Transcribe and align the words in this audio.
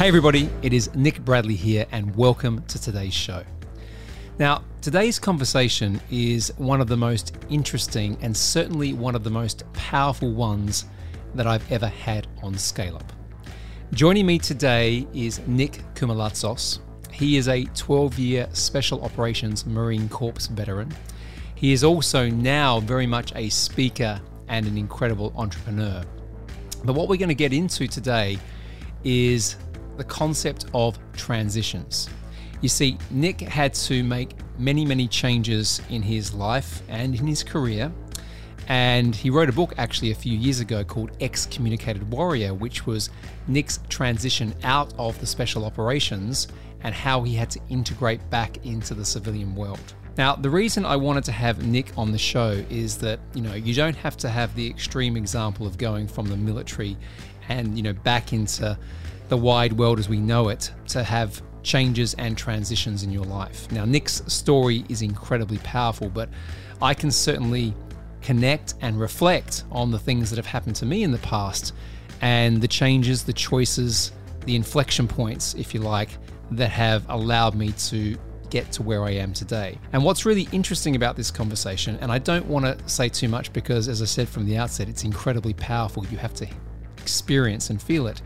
Hey, 0.00 0.08
everybody, 0.08 0.48
it 0.62 0.72
is 0.72 0.88
Nick 0.94 1.22
Bradley 1.26 1.56
here, 1.56 1.84
and 1.92 2.16
welcome 2.16 2.62
to 2.68 2.80
today's 2.80 3.12
show. 3.12 3.44
Now, 4.38 4.64
today's 4.80 5.18
conversation 5.18 6.00
is 6.10 6.50
one 6.56 6.80
of 6.80 6.88
the 6.88 6.96
most 6.96 7.36
interesting 7.50 8.16
and 8.22 8.34
certainly 8.34 8.94
one 8.94 9.14
of 9.14 9.24
the 9.24 9.30
most 9.30 9.70
powerful 9.74 10.32
ones 10.32 10.86
that 11.34 11.46
I've 11.46 11.70
ever 11.70 11.86
had 11.86 12.28
on 12.42 12.56
Scale 12.56 12.96
Up. 12.96 13.12
Joining 13.92 14.24
me 14.24 14.38
today 14.38 15.06
is 15.12 15.46
Nick 15.46 15.82
Koumalatsos. 15.94 16.78
He 17.12 17.36
is 17.36 17.48
a 17.48 17.64
12 17.64 18.18
year 18.18 18.48
Special 18.54 19.04
Operations 19.04 19.66
Marine 19.66 20.08
Corps 20.08 20.46
veteran. 20.46 20.90
He 21.56 21.74
is 21.74 21.84
also 21.84 22.26
now 22.26 22.80
very 22.80 23.06
much 23.06 23.34
a 23.36 23.50
speaker 23.50 24.18
and 24.48 24.66
an 24.66 24.78
incredible 24.78 25.34
entrepreneur. 25.36 26.02
But 26.86 26.94
what 26.94 27.10
we're 27.10 27.18
going 27.18 27.28
to 27.28 27.34
get 27.34 27.52
into 27.52 27.86
today 27.86 28.38
is 29.04 29.56
the 30.00 30.04
concept 30.04 30.64
of 30.72 30.98
transitions. 31.12 32.08
You 32.62 32.70
see, 32.70 32.96
Nick 33.10 33.42
had 33.42 33.74
to 33.74 34.02
make 34.02 34.34
many, 34.58 34.86
many 34.86 35.06
changes 35.06 35.82
in 35.90 36.00
his 36.00 36.32
life 36.32 36.82
and 36.88 37.14
in 37.14 37.26
his 37.26 37.42
career. 37.42 37.92
And 38.66 39.14
he 39.14 39.28
wrote 39.28 39.50
a 39.50 39.52
book 39.52 39.74
actually 39.76 40.10
a 40.10 40.14
few 40.14 40.38
years 40.38 40.60
ago 40.60 40.84
called 40.84 41.10
Excommunicated 41.20 42.10
Warrior, 42.10 42.54
which 42.54 42.86
was 42.86 43.10
Nick's 43.46 43.78
transition 43.90 44.54
out 44.62 44.94
of 44.98 45.20
the 45.20 45.26
special 45.26 45.66
operations 45.66 46.48
and 46.82 46.94
how 46.94 47.22
he 47.22 47.34
had 47.34 47.50
to 47.50 47.60
integrate 47.68 48.30
back 48.30 48.64
into 48.64 48.94
the 48.94 49.04
civilian 49.04 49.54
world. 49.54 49.94
Now, 50.16 50.34
the 50.34 50.48
reason 50.48 50.86
I 50.86 50.96
wanted 50.96 51.24
to 51.24 51.32
have 51.32 51.66
Nick 51.66 51.92
on 51.98 52.10
the 52.10 52.18
show 52.18 52.64
is 52.70 52.96
that, 52.98 53.20
you 53.34 53.42
know, 53.42 53.54
you 53.54 53.74
don't 53.74 53.96
have 53.96 54.16
to 54.18 54.30
have 54.30 54.54
the 54.54 54.66
extreme 54.66 55.16
example 55.16 55.66
of 55.66 55.76
going 55.76 56.08
from 56.08 56.26
the 56.28 56.36
military 56.38 56.96
and, 57.48 57.76
you 57.76 57.82
know, 57.82 57.92
back 57.92 58.32
into 58.32 58.78
the 59.30 59.36
wide 59.36 59.72
world 59.72 59.98
as 59.98 60.08
we 60.08 60.18
know 60.18 60.48
it 60.48 60.70
to 60.88 61.02
have 61.02 61.40
changes 61.62 62.14
and 62.14 62.36
transitions 62.36 63.04
in 63.04 63.10
your 63.10 63.24
life. 63.24 63.70
Now, 63.70 63.84
Nick's 63.84 64.22
story 64.26 64.84
is 64.88 65.02
incredibly 65.02 65.58
powerful, 65.58 66.10
but 66.10 66.28
I 66.82 66.94
can 66.94 67.10
certainly 67.10 67.72
connect 68.22 68.74
and 68.80 68.98
reflect 68.98 69.64
on 69.70 69.90
the 69.90 69.98
things 69.98 70.30
that 70.30 70.36
have 70.36 70.46
happened 70.46 70.76
to 70.76 70.86
me 70.86 71.04
in 71.04 71.12
the 71.12 71.18
past 71.18 71.74
and 72.20 72.60
the 72.60 72.68
changes, 72.68 73.22
the 73.22 73.32
choices, 73.32 74.12
the 74.46 74.56
inflection 74.56 75.06
points, 75.06 75.54
if 75.54 75.72
you 75.74 75.80
like, 75.80 76.10
that 76.50 76.70
have 76.70 77.08
allowed 77.08 77.54
me 77.54 77.72
to 77.72 78.16
get 78.50 78.72
to 78.72 78.82
where 78.82 79.04
I 79.04 79.12
am 79.12 79.32
today. 79.32 79.78
And 79.92 80.02
what's 80.02 80.26
really 80.26 80.48
interesting 80.50 80.96
about 80.96 81.14
this 81.14 81.30
conversation, 81.30 81.96
and 82.00 82.10
I 82.10 82.18
don't 82.18 82.46
want 82.46 82.64
to 82.64 82.88
say 82.88 83.08
too 83.08 83.28
much 83.28 83.52
because, 83.52 83.86
as 83.86 84.02
I 84.02 84.06
said 84.06 84.28
from 84.28 84.44
the 84.44 84.56
outset, 84.56 84.88
it's 84.88 85.04
incredibly 85.04 85.54
powerful. 85.54 86.04
You 86.06 86.18
have 86.18 86.34
to 86.34 86.48
experience 86.98 87.70
and 87.70 87.80
feel 87.80 88.08
it 88.08 88.20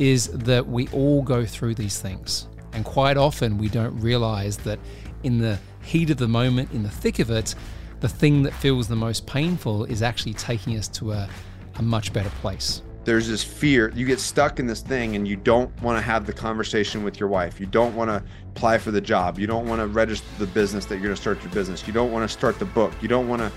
is 0.00 0.28
that 0.28 0.66
we 0.66 0.88
all 0.88 1.22
go 1.22 1.44
through 1.44 1.74
these 1.74 2.00
things. 2.00 2.48
And 2.72 2.84
quite 2.84 3.18
often 3.18 3.58
we 3.58 3.68
don't 3.68 3.96
realize 4.00 4.56
that 4.58 4.78
in 5.22 5.38
the 5.38 5.58
heat 5.82 6.08
of 6.10 6.16
the 6.16 6.26
moment, 6.26 6.72
in 6.72 6.82
the 6.82 6.90
thick 6.90 7.18
of 7.18 7.30
it, 7.30 7.54
the 8.00 8.08
thing 8.08 8.42
that 8.44 8.54
feels 8.54 8.88
the 8.88 8.96
most 8.96 9.26
painful 9.26 9.84
is 9.84 10.02
actually 10.02 10.32
taking 10.32 10.76
us 10.78 10.88
to 10.88 11.12
a, 11.12 11.28
a 11.76 11.82
much 11.82 12.14
better 12.14 12.30
place. 12.40 12.80
There's 13.04 13.28
this 13.28 13.44
fear. 13.44 13.92
You 13.94 14.06
get 14.06 14.20
stuck 14.20 14.58
in 14.58 14.66
this 14.66 14.80
thing 14.80 15.16
and 15.16 15.28
you 15.28 15.36
don't 15.36 15.70
want 15.82 15.98
to 15.98 16.02
have 16.02 16.24
the 16.24 16.32
conversation 16.32 17.02
with 17.02 17.20
your 17.20 17.28
wife. 17.28 17.60
You 17.60 17.66
don't 17.66 17.94
want 17.94 18.08
to 18.08 18.22
apply 18.54 18.78
for 18.78 18.92
the 18.92 19.00
job. 19.00 19.38
You 19.38 19.46
don't 19.46 19.66
want 19.66 19.80
to 19.80 19.86
register 19.86 20.26
the 20.38 20.46
business 20.46 20.86
that 20.86 20.94
you're 20.94 21.04
going 21.04 21.14
to 21.14 21.20
start 21.20 21.42
your 21.42 21.52
business. 21.52 21.86
You 21.86 21.92
don't 21.92 22.10
want 22.10 22.28
to 22.28 22.32
start 22.32 22.58
the 22.58 22.64
book. 22.64 22.92
You 23.02 23.08
don't 23.08 23.28
want 23.28 23.42
to 23.42 23.52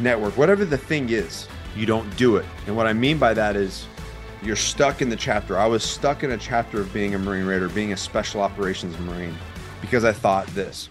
network. 0.00 0.36
Whatever 0.36 0.64
the 0.64 0.78
thing 0.78 1.10
is, 1.10 1.46
you 1.76 1.86
don't 1.86 2.16
do 2.16 2.36
it. 2.36 2.46
And 2.66 2.76
what 2.76 2.88
I 2.88 2.92
mean 2.92 3.18
by 3.18 3.34
that 3.34 3.54
is 3.54 3.86
you're 4.44 4.56
stuck 4.56 5.00
in 5.00 5.08
the 5.08 5.16
chapter. 5.16 5.58
I 5.58 5.66
was 5.66 5.82
stuck 5.82 6.22
in 6.22 6.32
a 6.32 6.38
chapter 6.38 6.80
of 6.80 6.92
being 6.92 7.14
a 7.14 7.18
Marine 7.18 7.46
Raider, 7.46 7.68
being 7.68 7.94
a 7.94 7.96
special 7.96 8.42
operations 8.42 8.98
Marine, 8.98 9.34
because 9.80 10.04
I 10.04 10.12
thought 10.12 10.46
this 10.48 10.88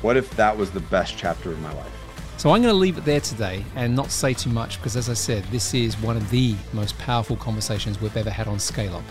what 0.00 0.16
if 0.16 0.28
that 0.34 0.56
was 0.56 0.72
the 0.72 0.80
best 0.80 1.16
chapter 1.16 1.52
of 1.52 1.60
my 1.60 1.72
life? 1.74 1.92
So 2.36 2.50
I'm 2.50 2.60
going 2.60 2.74
to 2.74 2.78
leave 2.78 2.98
it 2.98 3.04
there 3.04 3.20
today 3.20 3.64
and 3.76 3.94
not 3.94 4.10
say 4.10 4.34
too 4.34 4.50
much 4.50 4.78
because, 4.78 4.96
as 4.96 5.08
I 5.08 5.14
said, 5.14 5.44
this 5.44 5.74
is 5.74 5.96
one 6.00 6.16
of 6.16 6.28
the 6.30 6.56
most 6.72 6.98
powerful 6.98 7.36
conversations 7.36 8.00
we've 8.00 8.16
ever 8.16 8.30
had 8.30 8.48
on 8.48 8.58
Scale 8.58 8.96
Up. 8.96 9.04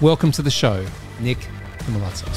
Welcome 0.00 0.32
to 0.32 0.42
the 0.42 0.50
show, 0.50 0.84
Nick 1.20 1.38
Koumalatsos. 1.78 2.36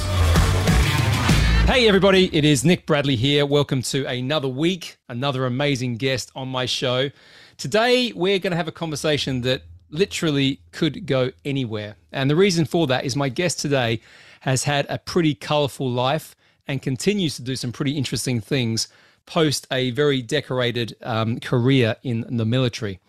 Hey, 1.65 1.87
everybody, 1.87 2.33
it 2.35 2.45
is 2.45 2.63
Nick 2.63 2.85
Bradley 2.85 3.15
here. 3.15 3.47
Welcome 3.47 3.81
to 3.81 4.05
another 4.05 4.47
week, 4.47 4.97
another 5.09 5.47
amazing 5.47 5.97
guest 5.97 6.31
on 6.35 6.47
my 6.49 6.67
show. 6.67 7.09
Today, 7.57 8.11
we're 8.15 8.37
going 8.37 8.51
to 8.51 8.57
have 8.57 8.67
a 8.67 8.71
conversation 8.71 9.41
that 9.41 9.63
literally 9.89 10.59
could 10.71 11.05
go 11.05 11.31
anywhere. 11.45 11.95
And 12.11 12.29
the 12.29 12.35
reason 12.35 12.65
for 12.65 12.87
that 12.87 13.05
is 13.05 13.15
my 13.15 13.29
guest 13.29 13.59
today 13.59 14.01
has 14.41 14.63
had 14.63 14.85
a 14.89 14.97
pretty 14.97 15.35
colorful 15.35 15.89
life 15.89 16.35
and 16.67 16.81
continues 16.81 17.35
to 17.35 17.41
do 17.41 17.55
some 17.55 17.71
pretty 17.71 17.97
interesting 17.97 18.41
things 18.41 18.87
post 19.25 19.67
a 19.71 19.91
very 19.91 20.21
decorated 20.21 20.95
um, 21.03 21.39
career 21.39 21.97
in 22.01 22.25
the 22.37 22.45
military. 22.45 22.99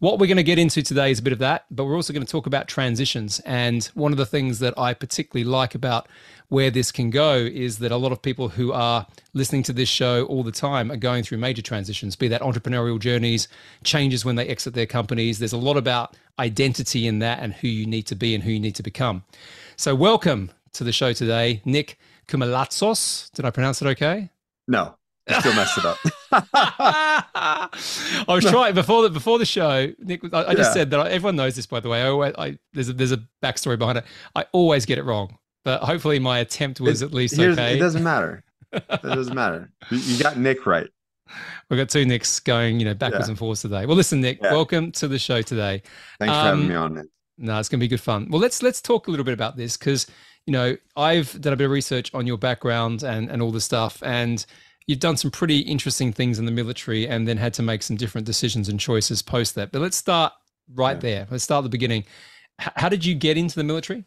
What 0.00 0.18
we're 0.18 0.26
going 0.26 0.36
to 0.36 0.42
get 0.42 0.58
into 0.58 0.82
today 0.82 1.10
is 1.10 1.18
a 1.18 1.22
bit 1.22 1.32
of 1.32 1.38
that, 1.40 1.66
but 1.70 1.84
we're 1.84 1.94
also 1.94 2.12
going 2.12 2.24
to 2.24 2.30
talk 2.30 2.46
about 2.46 2.68
transitions. 2.68 3.40
And 3.40 3.84
one 3.94 4.12
of 4.12 4.18
the 4.18 4.26
things 4.26 4.58
that 4.58 4.74
I 4.78 4.94
particularly 4.94 5.44
like 5.44 5.74
about 5.74 6.08
where 6.50 6.70
this 6.70 6.92
can 6.92 7.10
go 7.10 7.36
is 7.36 7.78
that 7.78 7.92
a 7.92 7.96
lot 7.96 8.12
of 8.12 8.20
people 8.20 8.48
who 8.48 8.72
are 8.72 9.06
listening 9.32 9.62
to 9.62 9.72
this 9.72 9.88
show 9.88 10.24
all 10.26 10.42
the 10.42 10.52
time 10.52 10.90
are 10.90 10.96
going 10.96 11.22
through 11.22 11.38
major 11.38 11.62
transitions, 11.62 12.16
be 12.16 12.28
that 12.28 12.42
entrepreneurial 12.42 12.98
journeys, 12.98 13.48
changes 13.84 14.24
when 14.24 14.34
they 14.34 14.46
exit 14.48 14.74
their 14.74 14.84
companies. 14.86 15.38
There's 15.38 15.52
a 15.52 15.58
lot 15.58 15.76
about 15.76 16.16
identity 16.38 17.06
in 17.06 17.20
that 17.20 17.38
and 17.38 17.54
who 17.54 17.68
you 17.68 17.86
need 17.86 18.02
to 18.08 18.16
be 18.16 18.34
and 18.34 18.42
who 18.42 18.50
you 18.50 18.60
need 18.60 18.74
to 18.74 18.82
become. 18.82 19.22
So, 19.76 19.94
welcome 19.94 20.50
to 20.72 20.82
the 20.82 20.92
show 20.92 21.12
today, 21.12 21.62
Nick 21.64 21.98
Koumalatsos. 22.26 23.30
Did 23.30 23.44
I 23.44 23.50
pronounce 23.50 23.80
it 23.80 23.86
okay? 23.86 24.30
No, 24.66 24.96
I 25.28 25.38
still 25.38 25.54
messed 25.54 25.78
it 25.78 25.84
up. 25.84 25.98
I 26.52 28.24
was 28.26 28.44
trying 28.44 28.74
before 28.74 29.02
the 29.02 29.10
before 29.10 29.38
the 29.38 29.46
show. 29.46 29.92
Nick, 30.00 30.22
I, 30.32 30.46
I 30.46 30.54
just 30.54 30.70
yeah. 30.70 30.74
said 30.74 30.90
that 30.90 31.00
I, 31.00 31.10
everyone 31.10 31.36
knows 31.36 31.54
this, 31.54 31.66
by 31.66 31.78
the 31.78 31.88
way. 31.88 32.02
I 32.02 32.08
always, 32.08 32.34
I, 32.36 32.58
there's 32.72 32.88
a 32.88 32.92
there's 32.92 33.12
a 33.12 33.22
backstory 33.42 33.78
behind 33.78 33.98
it. 33.98 34.04
I 34.34 34.46
always 34.52 34.84
get 34.84 34.98
it 34.98 35.04
wrong, 35.04 35.38
but 35.64 35.82
hopefully 35.82 36.18
my 36.18 36.38
attempt 36.38 36.80
was 36.80 37.02
it, 37.02 37.06
at 37.06 37.12
least 37.12 37.38
okay. 37.38 37.76
It 37.76 37.78
doesn't 37.78 38.02
matter. 38.02 38.44
It 38.72 39.02
doesn't 39.02 39.34
matter. 39.34 39.72
You 39.90 40.22
got 40.22 40.36
Nick 40.36 40.64
right. 40.64 40.88
We've 41.68 41.76
got 41.76 41.88
two 41.88 42.04
Nicks 42.04 42.38
going, 42.38 42.78
you 42.78 42.84
know, 42.84 42.94
backwards 42.94 43.26
yeah. 43.26 43.30
and 43.30 43.38
forwards 43.38 43.62
today. 43.62 43.84
Well, 43.84 43.96
listen, 43.96 44.20
Nick, 44.20 44.38
yeah. 44.40 44.52
welcome 44.52 44.92
to 44.92 45.08
the 45.08 45.18
show 45.18 45.42
today. 45.42 45.82
Thanks 46.20 46.34
um, 46.34 46.40
for 46.40 46.46
having 46.46 46.62
um, 46.62 46.68
me 46.68 46.74
on. 46.74 46.94
Man. 46.94 47.08
No, 47.38 47.58
it's 47.58 47.68
going 47.68 47.80
to 47.80 47.84
be 47.84 47.88
good 47.88 48.00
fun. 48.00 48.28
Well, 48.30 48.40
let's 48.40 48.62
let's 48.62 48.80
talk 48.80 49.08
a 49.08 49.10
little 49.10 49.24
bit 49.24 49.34
about 49.34 49.56
this 49.56 49.76
because 49.76 50.06
you 50.46 50.52
know 50.52 50.76
I've 50.96 51.40
done 51.40 51.52
a 51.52 51.56
bit 51.56 51.64
of 51.64 51.70
research 51.70 52.12
on 52.14 52.26
your 52.26 52.38
background 52.38 53.02
and 53.02 53.30
and 53.30 53.40
all 53.40 53.50
the 53.50 53.60
stuff, 53.60 54.02
and 54.04 54.44
you've 54.86 55.00
done 55.00 55.16
some 55.16 55.30
pretty 55.30 55.60
interesting 55.60 56.12
things 56.12 56.38
in 56.38 56.44
the 56.44 56.52
military, 56.52 57.08
and 57.08 57.26
then 57.26 57.38
had 57.38 57.54
to 57.54 57.62
make 57.62 57.82
some 57.82 57.96
different 57.96 58.26
decisions 58.26 58.68
and 58.68 58.78
choices 58.78 59.22
post 59.22 59.54
that. 59.54 59.72
But 59.72 59.80
let's 59.80 59.96
start 59.96 60.32
right 60.74 60.96
yeah. 60.96 61.00
there. 61.00 61.26
Let's 61.30 61.44
start 61.44 61.60
at 61.60 61.64
the 61.64 61.70
beginning. 61.70 62.04
H- 62.60 62.72
how 62.76 62.88
did 62.88 63.04
you 63.04 63.14
get 63.14 63.38
into 63.38 63.56
the 63.56 63.64
military? 63.64 64.04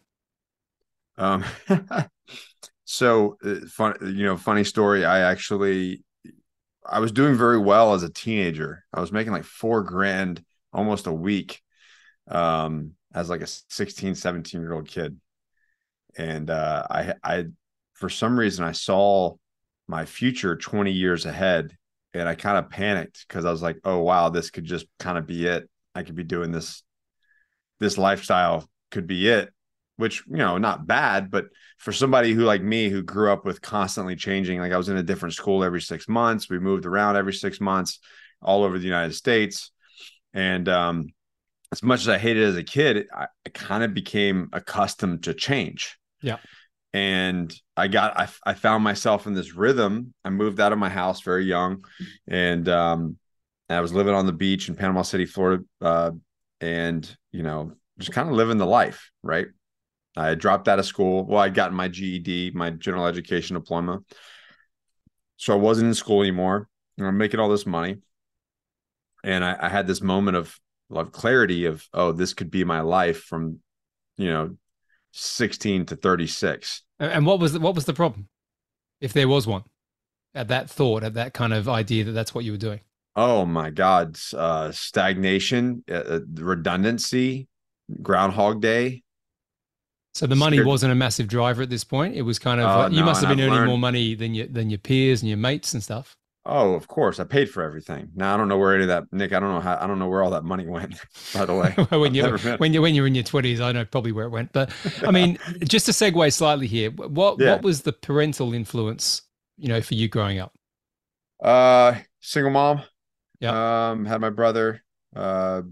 Um, 1.16 1.44
so 2.84 3.36
uh, 3.44 3.66
fun, 3.68 3.94
you 4.02 4.24
know, 4.24 4.36
funny 4.36 4.64
story. 4.64 5.04
I 5.04 5.20
actually 5.20 6.04
I 6.86 7.00
was 7.00 7.12
doing 7.12 7.34
very 7.34 7.58
well 7.58 7.94
as 7.94 8.02
a 8.02 8.10
teenager. 8.10 8.84
I 8.92 9.00
was 9.00 9.12
making 9.12 9.32
like 9.32 9.44
four 9.44 9.82
grand 9.82 10.44
almost 10.72 11.06
a 11.06 11.12
week 11.12 11.62
um, 12.28 12.92
as 13.14 13.30
like 13.30 13.40
a 13.40 13.46
16, 13.46 14.14
17 14.14 14.60
year 14.60 14.72
old 14.72 14.88
kid. 14.88 15.18
And 16.16 16.50
uh, 16.50 16.86
I, 16.90 17.14
I, 17.22 17.44
for 17.94 18.08
some 18.08 18.38
reason, 18.38 18.64
I 18.64 18.72
saw 18.72 19.34
my 19.88 20.04
future 20.04 20.56
20 20.56 20.92
years 20.92 21.26
ahead 21.26 21.76
and 22.12 22.28
I 22.28 22.34
kind 22.34 22.58
of 22.58 22.70
panicked 22.70 23.24
because 23.26 23.44
I 23.44 23.50
was 23.50 23.62
like, 23.62 23.78
oh, 23.84 23.98
wow, 23.98 24.28
this 24.28 24.50
could 24.50 24.64
just 24.64 24.86
kind 24.98 25.18
of 25.18 25.26
be 25.26 25.46
it. 25.46 25.68
I 25.94 26.02
could 26.02 26.14
be 26.14 26.24
doing 26.24 26.52
this, 26.52 26.82
this 27.80 27.96
lifestyle 27.96 28.68
could 28.90 29.06
be 29.06 29.28
it 29.28 29.53
which 29.96 30.24
you 30.28 30.36
know 30.36 30.58
not 30.58 30.86
bad 30.86 31.30
but 31.30 31.46
for 31.78 31.92
somebody 31.92 32.32
who 32.32 32.42
like 32.42 32.62
me 32.62 32.88
who 32.88 33.02
grew 33.02 33.30
up 33.30 33.44
with 33.44 33.62
constantly 33.62 34.16
changing 34.16 34.58
like 34.58 34.72
i 34.72 34.76
was 34.76 34.88
in 34.88 34.96
a 34.96 35.02
different 35.02 35.34
school 35.34 35.62
every 35.62 35.80
six 35.80 36.08
months. 36.08 36.48
We 36.48 36.58
moved 36.58 36.86
around 36.86 37.16
every 37.16 37.32
six 37.32 37.60
months 37.60 38.00
all 38.42 38.64
over 38.64 38.78
the 38.78 38.86
united 38.86 39.14
states. 39.14 39.70
And 40.32 40.68
um 40.68 41.06
as 41.72 41.82
much 41.82 42.00
as 42.00 42.08
i 42.08 42.18
hated 42.18 42.42
it 42.42 42.46
as 42.46 42.56
a 42.56 42.64
kid 42.64 43.06
i, 43.14 43.26
I 43.46 43.48
kind 43.50 43.84
of 43.84 43.94
became 43.94 44.48
accustomed 44.52 45.24
to 45.24 45.34
change. 45.34 45.96
Yeah. 46.22 46.38
And 46.92 47.54
i 47.76 47.88
got 47.88 48.18
I, 48.18 48.28
I 48.44 48.54
found 48.54 48.82
myself 48.82 49.26
in 49.26 49.34
this 49.34 49.54
rhythm. 49.54 50.14
I 50.24 50.30
moved 50.30 50.60
out 50.60 50.72
of 50.72 50.78
my 50.78 50.88
house 50.88 51.20
very 51.20 51.44
young. 51.44 51.84
And 52.26 52.68
um 52.68 53.16
i 53.70 53.80
was 53.80 53.92
living 53.92 54.14
on 54.14 54.26
the 54.26 54.32
beach 54.32 54.68
in 54.68 54.74
panama 54.74 55.02
city 55.02 55.24
florida 55.24 55.64
uh 55.80 56.10
and 56.60 57.16
you 57.32 57.42
know 57.42 57.72
just 57.98 58.12
kind 58.12 58.28
of 58.28 58.34
living 58.34 58.58
the 58.58 58.66
life 58.66 59.10
right 59.22 59.46
I 60.16 60.34
dropped 60.34 60.68
out 60.68 60.78
of 60.78 60.86
school. 60.86 61.26
Well, 61.26 61.40
I'd 61.40 61.54
gotten 61.54 61.76
my 61.76 61.88
GED, 61.88 62.52
my 62.54 62.70
general 62.70 63.06
education 63.06 63.54
diploma. 63.54 64.00
So 65.36 65.52
I 65.52 65.56
wasn't 65.56 65.88
in 65.88 65.94
school 65.94 66.22
anymore. 66.22 66.68
And 66.96 67.06
I'm 67.06 67.18
making 67.18 67.40
all 67.40 67.48
this 67.48 67.66
money. 67.66 67.96
And 69.24 69.44
I, 69.44 69.56
I 69.58 69.68
had 69.68 69.86
this 69.86 70.00
moment 70.00 70.36
of, 70.36 70.58
of 70.90 71.10
clarity 71.12 71.64
of, 71.64 71.88
oh, 71.92 72.12
this 72.12 72.34
could 72.34 72.50
be 72.50 72.62
my 72.62 72.80
life 72.80 73.22
from, 73.22 73.58
you 74.16 74.30
know, 74.30 74.56
16 75.12 75.86
to 75.86 75.96
36. 75.96 76.82
And 76.98 77.26
what 77.26 77.40
was 77.40 77.52
the, 77.52 77.60
what 77.60 77.74
was 77.74 77.86
the 77.86 77.94
problem, 77.94 78.28
if 79.00 79.12
there 79.12 79.28
was 79.28 79.46
one, 79.46 79.62
at 80.34 80.48
that 80.48 80.70
thought, 80.70 81.02
at 81.02 81.14
that 81.14 81.34
kind 81.34 81.52
of 81.52 81.68
idea 81.68 82.04
that 82.04 82.12
that's 82.12 82.34
what 82.34 82.44
you 82.44 82.52
were 82.52 82.58
doing? 82.58 82.80
Oh 83.16 83.46
my 83.46 83.70
God, 83.70 84.18
uh, 84.36 84.72
stagnation, 84.72 85.84
uh, 85.90 85.94
uh 85.94 86.20
redundancy, 86.34 87.48
Groundhog 88.02 88.60
Day. 88.60 89.03
So 90.14 90.28
the 90.28 90.36
money 90.36 90.62
wasn't 90.62 90.92
a 90.92 90.94
massive 90.94 91.26
driver 91.26 91.62
at 91.62 91.70
this 91.70 91.82
point. 91.82 92.14
It 92.14 92.22
was 92.22 92.38
kind 92.38 92.60
of 92.60 92.66
uh, 92.66 92.88
you 92.88 93.00
no, 93.00 93.06
must 93.06 93.20
have 93.20 93.30
been 93.30 93.40
I've 93.40 93.46
earning 93.46 93.58
learned... 93.58 93.68
more 93.68 93.78
money 93.78 94.14
than 94.14 94.32
your 94.32 94.46
than 94.46 94.70
your 94.70 94.78
peers 94.78 95.22
and 95.22 95.28
your 95.28 95.38
mates 95.38 95.74
and 95.74 95.82
stuff. 95.82 96.16
Oh, 96.46 96.74
of 96.74 96.88
course. 96.88 97.18
I 97.18 97.24
paid 97.24 97.50
for 97.50 97.62
everything. 97.62 98.10
Now 98.14 98.34
I 98.34 98.36
don't 98.36 98.48
know 98.48 98.58
where 98.58 98.74
any 98.74 98.84
of 98.84 98.88
that, 98.88 99.04
Nick. 99.12 99.32
I 99.32 99.40
don't 99.40 99.50
know 99.50 99.60
how. 99.60 99.78
I 99.80 99.86
don't 99.86 99.98
know 99.98 100.08
where 100.08 100.22
all 100.22 100.30
that 100.30 100.44
money 100.44 100.66
went. 100.66 100.94
By 101.34 101.46
the 101.46 101.54
way, 101.54 101.70
when 101.98 102.14
you 102.14 102.36
when 102.58 102.72
you 102.72 102.82
when 102.82 102.94
you're 102.94 103.06
in 103.06 103.14
your 103.14 103.24
twenties, 103.24 103.60
I 103.60 103.72
know 103.72 103.84
probably 103.84 104.12
where 104.12 104.26
it 104.26 104.30
went. 104.30 104.52
But 104.52 104.70
I 105.02 105.10
mean, 105.10 105.38
just 105.64 105.86
to 105.86 105.92
segue 105.92 106.32
slightly 106.32 106.66
here, 106.66 106.90
what 106.90 107.40
yeah. 107.40 107.52
what 107.52 107.62
was 107.62 107.82
the 107.82 107.92
parental 107.92 108.54
influence, 108.54 109.22
you 109.56 109.68
know, 109.68 109.80
for 109.80 109.94
you 109.94 110.08
growing 110.08 110.38
up? 110.38 110.54
Uh, 111.42 111.94
single 112.20 112.52
mom. 112.52 112.82
Yeah. 113.40 113.90
Um, 113.90 114.04
had 114.04 114.20
my 114.20 114.30
brother. 114.30 114.84
Uh, 115.16 115.62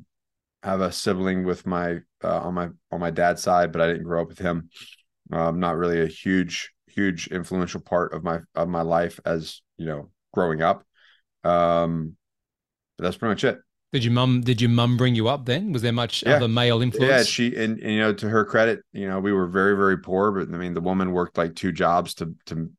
have 0.62 0.80
a 0.80 0.92
sibling 0.92 1.44
with 1.44 1.66
my 1.66 1.98
uh, 2.22 2.40
on 2.40 2.54
my 2.54 2.68
on 2.90 3.00
my 3.00 3.10
dad's 3.10 3.42
side, 3.42 3.72
but 3.72 3.80
I 3.80 3.86
didn't 3.88 4.04
grow 4.04 4.22
up 4.22 4.28
with 4.28 4.38
him. 4.38 4.70
Um, 5.32 5.60
not 5.60 5.76
really 5.76 6.02
a 6.02 6.06
huge 6.06 6.72
huge 6.86 7.28
influential 7.28 7.80
part 7.80 8.12
of 8.12 8.22
my 8.22 8.40
of 8.54 8.68
my 8.68 8.82
life 8.82 9.18
as 9.24 9.60
you 9.76 9.86
know 9.86 10.10
growing 10.32 10.62
up. 10.62 10.84
Um, 11.44 12.16
but 12.96 13.04
that's 13.04 13.16
pretty 13.16 13.30
much 13.30 13.44
it. 13.44 13.58
Did 13.92 14.04
your 14.04 14.12
mum? 14.12 14.40
Did 14.40 14.60
your 14.60 14.70
mum 14.70 14.96
bring 14.96 15.14
you 15.14 15.28
up? 15.28 15.44
Then 15.44 15.72
was 15.72 15.82
there 15.82 15.92
much 15.92 16.22
yeah. 16.22 16.36
other 16.36 16.48
male 16.48 16.80
influence? 16.80 17.10
Yeah, 17.10 17.22
she 17.24 17.56
and, 17.56 17.78
and, 17.78 17.92
you 17.92 17.98
know 17.98 18.14
to 18.14 18.28
her 18.28 18.44
credit, 18.44 18.80
you 18.92 19.08
know 19.08 19.20
we 19.20 19.32
were 19.32 19.46
very 19.46 19.76
very 19.76 19.98
poor, 19.98 20.32
but 20.32 20.54
I 20.54 20.58
mean 20.58 20.74
the 20.74 20.80
woman 20.80 21.12
worked 21.12 21.36
like 21.36 21.54
two 21.54 21.72
jobs 21.72 22.14
to 22.14 22.34
to 22.46 22.70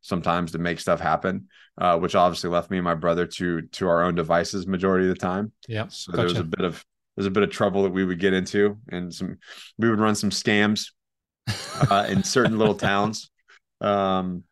sometimes 0.00 0.52
to 0.52 0.58
make 0.58 0.80
stuff 0.80 1.00
happen, 1.00 1.48
uh, 1.78 1.98
which 1.98 2.14
obviously 2.14 2.50
left 2.50 2.70
me 2.70 2.78
and 2.78 2.84
my 2.84 2.94
brother 2.94 3.26
to 3.26 3.62
to 3.62 3.88
our 3.88 4.02
own 4.02 4.14
devices 4.14 4.66
majority 4.66 5.08
of 5.08 5.14
the 5.14 5.20
time. 5.20 5.52
Yeah, 5.68 5.88
so 5.88 6.12
gotcha. 6.12 6.16
there 6.16 6.24
was 6.26 6.38
a 6.38 6.44
bit 6.44 6.64
of 6.64 6.84
there's 7.16 7.26
a 7.26 7.30
bit 7.30 7.42
of 7.42 7.50
trouble 7.50 7.82
that 7.82 7.92
we 7.92 8.04
would 8.04 8.18
get 8.18 8.32
into, 8.32 8.78
and 8.90 9.12
some 9.12 9.38
we 9.78 9.90
would 9.90 10.00
run 10.00 10.14
some 10.14 10.30
scams 10.30 10.90
uh, 11.90 12.06
in 12.08 12.22
certain 12.22 12.58
little 12.58 12.74
towns. 12.90 13.30
Um, 13.80 14.44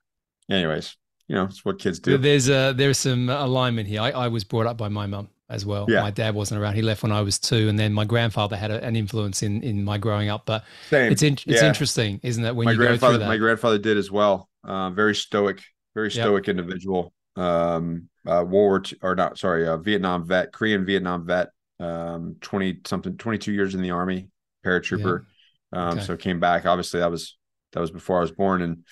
anyways, 0.51 0.97
you 1.29 1.37
know, 1.37 1.45
it's 1.45 1.65
what 1.65 1.79
kids 1.79 1.99
do. 2.01 2.19
There's 2.19 2.49
a 2.49 2.75
there's 2.77 2.99
some 2.99 3.29
alignment 3.29 3.89
here. 3.89 4.01
I, 4.01 4.11
I 4.11 4.29
was 4.29 4.45
brought 4.45 4.67
up 4.67 4.77
by 4.77 4.89
my 4.89 5.07
mum 5.07 5.29
as 5.49 5.67
well. 5.67 5.87
Yeah. 5.89 6.03
My 6.03 6.11
dad 6.11 6.35
wasn't 6.35 6.61
around. 6.61 6.75
He 6.75 6.83
left 6.83 7.03
when 7.03 7.13
I 7.13 7.21
was 7.23 7.39
two, 7.39 7.69
and 7.69 7.79
then 7.79 7.93
my 7.93 8.05
grandfather 8.05 8.57
had 8.57 8.71
a, 8.71 8.83
an 8.85 8.97
influence 8.97 9.43
in 9.43 9.63
in 9.63 9.85
my 9.85 9.99
growing 9.99 10.29
up. 10.29 10.47
But 10.47 10.65
Same. 10.89 11.13
it's 11.13 11.23
in, 11.23 11.35
it's 11.35 11.47
yeah. 11.47 11.67
interesting, 11.67 12.21
isn't 12.23 12.45
it? 12.45 12.55
When 12.55 12.67
my 12.67 12.73
you 12.73 12.77
grandfather, 12.77 12.99
go 12.99 13.19
through 13.19 13.19
that. 13.25 13.29
my 13.29 13.37
grandfather 13.37 13.79
did 13.79 13.97
as 13.97 14.11
well. 14.11 14.49
Uh, 14.65 14.91
very 14.91 15.15
stoic, 15.15 15.63
very 15.95 16.11
stoic 16.11 16.47
yep. 16.47 16.57
individual. 16.57 17.13
Um, 17.37 18.09
uh, 18.27 18.45
World 18.47 18.51
War 18.51 18.83
II, 18.85 18.99
or 19.03 19.15
not, 19.15 19.39
sorry, 19.39 19.67
uh, 19.67 19.79
Vietnam 19.79 20.27
vet, 20.27 20.53
Korean 20.53 20.85
Vietnam 20.85 21.27
vet. 21.27 21.49
Um, 21.81 22.37
twenty 22.41 22.81
something, 22.87 23.17
twenty 23.17 23.39
two 23.39 23.53
years 23.53 23.75
in 23.75 23.83
the 23.83 23.91
army, 23.91 24.29
paratrooper. 24.65 25.25
Yeah. 25.73 25.89
Um, 25.89 25.99
okay. 25.99 26.07
so 26.07 26.17
came 26.17 26.41
back. 26.41 26.67
Obviously, 26.67 27.01
that 27.01 27.11
was 27.11 27.37
that 27.73 27.81
was 27.81 27.91
before 27.91 28.19
I 28.19 28.23
was 28.23 28.33
born, 28.33 28.63
and 28.63 28.85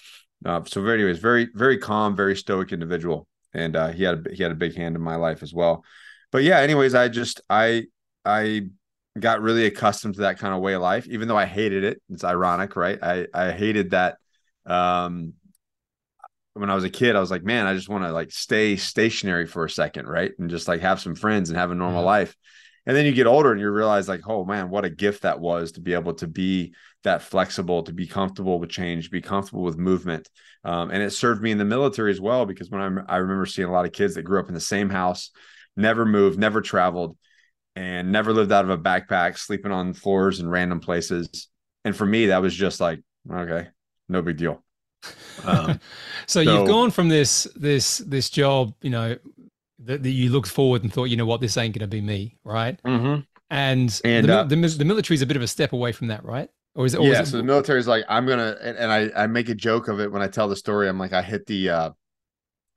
uh, 0.44 0.62
so, 0.64 0.82
very, 0.82 1.00
anyways, 1.00 1.18
very, 1.18 1.48
very 1.54 1.78
calm, 1.78 2.14
very 2.14 2.36
stoic 2.36 2.72
individual, 2.72 3.26
and 3.52 3.74
uh, 3.76 3.88
he 3.88 4.04
had 4.04 4.26
a, 4.26 4.34
he 4.34 4.42
had 4.42 4.52
a 4.52 4.56
big 4.56 4.76
hand 4.76 4.96
in 4.96 5.02
my 5.02 5.16
life 5.16 5.42
as 5.42 5.52
well. 5.52 5.84
But 6.30 6.44
yeah, 6.44 6.60
anyways, 6.60 6.94
I 6.94 7.08
just 7.08 7.40
I 7.50 7.84
I 8.24 8.68
got 9.18 9.40
really 9.42 9.66
accustomed 9.66 10.14
to 10.14 10.20
that 10.22 10.38
kind 10.38 10.54
of 10.54 10.60
way 10.60 10.74
of 10.74 10.82
life, 10.82 11.06
even 11.08 11.26
though 11.28 11.36
I 11.36 11.46
hated 11.46 11.84
it. 11.84 12.00
It's 12.10 12.24
ironic, 12.24 12.76
right? 12.76 12.98
I 13.02 13.26
I 13.34 13.50
hated 13.50 13.90
that. 13.90 14.18
Um, 14.64 15.34
when 16.54 16.70
I 16.70 16.74
was 16.74 16.84
a 16.84 16.90
kid, 16.90 17.14
I 17.14 17.20
was 17.20 17.30
like, 17.30 17.44
man, 17.44 17.66
I 17.66 17.74
just 17.74 17.88
want 17.88 18.04
to 18.04 18.12
like 18.12 18.32
stay 18.32 18.76
stationary 18.76 19.46
for 19.46 19.64
a 19.64 19.70
second, 19.70 20.06
right, 20.06 20.32
and 20.38 20.50
just 20.50 20.68
like 20.68 20.80
have 20.80 21.00
some 21.00 21.14
friends 21.14 21.50
and 21.50 21.58
have 21.58 21.70
a 21.70 21.74
normal 21.74 22.02
yeah. 22.02 22.06
life. 22.06 22.36
And 22.88 22.96
then 22.96 23.04
you 23.04 23.12
get 23.12 23.26
older 23.26 23.52
and 23.52 23.60
you 23.60 23.70
realize 23.70 24.08
like, 24.08 24.26
oh 24.26 24.46
man, 24.46 24.70
what 24.70 24.86
a 24.86 24.90
gift 24.90 25.22
that 25.22 25.38
was 25.38 25.72
to 25.72 25.80
be 25.82 25.92
able 25.92 26.14
to 26.14 26.26
be 26.26 26.74
that 27.04 27.20
flexible, 27.20 27.82
to 27.82 27.92
be 27.92 28.06
comfortable 28.06 28.58
with 28.58 28.70
change, 28.70 29.10
be 29.10 29.20
comfortable 29.20 29.62
with 29.62 29.76
movement. 29.76 30.26
Um, 30.64 30.90
and 30.90 31.02
it 31.02 31.10
served 31.10 31.42
me 31.42 31.50
in 31.50 31.58
the 31.58 31.66
military 31.66 32.10
as 32.10 32.20
well, 32.20 32.46
because 32.46 32.70
when 32.70 32.80
I'm, 32.80 33.04
I 33.06 33.18
remember 33.18 33.44
seeing 33.44 33.68
a 33.68 33.72
lot 33.72 33.84
of 33.84 33.92
kids 33.92 34.14
that 34.14 34.22
grew 34.22 34.40
up 34.40 34.48
in 34.48 34.54
the 34.54 34.60
same 34.60 34.88
house, 34.88 35.30
never 35.76 36.06
moved, 36.06 36.38
never 36.38 36.62
traveled, 36.62 37.18
and 37.76 38.10
never 38.10 38.32
lived 38.32 38.52
out 38.52 38.64
of 38.64 38.70
a 38.70 38.78
backpack, 38.78 39.36
sleeping 39.36 39.70
on 39.70 39.92
floors 39.92 40.40
in 40.40 40.48
random 40.48 40.80
places. 40.80 41.48
And 41.84 41.94
for 41.94 42.06
me, 42.06 42.26
that 42.26 42.40
was 42.40 42.54
just 42.54 42.80
like, 42.80 43.00
okay, 43.30 43.68
no 44.08 44.22
big 44.22 44.38
deal. 44.38 44.64
Um, 45.44 45.72
so, 45.74 45.78
so, 46.26 46.40
you've 46.40 46.66
gone 46.66 46.90
from 46.90 47.10
this 47.10 47.44
this 47.54 47.98
this 47.98 48.30
job, 48.30 48.74
you 48.80 48.90
know, 48.90 49.16
that, 49.80 50.02
that 50.02 50.10
you 50.10 50.30
looked 50.30 50.48
forward 50.48 50.82
and 50.82 50.92
thought, 50.92 51.04
you 51.04 51.16
know 51.16 51.26
what, 51.26 51.40
this 51.40 51.56
ain't 51.56 51.74
going 51.74 51.88
to 51.88 51.88
be 51.88 52.00
me, 52.00 52.36
right? 52.44 52.80
Mm-hmm. 52.84 53.20
And, 53.50 54.00
and 54.04 54.28
the, 54.28 54.38
uh, 54.40 54.44
the, 54.44 54.56
the 54.56 54.84
military 54.84 55.14
is 55.14 55.22
a 55.22 55.26
bit 55.26 55.36
of 55.36 55.42
a 55.42 55.46
step 55.46 55.72
away 55.72 55.92
from 55.92 56.08
that, 56.08 56.24
right? 56.24 56.48
Or 56.74 56.84
is 56.86 56.94
it? 56.94 57.00
Or 57.00 57.04
yeah. 57.04 57.22
Is 57.22 57.28
it, 57.28 57.30
so 57.32 57.36
the 57.38 57.44
military 57.44 57.80
is 57.80 57.88
like, 57.88 58.04
I'm 58.08 58.26
gonna, 58.26 58.56
and, 58.60 58.76
and, 58.76 58.92
I 58.92 59.24
I 59.24 59.26
make 59.26 59.48
a 59.48 59.54
joke 59.54 59.88
of 59.88 60.00
it 60.00 60.12
when 60.12 60.22
I 60.22 60.28
tell 60.28 60.48
the 60.48 60.56
story. 60.56 60.88
I'm 60.88 60.98
like, 60.98 61.12
I 61.12 61.22
hit 61.22 61.46
the, 61.46 61.70
uh 61.70 61.90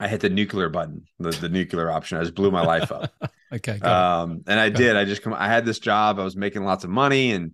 I 0.01 0.07
hit 0.07 0.21
the 0.21 0.30
nuclear 0.30 0.68
button, 0.68 1.06
the, 1.19 1.30
the 1.30 1.48
nuclear 1.48 1.92
option. 1.92 2.18
I 2.18 2.21
just 2.21 2.33
blew 2.33 2.50
my 2.50 2.63
life 2.63 2.92
up. 2.92 3.13
okay. 3.53 3.80
Um, 3.81 4.42
and 4.48 4.59
I 4.59 4.69
did. 4.69 4.95
I 4.95 5.06
just 5.06 5.21
come. 5.21 5.31
I 5.31 5.48
had 5.48 5.63
this 5.63 5.77
job. 5.77 6.19
I 6.19 6.24
was 6.24 6.36
making 6.36 6.63
lots 6.63 6.83
of 6.83 6.89
money, 6.89 7.33
and 7.33 7.53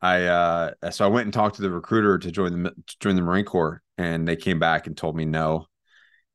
I 0.00 0.26
uh 0.26 0.90
so 0.92 1.04
I 1.04 1.08
went 1.08 1.26
and 1.26 1.34
talked 1.34 1.56
to 1.56 1.62
the 1.62 1.70
recruiter 1.70 2.16
to 2.18 2.30
join 2.30 2.62
the 2.62 2.70
to 2.70 2.96
join 3.00 3.16
the 3.16 3.22
Marine 3.22 3.44
Corps, 3.44 3.82
and 3.96 4.28
they 4.28 4.36
came 4.36 4.60
back 4.60 4.86
and 4.86 4.96
told 4.96 5.16
me 5.16 5.24
no. 5.24 5.66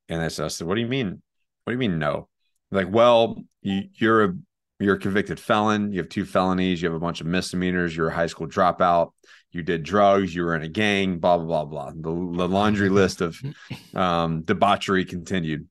And 0.10 0.22
I 0.22 0.28
said, 0.28 0.44
I 0.44 0.48
said, 0.50 0.68
what 0.68 0.76
do 0.76 0.82
you 0.82 0.88
mean? 0.88 1.22
What 1.64 1.72
do 1.72 1.72
you 1.72 1.78
mean 1.78 1.98
no? 1.98 2.28
Like, 2.76 2.92
well, 2.92 3.38
you, 3.62 3.84
you're 3.96 4.24
a 4.24 4.34
you're 4.80 4.96
a 4.96 5.00
convicted 5.00 5.40
felon. 5.40 5.92
You 5.92 6.00
have 6.00 6.10
two 6.10 6.26
felonies. 6.26 6.82
You 6.82 6.90
have 6.90 6.96
a 6.96 7.00
bunch 7.00 7.22
of 7.22 7.28
misdemeanors. 7.28 7.96
You're 7.96 8.10
a 8.10 8.14
high 8.14 8.28
school 8.28 8.48
dropout. 8.48 9.12
You 9.52 9.62
did 9.62 9.84
drugs. 9.84 10.34
You 10.34 10.44
were 10.44 10.56
in 10.56 10.64
a 10.64 10.68
gang. 10.68 11.20
Blah 11.20 11.38
blah 11.38 11.66
blah 11.66 11.92
blah. 11.92 11.92
The, 11.92 12.38
the 12.38 12.48
laundry 12.48 12.90
list 12.90 13.22
of 13.22 13.40
um, 13.94 14.42
debauchery 14.42 15.06
continued. 15.06 15.68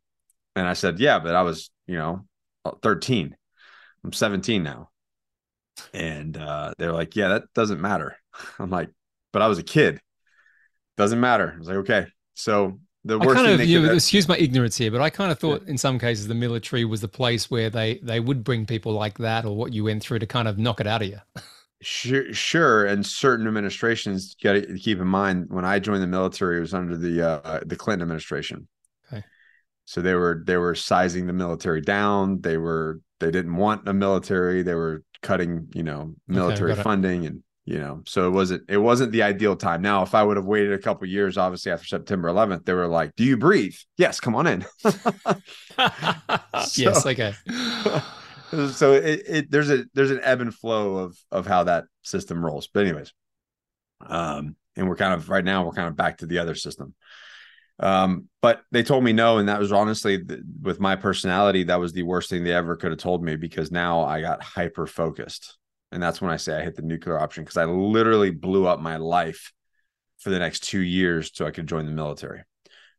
And 0.55 0.67
I 0.67 0.75
said, 0.75 0.99
yeah, 0.99 1.19
but 1.19 1.35
I 1.35 1.43
was, 1.43 1.71
you 1.87 1.97
know, 1.97 2.27
13. 2.83 3.35
I'm 4.05 4.13
17 4.13 4.63
now. 4.63 4.91
And 5.95 6.37
uh, 6.37 6.75
they're 6.79 6.93
like, 6.93 7.17
yeah, 7.17 7.29
that 7.29 7.45
doesn't 7.55 7.81
matter. 7.81 8.17
I'm 8.59 8.71
like, 8.71 8.91
but 9.33 9.43
I 9.43 9.49
was 9.49 9.59
a 9.59 9.63
kid. 9.63 10.01
Doesn't 10.97 11.21
matter. 11.21 11.53
I 11.55 11.59
was 11.59 11.69
like, 11.69 11.79
okay. 11.79 12.07
So 12.35 12.81
the 13.05 13.19
worst 13.19 13.41
I 13.41 13.45
kind 13.45 13.61
of, 13.61 13.69
you 13.69 13.91
excuse 13.91 14.29
my 14.29 14.37
ignorance 14.37 14.77
here, 14.77 14.91
but 14.91 15.01
I 15.01 15.11
kind 15.11 15.33
of 15.33 15.39
thought 15.39 15.63
yeah. 15.65 15.71
in 15.71 15.79
some 15.79 15.99
cases 15.99 16.29
the 16.29 16.35
military 16.35 16.85
was 16.85 17.01
the 17.01 17.09
place 17.09 17.51
where 17.51 17.69
they 17.69 17.99
they 18.03 18.21
would 18.21 18.45
bring 18.45 18.65
people 18.65 18.93
like 18.93 19.19
that 19.19 19.45
or 19.45 19.57
what 19.57 19.73
you 19.73 19.85
went 19.85 20.03
through 20.03 20.21
to 20.21 20.27
kind 20.27 20.47
of 20.47 20.59
knock 20.59 20.81
it 20.81 20.87
out 20.87 21.03
of 21.03 21.09
you. 21.09 21.21
Sure, 21.85 22.33
sure. 22.33 22.87
And 22.87 23.05
certain 23.05 23.49
administrations, 23.49 24.37
got 24.41 24.53
to 24.53 24.79
keep 24.79 25.01
in 25.01 25.09
mind 25.09 25.47
when 25.49 25.65
I 25.65 25.81
joined 25.81 26.01
the 26.01 26.07
military, 26.07 26.59
it 26.59 26.61
was 26.61 26.75
under 26.75 26.97
the 26.97 27.29
uh, 27.29 27.61
the 27.67 27.75
Clinton 27.75 28.03
administration. 28.03 28.69
Okay. 29.13 29.25
So 29.85 30.01
they 30.01 30.15
were 30.15 30.45
they 30.47 30.57
were 30.57 30.77
sizing 30.77 31.27
the 31.27 31.33
military 31.33 31.81
down. 31.81 32.41
They 32.41 32.57
were 32.57 33.01
they 33.19 33.33
didn't 33.33 33.57
want 33.57 33.89
a 33.89 33.93
military. 33.93 34.63
They 34.63 34.75
were 34.75 35.03
cutting, 35.23 35.71
you 35.75 35.83
know, 35.83 36.15
military 36.29 36.73
okay, 36.73 36.83
funding 36.83 37.27
and 37.27 37.43
you 37.65 37.79
know 37.79 38.03
so 38.07 38.27
it 38.27 38.31
wasn't 38.31 38.63
it 38.69 38.79
wasn't 38.79 39.13
the 39.13 39.23
ideal 39.23 39.55
time. 39.55 39.83
Now 39.83 40.03
if 40.03 40.15
i 40.15 40.23
would 40.23 40.37
have 40.37 40.47
waited 40.47 40.73
a 40.73 40.79
couple 40.79 41.07
years 41.07 41.39
obviously 41.39 41.71
after 41.71 41.87
september 41.87 42.29
11th 42.29 42.65
they 42.65 42.73
were 42.73 42.89
like 42.89 43.15
do 43.17 43.25
you 43.25 43.37
breathe? 43.37 43.75
Yes 43.97 44.21
come 44.21 44.35
on 44.35 44.47
in. 44.47 44.65
Yes 46.77 47.07
okay. 47.07 47.35
so 48.73 48.93
it, 48.93 49.23
it, 49.27 49.51
there's 49.51 49.71
a 49.71 49.85
there's 49.95 50.11
an 50.11 50.21
ebb 50.23 50.41
and 50.41 50.55
flow 50.55 50.97
of 50.99 51.17
of 51.31 51.47
how 51.47 51.65
that 51.65 51.85
system 52.03 52.45
rolls. 52.45 52.69
But 52.73 52.87
anyways 52.87 53.13
um 54.07 54.57
and 54.75 54.89
we're 54.89 54.97
kind 54.97 55.15
of 55.15 55.29
right 55.29 55.45
now 55.45 55.65
we're 55.65 55.73
kind 55.73 55.89
of 55.89 55.97
back 55.97 56.19
to 56.19 56.27
the 56.27 56.39
other 56.39 56.57
system. 56.57 56.95
Um 57.79 58.29
but 58.41 58.63
they 58.73 58.83
told 58.83 59.05
me 59.05 59.13
no 59.13 59.39
and 59.39 59.49
that 59.49 59.61
was 59.61 59.73
honestly 59.73 60.21
with 60.61 60.81
my 60.81 60.97
personality 60.97 61.65
that 61.65 61.79
was 61.79 61.93
the 61.93 62.03
worst 62.03 62.29
thing 62.29 62.43
they 62.43 62.53
ever 62.53 62.75
could 62.75 62.91
have 62.91 62.99
told 62.99 63.23
me 63.23 63.37
because 63.37 63.71
now 63.71 64.03
i 64.03 64.21
got 64.21 64.43
hyper 64.43 64.87
focused 64.87 65.57
and 65.93 66.03
that's 66.03 66.21
when 66.21 66.31
I 66.31 66.37
say 66.37 66.57
I 66.57 66.63
hit 66.63 66.75
the 66.75 66.83
nuclear 66.83 67.19
option 67.19 67.45
because 67.45 67.57
I 67.57 67.67
literally 67.67 68.31
blew 68.31 68.67
up 68.67 68.81
my 68.81 68.97
life 68.97 69.53
for 70.19 70.31
the 70.31 70.39
next 70.39 70.65
two 70.65 70.81
years 70.81 71.31
so 71.33 71.47
I 71.47 71.51
could 71.51 71.67
join 71.67 71.87
the 71.87 71.93
military. 71.93 72.43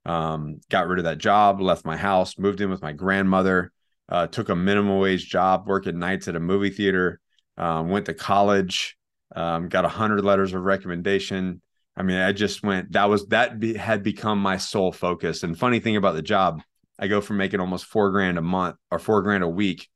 Um, 0.05 0.59
got 0.69 0.87
rid 0.87 0.99
of 0.99 1.05
that 1.05 1.17
job, 1.17 1.59
left 1.59 1.85
my 1.85 1.97
house, 1.97 2.37
moved 2.37 2.61
in 2.61 2.69
with 2.69 2.81
my 2.81 2.93
grandmother, 2.93 3.71
uh, 4.09 4.27
took 4.27 4.49
a 4.49 4.55
minimum 4.55 4.99
wage 4.99 5.27
job, 5.27 5.67
working 5.67 5.97
nights 5.97 6.27
at 6.27 6.35
a 6.35 6.39
movie 6.39 6.69
theater, 6.69 7.19
um, 7.57 7.89
went 7.89 8.05
to 8.05 8.13
college, 8.13 8.97
um, 9.35 9.69
got 9.69 9.85
a 9.85 9.89
hundred 9.89 10.23
letters 10.23 10.53
of 10.53 10.63
recommendation. 10.63 11.61
I 11.95 12.03
mean, 12.03 12.17
I 12.17 12.31
just 12.31 12.63
went. 12.63 12.91
That 12.91 13.09
was 13.09 13.27
that 13.27 13.59
be, 13.59 13.75
had 13.75 14.03
become 14.03 14.39
my 14.39 14.57
sole 14.57 14.91
focus. 14.91 15.43
And 15.43 15.57
funny 15.57 15.79
thing 15.79 15.95
about 15.95 16.15
the 16.15 16.21
job, 16.21 16.61
I 16.99 17.07
go 17.07 17.21
from 17.21 17.37
making 17.37 17.59
almost 17.59 17.85
four 17.85 18.11
grand 18.11 18.37
a 18.37 18.41
month 18.41 18.75
or 18.91 18.99
four 18.99 19.21
grand 19.21 19.43
a 19.43 19.47
week 19.47 19.87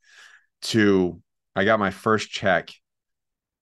to 0.64 1.22
I 1.56 1.66
got 1.66 1.80
my 1.80 1.92
first 1.92 2.30
check 2.30 2.72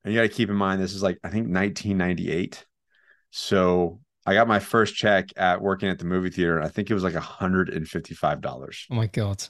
and 0.05 0.13
you 0.13 0.19
got 0.19 0.23
to 0.23 0.29
keep 0.29 0.49
in 0.49 0.55
mind, 0.55 0.79
this 0.81 0.93
is 0.93 1.03
like, 1.03 1.17
I 1.23 1.29
think 1.29 1.47
1998. 1.47 2.63
So 3.31 3.99
I 4.25 4.33
got 4.35 4.47
my 4.47 4.59
first 4.59 4.95
check 4.95 5.29
at 5.35 5.61
working 5.61 5.89
at 5.89 5.99
the 5.99 6.05
movie 6.05 6.29
theater. 6.29 6.61
I 6.61 6.69
think 6.69 6.89
it 6.89 6.93
was 6.93 7.03
like 7.03 7.15
$155 7.15 8.85
Oh 8.91 8.95
my 8.95 9.07
god. 9.07 9.43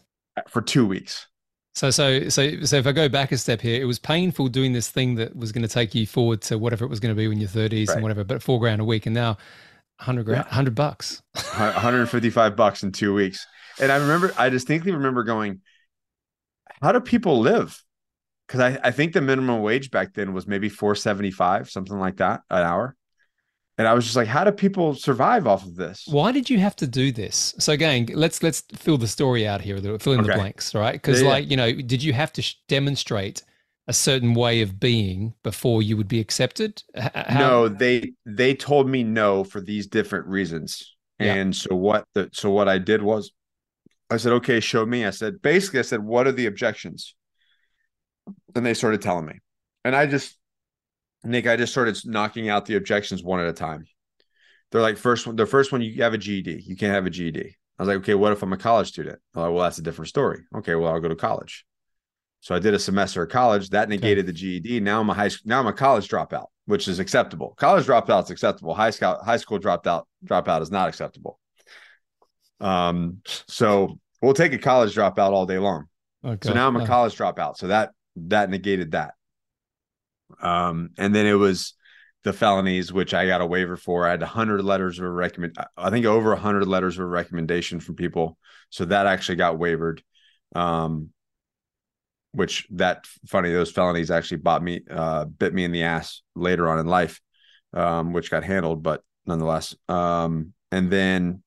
for 0.48 0.62
two 0.62 0.86
weeks. 0.88 1.28
So 1.76 1.92
so 1.92 2.30
so 2.30 2.62
so 2.64 2.78
if 2.78 2.88
I 2.88 2.94
go 2.94 3.10
back 3.10 3.34
a 3.34 3.38
step 3.38 3.60
here, 3.60 3.82
it 3.82 3.86
was 3.86 4.00
painful 4.00 4.48
doing 4.48 4.72
this 4.72 4.90
thing 4.90 5.16
that 5.16 5.36
was 5.36 5.52
going 5.52 5.62
to 5.62 5.68
take 5.68 5.94
you 5.94 6.08
forward 6.08 6.42
to 6.44 6.58
whatever 6.58 6.86
it 6.86 6.88
was 6.88 7.02
going 7.02 7.14
to 7.14 7.20
be 7.20 7.28
when 7.28 7.38
you're 7.38 7.50
30s 7.50 7.90
Right. 7.90 7.96
and 7.96 8.02
whatever, 8.02 8.24
but 8.24 8.42
four 8.42 8.60
grand 8.62 8.80
a 8.80 8.86
week, 8.86 9.06
and 9.06 9.14
now 9.14 9.38
hundred 10.00 10.24
grand, 10.26 10.46
Yeah. 10.48 10.54
hundred 10.54 10.74
bucks. 10.76 11.22
155 11.34 12.56
bucks 12.56 12.84
in 12.84 12.92
two 12.94 13.14
weeks. 13.14 13.46
And 13.82 13.92
I 13.92 13.98
remember, 13.98 14.34
I 14.38 14.48
distinctly 14.50 14.94
remember 14.94 15.24
going, 15.24 15.60
how 16.82 16.94
do 16.94 17.02
people 17.02 17.40
live? 17.42 17.82
Because 18.48 18.60
I, 18.60 18.80
I 18.84 18.92
think 18.92 19.14
the 19.14 19.22
minimum 19.22 19.62
wage 19.62 19.90
back 19.92 20.14
then 20.14 20.34
was 20.34 20.48
maybe 20.48 20.70
475, 20.70 21.70
something 21.70 22.00
like 22.00 22.18
that, 22.18 22.42
an 22.50 22.64
hour. 22.64 22.96
And 23.78 23.88
I 23.88 23.94
was 23.94 24.06
just 24.06 24.16
like, 24.16 24.28
how 24.28 24.44
do 24.46 24.52
people 24.52 24.96
survive 24.96 25.48
off 25.48 25.66
of 25.66 25.76
this? 25.76 26.04
Why 26.08 26.32
did 26.32 26.50
you 26.50 26.60
have 26.60 26.76
to 26.78 26.88
do 26.88 27.12
this? 27.12 27.54
So 27.60 27.74
again, 27.74 28.08
let's 28.14 28.42
let's 28.42 28.62
fill 28.74 28.98
the 28.98 29.08
story 29.08 29.46
out 29.46 29.62
here 29.62 29.76
a 29.76 29.80
little, 29.80 30.00
fill 30.00 30.14
in 30.14 30.24
the 30.24 30.34
blanks, 30.34 30.74
right? 30.74 30.94
Because 30.94 31.20
Yeah, 31.20 31.28
yeah. 31.28 31.34
like 31.34 31.50
you 31.52 31.58
know, 31.58 31.74
did 31.74 32.02
you 32.02 32.14
have 32.14 32.32
to 32.34 32.42
sh- 32.42 32.56
demonstrate 32.70 33.44
a 33.88 33.94
certain 33.94 34.34
way 34.34 34.62
of 34.62 34.80
being 34.80 35.34
before 35.44 35.82
you 35.82 35.98
would 35.98 36.08
be 36.08 36.22
accepted? 36.22 36.84
How- 36.96 37.38
no, 37.38 37.68
they 37.68 38.14
they 38.26 38.56
told 38.56 38.88
me 38.88 39.04
no 39.04 39.44
for 39.44 39.60
these 39.60 39.88
different 39.88 40.28
reasons. 40.28 40.96
Yeah. 41.20 41.34
And 41.34 41.54
so 41.56 41.76
what 41.76 42.06
the 42.14 42.30
so 42.32 42.52
what 42.52 42.70
I 42.70 42.78
did 42.78 43.02
was 43.02 43.32
I 44.10 44.18
said, 44.18 44.34
okay, 44.34 44.60
show 44.60 44.86
me. 44.86 45.04
I 45.06 45.10
said, 45.10 45.42
basically, 45.42 45.80
I 45.80 45.84
said, 45.84 46.00
what 46.02 46.28
are 46.28 46.32
the 46.32 46.46
objections? 46.46 47.16
Then 48.54 48.64
they 48.64 48.74
started 48.74 49.02
telling 49.02 49.26
me. 49.26 49.40
And 49.84 49.96
I 49.96 50.06
just 50.06 50.38
Nick, 51.24 51.48
I 51.48 51.56
just 51.56 51.72
started 51.72 51.98
knocking 52.06 52.50
out 52.50 52.66
the 52.66 52.76
objections 52.76 53.24
one 53.24 53.40
at 53.40 53.48
a 53.48 53.54
time. 53.54 53.86
They're 54.72 54.82
like, 54.82 54.98
first 54.98 55.26
one, 55.26 55.36
the 55.36 55.46
first 55.46 55.72
one, 55.72 55.82
you 55.82 56.04
have 56.04 56.14
a 56.14 56.18
GED. 56.18 56.64
You 56.66 56.76
can't 56.76 56.94
have 56.94 57.06
a 57.06 57.10
GED. 57.10 57.56
I 57.78 57.82
was 57.82 57.88
like, 57.88 57.98
okay, 57.98 58.14
what 58.14 58.32
if 58.32 58.42
I'm 58.42 58.54
a 58.54 58.58
college 58.58 58.88
student? 58.88 59.20
Like, 59.34 59.52
well, 59.52 59.64
that's 59.64 59.78
a 59.78 59.82
different 59.82 60.10
story. 60.10 60.44
Okay, 60.56 60.76
well, 60.76 60.92
I'll 60.92 61.00
go 61.00 61.10
to 61.10 61.16
college. 61.16 61.66
So 62.40 62.54
I 62.54 62.60
did 62.60 62.76
a 62.76 62.80
semester 62.80 63.24
of 63.24 63.30
college. 63.30 63.72
That 63.72 63.90
negated 63.90 64.28
the 64.28 64.34
GED. 64.34 64.80
Now 64.80 65.02
I'm 65.02 65.10
a 65.10 65.16
high 65.16 65.32
now 65.46 65.60
I'm 65.60 65.68
a 65.68 65.74
college 65.74 66.08
dropout, 66.08 66.46
which 66.66 66.88
is 66.88 67.00
acceptable. 67.00 67.56
College 67.58 67.88
dropout 67.88 68.26
is 68.26 68.30
acceptable. 68.30 68.76
High 68.76 68.92
school 68.92 69.18
high 69.26 69.38
school 69.38 69.58
dropped 69.58 69.88
out 69.88 70.08
dropout 70.24 70.62
is 70.62 70.70
not 70.70 70.88
acceptable. 70.88 71.40
Um, 72.60 73.22
so 73.48 74.00
we'll 74.22 74.36
take 74.36 74.54
a 74.54 74.60
college 74.60 74.94
dropout 74.96 75.32
all 75.32 75.48
day 75.48 75.58
long. 75.58 75.86
Oh, 76.24 76.38
So 76.44 76.54
now 76.54 76.68
I'm 76.68 76.76
a 76.76 76.86
college 76.86 77.18
dropout. 77.18 77.58
So 77.58 77.68
that 77.68 77.92
that 78.16 78.50
negated 78.50 78.92
that. 78.92 79.14
Um, 80.42 80.92
and 80.98 81.14
then 81.14 81.26
it 81.26 81.34
was 81.34 81.74
the 82.24 82.34
felonies, 82.34 82.92
which 82.92 83.14
I 83.14 83.28
got 83.28 83.42
a 83.42 83.46
waiver 83.46 83.78
for. 83.78 84.08
I 84.08 84.12
had 84.12 84.24
hundred 84.24 84.64
letters 84.64 85.00
of 85.00 85.06
recommend. 85.06 85.58
I 85.78 85.90
think 85.92 86.06
over 86.06 86.36
hundred 86.36 86.68
letters 86.68 86.98
of 86.98 87.08
recommendation 87.08 87.80
from 87.80 87.96
people. 87.96 88.38
So 88.72 88.86
that 88.86 89.06
actually 89.06 89.36
got 89.36 89.60
waived. 89.60 90.04
Um, 90.56 91.10
which 92.32 92.68
that 92.72 93.06
funny 93.28 93.52
those 93.52 93.72
felonies 93.72 94.12
actually 94.12 94.38
bought 94.38 94.62
me 94.62 94.82
uh 94.90 95.24
bit 95.24 95.54
me 95.54 95.64
in 95.64 95.72
the 95.72 95.84
ass 95.84 96.22
later 96.36 96.68
on 96.68 96.80
in 96.80 96.86
life, 96.86 97.22
um, 97.74 98.12
which 98.12 98.32
got 98.32 98.44
handled, 98.44 98.84
but 98.84 99.04
nonetheless. 99.26 99.76
Um, 99.88 100.54
and 100.72 100.92
then 100.92 101.44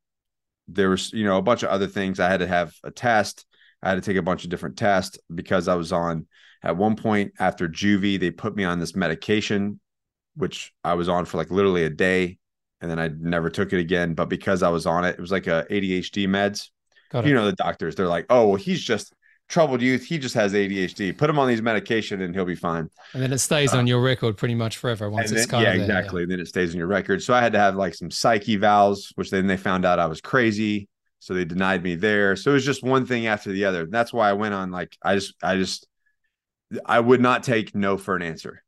there 0.69 0.91
was 0.91 1.13
you 1.13 1.25
know 1.25 1.39
a 1.39 1.43
bunch 1.43 1.63
of 1.63 1.71
other 1.71 1.87
things. 1.87 2.21
I 2.21 2.31
had 2.31 2.41
to 2.41 2.47
have 2.47 2.73
a 2.85 2.91
test. 2.91 3.45
I 3.83 3.91
had 3.91 3.97
to 3.97 4.01
take 4.01 4.17
a 4.17 4.23
bunch 4.23 4.45
of 4.45 4.51
different 4.51 4.77
tests 4.79 5.19
because 5.33 5.69
I 5.69 5.75
was 5.75 5.93
on 5.93 6.27
at 6.63 6.77
one 6.77 6.97
point 6.97 7.33
after 7.39 7.69
juvie, 7.69 8.19
they 8.19 8.31
put 8.31 8.57
me 8.57 8.65
on 8.65 8.79
this 8.81 8.95
medication, 8.97 9.81
which 10.37 10.73
I 10.85 10.95
was 10.95 11.09
on 11.09 11.25
for 11.25 11.37
like 11.37 11.51
literally 11.51 11.85
a 11.85 11.91
day, 11.91 12.39
and 12.81 12.91
then 12.91 12.99
I 12.99 13.09
never 13.09 13.51
took 13.51 13.73
it 13.73 13.79
again. 13.81 14.15
But 14.15 14.29
because 14.29 14.63
I 14.63 14.69
was 14.69 14.87
on 14.87 15.05
it, 15.05 15.11
it 15.11 15.21
was 15.21 15.33
like 15.33 15.47
a 15.47 15.67
ADHD 15.71 16.27
meds. 16.29 16.69
You 17.25 17.33
know, 17.33 17.47
the 17.47 17.53
doctors, 17.55 17.95
they're 17.95 18.07
like, 18.07 18.27
oh, 18.29 18.49
well, 18.49 18.57
he's 18.57 18.83
just 18.83 19.15
troubled 19.49 19.81
youth. 19.81 20.05
He 20.05 20.19
just 20.19 20.35
has 20.35 20.53
ADHD. 20.53 21.17
Put 21.17 21.31
him 21.31 21.39
on 21.39 21.49
these 21.49 21.63
medication 21.63 22.21
and 22.21 22.35
he'll 22.35 22.45
be 22.45 22.55
fine. 22.55 22.91
and 23.15 23.23
then 23.23 23.33
it 23.33 23.39
stays 23.39 23.73
on 23.73 23.81
uh, 23.81 23.89
your 23.89 24.03
record 24.03 24.37
pretty 24.37 24.55
much 24.55 24.77
forever 24.77 25.09
once 25.09 25.31
And 25.31 25.39
it's 25.39 25.47
then- 25.47 25.51
kind 25.51 25.63
yeah, 25.63 25.71
of 25.83 25.89
there, 25.89 25.99
exactly. 25.99 26.27
Then 26.27 26.39
it 26.39 26.49
stays 26.49 26.73
on 26.73 26.77
your 26.77 26.87
record. 26.87 27.23
So 27.23 27.33
I 27.33 27.41
had 27.41 27.55
to 27.55 27.59
have 27.59 27.77
like 27.77 27.95
some 27.95 28.11
psych 28.11 28.43
evals, 28.45 29.11
which 29.15 29.31
then 29.31 29.47
they 29.47 29.57
found 29.57 29.87
out 29.87 29.99
I 29.99 30.05
was 30.05 30.21
crazy. 30.21 30.87
So 31.21 31.33
they 31.33 31.47
denied 31.47 31.83
me 31.83 31.95
there. 31.95 32.37
So 32.37 32.51
it 32.51 32.55
was 32.55 32.65
just 32.67 32.83
one 32.85 33.07
thing 33.07 33.27
after 33.27 33.51
the 33.51 33.65
other. 33.65 33.87
That's 33.87 34.13
why 34.13 34.29
I 34.29 34.35
went 34.35 34.53
on 34.53 34.71
like 34.71 34.95
I 35.03 35.15
just 35.15 35.33
I 35.43 35.57
just 35.57 35.88
I 36.85 37.01
would 37.01 37.21
not 37.21 37.43
take 37.43 37.75
no 37.75 37.97
for 37.97 38.17
an 38.17 38.23
answer. 38.23 38.63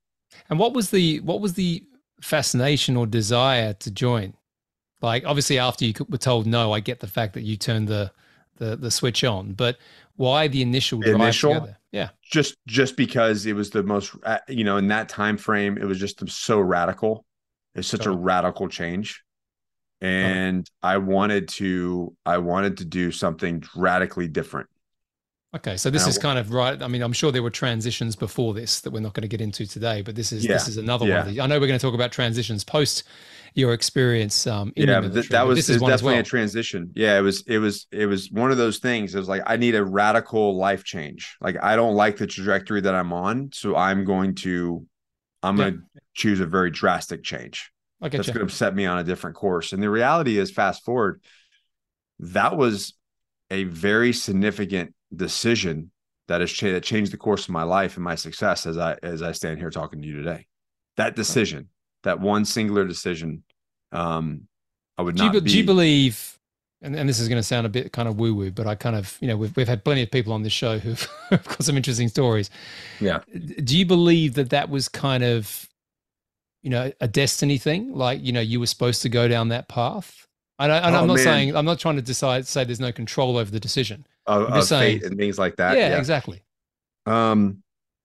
And 0.49 0.59
what 0.59 0.75
was 0.75 0.90
the 0.90 1.21
what 1.21 1.40
was 1.40 1.54
the 1.54 1.85
fascination 2.21 2.97
or 2.97 3.07
desire 3.07 3.73
to 3.75 3.90
join? 3.90 4.35
Like 5.02 5.25
obviously 5.26 5.59
after 5.59 5.85
you 5.85 5.95
were 6.09 6.19
told 6.19 6.47
no, 6.47 6.73
I 6.73 6.80
get 6.80 7.00
the 7.00 7.07
fact 7.07 7.35
that 7.35 7.42
you 7.42 7.57
turned 7.57 7.88
the 7.88 8.12
the, 8.57 8.76
the 8.76 8.90
switch 8.90 9.25
on, 9.25 9.54
but 9.54 9.78
why 10.16 10.49
the 10.49 10.62
initial 10.62 11.02
drive 11.02 11.14
Initial? 11.23 11.54
together? 11.54 11.78
Yeah, 11.92 12.11
Just 12.23 12.57
just 12.66 12.97
because 12.97 13.47
it 13.47 13.54
was 13.54 13.71
the 13.71 13.83
most 13.83 14.14
uh, 14.25 14.38
you 14.49 14.64
know 14.64 14.76
in 14.76 14.88
that 14.88 15.09
time 15.09 15.37
frame 15.37 15.78
it 15.78 15.85
was 15.85 15.99
just 15.99 16.28
so 16.30 16.61
radical. 16.61 17.25
It's 17.75 17.88
such 17.88 18.07
a 18.07 18.11
radical 18.11 18.69
change. 18.69 19.23
And 20.00 20.69
I 20.83 20.99
wanted 20.99 21.49
to 21.49 22.16
I 22.25 22.38
wanted 22.38 22.78
to 22.78 22.85
do 22.85 23.11
something 23.11 23.62
radically 23.76 24.28
different. 24.28 24.69
Okay, 25.52 25.76
so 25.76 25.90
this 25.90 26.04
Now- 26.04 26.09
is 26.11 26.19
kind 26.19 26.38
of 26.38 26.52
right. 26.52 26.80
I 26.80 26.87
mean, 26.87 27.02
I'm 27.02 27.12
sure 27.12 27.33
there 27.33 27.42
were 27.42 27.50
transitions 27.50 28.14
before 28.14 28.54
this 28.54 28.80
that 28.83 28.92
we're 28.92 29.00
not 29.00 29.14
going 29.14 29.23
to 29.23 29.28
get 29.28 29.40
into 29.40 29.66
today, 29.66 30.00
but 30.00 30.14
this 30.14 30.30
is 30.30 30.45
Yeah, 30.45 30.52
this 30.52 30.69
is 30.69 30.76
another 30.76 31.07
one. 31.07 31.16
Of 31.16 31.25
yeah. 31.26 31.30
these. 31.33 31.38
I 31.40 31.47
know 31.49 31.59
we're 31.59 31.66
going 31.66 31.78
to 31.78 31.85
talk 31.85 31.95
about 31.95 32.12
transitions 32.12 32.62
post 32.62 33.02
your 33.54 33.73
experience. 33.73 34.47
Um, 34.47 34.73
in 34.76 34.87
yeah 34.88 35.00
th- 35.00 35.28
that 35.30 35.45
was, 35.45 35.59
this 35.59 35.69
it 35.69 35.73
is 35.73 35.76
was 35.78 35.83
one 35.83 35.90
definitely 35.90 36.12
well. 36.14 36.21
a 36.21 36.25
transition 36.25 36.90
yeah 36.95 37.19
it 37.19 37.23
was 37.23 37.42
it 37.49 37.59
was 37.59 37.88
it 37.90 38.07
was 38.07 38.30
one 38.30 38.52
of 38.52 38.59
those 38.59 38.78
things 38.78 39.12
it 39.12 39.19
was 39.19 39.28
like 39.28 39.42
i 39.45 39.57
need 39.57 39.75
a 39.75 39.85
radical 39.85 40.57
life 40.57 40.85
change 40.85 41.37
like 41.40 41.57
i 41.61 41.75
don't 41.75 41.97
like 41.97 42.16
the 42.16 42.28
trajectory 42.28 42.80
that 42.80 42.95
i'm 42.95 43.12
on 43.12 43.50
so 43.52 43.75
i'm 43.75 44.04
going 44.04 44.37
to 44.37 44.87
i'm 45.42 45.57
Yeah. 45.59 45.64
going 45.71 45.75
to 45.97 46.00
choose 46.14 46.38
a 46.38 46.47
very 46.47 46.71
drastic 46.71 47.25
change 47.25 47.73
that's 48.00 48.28
you. 48.28 48.35
going 48.35 48.47
to 48.47 48.54
set 48.54 48.73
me 48.73 48.87
on 48.87 48.99
a 48.99 49.04
different 49.04 49.35
course 49.35 49.73
and 49.73 49.83
the 49.83 49.90
reality 49.90 50.38
is 50.38 50.52
fast 50.52 50.85
forward 50.85 51.21
that 52.21 52.57
was 52.57 52.95
a 53.50 53.64
very 53.64 54.12
significant 54.12 54.95
decision 55.14 55.90
that 56.29 56.40
has 56.40 56.50
cha- 56.52 56.71
that 56.73 56.83
changed 56.85 57.12
the 57.12 57.17
course 57.17 57.45
of 57.45 57.50
my 57.50 57.62
life 57.64 57.97
and 57.97 58.05
my 58.05 58.14
success 58.14 58.67
as 58.67 58.79
i 58.79 58.97
as 59.02 59.23
i 59.23 59.33
stand 59.33 59.59
here 59.59 59.71
talking 59.71 60.00
to 60.00 60.07
you 60.09 60.14
today. 60.17 60.47
That 60.97 61.17
decision 61.17 61.69
that 62.05 62.21
one 62.21 62.45
singular 62.45 62.85
decision 62.87 63.43
um 63.93 64.43
i 64.99 65.02
would 65.02 65.17
do 65.17 65.25
you, 65.25 65.29
not 65.29 65.35
be- 65.35 65.40
be 65.40 65.50
do 65.50 65.59
you 65.59 65.64
believe 65.64 66.38
and, 66.83 66.95
and 66.97 67.09
this 67.09 67.19
is 67.19 67.29
going 67.29 67.38
to 67.38 67.43
sound 67.43 67.67
a 67.67 67.71
bit 67.71 67.93
kind 67.93 68.09
of 68.09 68.19
woo 68.19 68.35
woo 68.35 68.50
but 68.50 68.67
i 68.67 68.75
kind 68.75 68.95
of 68.97 69.19
you 69.21 69.29
know 69.29 69.37
we've, 69.37 69.55
we've 69.57 69.69
had 69.69 69.85
plenty 69.85 70.02
of 70.02 70.11
people 70.11 70.33
on 70.33 70.43
this 70.43 70.52
show 70.52 70.79
who've 70.79 71.09
got 71.31 71.62
some 71.62 71.76
interesting 71.76 72.09
stories. 72.09 72.49
Yeah. 73.00 73.21
do 73.64 73.76
you 73.76 73.85
believe 73.87 74.35
that 74.35 74.50
that 74.50 74.71
was 74.71 74.88
kind 74.88 75.23
of 75.25 75.69
you 76.62 76.71
know 76.71 76.93
a 77.00 77.09
destiny 77.09 77.59
thing? 77.59 77.93
Like 77.95 78.23
you 78.23 78.33
know 78.33 78.40
you 78.40 78.61
were 78.61 78.67
supposed 78.67 79.02
to 79.02 79.09
go 79.09 79.26
down 79.29 79.49
that 79.49 79.69
path? 79.69 80.26
And, 80.59 80.71
I, 80.71 80.76
and 80.87 80.95
Oh, 80.95 81.00
i'm 81.00 81.07
not 81.07 81.14
man. 81.17 81.25
saying 81.25 81.57
i'm 81.57 81.64
not 81.64 81.79
trying 81.79 81.97
to 81.97 82.02
decide 82.02 82.47
say 82.47 82.64
there's 82.64 82.81
no 82.81 82.93
control 82.93 83.38
over 83.38 83.50
the 83.50 83.59
decision 83.61 84.07
of, 84.27 84.43
of 84.45 84.71
fate 84.73 85.03
and 85.05 85.19
things 85.19 85.39
like 85.39 85.57
that. 85.57 85.81
yeah, 85.83 85.97
exactly 85.97 86.45
Um, 87.07 87.62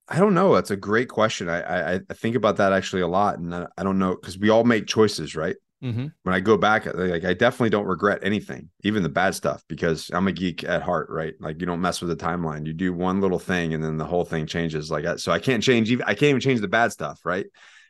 I 0.07 0.19
don't 0.19 0.33
know. 0.33 0.53
That's 0.53 0.71
a 0.71 0.75
great 0.77 1.09
question. 1.09 1.49
I 1.49 1.61
I, 1.61 1.99
I 2.09 2.13
think 2.13 2.35
about 2.35 2.57
that 2.57 2.73
actually 2.73 3.01
a 3.01 3.07
lot, 3.07 3.39
and 3.39 3.53
I, 3.53 3.67
I 3.77 3.83
don't 3.83 3.99
know 3.99 4.15
because 4.15 4.37
we 4.37 4.49
all 4.49 4.63
make 4.63 4.87
choices, 4.87 5.35
right? 5.35 5.55
hmm 5.81 6.07
When 6.23 6.35
I 6.35 6.41
go 6.41 6.57
back, 6.57 6.85
like 6.93 7.25
I 7.25 7.33
definitely 7.33 7.71
don't 7.71 7.85
regret 7.87 8.19
anything, 8.23 8.69
even 8.83 9.03
the 9.03 9.09
bad 9.09 9.35
stuff, 9.35 9.63
because 9.69 10.09
I'm 10.13 10.27
a 10.27 10.33
geek 10.33 10.63
at 10.63 10.83
heart, 10.83 11.09
right? 11.09 11.33
Like 11.39 11.59
you 11.61 11.67
don't 11.67 11.81
mess 11.81 12.01
with 12.01 12.09
the 12.09 12.25
timeline. 12.25 12.65
You 12.67 12.73
do 12.73 12.93
one 12.93 13.21
little 13.21 13.39
thing, 13.39 13.73
and 13.73 13.83
then 13.83 13.97
the 13.97 14.05
whole 14.05 14.25
thing 14.25 14.47
changes. 14.47 14.91
Like 14.91 15.19
so, 15.19 15.31
I 15.31 15.39
can't 15.39 15.63
change. 15.63 15.91
Even 15.91 16.05
I 16.05 16.13
can't 16.15 16.31
even 16.31 16.41
change 16.41 16.61
the 16.61 16.67
bad 16.69 16.91
stuff, 16.91 17.21
right? 17.25 17.47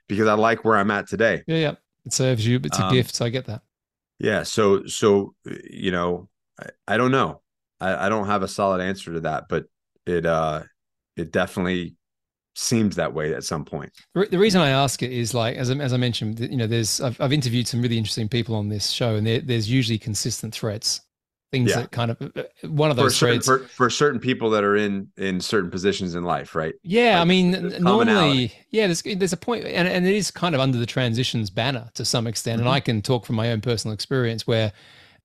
Because 0.10 0.28
I 0.28 0.34
like 0.36 0.66
where 0.66 0.78
I'm 0.78 0.92
at 0.92 1.08
today. 1.10 1.44
yeah 1.48 1.58
yeah 1.58 1.76
it 2.06 2.14
serves 2.14 2.46
you 2.46 2.60
it's 2.64 2.80
a 2.80 2.84
Um, 2.84 2.84
gift 2.84 3.16
so 3.16 3.26
i 3.26 3.30
get 3.30 3.46
that 3.46 3.64
Yeah. 4.20 4.44
So, 4.44 4.86
so 4.86 5.36
you 5.46 5.92
know, 5.92 6.30
I, 6.60 6.70
I 6.88 6.98
don't 6.98 7.12
know. 7.12 7.42
I, 7.86 8.06
I 8.06 8.10
don't 8.10 8.28
have 8.28 8.44
a 8.44 8.48
solid 8.48 8.82
answer 8.82 9.14
to 9.14 9.22
that, 9.22 9.46
but 9.50 9.66
it 10.06 10.26
uh, 10.26 10.64
it 11.16 11.32
definitely 11.32 11.96
seems 12.56 12.98
that 12.98 13.14
way 13.14 13.34
at 13.34 13.44
some 13.44 13.66
point. 13.66 13.92
The 14.14 14.40
reason 14.40 14.62
I 14.62 14.70
ask 14.70 15.04
it 15.04 15.12
is 15.12 15.34
like, 15.34 15.58
as 15.58 15.70
I, 15.70 15.76
as 15.76 15.92
I 15.92 15.98
mentioned, 15.98 16.40
you 16.40 16.56
know, 16.58 16.68
there's 16.68 17.02
I've, 17.02 17.20
I've 17.20 17.34
interviewed 17.34 17.68
some 17.68 17.82
really 17.82 17.98
interesting 17.98 18.30
people 18.30 18.56
on 18.56 18.70
this 18.70 18.90
show, 18.92 19.16
and 19.16 19.28
there, 19.28 19.42
there's 19.42 19.70
usually 19.70 19.98
consistent 19.98 20.54
threads, 20.54 21.02
things 21.52 21.72
Yeah. 21.72 21.82
that 21.82 21.92
kind 21.92 22.12
of 22.12 22.22
uh, 22.36 22.44
one 22.68 22.92
of 22.92 22.98
For 22.98 23.04
those 23.04 23.18
certain, 23.18 23.42
threads. 23.42 23.46
for, 23.46 23.68
for 23.68 23.90
certain 23.90 24.20
people 24.20 24.50
that 24.52 24.64
are 24.64 24.76
in 24.78 25.10
in 25.18 25.42
certain 25.42 25.70
positions 25.70 26.16
in 26.16 26.24
life, 26.24 26.56
right? 26.56 26.76
yeah, 26.84 27.20
I 27.20 27.26
mean, 27.26 27.74
normally, 27.84 28.54
yeah, 28.70 28.86
there's 28.88 29.02
there's 29.02 29.34
a 29.34 29.38
point, 29.38 29.66
and 29.66 29.88
and 29.88 30.06
it 30.06 30.14
is 30.14 30.30
kind 30.32 30.54
of 30.54 30.62
under 30.62 30.78
the 30.78 30.86
transitions 30.86 31.50
banner 31.50 31.90
to 31.96 32.06
some 32.06 32.28
extent, 32.28 32.60
and 32.62 32.70
Mhm. 32.70 32.74
I 32.74 32.80
can 32.80 33.02
talk 33.02 33.26
from 33.26 33.36
my 33.36 33.52
own 33.52 33.62
personal 33.62 33.94
experience 33.94 34.46
where 34.46 34.72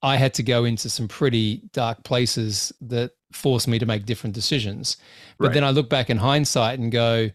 I 0.02 0.16
had 0.16 0.35
to 0.35 0.42
go 0.42 0.64
into 0.64 0.88
some 0.88 1.09
pretty 1.09 1.62
dark 1.73 2.04
places 2.04 2.73
that 2.80 3.12
forced 3.33 3.69
me 3.69 3.78
to 3.78 3.87
make 3.87 4.07
different 4.07 4.35
decisions. 4.35 4.97
But 5.38 5.49
Right. 5.49 5.54
then 5.54 5.64
I 5.64 5.71
look 5.71 5.88
back 5.88 6.11
in 6.11 6.16
hindsight 6.16 6.78
and 6.78 6.90
go, 6.90 7.30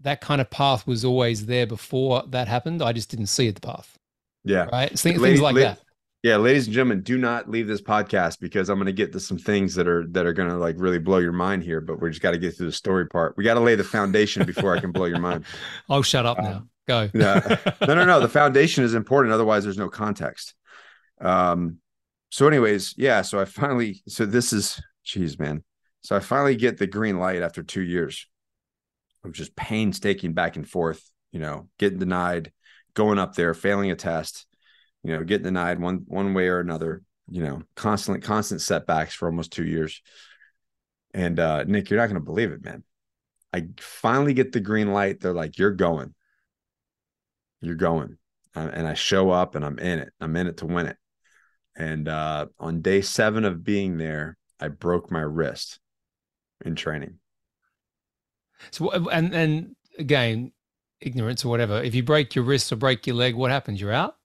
that 0.00 0.20
kind 0.20 0.40
of 0.40 0.48
path 0.50 0.86
was 0.86 1.04
always 1.04 1.46
there 1.46 1.66
before 1.66 2.22
that 2.28 2.46
happened. 2.48 2.82
I 2.82 2.92
just 2.92 3.10
didn't 3.10 3.26
see 3.26 3.48
it, 3.48 3.56
the 3.56 3.60
path. 3.60 3.98
Yeah. 4.44 4.66
Right. 4.72 4.92
It's 4.92 5.02
things, 5.02 5.20
things 5.20 5.40
like 5.40 5.56
la- 5.56 5.62
that. 5.62 5.80
Yeah, 6.22 6.36
ladies 6.36 6.66
and 6.66 6.74
gentlemen, 6.74 7.02
do 7.02 7.16
not 7.16 7.48
leave 7.48 7.68
this 7.68 7.80
podcast 7.80 8.40
because 8.40 8.68
I'm 8.68 8.76
going 8.76 8.86
to 8.86 8.92
get 8.92 9.12
to 9.12 9.20
some 9.20 9.38
things 9.38 9.76
that 9.76 9.86
are 9.86 10.04
that 10.08 10.26
are 10.26 10.32
going 10.32 10.48
to 10.48 10.56
like 10.56 10.74
really 10.78 10.98
blow 10.98 11.18
your 11.18 11.32
mind 11.32 11.62
here. 11.62 11.80
But 11.80 12.00
we 12.00 12.10
just 12.10 12.22
got 12.22 12.32
to 12.32 12.38
get 12.38 12.56
through 12.56 12.66
the 12.66 12.72
story 12.72 13.06
part. 13.06 13.36
We 13.36 13.44
got 13.44 13.54
to 13.54 13.60
lay 13.60 13.76
the 13.76 13.84
foundation 13.84 14.44
before 14.44 14.76
I 14.76 14.80
can 14.80 14.90
blow 14.90 15.04
your 15.04 15.20
mind. 15.20 15.44
I'll 15.88 15.98
oh, 15.98 16.02
shut 16.02 16.26
up 16.26 16.38
uh, 16.40 16.42
now. 16.42 16.66
Go. 16.88 17.10
No, 17.14 17.94
no, 17.94 18.04
no. 18.04 18.18
The 18.18 18.28
foundation 18.28 18.82
is 18.82 18.94
important. 18.94 19.32
Otherwise, 19.32 19.62
there's 19.62 19.78
no 19.78 19.88
context. 19.88 20.54
Um. 21.20 21.78
So, 22.30 22.46
anyways, 22.46 22.94
yeah. 22.96 23.22
So 23.22 23.40
I 23.40 23.44
finally. 23.44 24.02
So 24.06 24.26
this 24.26 24.52
is, 24.52 24.80
geez, 25.04 25.38
man. 25.38 25.64
So 26.02 26.16
I 26.16 26.20
finally 26.20 26.56
get 26.56 26.78
the 26.78 26.86
green 26.86 27.18
light 27.18 27.42
after 27.42 27.62
two 27.62 27.82
years 27.82 28.26
of 29.24 29.32
just 29.32 29.56
painstaking 29.56 30.32
back 30.32 30.56
and 30.56 30.68
forth. 30.68 31.10
You 31.32 31.40
know, 31.40 31.68
getting 31.78 31.98
denied, 31.98 32.52
going 32.94 33.18
up 33.18 33.34
there, 33.34 33.52
failing 33.54 33.90
a 33.90 33.96
test 33.96 34.46
you 35.02 35.12
know, 35.12 35.24
getting 35.24 35.44
denied 35.44 35.80
one 35.80 36.04
one 36.06 36.34
way 36.34 36.48
or 36.48 36.60
another, 36.60 37.02
you 37.30 37.42
know, 37.42 37.62
constant 37.76 38.22
constant 38.22 38.60
setbacks 38.60 39.14
for 39.14 39.26
almost 39.26 39.52
two 39.52 39.64
years. 39.64 40.02
And 41.14 41.38
uh 41.38 41.64
Nick, 41.64 41.90
you're 41.90 42.00
not 42.00 42.08
gonna 42.08 42.20
believe 42.20 42.52
it, 42.52 42.64
man. 42.64 42.84
I 43.52 43.68
finally 43.78 44.34
get 44.34 44.52
the 44.52 44.60
green 44.60 44.92
light. 44.92 45.20
They're 45.20 45.32
like, 45.32 45.58
you're 45.58 45.70
going. 45.70 46.14
You're 47.60 47.76
going. 47.76 48.18
Uh, 48.54 48.68
and 48.72 48.86
I 48.86 48.94
show 48.94 49.30
up 49.30 49.54
and 49.54 49.64
I'm 49.64 49.78
in 49.78 50.00
it. 50.00 50.12
I'm 50.20 50.36
in 50.36 50.46
it 50.46 50.58
to 50.58 50.66
win 50.66 50.86
it. 50.86 50.96
And 51.78 52.08
uh 52.08 52.46
on 52.58 52.82
day 52.82 53.00
seven 53.00 53.44
of 53.44 53.64
being 53.64 53.96
there, 53.96 54.36
I 54.60 54.68
broke 54.68 55.10
my 55.10 55.20
wrist 55.20 55.78
in 56.64 56.74
training. 56.74 57.20
So 58.72 58.90
and 58.90 59.34
and 59.34 59.76
again, 59.98 60.52
ignorance 61.00 61.44
or 61.44 61.48
whatever. 61.48 61.80
If 61.82 61.94
you 61.94 62.02
break 62.02 62.34
your 62.34 62.44
wrist 62.44 62.72
or 62.72 62.76
break 62.76 63.06
your 63.06 63.16
leg, 63.16 63.34
what 63.36 63.50
happens? 63.50 63.80
You're 63.80 63.92
out. 63.92 64.16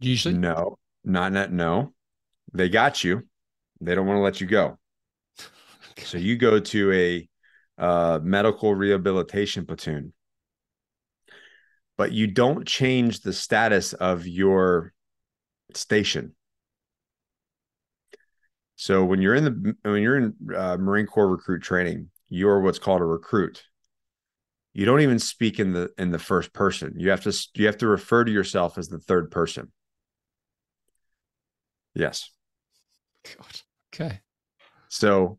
Usually, 0.00 0.34
no, 0.34 0.78
not 1.02 1.32
not 1.32 1.50
no. 1.50 1.94
They 2.52 2.68
got 2.68 3.02
you. 3.02 3.22
They 3.80 3.94
don't 3.94 4.06
want 4.06 4.18
to 4.18 4.22
let 4.22 4.40
you 4.40 4.46
go. 4.46 4.78
So 6.04 6.18
you 6.18 6.36
go 6.36 6.60
to 6.60 6.92
a 6.92 7.28
uh, 7.78 8.20
medical 8.22 8.74
rehabilitation 8.74 9.64
platoon, 9.64 10.12
but 11.96 12.12
you 12.12 12.26
don't 12.26 12.68
change 12.68 13.20
the 13.20 13.32
status 13.32 13.94
of 13.94 14.26
your 14.26 14.92
station. 15.72 16.35
So 18.76 19.04
when 19.04 19.22
you're 19.22 19.34
in 19.34 19.44
the 19.44 19.76
when 19.82 20.02
you're 20.02 20.18
in 20.18 20.34
uh, 20.54 20.76
Marine 20.76 21.06
Corps 21.06 21.28
recruit 21.28 21.62
training, 21.62 22.10
you're 22.28 22.60
what's 22.60 22.78
called 22.78 23.00
a 23.00 23.04
recruit. 23.04 23.64
You 24.74 24.84
don't 24.84 25.00
even 25.00 25.18
speak 25.18 25.58
in 25.58 25.72
the 25.72 25.90
in 25.96 26.10
the 26.10 26.18
first 26.18 26.52
person. 26.52 26.94
You 26.98 27.10
have 27.10 27.22
to 27.22 27.32
you 27.54 27.66
have 27.66 27.78
to 27.78 27.86
refer 27.86 28.24
to 28.24 28.30
yourself 28.30 28.76
as 28.76 28.88
the 28.88 28.98
third 28.98 29.30
person. 29.30 29.72
Yes. 31.94 32.30
God. 33.24 33.60
Okay. 33.94 34.20
So 34.88 35.38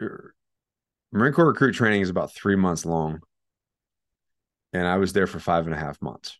Marine 0.00 1.32
Corps 1.32 1.46
recruit 1.46 1.72
training 1.72 2.00
is 2.00 2.10
about 2.10 2.34
three 2.34 2.56
months 2.56 2.86
long. 2.86 3.20
And 4.72 4.86
I 4.86 4.96
was 4.96 5.12
there 5.12 5.26
for 5.26 5.38
five 5.38 5.66
and 5.66 5.74
a 5.74 5.78
half 5.78 6.00
months. 6.02 6.38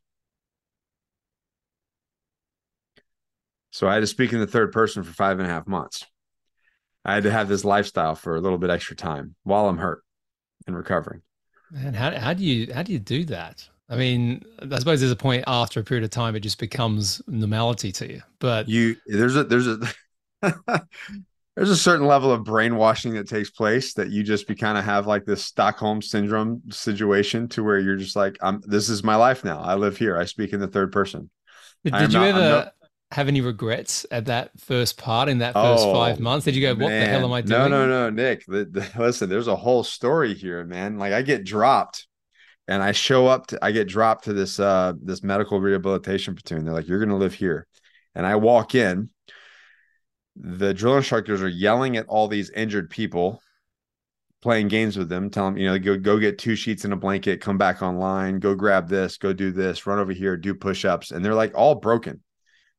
So 3.74 3.88
I 3.88 3.94
had 3.94 4.00
to 4.00 4.06
speak 4.06 4.32
in 4.32 4.38
the 4.38 4.46
third 4.46 4.70
person 4.70 5.02
for 5.02 5.12
five 5.12 5.40
and 5.40 5.48
a 5.48 5.50
half 5.50 5.66
months. 5.66 6.06
I 7.04 7.14
had 7.14 7.24
to 7.24 7.30
have 7.32 7.48
this 7.48 7.64
lifestyle 7.64 8.14
for 8.14 8.36
a 8.36 8.40
little 8.40 8.56
bit 8.56 8.70
extra 8.70 8.94
time 8.94 9.34
while 9.42 9.68
I'm 9.68 9.78
hurt 9.78 10.04
and 10.68 10.76
recovering. 10.76 11.22
Man, 11.72 11.92
how, 11.92 12.16
how 12.16 12.34
do 12.34 12.44
you 12.44 12.72
how 12.72 12.84
do 12.84 12.92
you 12.92 13.00
do 13.00 13.24
that? 13.24 13.68
I 13.88 13.96
mean, 13.96 14.44
I 14.60 14.78
suppose 14.78 15.00
there's 15.00 15.10
a 15.10 15.16
point 15.16 15.42
after 15.48 15.80
a 15.80 15.82
period 15.82 16.04
of 16.04 16.10
time 16.10 16.36
it 16.36 16.40
just 16.40 16.60
becomes 16.60 17.20
normality 17.26 17.90
to 17.90 18.08
you. 18.08 18.22
But 18.38 18.68
you 18.68 18.94
there's 19.08 19.34
a 19.34 19.42
there's 19.42 19.66
a 19.66 19.78
there's 21.56 21.70
a 21.70 21.76
certain 21.76 22.06
level 22.06 22.30
of 22.30 22.44
brainwashing 22.44 23.14
that 23.14 23.28
takes 23.28 23.50
place 23.50 23.94
that 23.94 24.10
you 24.10 24.22
just 24.22 24.46
be 24.46 24.54
kind 24.54 24.78
of 24.78 24.84
have 24.84 25.08
like 25.08 25.24
this 25.24 25.44
Stockholm 25.44 26.00
syndrome 26.00 26.62
situation 26.70 27.48
to 27.48 27.64
where 27.64 27.80
you're 27.80 27.96
just 27.96 28.14
like, 28.14 28.38
I'm 28.40 28.62
this 28.64 28.88
is 28.88 29.02
my 29.02 29.16
life 29.16 29.42
now. 29.42 29.60
I 29.60 29.74
live 29.74 29.96
here. 29.96 30.16
I 30.16 30.26
speak 30.26 30.52
in 30.52 30.60
the 30.60 30.68
third 30.68 30.92
person. 30.92 31.28
Did, 31.82 31.92
did 31.94 32.12
you 32.12 32.20
not, 32.20 32.28
ever 32.28 32.72
have 33.14 33.28
any 33.28 33.40
regrets 33.40 34.04
at 34.10 34.26
that 34.26 34.50
first 34.58 34.98
part 34.98 35.28
in 35.28 35.38
that 35.38 35.54
first 35.54 35.84
oh, 35.86 35.94
five 35.94 36.18
months? 36.18 36.44
Did 36.44 36.56
you 36.56 36.62
go, 36.62 36.70
what 36.70 36.90
man. 36.90 37.00
the 37.00 37.06
hell 37.06 37.24
am 37.24 37.32
I 37.32 37.42
doing? 37.42 37.60
No, 37.60 37.68
no, 37.68 37.86
no, 37.86 38.10
Nick. 38.10 38.44
The, 38.44 38.64
the, 38.64 38.90
listen, 38.98 39.28
there's 39.28 39.46
a 39.46 39.54
whole 39.54 39.84
story 39.84 40.34
here, 40.34 40.64
man. 40.64 40.98
Like 40.98 41.12
I 41.12 41.22
get 41.22 41.44
dropped 41.44 42.08
and 42.66 42.82
I 42.82 42.90
show 42.90 43.28
up 43.28 43.46
to 43.48 43.64
I 43.64 43.70
get 43.70 43.86
dropped 43.86 44.24
to 44.24 44.32
this 44.32 44.58
uh 44.58 44.94
this 45.00 45.22
medical 45.22 45.60
rehabilitation 45.60 46.34
platoon. 46.34 46.64
They're 46.64 46.74
like, 46.74 46.88
you're 46.88 46.98
gonna 46.98 47.16
live 47.16 47.34
here. 47.34 47.68
And 48.16 48.26
I 48.26 48.34
walk 48.34 48.74
in. 48.74 49.10
The 50.34 50.74
drill 50.74 50.96
instructors 50.96 51.40
are 51.40 51.48
yelling 51.48 51.96
at 51.96 52.06
all 52.08 52.26
these 52.26 52.50
injured 52.50 52.90
people, 52.90 53.40
playing 54.42 54.66
games 54.66 54.96
with 54.96 55.08
them, 55.08 55.30
telling 55.30 55.54
them, 55.54 55.62
you 55.62 55.68
know, 55.68 55.78
go 55.78 55.96
go 55.96 56.18
get 56.18 56.38
two 56.38 56.56
sheets 56.56 56.82
and 56.82 56.92
a 56.92 56.96
blanket, 56.96 57.40
come 57.40 57.58
back 57.58 57.80
online, 57.80 58.40
go 58.40 58.56
grab 58.56 58.88
this, 58.88 59.18
go 59.18 59.32
do 59.32 59.52
this, 59.52 59.86
run 59.86 60.00
over 60.00 60.10
here, 60.10 60.36
do 60.36 60.52
push-ups. 60.52 61.12
And 61.12 61.24
they're 61.24 61.32
like 61.32 61.52
all 61.54 61.76
broken 61.76 62.23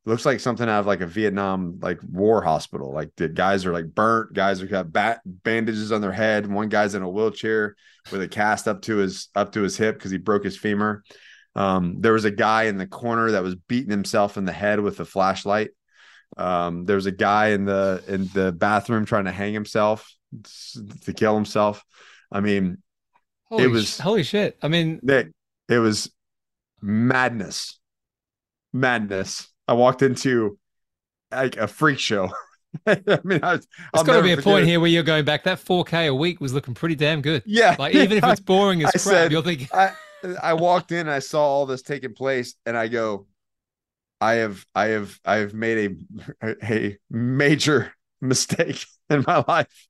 looks 0.06 0.26
like 0.26 0.40
something 0.40 0.70
out 0.70 0.82
of 0.82 0.86
like 0.86 1.02
a 1.02 1.08
Vietnam 1.08 1.80
like 1.82 2.00
war 2.10 2.42
hospital. 2.42 2.94
Like 2.94 3.12
the 3.18 3.28
guys 3.28 3.66
are 3.66 3.74
like 3.74 3.94
burnt, 3.94 4.34
guys 4.34 4.62
are 4.62 4.68
got 4.68 4.92
bat 4.92 5.22
bandages 5.26 5.92
on 5.92 6.02
their 6.02 6.12
head. 6.12 6.48
One 6.48 6.70
guy's 6.70 6.96
in 6.96 7.02
a 7.02 7.10
wheelchair 7.10 7.76
with 8.12 8.22
a 8.22 8.28
cast 8.28 8.68
up 8.68 8.84
to 8.84 8.98
his 8.98 9.30
up 9.36 9.54
to 9.54 9.62
his 9.62 9.78
hip 9.78 9.96
because 9.96 10.12
he 10.12 10.18
broke 10.18 10.44
his 10.44 10.58
femur. 10.58 11.04
Um, 11.56 12.02
there 12.02 12.14
was 12.14 12.26
a 12.26 12.32
guy 12.32 12.64
in 12.64 12.78
the 12.78 12.88
corner 12.88 13.32
that 13.32 13.44
was 13.44 13.56
beating 13.56 13.92
himself 13.92 14.38
in 14.38 14.46
the 14.46 14.52
head 14.52 14.80
with 14.80 15.00
a 15.00 15.06
flashlight. 15.06 15.72
Um, 16.38 16.86
there 16.86 16.98
was 16.98 17.06
a 17.06 17.12
guy 17.12 17.50
in 17.50 17.66
the 17.66 18.04
in 18.08 18.28
the 18.34 18.52
bathroom 18.52 19.06
trying 19.06 19.26
to 19.26 19.32
hang 19.32 19.54
himself 19.54 20.14
to 21.04 21.14
kill 21.14 21.34
himself. 21.34 21.84
I 22.32 22.42
mean, 22.42 22.82
holy 23.46 23.64
it 23.64 23.68
was 23.68 23.96
sh- 23.96 24.00
holy 24.00 24.24
shit. 24.24 24.58
I 24.62 24.68
mean, 24.68 25.00
it, 25.04 25.34
it 25.70 25.80
was 25.80 26.12
madness, 26.82 27.80
madness. 28.74 29.48
I 29.68 29.74
walked 29.74 30.02
into 30.02 30.58
like 31.32 31.58
a 31.58 31.68
freak 31.68 32.00
show. 32.00 32.32
I 32.88 33.20
mean, 33.24 33.40
I 33.42 33.54
was, 33.54 33.68
there's 33.94 34.06
got 34.06 34.18
to 34.18 34.24
be 34.24 34.34
a 34.34 34.38
point 34.38 34.64
it. 34.64 34.68
here 34.68 34.80
where 34.80 34.90
you're 34.90 35.04
going 35.04 35.26
back. 35.26 35.44
That 35.44 35.64
4K 35.64 36.10
a 36.10 36.14
week 36.14 36.42
was 36.42 36.54
looking 36.54 36.74
pretty 36.74 36.96
damn 36.96 37.22
good. 37.22 37.44
Yeah, 37.46 37.76
like 37.80 37.96
even 37.96 38.18
if 38.18 38.24
it's 38.24 38.40
boring 38.42 38.82
as 38.84 38.88
I 38.88 38.92
crap, 38.92 39.02
said, 39.02 39.32
you're 39.32 39.42
thinking. 39.42 39.68
I, 39.74 39.92
I 40.42 40.54
walked 40.54 40.92
in, 40.92 41.08
I 41.08 41.20
saw 41.20 41.44
all 41.44 41.66
this 41.66 41.82
taking 41.82 42.14
place, 42.14 42.56
and 42.66 42.76
I 42.76 42.88
go, 42.88 43.28
I 44.20 44.34
have, 44.36 44.66
I 44.76 44.88
have, 44.88 45.18
I 45.24 45.38
have 45.38 45.54
made 45.54 45.98
a 46.44 46.56
a 46.64 46.98
major 47.10 47.94
mistake 48.22 48.86
in 49.10 49.24
my 49.26 49.44
life. 49.48 49.88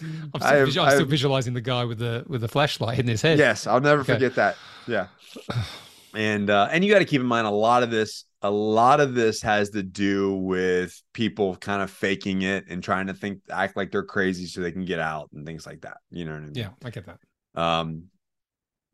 I'm 0.00 0.30
still, 0.36 0.50
have, 0.50 0.76
I'm 0.78 0.90
still 0.96 1.04
visualizing 1.06 1.54
the 1.54 1.60
guy 1.60 1.84
with 1.84 1.98
the 1.98 2.24
with 2.26 2.40
the 2.40 2.48
flashlight 2.48 2.98
in 2.98 3.06
his 3.06 3.22
head. 3.22 3.38
Yes, 3.38 3.66
I'll 3.66 3.80
never 3.80 4.02
okay. 4.02 4.14
forget 4.14 4.34
that. 4.36 4.56
Yeah, 4.86 5.08
and 6.14 6.50
uh, 6.50 6.68
and 6.70 6.84
you 6.84 6.92
got 6.92 6.98
to 6.98 7.04
keep 7.04 7.20
in 7.20 7.26
mind 7.26 7.46
a 7.46 7.50
lot 7.50 7.82
of 7.82 7.90
this 7.90 8.24
a 8.42 8.50
lot 8.50 9.00
of 9.00 9.14
this 9.14 9.40
has 9.42 9.70
to 9.70 9.82
do 9.82 10.34
with 10.34 11.00
people 11.12 11.56
kind 11.56 11.80
of 11.80 11.90
faking 11.90 12.42
it 12.42 12.64
and 12.68 12.82
trying 12.82 13.06
to 13.06 13.14
think 13.14 13.40
act 13.50 13.76
like 13.76 13.90
they're 13.90 14.02
crazy 14.02 14.46
so 14.46 14.60
they 14.60 14.72
can 14.72 14.84
get 14.84 14.98
out 14.98 15.30
and 15.32 15.46
things 15.46 15.64
like 15.66 15.82
that. 15.82 15.98
You 16.10 16.24
know 16.24 16.32
what 16.32 16.38
i 16.38 16.46
mean? 16.46 16.54
Yeah 16.54 16.70
i 16.84 16.90
get 16.90 17.06
that. 17.06 17.60
Um 17.60 18.04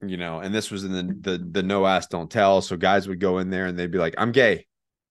you 0.07 0.16
know 0.16 0.38
and 0.40 0.54
this 0.54 0.70
was 0.70 0.85
in 0.85 0.92
the 0.92 1.31
the, 1.31 1.38
the 1.38 1.62
no 1.62 1.87
ask 1.87 2.11
don't 2.11 2.31
tell. 2.31 2.61
So 2.61 2.76
guys 2.76 3.09
would 3.09 3.20
go 3.20 3.38
in 3.38 3.50
there 3.50 3.66
and 3.66 3.78
they'd 3.78 3.90
be 3.90 3.98
like 3.98 4.14
i'm 4.18 4.33
gay. 4.33 4.66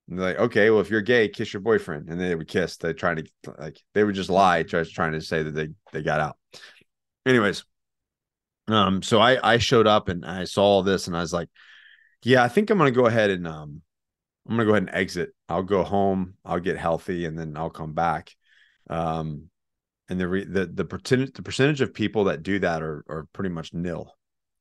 And 0.08 0.18
they're 0.18 0.28
like 0.28 0.40
okay 0.40 0.70
well 0.70 0.82
if 0.82 0.90
you're 0.90 1.02
gay 1.02 1.28
kiss 1.28 1.52
your 1.52 1.62
boyfriend. 1.62 2.10
And 2.10 2.20
they 2.20 2.36
would 2.36 2.48
kiss. 2.48 2.78
They're 2.78 2.94
trying 2.94 3.18
to 3.18 3.26
like 3.58 3.82
they 3.94 4.04
would 4.04 4.16
just 4.16 4.30
lie 4.30 4.64
just 4.64 4.94
trying 4.94 5.14
to 5.14 5.22
say 5.22 5.44
that 5.44 5.56
they 5.56 5.70
they 5.92 6.04
got 6.04 6.20
out. 6.20 6.38
Anyways 7.26 7.66
um 8.70 9.02
so 9.02 9.20
i 9.20 9.54
i 9.54 9.58
showed 9.58 9.88
up 9.88 10.10
and 10.10 10.26
i 10.26 10.44
saw 10.44 10.62
all 10.62 10.84
this 10.84 11.08
and 11.08 11.16
i 11.16 11.22
was 11.22 11.32
like 11.32 11.48
yeah 12.24 12.44
i 12.44 12.48
think 12.48 12.70
i'm 12.70 12.78
gonna 12.78 12.92
go 12.92 13.06
ahead 13.06 13.30
and 13.30 13.48
um 13.48 13.82
I'm 14.48 14.56
gonna 14.56 14.66
go 14.66 14.72
ahead 14.72 14.84
and 14.84 14.96
exit. 14.96 15.34
I'll 15.50 15.64
go 15.64 15.84
home. 15.84 16.36
I'll 16.46 16.60
get 16.60 16.78
healthy, 16.78 17.26
and 17.26 17.38
then 17.38 17.58
I'll 17.58 17.70
come 17.70 17.94
back. 17.94 18.34
Um, 18.90 19.50
and 20.10 20.20
the 20.20 20.28
re- 20.28 20.46
the 20.46 20.66
the 20.66 20.86
percentage 20.86 21.34
the 21.34 21.44
percentage 21.44 21.82
of 21.82 21.94
people 21.94 22.26
that 22.26 22.44
do 22.44 22.60
that 22.60 22.82
are 22.82 23.04
are 23.10 23.28
pretty 23.34 23.50
much 23.50 23.74
nil. 23.74 24.17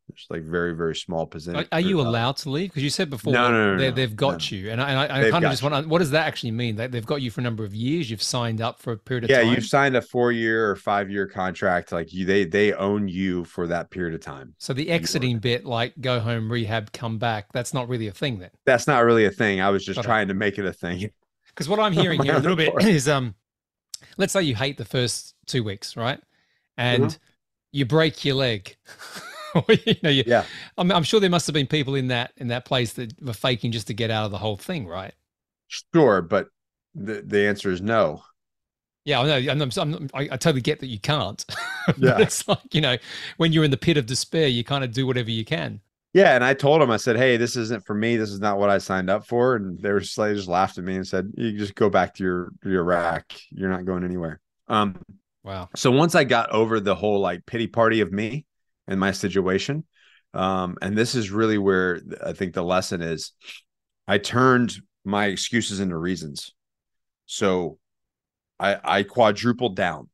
It's 0.09 0.27
like 0.31 0.43
very 0.43 0.75
very 0.75 0.95
small 0.95 1.27
position. 1.27 1.61
Are, 1.61 1.67
are 1.73 1.81
you 1.81 2.01
allowed 2.01 2.37
to 2.39 2.51
leave? 2.51 2.71
Because 2.71 2.85
you 2.85 2.91
said 2.91 3.11
before 3.11 3.33
no, 3.33 3.51
no, 3.51 3.77
no, 3.77 3.91
they, 3.91 4.01
have 4.03 4.15
got 4.17 4.51
you, 4.51 4.71
and 4.71 4.81
I, 4.81 4.91
and 4.91 4.99
I, 4.99 5.27
I 5.27 5.31
kind 5.31 5.45
of 5.45 5.51
just 5.51 5.63
want. 5.63 5.85
to, 5.85 5.89
What 5.89 5.99
does 5.99 6.13
that 6.13 6.27
actually 6.27 6.53
mean? 6.53 6.77
They, 6.77 6.87
they've 6.87 7.05
got 7.05 7.23
you 7.23 7.31
for 7.31 7.41
a 7.41 7.45
number 7.45 7.65
of 7.65 7.75
years. 7.75 8.11
You've 8.11 8.23
signed 8.23 8.61
up 8.61 8.81
for 8.81 8.93
a 8.93 8.97
period 8.97 9.25
of 9.25 9.31
yeah, 9.31 9.39
time. 9.39 9.49
Yeah, 9.49 9.55
you've 9.55 9.67
signed 9.67 9.97
a 9.97 10.03
four 10.03 10.33
year 10.33 10.71
or 10.71 10.77
five 10.77 11.11
year 11.11 11.27
contract. 11.27 11.93
Like 11.93 12.13
you, 12.13 12.25
they 12.25 12.45
they 12.45 12.73
own 12.73 13.09
you 13.09 13.45
for 13.45 13.67
that 13.67 13.91
period 13.91 14.15
of 14.15 14.21
time. 14.21 14.55
So 14.59 14.73
the 14.73 14.91
exiting 14.91 15.39
bit, 15.39 15.65
like 15.65 15.95
go 16.01 16.21
home, 16.21 16.51
rehab, 16.51 16.93
come 16.93 17.19
back, 17.19 17.53
that's 17.53 17.75
not 17.75 17.89
really 17.89 18.07
a 18.07 18.13
thing 18.13 18.39
then. 18.39 18.51
That's 18.65 18.87
not 18.87 19.05
really 19.05 19.25
a 19.25 19.31
thing. 19.31 19.61
I 19.61 19.71
was 19.71 19.85
just 19.85 19.97
got 19.97 20.05
trying 20.05 20.27
it. 20.27 20.29
to 20.29 20.35
make 20.35 20.59
it 20.59 20.65
a 20.65 20.73
thing. 20.73 21.11
Because 21.57 21.71
what 21.71 21.81
I'm 21.81 21.93
hearing 22.03 22.23
here 22.23 22.35
a 22.35 22.39
little 22.39 22.57
bit 22.57 22.75
is, 22.83 23.09
um, 23.09 23.35
let's 24.19 24.33
say 24.33 24.43
you 24.43 24.55
hate 24.55 24.77
the 24.77 24.85
first 24.85 25.35
two 25.47 25.65
weeks, 25.65 25.97
right, 25.97 26.21
and 26.77 27.05
mm-hmm. 27.05 27.17
you 27.73 27.87
break 27.87 28.25
your 28.25 28.35
leg. 28.35 28.77
you 29.87 29.95
know, 30.03 30.11
you, 30.11 30.25
yeah. 30.27 30.45
I'm, 30.79 30.91
I'm 30.91 31.03
sure 31.03 31.21
there 31.21 31.31
must 31.31 31.47
have 31.47 31.55
been 31.55 31.67
people 31.67 31.95
in 31.95 32.09
that 32.09 32.33
in 32.37 32.49
that 32.49 32.65
place 32.65 32.95
that 32.95 33.21
were 33.23 33.33
faking 33.33 33.73
just 33.73 33.87
to 33.89 33.95
get 33.95 34.11
out 34.11 34.25
of 34.25 34.31
the 34.31 34.39
whole 34.39 34.57
thing, 34.57 34.87
right? 34.87 35.15
Sure, 35.69 36.23
but 36.23 36.49
the 36.95 37.23
the 37.27 37.47
answer 37.47 37.71
is 37.71 37.81
no. 37.81 38.23
Yeah, 39.05 39.21
I 39.21 39.41
know. 39.41 39.53
I'm, 39.53 39.71
I'm, 39.77 40.11
i 40.15 40.21
I, 40.23 40.37
totally 40.37 40.61
get 40.61 40.81
that 40.81 40.89
you 40.89 40.99
can't. 40.99 41.45
yeah, 41.97 42.19
it's 42.19 42.47
like 42.49 42.75
you 42.75 42.81
know, 42.81 42.97
when 43.37 43.53
you're 43.53 43.65
in 43.65 43.71
the 43.71 43.77
pit 43.77 43.97
of 43.97 44.07
despair, 44.07 44.49
you 44.49 44.65
kind 44.65 44.83
of 44.83 44.93
do 44.93 45.07
whatever 45.07 45.31
you 45.31 45.45
can. 45.45 45.81
Yeah, 46.13 46.35
and 46.35 46.43
I 46.43 46.55
told 46.55 46.83
him, 46.83 46.91
I 46.91 46.97
said, 46.97 47.17
"Hey, 47.17 47.37
this 47.37 47.57
isn't 47.57 47.85
for 47.85 47.95
me. 47.95 48.17
This 48.17 48.31
is 48.31 48.41
not 48.41 48.59
what 48.59 48.71
I 48.71 48.79
signed 48.79 49.11
up 49.11 49.27
for." 49.27 49.57
And 49.57 49.79
they 49.79 49.93
were 49.93 50.01
just, 50.01 50.17
they 50.17 50.35
just 50.35 50.49
laughed 50.49 50.79
at 50.79 50.85
me 50.85 50.97
and 50.97 51.07
said, 51.07 51.31
"You 51.37 51.57
just 51.57 51.75
go 51.75 51.89
back 51.89 52.15
to 52.15 52.25
your 52.25 52.53
your 52.65 52.85
rack. 52.85 53.39
You're 53.51 53.71
not 53.71 53.85
going 53.85 54.03
anywhere." 54.03 54.41
Um, 54.67 55.01
wow. 55.45 55.69
So 55.77 55.91
once 55.91 56.15
I 56.15 56.25
got 56.25 56.51
over 56.51 56.81
the 56.81 56.95
whole 56.95 57.21
like 57.21 57.47
pity 57.47 57.67
party 57.67 58.01
of 58.01 58.13
me 58.13 58.47
and 58.89 59.01
my 59.01 59.13
situation, 59.13 59.85
um, 60.35 60.77
and 60.83 60.97
this 60.97 61.15
is 61.15 61.31
really 61.31 61.59
where 61.59 62.01
I 62.25 62.33
think 62.33 62.55
the 62.55 62.63
lesson 62.63 63.03
is, 63.03 63.33
I 64.07 64.19
turned 64.19 64.77
my 65.05 65.27
excuses 65.27 65.81
into 65.81 65.97
reasons. 65.97 66.53
So 67.27 67.79
I 68.59 68.79
I 68.83 69.03
quadrupled 69.03 69.77
down. 69.77 70.09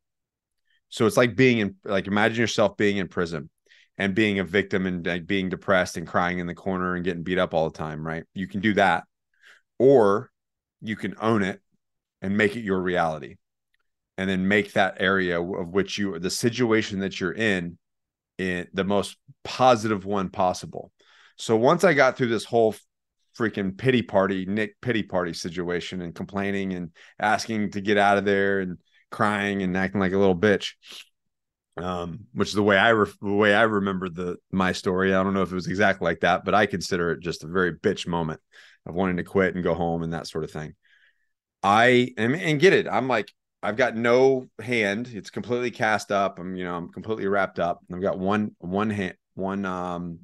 So 0.88 1.06
it's 1.06 1.16
like 1.16 1.36
being 1.36 1.58
in 1.58 1.76
like 1.84 2.06
imagine 2.06 2.40
yourself 2.40 2.76
being 2.76 2.98
in 2.98 3.08
prison 3.08 3.50
and 3.98 4.14
being 4.14 4.38
a 4.38 4.44
victim 4.44 4.86
and 4.86 5.06
like 5.06 5.26
being 5.26 5.48
depressed 5.48 5.96
and 5.96 6.06
crying 6.06 6.38
in 6.38 6.46
the 6.46 6.54
corner 6.54 6.94
and 6.94 7.04
getting 7.04 7.22
beat 7.22 7.38
up 7.38 7.54
all 7.54 7.68
the 7.68 7.76
time, 7.76 8.06
right? 8.06 8.24
You 8.34 8.46
can 8.46 8.60
do 8.60 8.74
that. 8.74 9.04
Or 9.78 10.30
you 10.80 10.96
can 10.96 11.14
own 11.20 11.42
it 11.42 11.60
and 12.20 12.36
make 12.36 12.56
it 12.56 12.62
your 12.62 12.80
reality. 12.80 13.36
And 14.18 14.28
then 14.28 14.46
make 14.46 14.74
that 14.74 14.96
area 15.00 15.42
of 15.42 15.68
which 15.68 15.98
you 15.98 16.18
the 16.18 16.30
situation 16.30 17.00
that 17.00 17.18
you're 17.18 17.32
in 17.32 17.78
in 18.38 18.66
the 18.72 18.84
most 18.84 19.16
positive 19.44 20.04
one 20.04 20.28
possible. 20.28 20.92
So 21.36 21.56
once 21.56 21.84
I 21.84 21.94
got 21.94 22.16
through 22.16 22.28
this 22.28 22.44
whole 22.44 22.74
freaking 23.38 23.76
pity 23.76 24.02
party, 24.02 24.46
Nick 24.46 24.80
pity 24.80 25.02
party 25.02 25.32
situation 25.32 26.02
and 26.02 26.14
complaining 26.14 26.72
and 26.72 26.90
asking 27.18 27.72
to 27.72 27.80
get 27.80 27.98
out 27.98 28.18
of 28.18 28.24
there 28.24 28.60
and 28.60 28.78
crying 29.10 29.62
and 29.62 29.76
acting 29.76 30.00
like 30.00 30.12
a 30.12 30.18
little 30.18 30.36
bitch, 30.36 30.72
um, 31.76 32.26
which 32.32 32.48
is 32.48 32.54
the 32.54 32.62
way 32.62 32.76
I 32.76 32.90
re- 32.90 33.12
the 33.20 33.32
way 33.32 33.54
I 33.54 33.62
remember 33.62 34.08
the 34.08 34.36
my 34.50 34.72
story. 34.72 35.14
I 35.14 35.22
don't 35.22 35.34
know 35.34 35.42
if 35.42 35.52
it 35.52 35.56
was 35.56 35.68
exactly 35.68 36.04
like 36.04 36.20
that, 36.20 36.44
but 36.44 36.54
I 36.54 36.66
consider 36.66 37.12
it 37.12 37.20
just 37.20 37.44
a 37.44 37.48
very 37.48 37.74
bitch 37.74 38.06
moment 38.06 38.40
of 38.86 38.94
wanting 38.94 39.16
to 39.16 39.24
quit 39.24 39.54
and 39.54 39.64
go 39.64 39.74
home 39.74 40.02
and 40.02 40.12
that 40.12 40.26
sort 40.26 40.44
of 40.44 40.50
thing. 40.50 40.74
I 41.62 42.12
am 42.18 42.34
and 42.34 42.60
get 42.60 42.72
it. 42.72 42.88
I'm 42.88 43.08
like 43.08 43.32
I've 43.62 43.76
got 43.76 43.96
no 43.96 44.46
hand. 44.60 45.10
It's 45.12 45.30
completely 45.30 45.70
cast 45.70 46.10
up. 46.10 46.38
I'm 46.38 46.56
you 46.56 46.64
know 46.64 46.76
I'm 46.76 46.88
completely 46.90 47.26
wrapped 47.26 47.58
up. 47.58 47.80
I've 47.92 48.02
got 48.02 48.18
one 48.18 48.54
one 48.58 48.90
hand 48.90 49.14
one 49.34 49.64
um 49.64 50.20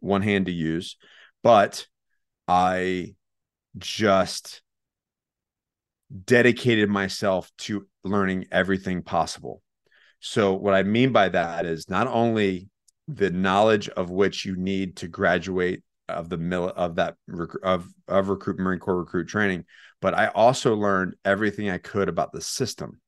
one 0.00 0.22
hand 0.22 0.46
to 0.46 0.52
use, 0.52 0.96
but 1.42 1.86
I 2.48 3.14
just 3.78 4.62
dedicated 6.24 6.88
myself 6.88 7.50
to 7.58 7.86
learning 8.04 8.46
everything 8.52 9.02
possible 9.02 9.62
so 10.26 10.54
what 10.54 10.72
I 10.72 10.84
mean 10.84 11.12
by 11.12 11.28
that 11.28 11.66
is 11.66 11.90
not 11.90 12.06
only 12.06 12.70
the 13.08 13.28
knowledge 13.28 13.90
of 13.90 14.08
which 14.08 14.46
you 14.46 14.56
need 14.56 14.96
to 14.96 15.06
graduate 15.06 15.82
of 16.08 16.28
the 16.28 16.36
mill 16.36 16.68
of 16.68 16.96
that 16.96 17.16
of 17.62 17.88
of 18.08 18.28
recruit 18.28 18.58
Marine 18.58 18.78
Corps 18.78 18.98
recruit 18.98 19.28
training, 19.28 19.64
but 20.00 20.14
I 20.14 20.28
also 20.28 20.74
learned 20.74 21.14
everything 21.24 21.70
I 21.70 21.78
could 21.78 22.08
about 22.08 22.32
the 22.32 22.40
system, 22.40 23.00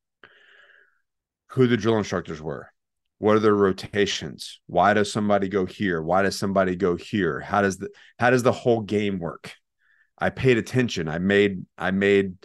who 1.48 1.66
the 1.66 1.76
drill 1.76 1.98
instructors 1.98 2.40
were, 2.40 2.70
what 3.18 3.36
are 3.36 3.40
their 3.40 3.54
rotations, 3.54 4.60
why 4.66 4.94
does 4.94 5.12
somebody 5.12 5.48
go 5.48 5.66
here, 5.66 6.02
why 6.02 6.22
does 6.22 6.38
somebody 6.38 6.76
go 6.76 6.96
here, 6.96 7.40
how 7.40 7.62
does 7.62 7.78
the 7.78 7.90
how 8.18 8.30
does 8.30 8.42
the 8.42 8.52
whole 8.52 8.80
game 8.80 9.18
work? 9.18 9.52
I 10.18 10.30
paid 10.30 10.56
attention. 10.56 11.08
I 11.08 11.18
made 11.18 11.64
I 11.76 11.90
made 11.90 12.36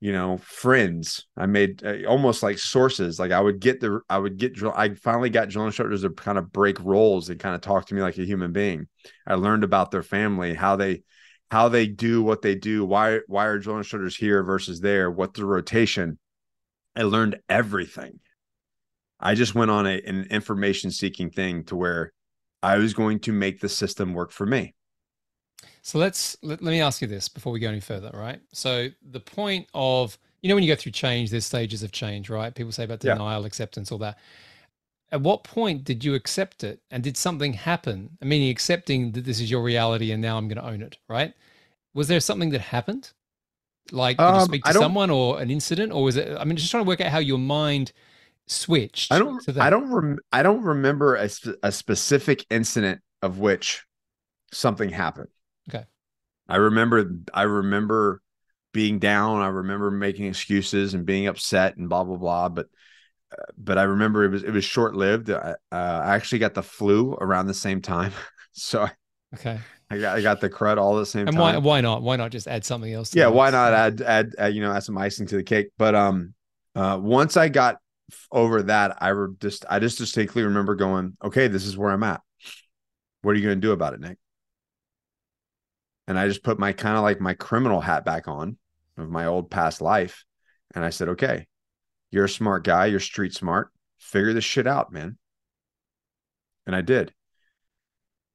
you 0.00 0.12
know 0.12 0.38
friends. 0.38 1.26
I 1.36 1.46
made 1.46 1.84
uh, 1.84 2.04
almost 2.06 2.42
like 2.42 2.58
sources. 2.58 3.18
Like 3.18 3.32
i 3.32 3.40
would 3.40 3.60
get 3.60 3.80
the 3.80 4.00
i 4.08 4.18
would 4.18 4.36
get 4.36 4.62
i 4.74 4.94
finally 4.94 5.30
got 5.30 5.48
drill 5.48 5.66
instructors 5.66 6.02
to 6.02 6.10
kind 6.10 6.38
of 6.38 6.52
break 6.52 6.78
roles 6.80 7.28
and 7.28 7.40
kind 7.40 7.54
of 7.54 7.60
talk 7.60 7.86
to 7.86 7.94
me 7.94 8.02
like 8.02 8.18
a 8.18 8.24
human 8.24 8.52
being. 8.52 8.88
I 9.26 9.34
learned 9.34 9.64
about 9.64 9.90
their 9.90 10.02
family 10.02 10.54
how 10.54 10.76
they 10.76 11.02
how 11.50 11.68
they 11.68 11.86
do 11.86 12.22
what 12.22 12.42
they 12.42 12.54
do 12.54 12.84
why 12.84 13.20
why 13.26 13.46
are 13.46 13.58
drill 13.58 13.78
instructors 13.78 14.16
here 14.16 14.42
versus 14.42 14.80
there 14.80 15.10
what's 15.10 15.38
the 15.38 15.46
rotation. 15.46 16.18
I 16.94 17.02
learned 17.02 17.38
everything. 17.48 18.20
I 19.18 19.34
just 19.34 19.54
went 19.54 19.70
on 19.70 19.86
a, 19.86 20.00
an 20.00 20.26
information 20.30 20.90
seeking 20.90 21.30
thing 21.30 21.64
to 21.64 21.76
where 21.76 22.12
i 22.62 22.76
was 22.76 22.94
going 22.94 23.20
to 23.20 23.32
make 23.32 23.60
the 23.60 23.68
system 23.68 24.14
work 24.14 24.30
for 24.30 24.46
me 24.46 24.74
so 25.86 26.00
let's 26.00 26.36
let, 26.42 26.60
let 26.64 26.72
me 26.72 26.80
ask 26.80 27.00
you 27.00 27.06
this 27.06 27.28
before 27.28 27.52
we 27.52 27.60
go 27.60 27.68
any 27.68 27.78
further, 27.78 28.10
right? 28.12 28.40
So 28.52 28.88
the 29.12 29.20
point 29.20 29.68
of 29.72 30.18
you 30.42 30.48
know 30.48 30.56
when 30.56 30.64
you 30.64 30.74
go 30.74 30.74
through 30.74 30.90
change, 30.90 31.30
there's 31.30 31.46
stages 31.46 31.84
of 31.84 31.92
change, 31.92 32.28
right? 32.28 32.52
People 32.52 32.72
say 32.72 32.82
about 32.82 32.98
denial, 32.98 33.42
yeah. 33.42 33.46
acceptance, 33.46 33.92
all 33.92 33.98
that. 33.98 34.18
At 35.12 35.20
what 35.20 35.44
point 35.44 35.84
did 35.84 36.02
you 36.02 36.14
accept 36.14 36.64
it, 36.64 36.80
and 36.90 37.04
did 37.04 37.16
something 37.16 37.52
happen? 37.52 38.10
I 38.20 38.24
mean, 38.24 38.50
accepting 38.50 39.12
that 39.12 39.24
this 39.24 39.38
is 39.38 39.48
your 39.48 39.62
reality, 39.62 40.10
and 40.10 40.20
now 40.20 40.36
I'm 40.36 40.48
going 40.48 40.58
to 40.58 40.66
own 40.66 40.82
it, 40.82 40.98
right? 41.08 41.32
Was 41.94 42.08
there 42.08 42.18
something 42.18 42.50
that 42.50 42.62
happened? 42.62 43.12
Like, 43.92 44.16
did 44.16 44.24
um, 44.24 44.40
you 44.40 44.44
speak 44.44 44.64
to 44.64 44.72
someone 44.72 45.08
or 45.08 45.38
an 45.40 45.52
incident, 45.52 45.92
or 45.92 46.02
was 46.02 46.16
it? 46.16 46.36
I 46.36 46.42
mean, 46.44 46.56
just 46.56 46.72
trying 46.72 46.82
to 46.82 46.88
work 46.88 47.00
out 47.00 47.12
how 47.12 47.20
your 47.20 47.38
mind 47.38 47.92
switched. 48.48 49.12
I 49.12 49.20
don't. 49.20 49.40
I 49.56 49.70
don't. 49.70 49.88
Rem, 49.88 50.18
I 50.32 50.42
don't 50.42 50.62
remember 50.62 51.14
a, 51.14 51.30
a 51.62 51.70
specific 51.70 52.44
incident 52.50 53.02
of 53.22 53.38
which 53.38 53.84
something 54.50 54.90
happened. 54.90 55.28
I 56.48 56.56
remember 56.56 57.10
I 57.32 57.42
remember 57.42 58.22
being 58.72 58.98
down. 58.98 59.40
I 59.40 59.48
remember 59.48 59.90
making 59.90 60.26
excuses 60.26 60.94
and 60.94 61.06
being 61.06 61.26
upset 61.26 61.76
and 61.76 61.88
blah 61.88 62.04
blah 62.04 62.16
blah. 62.16 62.48
But 62.48 62.66
uh, 63.32 63.52
but 63.56 63.78
I 63.78 63.84
remember 63.84 64.24
it 64.24 64.30
was 64.30 64.42
it 64.42 64.50
was 64.50 64.64
short 64.64 64.94
lived. 64.94 65.30
I, 65.30 65.54
uh, 65.72 65.76
I 66.04 66.14
actually 66.14 66.40
got 66.40 66.54
the 66.54 66.62
flu 66.62 67.14
around 67.14 67.46
the 67.46 67.54
same 67.54 67.80
time, 67.80 68.12
so 68.52 68.88
okay. 69.34 69.58
I 69.90 69.98
got 69.98 70.16
I 70.16 70.22
got 70.22 70.40
the 70.40 70.50
crud 70.50 70.78
all 70.78 70.96
at 70.96 71.00
the 71.00 71.06
same 71.06 71.28
and 71.28 71.36
time. 71.36 71.54
why 71.54 71.56
why 71.58 71.80
not? 71.80 72.02
Why 72.02 72.16
not 72.16 72.32
just 72.32 72.48
add 72.48 72.64
something 72.64 72.92
else? 72.92 73.14
yeah, 73.14 73.28
why 73.28 73.50
not 73.50 73.72
add, 73.72 74.00
add 74.02 74.34
add 74.36 74.54
you 74.54 74.60
know 74.60 74.72
add 74.72 74.82
some 74.82 74.98
icing 74.98 75.26
to 75.28 75.36
the 75.36 75.44
cake? 75.44 75.68
But 75.78 75.94
um, 75.94 76.34
uh, 76.74 76.98
once 77.00 77.36
I 77.36 77.48
got 77.48 77.78
over 78.30 78.62
that, 78.64 78.96
I 79.00 79.08
re- 79.08 79.34
just 79.40 79.64
I 79.70 79.78
just 79.78 79.98
distinctly 79.98 80.42
remember 80.42 80.74
going, 80.74 81.16
okay, 81.22 81.48
this 81.48 81.64
is 81.64 81.76
where 81.76 81.90
I'm 81.90 82.02
at. 82.02 82.20
What 83.22 83.32
are 83.32 83.38
you 83.38 83.44
going 83.44 83.56
to 83.56 83.66
do 83.66 83.72
about 83.72 83.94
it, 83.94 84.00
Nick? 84.00 84.18
And 86.06 86.18
I 86.18 86.28
just 86.28 86.42
put 86.42 86.58
my 86.58 86.72
kind 86.72 86.96
of 86.96 87.02
like 87.02 87.20
my 87.20 87.34
criminal 87.34 87.80
hat 87.80 88.04
back 88.04 88.28
on 88.28 88.56
of 88.96 89.10
my 89.10 89.26
old 89.26 89.50
past 89.50 89.80
life. 89.80 90.24
And 90.74 90.84
I 90.84 90.90
said, 90.90 91.10
okay, 91.10 91.46
you're 92.10 92.24
a 92.24 92.28
smart 92.28 92.64
guy. 92.64 92.86
You're 92.86 93.00
street 93.00 93.34
smart. 93.34 93.70
Figure 93.98 94.32
this 94.32 94.44
shit 94.44 94.66
out, 94.66 94.92
man. 94.92 95.18
And 96.66 96.74
I 96.74 96.80
did. 96.80 97.12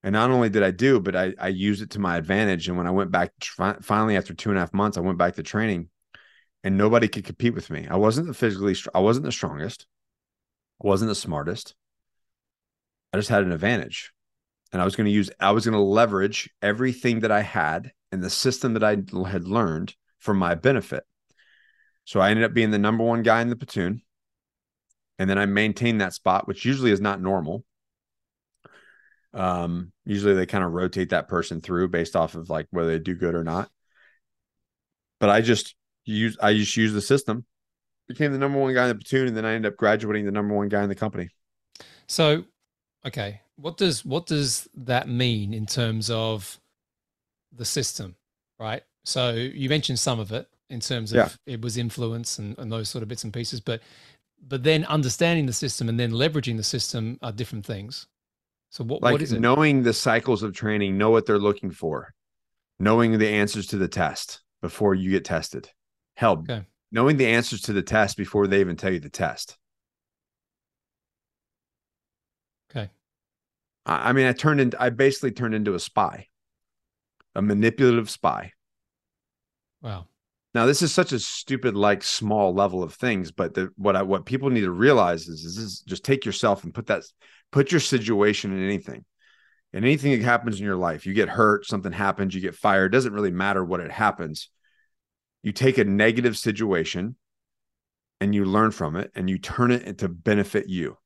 And 0.04 0.14
not 0.14 0.32
only 0.32 0.50
did 0.50 0.64
I 0.64 0.72
do, 0.72 1.00
but 1.00 1.16
I, 1.16 1.34
I 1.40 1.50
used 1.50 1.82
it 1.82 1.92
to 1.92 2.00
my 2.00 2.18
advantage. 2.18 2.68
And 2.68 2.78
when 2.78 2.88
I 2.88 2.92
went 2.92 3.12
back, 3.12 3.32
finally, 3.82 4.18
after 4.18 4.34
two 4.34 4.50
and 4.50 4.58
a 4.58 4.62
half 4.62 4.74
months, 4.74 4.98
I 4.98 5.02
went 5.02 5.18
back 5.18 5.36
to 5.36 5.44
training 5.44 5.90
and 6.64 6.78
nobody 6.78 7.08
could 7.08 7.26
compete 7.26 7.54
with 7.54 7.70
me. 7.70 7.88
I 7.90 7.98
wasn't 7.98 8.28
the 8.28 8.34
physically, 8.34 8.76
I 8.94 9.00
wasn't 9.00 9.26
the 9.26 9.32
strongest. 9.32 9.86
I 10.84 10.88
wasn't 10.88 11.10
the 11.10 11.16
smartest. 11.16 11.76
I 13.14 13.18
just 13.18 13.30
had 13.30 13.44
an 13.44 13.52
advantage 13.52 14.12
and 14.72 14.82
I 14.82 14.86
was 14.86 14.96
going 14.96 15.06
to 15.06 15.12
use, 15.12 15.30
I 15.40 15.52
was 15.52 15.66
going 15.66 15.74
to 15.74 15.80
leverage 15.80 16.50
everything 16.62 17.22
that 17.22 17.32
I 17.32 17.42
had 17.42 17.92
and 18.12 18.24
the 18.24 18.30
system 18.30 18.74
that 18.74 18.84
I 18.84 18.92
had 19.28 19.48
learned 19.48 19.96
for 20.20 20.34
my 20.34 20.56
benefit. 20.56 21.04
So 22.06 22.20
I 22.20 22.30
ended 22.30 22.46
up 22.46 22.54
being 22.54 22.72
the 22.72 22.80
number 22.80 23.04
one 23.04 23.24
guy 23.24 23.42
in 23.42 23.50
the 23.50 23.56
platoon. 23.56 24.02
And 25.20 25.30
then 25.30 25.38
I 25.38 25.46
maintained 25.46 26.02
that 26.02 26.14
spot, 26.14 26.48
which 26.48 26.66
usually 26.66 26.92
is 26.92 27.02
not 27.02 27.22
normal. 27.22 27.64
Um, 29.34 29.92
usually 30.06 30.34
they 30.34 30.46
kind 30.46 30.64
of 30.64 30.72
rotate 30.72 31.12
that 31.12 31.28
person 31.28 31.62
through 31.62 31.90
based 31.90 32.16
off 32.16 32.36
of 32.36 32.50
like 32.50 32.68
whether 32.72 32.90
they 32.90 33.00
do 33.00 33.16
good 33.16 33.36
or 33.36 33.44
not. 33.44 33.70
But 35.20 35.30
I 35.30 35.42
just 35.42 35.76
use 36.06 36.38
I 36.42 36.54
just 36.54 36.76
use 36.76 36.94
the 36.94 37.02
system, 37.02 37.46
became 38.08 38.32
the 38.32 38.40
number 38.40 38.60
one 38.60 38.74
guy 38.74 38.84
in 38.84 38.90
the 38.90 38.96
platoon, 38.96 39.28
and 39.28 39.38
then 39.38 39.46
I 39.46 39.54
ended 39.54 39.72
up 39.72 39.78
graduating 39.78 40.26
the 40.26 40.32
number 40.32 40.56
one 40.56 40.70
guy 40.70 40.84
in 40.84 40.90
the 40.90 40.96
company. 40.96 41.30
So 42.08 42.44
okay, 43.06 43.42
what 43.62 43.78
does 43.78 44.04
what 44.04 44.26
does 44.26 44.68
that 44.76 45.08
mean 45.08 45.54
in 45.54 45.66
terms 45.66 46.10
of 46.10 46.60
the 47.56 47.66
system, 47.66 48.16
right? 48.60 48.84
So 49.04 49.32
you 49.32 49.70
mentioned 49.70 50.00
some 50.00 50.20
of 50.20 50.32
it 50.32 50.48
in 50.70 50.80
terms 50.80 51.12
of 51.12 51.18
yeah. 51.18 51.30
it 51.46 51.62
was 51.62 51.78
influence 51.78 52.40
and, 52.40 52.58
and 52.58 52.72
those 52.72 52.90
sort 52.90 53.04
of 53.04 53.08
bits 53.08 53.24
and 53.24 53.34
pieces, 53.34 53.60
but 53.60 53.82
but 54.48 54.64
then 54.64 54.86
understanding 54.86 55.46
the 55.46 55.54
system 55.54 55.90
and 55.90 56.00
then 56.00 56.12
leveraging 56.12 56.58
the 56.58 56.64
system 56.64 57.20
are 57.22 57.32
different 57.32 57.66
things. 57.66 58.08
So 58.72 58.84
what, 58.84 59.02
like 59.02 59.12
what 59.12 59.22
is 59.22 59.34
it? 59.34 59.40
Knowing 59.40 59.84
the 59.84 59.94
cycles 59.94 60.44
of 60.44 60.54
training, 60.54 60.98
know 60.98 61.12
what 61.12 61.26
they're 61.26 61.38
looking 61.38 61.72
for, 61.72 62.14
knowing 62.80 63.18
the 63.18 63.28
answers 63.28 63.68
to 63.68 63.78
the 63.78 63.88
test 63.88 64.42
before 64.62 64.96
you 64.96 65.12
get 65.12 65.26
tested. 65.26 65.70
Help. 66.16 66.50
Okay. 66.50 66.66
Knowing 66.92 67.18
the 67.18 67.28
answers 67.28 67.62
to 67.64 67.74
the 67.74 67.82
test 67.82 68.18
before 68.18 68.48
they 68.48 68.62
even 68.62 68.76
tell 68.76 68.92
you 68.92 69.00
the 69.00 69.10
test. 69.10 69.58
I, 72.70 72.90
I 73.86 74.14
mean, 74.14 74.28
I 74.28 74.34
turned 74.34 74.62
into, 74.62 74.82
I 74.82 74.90
basically 74.90 75.32
turned 75.32 75.56
into 75.56 75.74
a 75.74 75.80
spy, 75.80 76.28
a 77.34 77.42
manipulative 77.42 78.10
spy. 78.10 78.54
Wow. 79.82 80.08
Now, 80.54 80.66
this 80.66 80.82
is 80.82 80.94
such 80.94 81.14
a 81.14 81.20
stupid, 81.20 81.76
like 81.76 82.04
small 82.04 82.54
level 82.54 82.84
of 82.84 82.94
things, 82.94 83.32
but 83.32 83.54
the, 83.54 83.70
what 83.78 83.96
I, 83.96 84.04
what 84.04 84.26
people 84.26 84.50
need 84.50 84.62
to 84.62 84.72
realize 84.72 85.28
is, 85.28 85.46
is, 85.46 85.58
is 85.58 85.80
just 85.82 86.04
take 86.04 86.26
yourself 86.26 86.64
and 86.64 86.74
put 86.74 86.88
that, 86.88 87.04
put 87.52 87.72
your 87.72 87.80
situation 87.80 88.52
in 88.52 88.64
anything, 88.64 89.06
and 89.74 89.86
anything 89.86 90.12
that 90.12 90.22
happens 90.22 90.60
in 90.60 90.66
your 90.66 90.76
life. 90.76 91.06
You 91.06 91.14
get 91.14 91.30
hurt, 91.30 91.66
something 91.66 91.94
happens, 91.94 92.36
you 92.36 92.42
get 92.42 92.54
fired. 92.54 92.92
Doesn't 92.92 93.14
really 93.14 93.32
matter 93.32 93.64
what 93.64 93.80
it 93.80 93.92
happens. 93.92 94.50
You 95.42 95.54
take 95.54 95.78
a 95.78 95.86
negative 95.86 96.38
situation, 96.38 97.16
and 98.20 98.36
you 98.36 98.46
learn 98.46 98.70
from 98.70 98.96
it, 98.98 99.10
and 99.16 99.28
you 99.28 99.40
turn 99.40 99.72
it 99.72 99.84
into 99.84 100.08
benefit 100.08 100.70
you. 100.70 100.98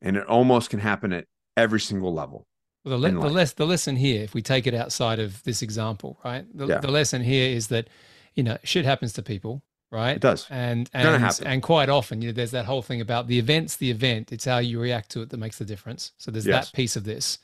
And 0.00 0.16
it 0.16 0.26
almost 0.26 0.70
can 0.70 0.80
happen 0.80 1.12
at 1.12 1.26
every 1.56 1.80
single 1.80 2.12
level. 2.14 2.46
Well, 2.84 2.98
the, 2.98 3.08
le- 3.08 3.20
the, 3.20 3.28
less, 3.28 3.52
the 3.52 3.66
lesson 3.66 3.96
here, 3.96 4.22
if 4.22 4.34
we 4.34 4.42
take 4.42 4.66
it 4.66 4.74
outside 4.74 5.18
of 5.18 5.42
this 5.42 5.62
example, 5.62 6.18
right? 6.24 6.46
The, 6.56 6.66
yeah. 6.66 6.78
the 6.78 6.90
lesson 6.90 7.22
here 7.22 7.50
is 7.50 7.68
that, 7.68 7.88
you 8.34 8.42
know, 8.42 8.56
shit 8.62 8.84
happens 8.84 9.12
to 9.14 9.22
people, 9.22 9.62
right? 9.90 10.12
It 10.12 10.20
does. 10.20 10.46
And 10.48 10.88
and 10.94 11.40
and 11.44 11.62
quite 11.62 11.88
often, 11.88 12.22
you 12.22 12.28
know, 12.28 12.32
there's 12.32 12.52
that 12.52 12.66
whole 12.66 12.82
thing 12.82 13.00
about 13.00 13.26
the 13.26 13.38
event's 13.38 13.76
the 13.76 13.90
event. 13.90 14.32
It's 14.32 14.44
how 14.44 14.58
you 14.58 14.80
react 14.80 15.10
to 15.10 15.22
it 15.22 15.30
that 15.30 15.38
makes 15.38 15.58
the 15.58 15.64
difference. 15.64 16.12
So 16.18 16.30
there's 16.30 16.46
yes. 16.46 16.70
that 16.70 16.76
piece 16.76 16.94
of 16.94 17.04
this. 17.04 17.38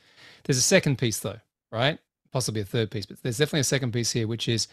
There's 0.45 0.57
a 0.57 0.61
second 0.61 0.97
piece 0.97 1.19
though, 1.19 1.39
right? 1.71 1.99
Possibly 2.31 2.61
a 2.61 2.65
third 2.65 2.89
piece, 2.91 3.05
but 3.05 3.21
there's 3.21 3.37
definitely 3.37 3.61
a 3.61 3.65
second 3.65 3.91
piece 3.91 4.11
here, 4.11 4.27
which 4.27 4.47
is, 4.47 4.67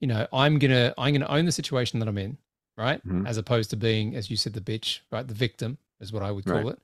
you 0.00 0.06
know, 0.06 0.26
I'm 0.32 0.58
gonna 0.58 0.92
I'm 0.98 1.14
gonna 1.14 1.26
own 1.26 1.46
the 1.46 1.52
situation 1.52 1.98
that 2.00 2.08
I'm 2.08 2.18
in, 2.18 2.36
right? 2.76 3.04
Mm-hmm. 3.06 3.26
As 3.26 3.38
opposed 3.38 3.70
to 3.70 3.76
being, 3.76 4.14
as 4.14 4.30
you 4.30 4.36
said, 4.36 4.52
the 4.52 4.60
bitch, 4.60 5.00
right? 5.10 5.26
The 5.26 5.34
victim 5.34 5.78
is 6.00 6.12
what 6.12 6.22
I 6.22 6.30
would 6.30 6.44
call 6.44 6.56
right. 6.56 6.66
it. 6.66 6.78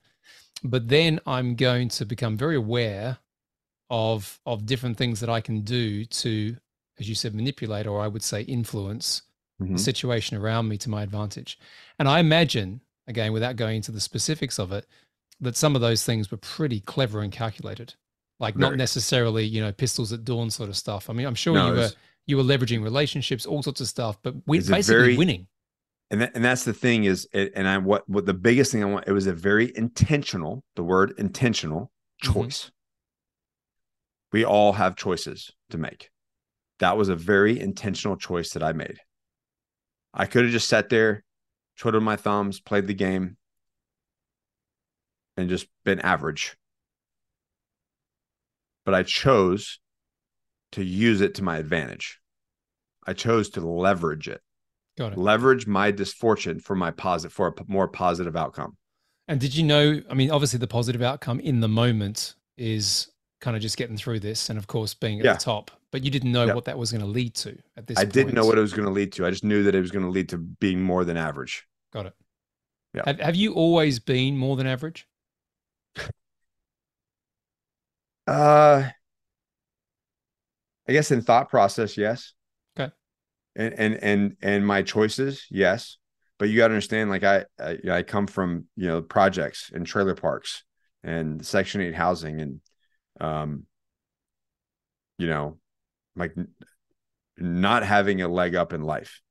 But 0.63 0.89
then 0.89 1.19
I'm 1.25 1.55
going 1.55 1.89
to 1.89 2.05
become 2.05 2.37
very 2.37 2.55
aware 2.55 3.17
of 3.89 4.39
of 4.45 4.65
different 4.65 4.97
things 4.97 5.19
that 5.19 5.29
I 5.29 5.41
can 5.41 5.61
do 5.61 6.05
to, 6.05 6.55
as 6.99 7.09
you 7.09 7.15
said, 7.15 7.33
manipulate 7.33 7.87
or 7.87 8.01
I 8.01 8.07
would 8.07 8.23
say 8.23 8.41
influence 8.41 9.21
mm-hmm. 9.61 9.73
the 9.73 9.79
situation 9.79 10.37
around 10.37 10.67
me 10.67 10.77
to 10.77 10.89
my 10.89 11.03
advantage. 11.03 11.57
And 11.97 12.07
I 12.07 12.19
imagine, 12.19 12.81
again, 13.07 13.33
without 13.33 13.55
going 13.55 13.77
into 13.77 13.91
the 13.91 13.99
specifics 13.99 14.59
of 14.59 14.71
it, 14.71 14.85
that 15.39 15.55
some 15.55 15.75
of 15.75 15.81
those 15.81 16.03
things 16.03 16.29
were 16.29 16.37
pretty 16.37 16.81
clever 16.81 17.21
and 17.21 17.31
calculated. 17.31 17.95
Like 18.39 18.55
very. 18.55 18.69
not 18.69 18.77
necessarily, 18.77 19.45
you 19.45 19.61
know, 19.61 19.71
pistols 19.71 20.13
at 20.13 20.23
dawn 20.23 20.49
sort 20.49 20.69
of 20.69 20.77
stuff. 20.77 21.09
I 21.09 21.13
mean, 21.13 21.25
I'm 21.25 21.35
sure 21.35 21.55
no, 21.55 21.67
you 21.67 21.73
were 21.73 21.89
you 22.25 22.37
were 22.37 22.43
leveraging 22.43 22.83
relationships, 22.83 23.45
all 23.45 23.63
sorts 23.63 23.81
of 23.81 23.87
stuff, 23.87 24.17
but 24.21 24.35
we 24.45 24.59
basically 24.59 24.83
very, 24.83 25.17
winning. 25.17 25.47
And 26.11 26.21
that, 26.21 26.31
and 26.33 26.43
that's 26.43 26.65
the 26.65 26.73
thing 26.73 27.03
is, 27.03 27.27
it, 27.33 27.51
and 27.55 27.67
I 27.67 27.77
what 27.77 28.07
what 28.09 28.25
the 28.25 28.33
biggest 28.33 28.71
thing 28.71 28.83
I 28.83 28.87
want 28.87 29.07
it 29.07 29.11
was 29.11 29.27
a 29.27 29.33
very 29.33 29.71
intentional. 29.75 30.63
The 30.75 30.83
word 30.83 31.13
intentional 31.17 31.91
mm-hmm. 32.23 32.33
choice. 32.33 32.61
Mm-hmm 32.61 32.69
we 34.31 34.45
all 34.45 34.73
have 34.73 34.95
choices 34.95 35.51
to 35.69 35.77
make. 35.77 36.09
That 36.79 36.97
was 36.97 37.09
a 37.09 37.15
very 37.15 37.59
intentional 37.59 38.15
choice 38.15 38.51
that 38.51 38.63
I 38.63 38.73
made. 38.73 38.99
I 40.13 40.25
could 40.25 40.43
have 40.43 40.51
just 40.51 40.69
sat 40.69 40.89
there, 40.89 41.23
twiddled 41.77 42.03
my 42.03 42.15
thumbs, 42.15 42.59
played 42.59 42.87
the 42.87 42.93
game, 42.93 43.37
and 45.35 45.49
just 45.49 45.67
been 45.83 45.99
average. 45.99 46.57
But 48.85 48.93
I 48.93 49.03
chose 49.03 49.79
to 50.73 50.83
use 50.83 51.21
it 51.21 51.35
to 51.35 51.43
my 51.43 51.57
advantage. 51.57 52.19
I 53.05 53.13
chose 53.13 53.49
to 53.51 53.61
leverage 53.61 54.27
it. 54.27 54.41
Got 54.99 55.13
it. 55.13 55.17
Leverage 55.17 55.65
my 55.65 55.93
misfortune 55.93 56.59
for 56.59 56.75
my 56.75 56.91
positive 56.91 57.31
for 57.33 57.47
a 57.47 57.53
more 57.67 57.87
positive 57.87 58.35
outcome. 58.35 58.75
And 59.29 59.39
did 59.39 59.55
you 59.55 59.63
know? 59.63 60.01
I 60.09 60.13
mean, 60.13 60.29
obviously, 60.29 60.59
the 60.59 60.67
positive 60.67 61.01
outcome 61.01 61.39
in 61.39 61.61
the 61.61 61.69
moment 61.69 62.35
is 62.57 63.09
kind 63.39 63.55
of 63.55 63.61
just 63.61 63.77
getting 63.77 63.95
through 63.95 64.19
this 64.19 64.49
and 64.49 64.59
of 64.59 64.67
course 64.67 64.93
being 64.93 65.19
at 65.19 65.25
yeah. 65.25 65.31
the 65.31 65.39
top 65.39 65.71
but 65.91 66.03
you 66.03 66.11
didn't 66.11 66.33
know 66.33 66.45
yeah. 66.45 66.53
what 66.53 66.65
that 66.65 66.77
was 66.77 66.91
going 66.91 66.99
to 66.99 67.07
lead 67.07 67.33
to 67.33 67.57
at 67.77 67.87
this 67.87 67.97
i 67.97 68.01
point. 68.01 68.13
didn't 68.13 68.33
know 68.33 68.45
what 68.45 68.57
it 68.57 68.61
was 68.61 68.73
going 68.73 68.85
to 68.85 68.91
lead 68.91 69.13
to 69.13 69.25
i 69.25 69.29
just 69.29 69.45
knew 69.45 69.63
that 69.63 69.73
it 69.73 69.79
was 69.79 69.91
going 69.91 70.03
to 70.03 70.11
lead 70.11 70.27
to 70.27 70.37
being 70.37 70.81
more 70.81 71.05
than 71.05 71.15
average 71.15 71.65
got 71.93 72.05
it 72.05 72.13
yeah 72.93 73.03
have, 73.05 73.19
have 73.21 73.35
you 73.37 73.53
always 73.53 73.97
been 73.97 74.35
more 74.35 74.57
than 74.57 74.67
average 74.67 75.07
uh 78.27 78.83
i 80.85 80.91
guess 80.91 81.11
in 81.11 81.21
thought 81.21 81.47
process 81.47 81.95
yes 81.95 82.33
and 83.55 83.73
and 83.73 83.95
and 83.95 84.37
and 84.41 84.65
my 84.65 84.81
choices 84.81 85.45
yes 85.49 85.97
but 86.37 86.49
you 86.49 86.57
got 86.57 86.69
to 86.69 86.73
understand 86.73 87.09
like 87.09 87.23
I, 87.23 87.45
I 87.59 87.77
i 87.91 88.03
come 88.03 88.27
from 88.27 88.65
you 88.75 88.87
know 88.87 89.01
projects 89.01 89.71
and 89.73 89.85
trailer 89.85 90.15
parks 90.15 90.63
and 91.03 91.45
section 91.45 91.81
8 91.81 91.95
housing 91.95 92.39
and 92.41 92.61
um, 93.19 93.65
you 95.19 95.27
know, 95.27 95.57
like 96.15 96.33
not 97.37 97.83
having 97.83 98.21
a 98.21 98.27
leg 98.27 98.55
up 98.55 98.73
in 98.73 98.81
life. 98.81 99.21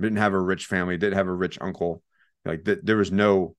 Didn't 0.00 0.18
have 0.18 0.32
a 0.32 0.40
rich 0.40 0.66
family, 0.66 0.96
didn't 0.96 1.18
have 1.18 1.28
a 1.28 1.34
rich 1.34 1.58
uncle. 1.60 2.02
Like 2.44 2.64
th- 2.64 2.80
there 2.82 2.96
was 2.96 3.12
no, 3.12 3.56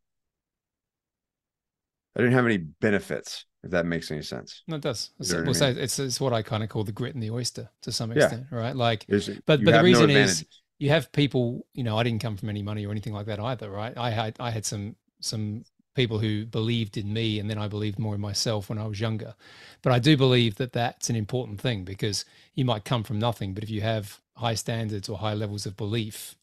I 2.15 2.21
didn't 2.21 2.33
have 2.33 2.45
any 2.45 2.57
benefits, 2.57 3.45
if 3.63 3.71
that 3.71 3.85
makes 3.85 4.11
any 4.11 4.21
sense. 4.21 4.63
No, 4.67 4.75
it 4.75 4.81
does. 4.81 5.11
You 5.19 5.37
know 5.37 5.43
we'll 5.43 5.53
say 5.53 5.71
it's, 5.71 5.99
it's 5.99 6.19
what 6.19 6.33
I 6.33 6.41
kind 6.41 6.63
of 6.63 6.69
call 6.69 6.83
the 6.83 6.91
grit 6.91 7.13
and 7.13 7.23
the 7.23 7.31
oyster 7.31 7.69
to 7.81 7.91
some 7.91 8.11
extent, 8.11 8.45
yeah. 8.51 8.57
right? 8.57 8.75
Like, 8.75 9.05
but 9.07 9.63
but 9.63 9.65
the 9.65 9.81
reason 9.83 10.09
no 10.09 10.15
is 10.15 10.45
you 10.79 10.89
have 10.89 11.11
people, 11.11 11.65
you 11.73 11.83
know, 11.83 11.97
I 11.97 12.03
didn't 12.03 12.21
come 12.21 12.35
from 12.35 12.49
any 12.49 12.61
money 12.61 12.85
or 12.85 12.91
anything 12.91 13.13
like 13.13 13.27
that 13.27 13.39
either, 13.39 13.69
right? 13.69 13.97
I 13.97 14.09
had 14.09 14.35
I 14.39 14.51
had 14.51 14.65
some 14.65 14.95
some 15.21 15.63
people 15.95 16.19
who 16.19 16.45
believed 16.45 16.97
in 16.97 17.13
me 17.13 17.39
and 17.39 17.49
then 17.49 17.57
I 17.57 17.67
believed 17.67 17.99
more 17.99 18.15
in 18.15 18.21
myself 18.21 18.69
when 18.69 18.77
I 18.77 18.87
was 18.87 18.99
younger. 18.99 19.35
But 19.81 19.93
I 19.93 19.99
do 19.99 20.17
believe 20.17 20.55
that 20.55 20.73
that's 20.73 21.09
an 21.09 21.15
important 21.15 21.61
thing 21.61 21.83
because 21.83 22.25
you 22.55 22.65
might 22.65 22.83
come 22.83 23.03
from 23.03 23.19
nothing, 23.19 23.53
but 23.53 23.63
if 23.63 23.69
you 23.69 23.81
have 23.81 24.19
high 24.35 24.55
standards 24.55 25.07
or 25.07 25.17
high 25.17 25.35
levels 25.35 25.65
of 25.65 25.77
belief, 25.77 26.35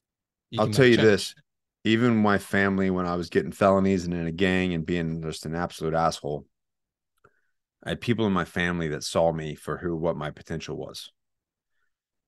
I'll 0.59 0.70
tell 0.70 0.87
you 0.87 0.96
change. 0.96 1.06
this. 1.06 1.35
Even 1.85 2.16
my 2.16 2.38
family, 2.38 2.90
when 2.90 3.06
I 3.06 3.16
was 3.16 3.30
getting 3.30 3.52
felonies 3.52 4.04
and 4.04 4.14
in 4.14 4.26
a 4.26 4.33
gang 4.33 4.74
and 4.74 4.85
being 4.85 5.22
just 5.22 5.46
an 5.46 5.54
absolute 5.54 5.94
asshole, 5.94 6.46
I 7.84 7.90
had 7.90 8.00
people 8.00 8.26
in 8.26 8.32
my 8.32 8.44
family 8.44 8.88
that 8.88 9.04
saw 9.04 9.32
me 9.32 9.54
for 9.54 9.78
who 9.78 9.96
what 9.96 10.16
my 10.16 10.30
potential 10.30 10.76
was. 10.76 11.10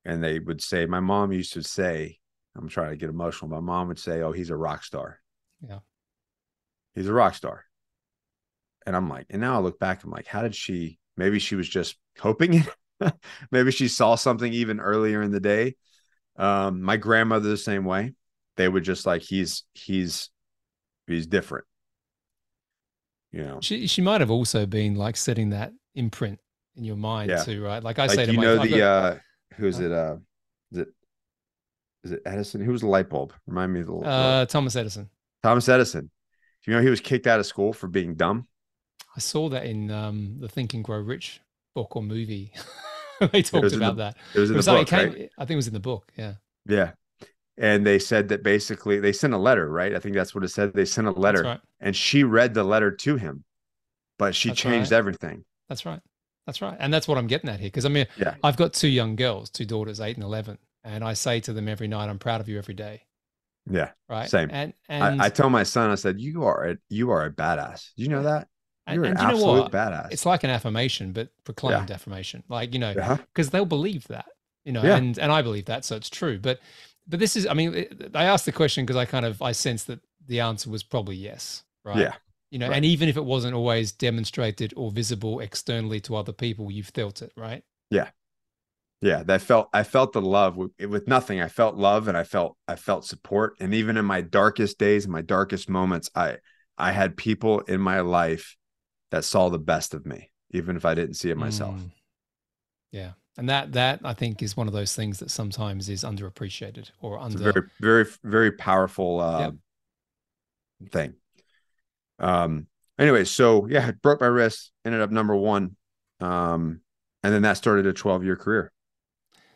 And 0.04 0.22
they 0.22 0.38
would 0.38 0.62
say, 0.62 0.86
my 0.86 1.00
mom 1.00 1.32
used 1.32 1.52
to 1.52 1.62
say, 1.62 2.18
I'm 2.56 2.68
trying 2.68 2.90
to 2.90 2.96
get 2.96 3.10
emotional. 3.10 3.50
My 3.50 3.60
mom 3.60 3.88
would 3.88 3.98
say, 3.98 4.22
Oh, 4.22 4.32
he's 4.32 4.50
a 4.50 4.56
rock 4.56 4.84
star. 4.84 5.20
Yeah. 5.66 5.78
He's 6.94 7.08
a 7.08 7.12
rock 7.12 7.34
star. 7.34 7.64
And 8.84 8.96
I'm 8.96 9.08
like, 9.08 9.26
and 9.30 9.40
now 9.40 9.56
I 9.56 9.60
look 9.60 9.78
back, 9.78 10.02
I'm 10.02 10.10
like, 10.10 10.26
how 10.26 10.42
did 10.42 10.54
she? 10.54 10.98
Maybe 11.16 11.38
she 11.38 11.54
was 11.54 11.68
just 11.68 11.96
hoping 12.18 12.54
it. 12.54 13.14
maybe 13.50 13.70
she 13.70 13.88
saw 13.88 14.16
something 14.16 14.52
even 14.52 14.80
earlier 14.80 15.22
in 15.22 15.30
the 15.30 15.40
day. 15.40 15.76
Um, 16.36 16.82
my 16.82 16.96
grandmother 16.96 17.48
the 17.48 17.56
same 17.56 17.84
way. 17.84 18.14
They 18.56 18.68
would 18.68 18.84
just 18.84 19.06
like 19.06 19.22
he's 19.22 19.64
he's 19.72 20.30
he's 21.06 21.26
different. 21.26 21.66
You 23.32 23.42
know, 23.42 23.58
she 23.62 23.86
she 23.86 24.02
might 24.02 24.20
have 24.20 24.30
also 24.30 24.66
been 24.66 24.94
like 24.94 25.16
setting 25.16 25.50
that 25.50 25.72
imprint 25.94 26.38
in 26.76 26.84
your 26.84 26.96
mind 26.96 27.30
yeah. 27.30 27.42
too, 27.42 27.62
right? 27.62 27.82
Like 27.82 27.98
I 27.98 28.06
like 28.06 28.14
say 28.14 28.26
to 28.26 28.32
you 28.32 28.38
my, 28.38 28.44
know 28.44 28.58
the 28.58 28.68
got, 28.68 28.80
uh 28.80 29.16
who 29.56 29.66
is 29.66 29.80
it? 29.80 29.92
Uh, 29.92 30.16
is 30.70 30.78
it 30.78 30.88
is 32.04 32.12
it 32.12 32.22
Edison? 32.26 32.60
Who 32.60 32.72
was 32.72 32.82
the 32.82 32.88
light 32.88 33.08
bulb? 33.08 33.32
Remind 33.46 33.72
me 33.72 33.80
of 33.80 33.86
the 33.86 33.94
uh, 33.94 34.46
Thomas 34.46 34.76
Edison. 34.76 35.08
Thomas 35.42 35.68
Edison. 35.68 36.10
Do 36.64 36.70
you 36.70 36.76
know 36.76 36.82
he 36.82 36.90
was 36.90 37.00
kicked 37.00 37.26
out 37.26 37.40
of 37.40 37.46
school 37.46 37.72
for 37.72 37.88
being 37.88 38.14
dumb? 38.14 38.46
I 39.16 39.20
saw 39.20 39.48
that 39.50 39.66
in 39.66 39.90
um, 39.90 40.36
the 40.38 40.48
Think 40.48 40.74
and 40.74 40.84
Grow 40.84 40.98
Rich 40.98 41.40
book 41.74 41.96
or 41.96 42.02
movie. 42.02 42.52
they 43.32 43.42
talked 43.42 43.72
about 43.72 43.96
the, 43.96 44.04
that. 44.04 44.16
It 44.34 44.40
was 44.40 44.50
in 44.50 44.54
it 44.54 44.56
was 44.56 44.66
the 44.66 44.72
book, 44.72 44.86
came, 44.86 45.08
right? 45.08 45.30
I 45.38 45.44
think 45.44 45.52
it 45.52 45.56
was 45.56 45.66
in 45.66 45.74
the 45.74 45.80
book. 45.80 46.12
Yeah. 46.16 46.34
Yeah. 46.66 46.92
And 47.62 47.86
they 47.86 48.00
said 48.00 48.28
that 48.28 48.42
basically 48.42 48.98
they 48.98 49.12
sent 49.12 49.32
a 49.32 49.38
letter, 49.38 49.70
right? 49.70 49.94
I 49.94 50.00
think 50.00 50.16
that's 50.16 50.34
what 50.34 50.42
it 50.42 50.48
said. 50.48 50.74
They 50.74 50.84
sent 50.84 51.06
a 51.06 51.12
letter 51.12 51.44
right. 51.44 51.60
and 51.80 51.94
she 51.94 52.24
read 52.24 52.54
the 52.54 52.64
letter 52.64 52.90
to 52.90 53.16
him, 53.16 53.44
but 54.18 54.34
she 54.34 54.48
that's 54.48 54.60
changed 54.60 54.90
right. 54.90 54.98
everything. 54.98 55.44
That's 55.68 55.86
right. 55.86 56.00
That's 56.44 56.60
right. 56.60 56.76
And 56.80 56.92
that's 56.92 57.06
what 57.06 57.18
I'm 57.18 57.28
getting 57.28 57.48
at 57.48 57.60
here. 57.60 57.70
Cause 57.70 57.84
I 57.84 57.88
mean, 57.88 58.08
yeah. 58.18 58.34
I've 58.42 58.56
got 58.56 58.72
two 58.72 58.88
young 58.88 59.14
girls, 59.14 59.48
two 59.48 59.64
daughters, 59.64 60.00
eight 60.00 60.16
and 60.16 60.24
11. 60.24 60.58
And 60.82 61.04
I 61.04 61.12
say 61.12 61.38
to 61.38 61.52
them 61.52 61.68
every 61.68 61.86
night, 61.86 62.08
I'm 62.08 62.18
proud 62.18 62.40
of 62.40 62.48
you 62.48 62.58
every 62.58 62.74
day. 62.74 63.02
Yeah. 63.70 63.90
Right. 64.08 64.28
Same. 64.28 64.50
And 64.52 64.72
and 64.88 65.22
I, 65.22 65.26
I 65.26 65.28
tell 65.28 65.48
my 65.48 65.62
son, 65.62 65.90
I 65.90 65.94
said, 65.94 66.20
"You 66.20 66.42
are 66.42 66.70
a, 66.70 66.76
you 66.88 67.12
are 67.12 67.24
a 67.24 67.30
badass. 67.30 67.90
Do 67.96 68.02
you 68.02 68.08
know 68.08 68.24
that? 68.24 68.48
You're 68.88 69.04
and, 69.04 69.16
an 69.16 69.24
and 69.24 69.36
absolute 69.36 69.70
badass. 69.70 70.10
It's 70.10 70.26
like 70.26 70.42
an 70.42 70.50
affirmation, 70.50 71.12
but 71.12 71.28
proclaimed 71.44 71.88
yeah. 71.88 71.94
affirmation. 71.94 72.42
Like 72.48 72.74
you 72.74 72.80
know, 72.80 72.92
because 72.92 73.46
uh-huh. 73.46 73.50
they'll 73.52 73.64
believe 73.64 74.08
that. 74.08 74.26
You 74.64 74.72
know, 74.72 74.82
and 74.82 75.18
and 75.18 75.32
I 75.32 75.42
believe 75.42 75.66
that, 75.66 75.84
so 75.84 75.96
it's 75.96 76.10
true. 76.10 76.38
But 76.38 76.60
but 77.06 77.20
this 77.20 77.36
is, 77.36 77.46
I 77.46 77.54
mean, 77.54 77.86
I 78.14 78.24
asked 78.24 78.46
the 78.46 78.52
question 78.52 78.84
because 78.84 78.96
I 78.96 79.04
kind 79.04 79.26
of 79.26 79.40
I 79.42 79.52
sensed 79.52 79.86
that 79.88 80.00
the 80.26 80.40
answer 80.40 80.70
was 80.70 80.82
probably 80.82 81.16
yes. 81.16 81.64
Right. 81.84 81.98
Yeah. 81.98 82.14
You 82.50 82.58
know, 82.58 82.68
right. 82.68 82.76
and 82.76 82.84
even 82.84 83.08
if 83.08 83.16
it 83.16 83.24
wasn't 83.24 83.54
always 83.54 83.92
demonstrated 83.92 84.74
or 84.76 84.90
visible 84.90 85.40
externally 85.40 86.00
to 86.00 86.16
other 86.16 86.32
people, 86.32 86.70
you've 86.70 86.90
felt 86.94 87.22
it, 87.22 87.32
right? 87.36 87.62
Yeah 87.90 88.08
yeah 89.04 89.24
that 89.24 89.42
felt 89.42 89.68
i 89.72 89.82
felt 89.82 90.12
the 90.12 90.22
love 90.22 90.56
with, 90.56 90.70
with, 90.88 91.08
nothing 91.08 91.40
i 91.40 91.48
felt 91.48 91.74
love 91.74 92.06
and 92.06 92.16
i 92.16 92.22
felt 92.22 92.56
i 92.68 92.76
felt 92.76 93.04
support 93.04 93.56
and 93.58 93.74
even 93.74 93.96
in 93.96 94.04
my 94.04 94.20
darkest 94.20 94.78
days 94.78 95.08
my 95.08 95.20
darkest 95.20 95.68
moments 95.68 96.08
i 96.14 96.36
i 96.78 96.92
had 96.92 97.16
people 97.16 97.58
in 97.62 97.80
my 97.80 97.98
life 97.98 98.56
that 99.12 99.24
saw 99.24 99.50
the 99.50 99.58
best 99.58 99.94
of 99.94 100.04
me, 100.04 100.32
even 100.50 100.74
if 100.74 100.84
I 100.84 100.94
didn't 100.94 101.14
see 101.14 101.30
it 101.30 101.36
myself. 101.36 101.76
Mm. 101.76 101.90
Yeah. 102.90 103.12
And 103.38 103.48
that 103.48 103.72
that 103.72 104.00
I 104.04 104.12
think 104.12 104.42
is 104.42 104.56
one 104.56 104.66
of 104.66 104.74
those 104.74 104.94
things 104.94 105.18
that 105.20 105.30
sometimes 105.30 105.88
is 105.88 106.04
underappreciated 106.04 106.90
or 107.00 107.18
under 107.18 107.38
very 107.52 107.66
very 107.80 108.06
very 108.22 108.52
powerful 108.52 109.20
uh, 109.20 109.40
yep. 109.40 109.54
thing. 110.90 111.14
Um 112.18 112.66
anyway, 112.98 113.24
so 113.24 113.66
yeah, 113.66 113.86
I 113.86 113.90
broke 113.92 114.20
my 114.20 114.26
wrist, 114.26 114.72
ended 114.84 115.00
up 115.00 115.10
number 115.10 115.34
one. 115.34 115.76
Um, 116.20 116.80
and 117.22 117.32
then 117.32 117.42
that 117.42 117.56
started 117.56 117.86
a 117.86 117.92
12 117.92 118.24
year 118.24 118.36
career. 118.36 118.72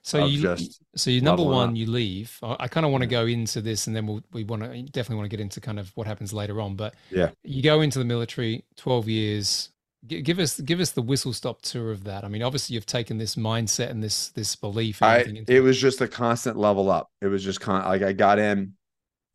So 0.02 0.24
you 0.24 0.40
just 0.40 0.80
so 0.94 1.10
you 1.10 1.20
number 1.20 1.42
one, 1.42 1.70
up. 1.70 1.76
you 1.76 1.90
leave. 1.90 2.38
I, 2.40 2.56
I 2.60 2.68
kind 2.68 2.86
of 2.86 2.92
want 2.92 3.02
to 3.02 3.08
go 3.08 3.26
into 3.26 3.60
this, 3.60 3.88
and 3.88 3.96
then 3.96 4.06
we'll, 4.06 4.22
we 4.32 4.44
want 4.44 4.62
to 4.62 4.82
definitely 4.84 5.16
want 5.16 5.28
to 5.28 5.36
get 5.36 5.40
into 5.40 5.60
kind 5.60 5.80
of 5.80 5.90
what 5.96 6.06
happens 6.06 6.32
later 6.32 6.60
on. 6.60 6.76
But 6.76 6.94
yeah, 7.10 7.30
you 7.42 7.60
go 7.60 7.80
into 7.80 7.98
the 7.98 8.04
military, 8.04 8.64
twelve 8.76 9.08
years. 9.08 9.70
Give 10.06 10.38
us 10.38 10.60
give 10.60 10.80
us 10.80 10.90
the 10.90 11.02
whistle 11.02 11.32
stop 11.32 11.62
tour 11.62 11.90
of 11.90 12.04
that. 12.04 12.24
I 12.24 12.28
mean, 12.28 12.42
obviously 12.42 12.74
you've 12.74 12.86
taken 12.86 13.18
this 13.18 13.34
mindset 13.36 13.90
and 13.90 14.02
this 14.02 14.28
this 14.30 14.56
belief. 14.56 15.02
I, 15.02 15.18
it, 15.18 15.48
it 15.48 15.60
was 15.60 15.80
just 15.80 16.00
a 16.00 16.08
constant 16.08 16.56
level 16.56 16.90
up. 16.90 17.08
It 17.20 17.26
was 17.26 17.42
just 17.42 17.60
con- 17.60 17.84
like 17.84 18.02
I 18.02 18.12
got 18.12 18.38
in, 18.38 18.74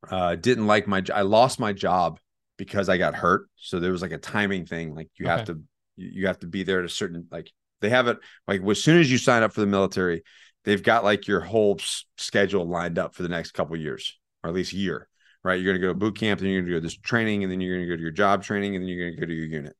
uh, 0.09 0.35
didn't 0.35 0.67
like 0.67 0.87
my. 0.87 1.03
I 1.13 1.21
lost 1.21 1.59
my 1.59 1.73
job 1.73 2.19
because 2.57 2.89
I 2.89 2.97
got 2.97 3.15
hurt. 3.15 3.47
So 3.55 3.79
there 3.79 3.91
was 3.91 4.01
like 4.01 4.11
a 4.11 4.17
timing 4.17 4.65
thing. 4.65 4.95
Like 4.95 5.09
you 5.17 5.25
okay. 5.25 5.35
have 5.35 5.45
to 5.47 5.61
you 5.97 6.27
have 6.27 6.39
to 6.39 6.47
be 6.47 6.63
there 6.63 6.79
at 6.79 6.85
a 6.85 6.89
certain 6.89 7.27
like 7.31 7.51
they 7.81 7.89
have 7.89 8.07
it 8.07 8.17
like 8.47 8.61
as 8.61 8.83
soon 8.83 8.99
as 8.99 9.11
you 9.11 9.17
sign 9.17 9.43
up 9.43 9.53
for 9.53 9.61
the 9.61 9.67
military 9.67 10.23
they've 10.63 10.83
got 10.83 11.03
like 11.03 11.27
your 11.27 11.41
whole 11.41 11.77
schedule 12.17 12.65
lined 12.65 12.97
up 12.97 13.15
for 13.15 13.23
the 13.23 13.29
next 13.29 13.51
couple 13.51 13.75
years 13.75 14.19
or 14.43 14.49
at 14.49 14.55
least 14.55 14.73
a 14.73 14.77
year 14.77 15.07
right 15.43 15.59
you're 15.59 15.73
going 15.73 15.81
to 15.81 15.85
go 15.85 15.91
to 15.91 15.97
boot 15.97 16.17
camp 16.17 16.39
then 16.39 16.49
you're 16.49 16.61
going 16.61 16.67
to 16.67 16.71
go 16.71 16.77
to 16.77 16.81
this 16.81 16.97
training 16.97 17.43
and 17.43 17.51
then 17.51 17.61
you're 17.61 17.75
going 17.75 17.87
to 17.87 17.91
go 17.91 17.95
to 17.95 18.01
your 18.01 18.11
job 18.11 18.43
training 18.43 18.75
and 18.75 18.83
then 18.83 18.89
you're 18.89 19.05
going 19.05 19.15
to 19.15 19.19
go 19.19 19.27
to 19.27 19.33
your 19.33 19.47
unit 19.47 19.75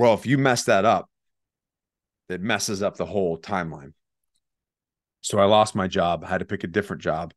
well 0.00 0.14
if 0.14 0.26
you 0.26 0.38
mess 0.38 0.64
that 0.64 0.84
up 0.84 1.10
it 2.30 2.40
messes 2.40 2.82
up 2.82 2.96
the 2.96 3.06
whole 3.06 3.38
timeline. 3.38 3.92
So 5.20 5.38
i 5.38 5.44
lost 5.44 5.74
my 5.74 5.86
job. 5.86 6.24
I 6.24 6.28
had 6.28 6.38
to 6.38 6.46
pick 6.46 6.64
a 6.64 6.68
different 6.68 7.02
job 7.02 7.34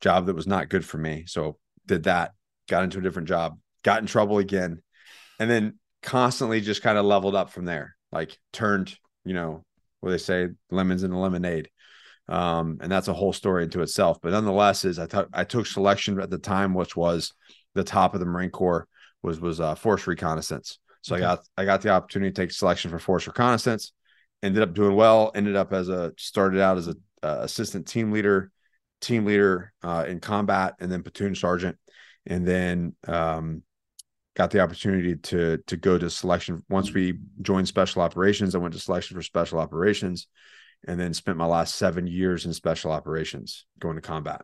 job 0.00 0.26
that 0.26 0.36
was 0.36 0.46
not 0.46 0.68
good 0.68 0.84
for 0.84 0.96
me. 0.96 1.24
So 1.26 1.58
did 1.86 2.04
that 2.04 2.32
got 2.68 2.84
into 2.84 2.98
a 2.98 3.02
different 3.02 3.28
job 3.28 3.58
got 3.82 4.00
in 4.00 4.06
trouble 4.06 4.38
again 4.38 4.82
and 5.38 5.50
then 5.50 5.78
constantly 6.02 6.60
just 6.60 6.82
kind 6.82 6.98
of 6.98 7.04
leveled 7.04 7.34
up 7.34 7.50
from 7.50 7.64
there. 7.64 7.96
Like 8.12 8.38
turned 8.52 8.96
you 9.24 9.34
know 9.34 9.64
what 10.00 10.10
they 10.10 10.18
say? 10.18 10.48
Lemons 10.70 11.02
in 11.02 11.12
a 11.12 11.20
lemonade. 11.20 11.68
Um, 12.28 12.78
and 12.80 12.92
that's 12.92 13.08
a 13.08 13.14
whole 13.14 13.32
story 13.32 13.64
into 13.64 13.80
itself. 13.80 14.18
But 14.22 14.32
nonetheless 14.32 14.84
is 14.84 14.98
I, 14.98 15.06
th- 15.06 15.26
I 15.32 15.44
took 15.44 15.66
selection 15.66 16.20
at 16.20 16.30
the 16.30 16.38
time 16.38 16.74
which 16.74 16.94
was 16.94 17.32
the 17.74 17.84
top 17.84 18.14
of 18.14 18.20
the 18.20 18.26
marine 18.26 18.50
corps 18.50 18.86
was 19.22 19.40
was 19.40 19.60
uh, 19.60 19.74
force 19.74 20.06
reconnaissance 20.06 20.78
so 21.02 21.14
okay. 21.14 21.24
i 21.24 21.26
got 21.26 21.40
i 21.56 21.64
got 21.64 21.82
the 21.82 21.88
opportunity 21.88 22.30
to 22.30 22.40
take 22.40 22.50
selection 22.50 22.90
for 22.90 22.98
force 22.98 23.26
reconnaissance 23.26 23.92
ended 24.42 24.62
up 24.62 24.74
doing 24.74 24.94
well 24.94 25.30
ended 25.34 25.56
up 25.56 25.72
as 25.72 25.88
a 25.88 26.12
started 26.16 26.60
out 26.60 26.78
as 26.78 26.88
a 26.88 26.94
uh, 27.22 27.38
assistant 27.40 27.86
team 27.86 28.12
leader 28.12 28.50
team 29.00 29.24
leader 29.24 29.72
uh, 29.82 30.04
in 30.06 30.20
combat 30.20 30.74
and 30.80 30.90
then 30.90 31.02
platoon 31.02 31.34
sergeant 31.34 31.76
and 32.26 32.46
then 32.46 32.94
um, 33.06 33.62
got 34.36 34.50
the 34.50 34.60
opportunity 34.60 35.16
to 35.16 35.58
to 35.66 35.76
go 35.76 35.98
to 35.98 36.08
selection 36.08 36.62
once 36.68 36.92
we 36.92 37.14
joined 37.42 37.66
special 37.66 38.02
operations 38.02 38.54
i 38.54 38.58
went 38.58 38.74
to 38.74 38.80
selection 38.80 39.16
for 39.16 39.22
special 39.22 39.58
operations 39.58 40.28
and 40.86 40.98
then 40.98 41.12
spent 41.12 41.36
my 41.36 41.46
last 41.46 41.74
seven 41.74 42.06
years 42.06 42.46
in 42.46 42.52
special 42.52 42.92
operations 42.92 43.66
going 43.80 43.96
to 43.96 44.00
combat 44.00 44.42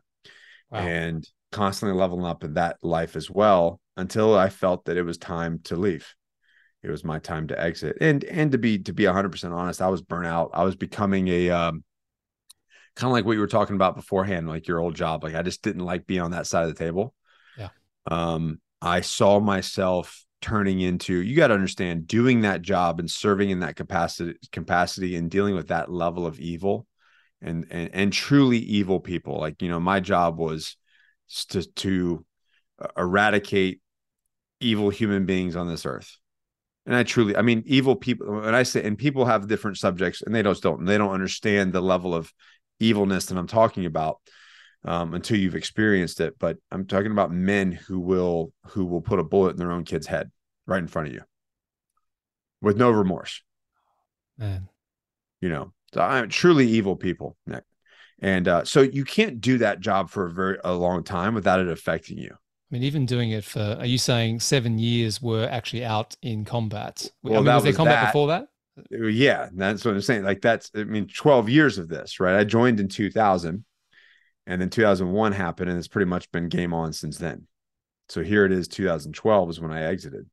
wow. 0.70 0.80
and 0.80 1.28
constantly 1.52 1.96
leveling 1.96 2.24
up 2.24 2.42
in 2.42 2.54
that 2.54 2.76
life 2.82 3.14
as 3.14 3.30
well 3.30 3.80
until 3.96 4.36
i 4.36 4.48
felt 4.48 4.84
that 4.84 4.96
it 4.96 5.04
was 5.04 5.16
time 5.16 5.60
to 5.62 5.76
leave 5.76 6.12
it 6.84 6.90
was 6.90 7.02
my 7.02 7.18
time 7.18 7.48
to 7.48 7.60
exit. 7.60 7.96
And 8.00 8.22
and 8.24 8.52
to 8.52 8.58
be 8.58 8.78
to 8.80 8.92
be 8.92 9.04
100% 9.04 9.52
honest 9.52 9.80
i 9.80 9.88
was 9.88 10.02
burnt 10.02 10.26
out. 10.26 10.50
I 10.52 10.64
was 10.64 10.76
becoming 10.76 11.28
a 11.28 11.50
um, 11.50 11.82
kind 12.94 13.08
of 13.08 13.12
like 13.12 13.24
what 13.24 13.32
you 13.32 13.40
were 13.40 13.46
talking 13.46 13.74
about 13.74 13.96
beforehand 13.96 14.48
like 14.48 14.68
your 14.68 14.78
old 14.78 14.94
job. 14.94 15.24
Like 15.24 15.34
i 15.34 15.42
just 15.42 15.62
didn't 15.62 15.84
like 15.84 16.06
being 16.06 16.20
on 16.20 16.32
that 16.32 16.46
side 16.46 16.68
of 16.68 16.74
the 16.74 16.84
table. 16.84 17.14
Yeah. 17.56 17.70
Um 18.06 18.60
I 18.82 19.00
saw 19.00 19.40
myself 19.40 20.24
turning 20.42 20.80
into 20.80 21.14
you 21.14 21.34
got 21.34 21.46
to 21.46 21.54
understand 21.54 22.06
doing 22.06 22.42
that 22.42 22.60
job 22.60 23.00
and 23.00 23.10
serving 23.10 23.48
in 23.48 23.60
that 23.60 23.76
capacity 23.76 24.34
capacity 24.52 25.16
and 25.16 25.30
dealing 25.30 25.54
with 25.54 25.68
that 25.68 25.90
level 25.90 26.26
of 26.26 26.38
evil 26.38 26.86
and 27.40 27.66
and 27.70 27.90
and 27.94 28.12
truly 28.12 28.58
evil 28.58 29.00
people. 29.00 29.38
Like 29.38 29.62
you 29.62 29.70
know 29.70 29.80
my 29.80 30.00
job 30.00 30.38
was 30.38 30.76
to 31.48 31.62
to 31.62 32.26
uh, 32.78 32.88
eradicate 32.98 33.80
evil 34.60 34.90
human 34.90 35.24
beings 35.24 35.56
on 35.56 35.66
this 35.66 35.86
earth 35.86 36.18
and 36.86 36.94
i 36.94 37.02
truly 37.02 37.36
i 37.36 37.42
mean 37.42 37.62
evil 37.66 37.96
people 37.96 38.26
when 38.40 38.54
i 38.54 38.62
say 38.62 38.82
and 38.82 38.98
people 38.98 39.24
have 39.24 39.48
different 39.48 39.78
subjects 39.78 40.22
and 40.22 40.34
they 40.34 40.42
just 40.42 40.62
don't 40.62 40.84
they 40.84 40.98
don't 40.98 41.14
understand 41.14 41.72
the 41.72 41.80
level 41.80 42.14
of 42.14 42.32
evilness 42.80 43.26
that 43.26 43.38
i'm 43.38 43.46
talking 43.46 43.86
about 43.86 44.18
um, 44.84 45.14
until 45.14 45.38
you've 45.38 45.54
experienced 45.54 46.20
it. 46.20 46.38
But 46.38 46.58
I'm 46.70 46.86
talking 46.86 47.12
about 47.12 47.32
men 47.32 47.72
who 47.72 48.00
will 48.00 48.52
who 48.68 48.84
will 48.84 49.00
put 49.00 49.18
a 49.18 49.24
bullet 49.24 49.50
in 49.50 49.56
their 49.56 49.72
own 49.72 49.84
kid's 49.84 50.06
head 50.06 50.30
right 50.66 50.78
in 50.78 50.86
front 50.86 51.08
of 51.08 51.14
you 51.14 51.22
with 52.60 52.76
no 52.76 52.90
remorse. 52.90 53.42
Man, 54.38 54.68
you 55.40 55.48
know, 55.48 55.72
so 55.92 56.00
I'm 56.00 56.28
truly 56.28 56.68
evil 56.68 56.96
people, 56.96 57.36
Nick. 57.46 57.64
And 58.20 58.46
uh, 58.46 58.64
so 58.64 58.80
you 58.80 59.04
can't 59.04 59.40
do 59.40 59.58
that 59.58 59.80
job 59.80 60.08
for 60.10 60.26
a 60.26 60.30
very 60.30 60.58
a 60.64 60.72
long 60.72 61.02
time 61.02 61.34
without 61.34 61.60
it 61.60 61.68
affecting 61.68 62.18
you. 62.18 62.36
I 62.74 62.78
mean, 62.78 62.82
even 62.82 63.06
doing 63.06 63.30
it 63.30 63.44
for, 63.44 63.76
are 63.78 63.86
you 63.86 63.98
saying 63.98 64.40
seven 64.40 64.78
years 64.78 65.22
were 65.22 65.48
actually 65.48 65.84
out 65.84 66.16
in 66.22 66.44
combat? 66.44 67.08
Well, 67.22 67.34
I 67.34 67.36
mean, 67.42 67.54
was 67.54 67.62
there 67.62 67.72
combat 67.72 68.02
that. 68.02 68.06
before 68.12 68.28
that? 68.28 68.48
Uh, 68.92 69.06
yeah, 69.06 69.48
that's 69.54 69.84
what 69.84 69.94
I'm 69.94 70.00
saying. 70.00 70.24
Like 70.24 70.40
that's, 70.40 70.70
I 70.74 70.82
mean, 70.82 71.06
12 71.06 71.48
years 71.48 71.78
of 71.78 71.88
this, 71.88 72.18
right? 72.18 72.34
I 72.36 72.42
joined 72.42 72.80
in 72.80 72.88
2000 72.88 73.64
and 74.46 74.60
then 74.60 74.70
2001 74.70 75.32
happened 75.32 75.70
and 75.70 75.78
it's 75.78 75.88
pretty 75.88 76.08
much 76.08 76.30
been 76.32 76.48
game 76.48 76.74
on 76.74 76.92
since 76.92 77.18
then 77.18 77.46
so 78.08 78.22
here 78.22 78.44
it 78.44 78.52
is 78.52 78.68
2012 78.68 79.50
is 79.50 79.60
when 79.60 79.72
i 79.72 79.84
exited 79.84 80.26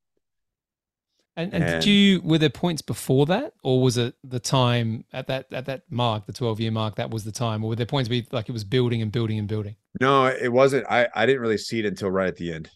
and, 1.35 1.53
and, 1.53 1.63
and, 1.63 1.81
did 1.81 1.85
you 1.85 2.21
were 2.21 2.37
there 2.37 2.49
points 2.49 2.81
before 2.81 3.25
that? 3.27 3.53
Or 3.63 3.81
was 3.81 3.97
it 3.97 4.15
the 4.23 4.39
time 4.39 5.05
at 5.13 5.27
that 5.27 5.47
at 5.51 5.65
that 5.65 5.83
mark 5.89 6.25
the 6.25 6.33
12 6.33 6.59
year 6.59 6.71
mark 6.71 6.95
that 6.95 7.09
was 7.09 7.23
the 7.23 7.31
time? 7.31 7.63
Or 7.63 7.69
were 7.69 7.75
there 7.75 7.85
points 7.85 8.09
where 8.09 8.21
like 8.31 8.49
it 8.49 8.51
was 8.51 8.63
building 8.63 9.01
and 9.01 9.11
building 9.11 9.39
and 9.39 9.47
building? 9.47 9.75
No 9.99 10.25
it 10.25 10.51
wasn't. 10.51 10.85
I 10.89 11.07
i 11.15 11.25
didn't 11.25 11.41
really 11.41 11.57
see 11.57 11.79
it 11.79 11.85
until 11.85 12.11
right 12.11 12.27
at 12.27 12.35
the 12.35 12.53
end. 12.53 12.69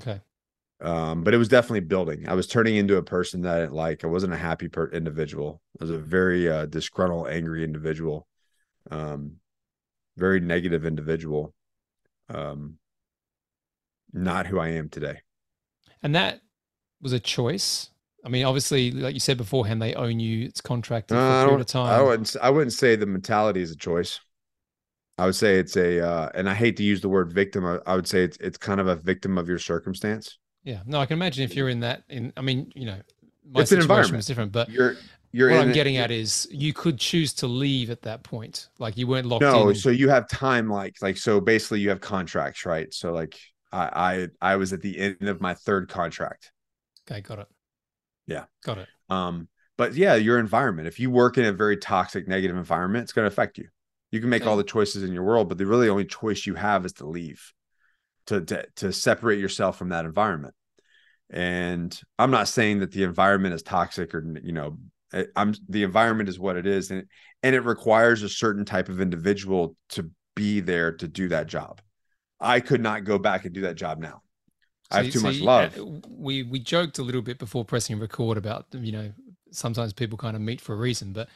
Okay. 0.00 0.20
Um 0.80 1.24
but 1.24 1.32
it 1.32 1.38
was 1.38 1.48
definitely 1.48 1.80
building. 1.80 2.28
I 2.28 2.34
was 2.34 2.46
turning 2.46 2.76
into 2.76 2.96
a 2.96 3.02
person 3.02 3.42
that 3.42 3.56
I 3.56 3.60
didn't 3.60 3.74
like. 3.74 4.04
I 4.04 4.08
wasn't 4.08 4.34
a 4.34 4.38
happy 4.38 4.68
per- 4.68 4.90
individual. 4.90 5.62
I 5.80 5.84
was 5.84 5.90
a 5.90 5.98
very 5.98 6.48
uh 6.50 6.66
disgruntled 6.66 7.28
angry 7.28 7.64
individual. 7.64 8.26
Um 8.90 9.36
very 10.16 10.40
negative 10.40 10.84
individual. 10.86 11.54
Um, 12.28 12.78
not 14.12 14.46
who 14.46 14.58
I 14.58 14.68
am 14.68 14.88
today. 14.88 15.20
And 16.02 16.14
that 16.14 16.40
was 17.00 17.12
a 17.12 17.20
choice. 17.20 17.90
I 18.24 18.28
mean, 18.28 18.44
obviously, 18.44 18.90
like 18.90 19.14
you 19.14 19.20
said 19.20 19.36
beforehand, 19.36 19.80
they 19.80 19.94
own 19.94 20.18
you. 20.18 20.46
It's 20.46 20.60
contracted 20.60 21.16
uh, 21.16 21.20
for 21.20 21.26
a 21.26 21.48
period 21.48 21.60
of 21.60 21.66
time. 21.66 22.00
I 22.00 22.02
wouldn't. 22.02 22.36
I 22.42 22.50
wouldn't 22.50 22.72
say 22.72 22.96
the 22.96 23.06
mentality 23.06 23.62
is 23.62 23.70
a 23.70 23.76
choice. 23.76 24.20
I 25.18 25.24
would 25.24 25.34
say 25.34 25.58
it's 25.58 25.76
a, 25.76 26.06
uh, 26.06 26.28
and 26.34 26.48
I 26.48 26.54
hate 26.54 26.76
to 26.76 26.82
use 26.82 27.00
the 27.00 27.08
word 27.08 27.32
victim. 27.32 27.64
I, 27.64 27.78
I, 27.86 27.94
would 27.94 28.06
say 28.06 28.22
it's 28.22 28.36
it's 28.38 28.58
kind 28.58 28.80
of 28.80 28.86
a 28.86 28.96
victim 28.96 29.38
of 29.38 29.48
your 29.48 29.58
circumstance. 29.58 30.38
Yeah. 30.62 30.80
No, 30.84 31.00
I 31.00 31.06
can 31.06 31.14
imagine 31.14 31.44
if 31.44 31.54
you're 31.54 31.68
in 31.68 31.80
that. 31.80 32.02
In, 32.08 32.32
I 32.36 32.42
mean, 32.42 32.70
you 32.74 32.86
know, 32.86 32.98
my 33.50 33.60
it's 33.60 33.70
situation 33.70 33.74
an 33.78 33.82
environment. 33.82 34.16
was 34.16 34.26
different, 34.26 34.52
but 34.52 34.68
you're 34.68 34.96
you're 35.32 35.50
what 35.50 35.60
I'm 35.60 35.72
getting 35.72 35.96
at 35.96 36.10
is 36.10 36.48
you 36.50 36.72
could 36.72 36.98
choose 36.98 37.32
to 37.34 37.46
leave 37.46 37.90
at 37.90 38.02
that 38.02 38.22
point. 38.22 38.68
Like 38.78 38.96
you 38.96 39.06
weren't 39.06 39.26
locked 39.26 39.44
in. 39.44 39.50
no, 39.50 39.68
in. 39.68 39.74
so 39.74 39.90
you 39.90 40.08
have 40.08 40.28
time 40.28 40.68
like 40.68 40.96
like 41.00 41.16
so 41.16 41.40
basically 41.40 41.80
you 41.80 41.88
have 41.90 42.00
contracts, 42.00 42.66
right? 42.66 42.92
So 42.92 43.12
like 43.12 43.38
I 43.72 44.28
I 44.40 44.52
I 44.52 44.56
was 44.56 44.72
at 44.72 44.82
the 44.82 44.98
end 44.98 45.28
of 45.28 45.40
my 45.40 45.54
third 45.54 45.88
contract. 45.88 46.52
Okay, 47.08 47.20
got 47.20 47.40
it. 47.40 47.48
Yeah. 48.26 48.44
Got 48.64 48.78
it. 48.78 48.88
Um 49.08 49.48
but 49.78 49.94
yeah, 49.94 50.14
your 50.14 50.38
environment. 50.38 50.88
If 50.88 50.98
you 50.98 51.10
work 51.10 51.36
in 51.36 51.44
a 51.44 51.52
very 51.52 51.76
toxic 51.76 52.26
negative 52.26 52.56
environment, 52.56 53.02
it's 53.02 53.12
going 53.12 53.24
to 53.24 53.32
affect 53.32 53.58
you. 53.58 53.68
You 54.10 54.20
can 54.20 54.30
make 54.30 54.42
okay. 54.42 54.50
all 54.50 54.56
the 54.56 54.64
choices 54.64 55.02
in 55.02 55.12
your 55.12 55.22
world, 55.22 55.50
but 55.50 55.58
the 55.58 55.66
really 55.66 55.90
only 55.90 56.06
choice 56.06 56.46
you 56.46 56.54
have 56.54 56.86
is 56.86 56.94
to 56.94 57.06
leave. 57.06 57.52
To, 58.28 58.40
to 58.40 58.66
to 58.76 58.92
separate 58.92 59.38
yourself 59.38 59.78
from 59.78 59.90
that 59.90 60.04
environment 60.04 60.54
and 61.30 62.00
i'm 62.18 62.32
not 62.32 62.48
saying 62.48 62.80
that 62.80 62.90
the 62.90 63.04
environment 63.04 63.54
is 63.54 63.62
toxic 63.62 64.12
or 64.14 64.24
you 64.42 64.50
know 64.50 64.78
I'm 65.34 65.54
the 65.68 65.82
environment 65.82 66.28
is 66.28 66.38
what 66.38 66.56
it 66.56 66.66
is, 66.66 66.90
and 66.90 67.06
and 67.42 67.54
it 67.54 67.60
requires 67.60 68.22
a 68.22 68.28
certain 68.28 68.64
type 68.64 68.88
of 68.88 69.00
individual 69.00 69.76
to 69.90 70.10
be 70.34 70.60
there 70.60 70.92
to 70.92 71.08
do 71.08 71.28
that 71.28 71.46
job. 71.46 71.80
I 72.40 72.60
could 72.60 72.80
not 72.80 73.04
go 73.04 73.18
back 73.18 73.44
and 73.44 73.54
do 73.54 73.62
that 73.62 73.76
job 73.76 73.98
now. 73.98 74.22
I 74.90 75.02
have 75.02 75.12
too 75.12 75.20
much 75.20 75.40
love. 75.40 75.78
Uh, 75.78 75.84
we 76.08 76.42
we 76.42 76.58
joked 76.58 76.98
a 76.98 77.02
little 77.02 77.22
bit 77.22 77.38
before 77.38 77.64
pressing 77.64 77.98
record 77.98 78.38
about 78.38 78.66
you 78.72 78.92
know 78.92 79.12
sometimes 79.50 79.92
people 79.92 80.18
kind 80.18 80.36
of 80.36 80.42
meet 80.42 80.60
for 80.60 80.74
a 80.74 80.76
reason, 80.76 81.12
but 81.12 81.28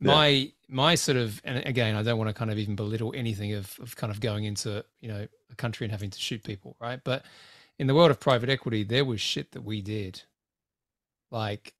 my 0.00 0.28
yeah. 0.28 0.48
my 0.68 0.94
sort 0.94 1.16
of 1.16 1.40
and 1.44 1.64
again 1.66 1.96
I 1.96 2.02
don't 2.02 2.18
want 2.18 2.28
to 2.28 2.34
kind 2.34 2.50
of 2.50 2.58
even 2.58 2.76
belittle 2.76 3.12
anything 3.16 3.52
of 3.52 3.78
of 3.80 3.96
kind 3.96 4.10
of 4.10 4.20
going 4.20 4.44
into 4.44 4.84
you 5.00 5.08
know 5.08 5.26
a 5.50 5.54
country 5.56 5.84
and 5.84 5.92
having 5.92 6.10
to 6.10 6.18
shoot 6.18 6.42
people, 6.42 6.76
right? 6.80 7.00
But 7.02 7.24
in 7.78 7.86
the 7.86 7.94
world 7.94 8.10
of 8.10 8.20
private 8.20 8.48
equity, 8.48 8.82
there 8.82 9.04
was 9.04 9.20
shit 9.20 9.52
that 9.52 9.62
we 9.62 9.80
did 9.80 10.22
like 11.30 11.74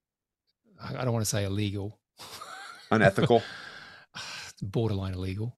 I 0.82 1.04
don't 1.04 1.12
want 1.12 1.24
to 1.24 1.30
say 1.30 1.44
illegal, 1.44 1.98
unethical, 2.90 3.42
borderline 4.62 5.14
illegal. 5.14 5.56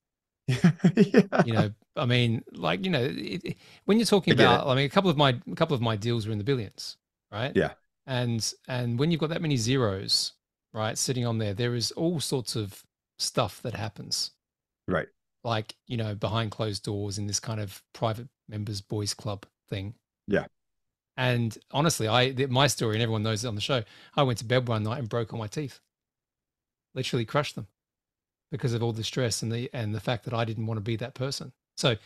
yeah. 0.96 1.42
You 1.44 1.52
know, 1.52 1.70
I 1.96 2.06
mean, 2.06 2.42
like 2.52 2.84
you 2.84 2.90
know, 2.90 3.06
it, 3.10 3.56
when 3.84 3.98
you're 3.98 4.06
talking 4.06 4.32
I 4.32 4.42
about, 4.42 4.66
I 4.66 4.74
mean, 4.74 4.86
a 4.86 4.90
couple 4.90 5.10
of 5.10 5.16
my 5.16 5.36
a 5.50 5.54
couple 5.54 5.74
of 5.74 5.80
my 5.80 5.96
deals 5.96 6.26
were 6.26 6.32
in 6.32 6.38
the 6.38 6.44
billions, 6.44 6.96
right? 7.30 7.52
Yeah. 7.54 7.72
And 8.06 8.52
and 8.68 8.98
when 8.98 9.10
you've 9.10 9.20
got 9.20 9.30
that 9.30 9.42
many 9.42 9.56
zeros, 9.56 10.32
right, 10.72 10.96
sitting 10.96 11.26
on 11.26 11.38
there, 11.38 11.54
there 11.54 11.74
is 11.74 11.92
all 11.92 12.20
sorts 12.20 12.56
of 12.56 12.82
stuff 13.18 13.62
that 13.62 13.74
happens. 13.74 14.32
Right. 14.88 15.08
Like 15.44 15.74
you 15.86 15.96
know, 15.96 16.14
behind 16.14 16.50
closed 16.50 16.84
doors 16.84 17.18
in 17.18 17.26
this 17.26 17.40
kind 17.40 17.60
of 17.60 17.82
private 17.92 18.28
members 18.48 18.80
boys 18.80 19.14
club 19.14 19.46
thing. 19.68 19.94
Yeah. 20.26 20.46
And 21.16 21.56
honestly, 21.70 22.08
I 22.08 22.32
my 22.48 22.66
story, 22.66 22.96
and 22.96 23.02
everyone 23.02 23.22
knows 23.22 23.44
it 23.44 23.48
on 23.48 23.54
the 23.54 23.60
show. 23.60 23.82
I 24.16 24.22
went 24.22 24.38
to 24.38 24.44
bed 24.44 24.68
one 24.68 24.82
night 24.82 24.98
and 24.98 25.08
broke 25.08 25.32
all 25.32 25.38
my 25.38 25.46
teeth. 25.46 25.80
Literally 26.94 27.24
crushed 27.24 27.54
them 27.54 27.66
because 28.52 28.72
of 28.74 28.82
all 28.84 28.92
the 28.92 29.02
stress 29.02 29.42
and 29.42 29.50
the 29.50 29.68
and 29.72 29.92
the 29.92 30.00
fact 30.00 30.24
that 30.26 30.34
I 30.34 30.44
didn't 30.44 30.66
want 30.66 30.78
to 30.78 30.82
be 30.82 30.94
that 30.96 31.14
person. 31.14 31.52
So 31.76 31.96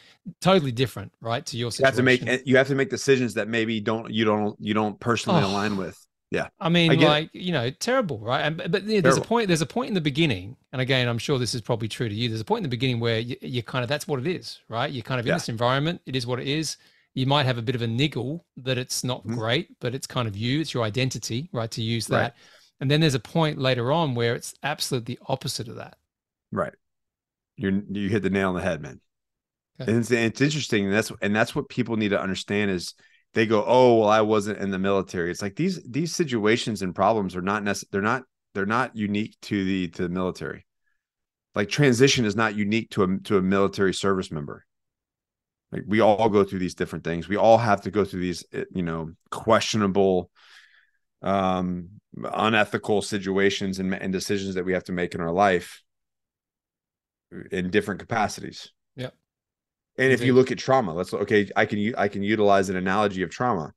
totally 0.41 0.73
different, 0.73 1.13
right? 1.21 1.45
To 1.45 1.57
your 1.59 1.71
situation. 1.71 1.83
You 2.07 2.11
have 2.11 2.19
to 2.21 2.25
make 2.25 2.47
you 2.47 2.57
have 2.57 2.69
to 2.69 2.75
make 2.75 2.89
decisions 2.89 3.35
that 3.35 3.49
maybe 3.49 3.81
don't 3.81 4.11
you 4.11 4.25
don't 4.25 4.57
you 4.59 4.73
don't 4.73 4.99
personally 4.99 5.43
Oh. 5.43 5.49
align 5.49 5.77
with. 5.77 5.99
Yeah. 6.31 6.49
I 6.59 6.69
mean, 6.71 6.91
I 6.91 6.95
get 6.97 7.05
it. 7.05 7.09
like 7.09 7.31
you 7.35 7.53
know, 7.53 7.71
terrible, 7.71 8.19
right? 8.19 8.41
And 8.41 8.57
but 8.71 8.85
yeah, 8.85 9.01
there's 9.01 9.17
a 9.17 9.21
point. 9.21 9.49
There's 9.49 9.61
a 9.63 9.67
point 9.67 9.89
in 9.89 9.95
the 9.95 10.01
beginning, 10.01 10.57
and 10.73 10.81
again, 10.81 11.09
I'm 11.09 11.19
sure 11.19 11.39
this 11.39 11.55
is 11.55 11.61
probably 11.61 11.89
true 11.89 12.09
to 12.09 12.15
you. 12.15 12.29
There's 12.29 12.41
a 12.41 12.45
point 12.45 12.61
in 12.61 12.63
the 12.65 12.69
beginning 12.77 13.01
where 13.01 13.19
you, 13.21 13.37
you 13.43 13.63
kind 13.63 13.83
of 13.83 13.89
that's 13.89 14.09
what 14.09 14.19
it 14.21 14.27
is, 14.27 14.59
right? 14.69 14.91
You're 14.91 15.03
kind 15.05 15.21
of 15.21 15.27
in 15.27 15.31
Yeah. 15.31 15.37
this 15.37 15.49
environment. 15.49 16.01
It 16.07 16.17
is 16.17 16.27
what 16.27 16.41
it 16.41 16.49
is. 16.49 16.77
You 17.15 17.27
might 17.27 17.47
have 17.47 17.59
a 17.59 17.63
bit 17.63 17.75
of 17.75 17.83
a 17.83 17.87
niggle 17.87 18.45
that 18.59 18.77
it's 18.77 19.03
not 19.05 19.25
Mhm. 19.27 19.35
great, 19.37 19.69
but 19.81 19.95
it's 19.95 20.07
kind 20.07 20.27
of 20.29 20.37
you. 20.37 20.61
It's 20.61 20.75
your 20.75 20.83
identity, 20.85 21.49
right? 21.53 21.71
To 21.71 21.83
use 21.83 22.11
Right. 22.11 22.19
that, 22.23 22.37
and 22.81 22.91
then 22.91 23.01
there's 23.01 23.15
a 23.15 23.21
point 23.21 23.59
later 23.59 23.91
on 23.93 24.15
where 24.15 24.35
it's 24.35 24.53
absolutely 24.63 25.15
the 25.15 25.21
opposite 25.29 25.69
of 25.69 25.77
that. 25.77 25.97
Right. 26.53 26.75
You 27.57 27.83
you 27.91 28.09
hit 28.09 28.23
the 28.23 28.31
nail 28.31 28.51
on 28.51 28.55
the 28.55 28.63
head, 28.63 28.81
man. 28.81 29.01
Okay. 29.81 29.91
And 29.91 30.01
it's, 30.01 30.11
it's 30.11 30.41
interesting. 30.41 30.87
And 30.87 30.95
that's 30.95 31.13
and 31.21 31.35
that's 31.35 31.55
what 31.55 31.69
people 31.69 31.97
need 31.97 32.11
to 32.11 32.21
understand 32.21 32.71
is 32.71 32.95
they 33.35 33.47
go, 33.47 33.65
oh 33.67 33.99
well, 33.99 34.09
I 34.09 34.23
wasn't 34.23 34.59
in 34.59 34.71
the 34.71 34.79
military. 34.79 35.31
It's 35.31 35.43
like 35.43 35.57
these 35.57 35.83
these 35.85 36.15
situations 36.15 36.83
and 36.83 36.95
problems 36.95 37.37
are 37.37 37.43
not 37.43 37.63
necessarily 37.63 37.91
they're 37.93 38.13
not 38.13 38.23
they're 38.55 38.67
not 38.67 38.97
unique 38.97 39.37
to 39.43 39.65
the 39.65 39.89
to 39.89 40.03
the 40.03 40.09
military. 40.09 40.67
Like 41.55 41.69
transition 41.69 42.25
is 42.25 42.37
not 42.37 42.55
unique 42.55 42.91
to 42.91 43.03
a 43.03 43.19
to 43.25 43.39
a 43.39 43.43
military 43.43 43.95
service 43.95 44.31
member. 44.31 44.65
Like 45.73 45.83
we 45.87 46.01
all 46.01 46.29
go 46.29 46.45
through 46.45 46.61
these 46.61 46.75
different 46.75 47.05
things. 47.05 47.29
We 47.29 47.37
all 47.37 47.59
have 47.59 47.83
to 47.83 47.91
go 47.91 48.05
through 48.05 48.21
these, 48.21 48.45
eh, 48.53 48.65
you 48.73 48.83
know, 48.83 49.13
questionable, 49.31 50.31
um, 51.23 51.89
unethical 52.17 53.03
situations 53.03 53.79
and, 53.79 53.93
and 53.93 54.13
decisions 54.13 54.55
that 54.55 54.65
we 54.65 54.73
have 54.75 54.85
to 54.85 54.93
make 54.93 55.15
in 55.15 55.21
our 55.21 55.33
life 55.33 55.83
in 57.51 57.71
different 57.71 58.01
capacities. 58.01 58.71
Yeah. 58.95 59.11
And 59.99 60.13
if 60.13 60.23
you 60.23 60.35
look 60.35 60.51
at 60.51 60.59
trauma, 60.59 60.93
let's 60.93 61.13
okay, 61.13 61.51
I 61.57 61.65
can 61.65 61.95
I 61.97 62.09
can 62.09 62.23
utilize 62.23 62.69
an 62.69 62.77
analogy 62.77 63.23
of 63.23 63.31
trauma. 63.31 63.73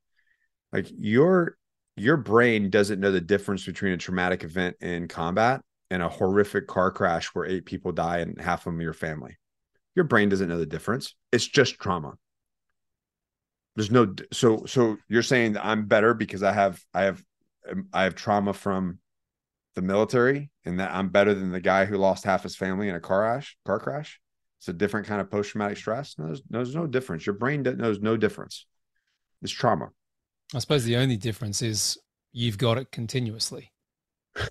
Like 0.72 0.86
your 0.98 1.56
your 1.96 2.16
brain 2.16 2.70
doesn't 2.70 3.00
know 3.00 3.12
the 3.12 3.20
difference 3.20 3.64
between 3.64 3.92
a 3.92 3.96
traumatic 3.96 4.44
event 4.44 4.76
in 4.80 5.08
combat 5.08 5.62
and 5.90 6.02
a 6.02 6.08
horrific 6.08 6.66
car 6.66 6.90
crash 6.90 7.28
where 7.28 7.46
eight 7.46 7.64
people 7.64 7.92
die 7.92 8.18
and 8.18 8.40
half 8.40 8.60
of 8.60 8.64
them 8.72 8.78
are 8.78 8.82
your 8.82 8.92
family. 8.92 9.36
Your 9.96 10.04
brain 10.04 10.28
doesn't 10.28 10.48
know 10.48 10.58
the 10.58 10.66
difference. 10.66 11.14
It's 11.32 11.46
just 11.46 11.78
trauma. 11.78 12.14
There's 13.76 13.90
no 13.90 14.14
so 14.32 14.64
so 14.66 14.98
you're 15.08 15.22
saying 15.22 15.54
that 15.54 15.64
I'm 15.64 15.86
better 15.86 16.14
because 16.14 16.42
I 16.42 16.52
have 16.52 16.80
I 16.92 17.02
have 17.02 17.22
I 17.92 18.04
have 18.04 18.14
trauma 18.14 18.52
from 18.52 18.98
the 19.80 19.86
military 19.86 20.50
and 20.64 20.78
that 20.78 20.92
I'm 20.92 21.08
better 21.08 21.34
than 21.34 21.50
the 21.50 21.60
guy 21.60 21.86
who 21.86 21.96
lost 21.96 22.24
half 22.24 22.42
his 22.42 22.56
family 22.56 22.88
in 22.88 22.94
a 22.94 23.00
car 23.00 23.22
crash 23.22 23.56
car 23.64 23.78
crash. 23.78 24.20
It's 24.58 24.68
a 24.68 24.74
different 24.74 25.06
kind 25.06 25.20
of 25.20 25.30
post 25.30 25.50
traumatic 25.50 25.78
stress. 25.78 26.16
No, 26.18 26.26
there's, 26.26 26.42
there's 26.50 26.74
no 26.74 26.86
difference. 26.86 27.24
Your 27.24 27.34
brain 27.34 27.62
knows 27.62 28.00
no 28.00 28.16
difference. 28.16 28.66
It's 29.40 29.52
trauma. 29.52 29.88
I 30.54 30.58
suppose 30.58 30.84
the 30.84 30.96
only 30.96 31.16
difference 31.16 31.62
is 31.62 31.96
you've 32.32 32.58
got 32.58 32.78
it 32.78 32.92
continuously. 32.92 33.72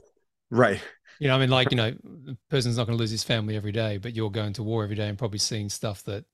Right. 0.52 0.82
You 1.20 1.28
know, 1.28 1.36
I 1.36 1.40
mean, 1.40 1.52
like 1.52 1.70
you 1.70 1.78
know, 1.78 1.92
the 1.92 2.36
person's 2.50 2.78
not 2.78 2.88
going 2.88 2.98
to 2.98 3.00
lose 3.00 3.12
his 3.12 3.24
family 3.24 3.56
every 3.56 3.72
day, 3.72 3.98
but 3.98 4.16
you're 4.16 4.32
going 4.32 4.54
to 4.54 4.64
war 4.64 4.84
every 4.84 4.96
day 4.96 5.08
and 5.08 5.16
probably 5.16 5.38
seeing 5.38 5.70
stuff 5.70 6.02
that, 6.06 6.26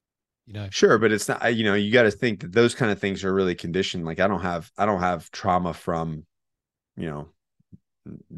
you 0.45 0.53
know, 0.53 0.69
Sure, 0.71 0.97
but 0.97 1.11
it's 1.11 1.27
not. 1.27 1.53
You 1.53 1.65
know, 1.65 1.73
you 1.73 1.91
got 1.91 2.03
to 2.03 2.11
think 2.11 2.39
that 2.39 2.53
those 2.53 2.73
kind 2.73 2.93
of 2.93 2.99
things 2.99 3.25
are 3.25 3.33
really 3.33 3.55
conditioned. 3.55 4.05
Like 4.05 4.21
I 4.21 4.29
don't 4.29 4.39
have, 4.39 4.71
I 4.77 4.85
don't 4.85 5.01
have 5.01 5.29
trauma 5.31 5.73
from, 5.73 6.25
you 6.95 7.09
know, 7.09 7.27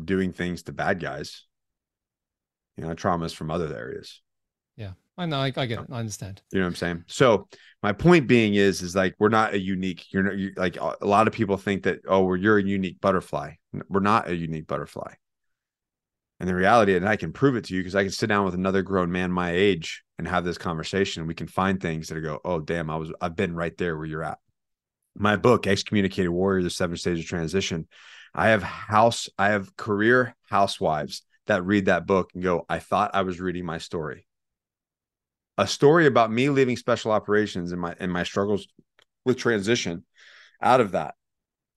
doing 0.05 0.33
things 0.33 0.63
to 0.63 0.71
bad 0.71 0.99
guys. 0.99 1.45
You 2.77 2.85
know, 2.85 2.93
traumas 2.93 3.33
from 3.33 3.51
other 3.51 3.75
areas. 3.75 4.21
Yeah 4.75 4.91
i 5.17 5.25
know, 5.25 5.37
I, 5.37 5.51
I 5.55 5.65
get 5.65 5.79
it, 5.79 5.87
I 5.91 5.99
understand. 5.99 6.41
You 6.51 6.59
know 6.59 6.65
what 6.65 6.69
I'm 6.69 6.75
saying? 6.75 7.03
So 7.07 7.47
my 7.81 7.91
point 7.91 8.27
being 8.27 8.53
is, 8.53 8.81
is 8.81 8.95
like 8.95 9.15
we're 9.17 9.29
not 9.29 9.53
a 9.53 9.59
unique. 9.59 10.05
You're 10.11 10.23
not 10.23 10.37
you, 10.37 10.51
like 10.55 10.77
a 10.77 11.05
lot 11.05 11.27
of 11.27 11.33
people 11.33 11.57
think 11.57 11.83
that 11.83 12.01
oh, 12.07 12.23
we're 12.23 12.37
you're 12.37 12.59
a 12.59 12.63
unique 12.63 13.01
butterfly. 13.01 13.53
We're 13.89 13.99
not 13.99 14.29
a 14.29 14.35
unique 14.35 14.67
butterfly. 14.67 15.13
And 16.39 16.47
the 16.47 16.53
reality, 16.53 16.95
and 16.95 17.09
I 17.09 17.15
can 17.15 17.33
prove 17.33 17.55
it 17.55 17.65
to 17.65 17.73
you 17.73 17.79
because 17.79 17.95
I 17.95 18.03
can 18.03 18.11
sit 18.11 18.27
down 18.27 18.45
with 18.45 18.53
another 18.53 18.83
grown 18.83 19.11
man 19.11 19.31
my 19.31 19.51
age 19.51 20.03
and 20.19 20.27
have 20.27 20.43
this 20.43 20.59
conversation. 20.59 21.21
and 21.21 21.27
We 21.27 21.33
can 21.33 21.47
find 21.47 21.81
things 21.81 22.09
that 22.09 22.21
go, 22.21 22.39
oh 22.45 22.59
damn, 22.59 22.91
I 22.91 22.97
was 22.97 23.11
I've 23.19 23.35
been 23.35 23.55
right 23.55 23.75
there 23.75 23.97
where 23.97 24.05
you're 24.05 24.23
at. 24.23 24.37
My 25.17 25.35
book, 25.35 25.65
Excommunicated 25.65 26.29
Warrior: 26.29 26.61
The 26.61 26.69
Seven 26.69 26.95
Stages 26.95 27.21
of 27.21 27.29
Transition. 27.29 27.87
I 28.33 28.49
have 28.49 28.63
house, 28.63 29.29
I 29.37 29.49
have 29.49 29.75
career 29.75 30.35
housewives 30.49 31.23
that 31.47 31.65
read 31.65 31.85
that 31.85 32.05
book 32.05 32.31
and 32.33 32.43
go, 32.43 32.65
I 32.69 32.79
thought 32.79 33.11
I 33.13 33.21
was 33.21 33.39
reading 33.39 33.65
my 33.65 33.77
story. 33.77 34.27
A 35.57 35.67
story 35.67 36.05
about 36.05 36.31
me 36.31 36.49
leaving 36.49 36.77
special 36.77 37.11
operations 37.11 37.71
and 37.71 37.81
my 37.81 37.95
and 37.99 38.11
my 38.11 38.23
struggles 38.23 38.67
with 39.25 39.37
transition 39.37 40.05
out 40.61 40.81
of 40.81 40.91
that. 40.91 41.15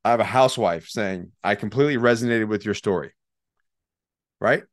I 0.04 0.10
have 0.10 0.20
a 0.20 0.24
housewife 0.24 0.86
saying 0.88 1.32
i 1.42 1.54
completely 1.54 1.96
resonated 1.96 2.48
with 2.48 2.64
your 2.64 2.74
story. 2.74 3.12
Right? 4.40 4.64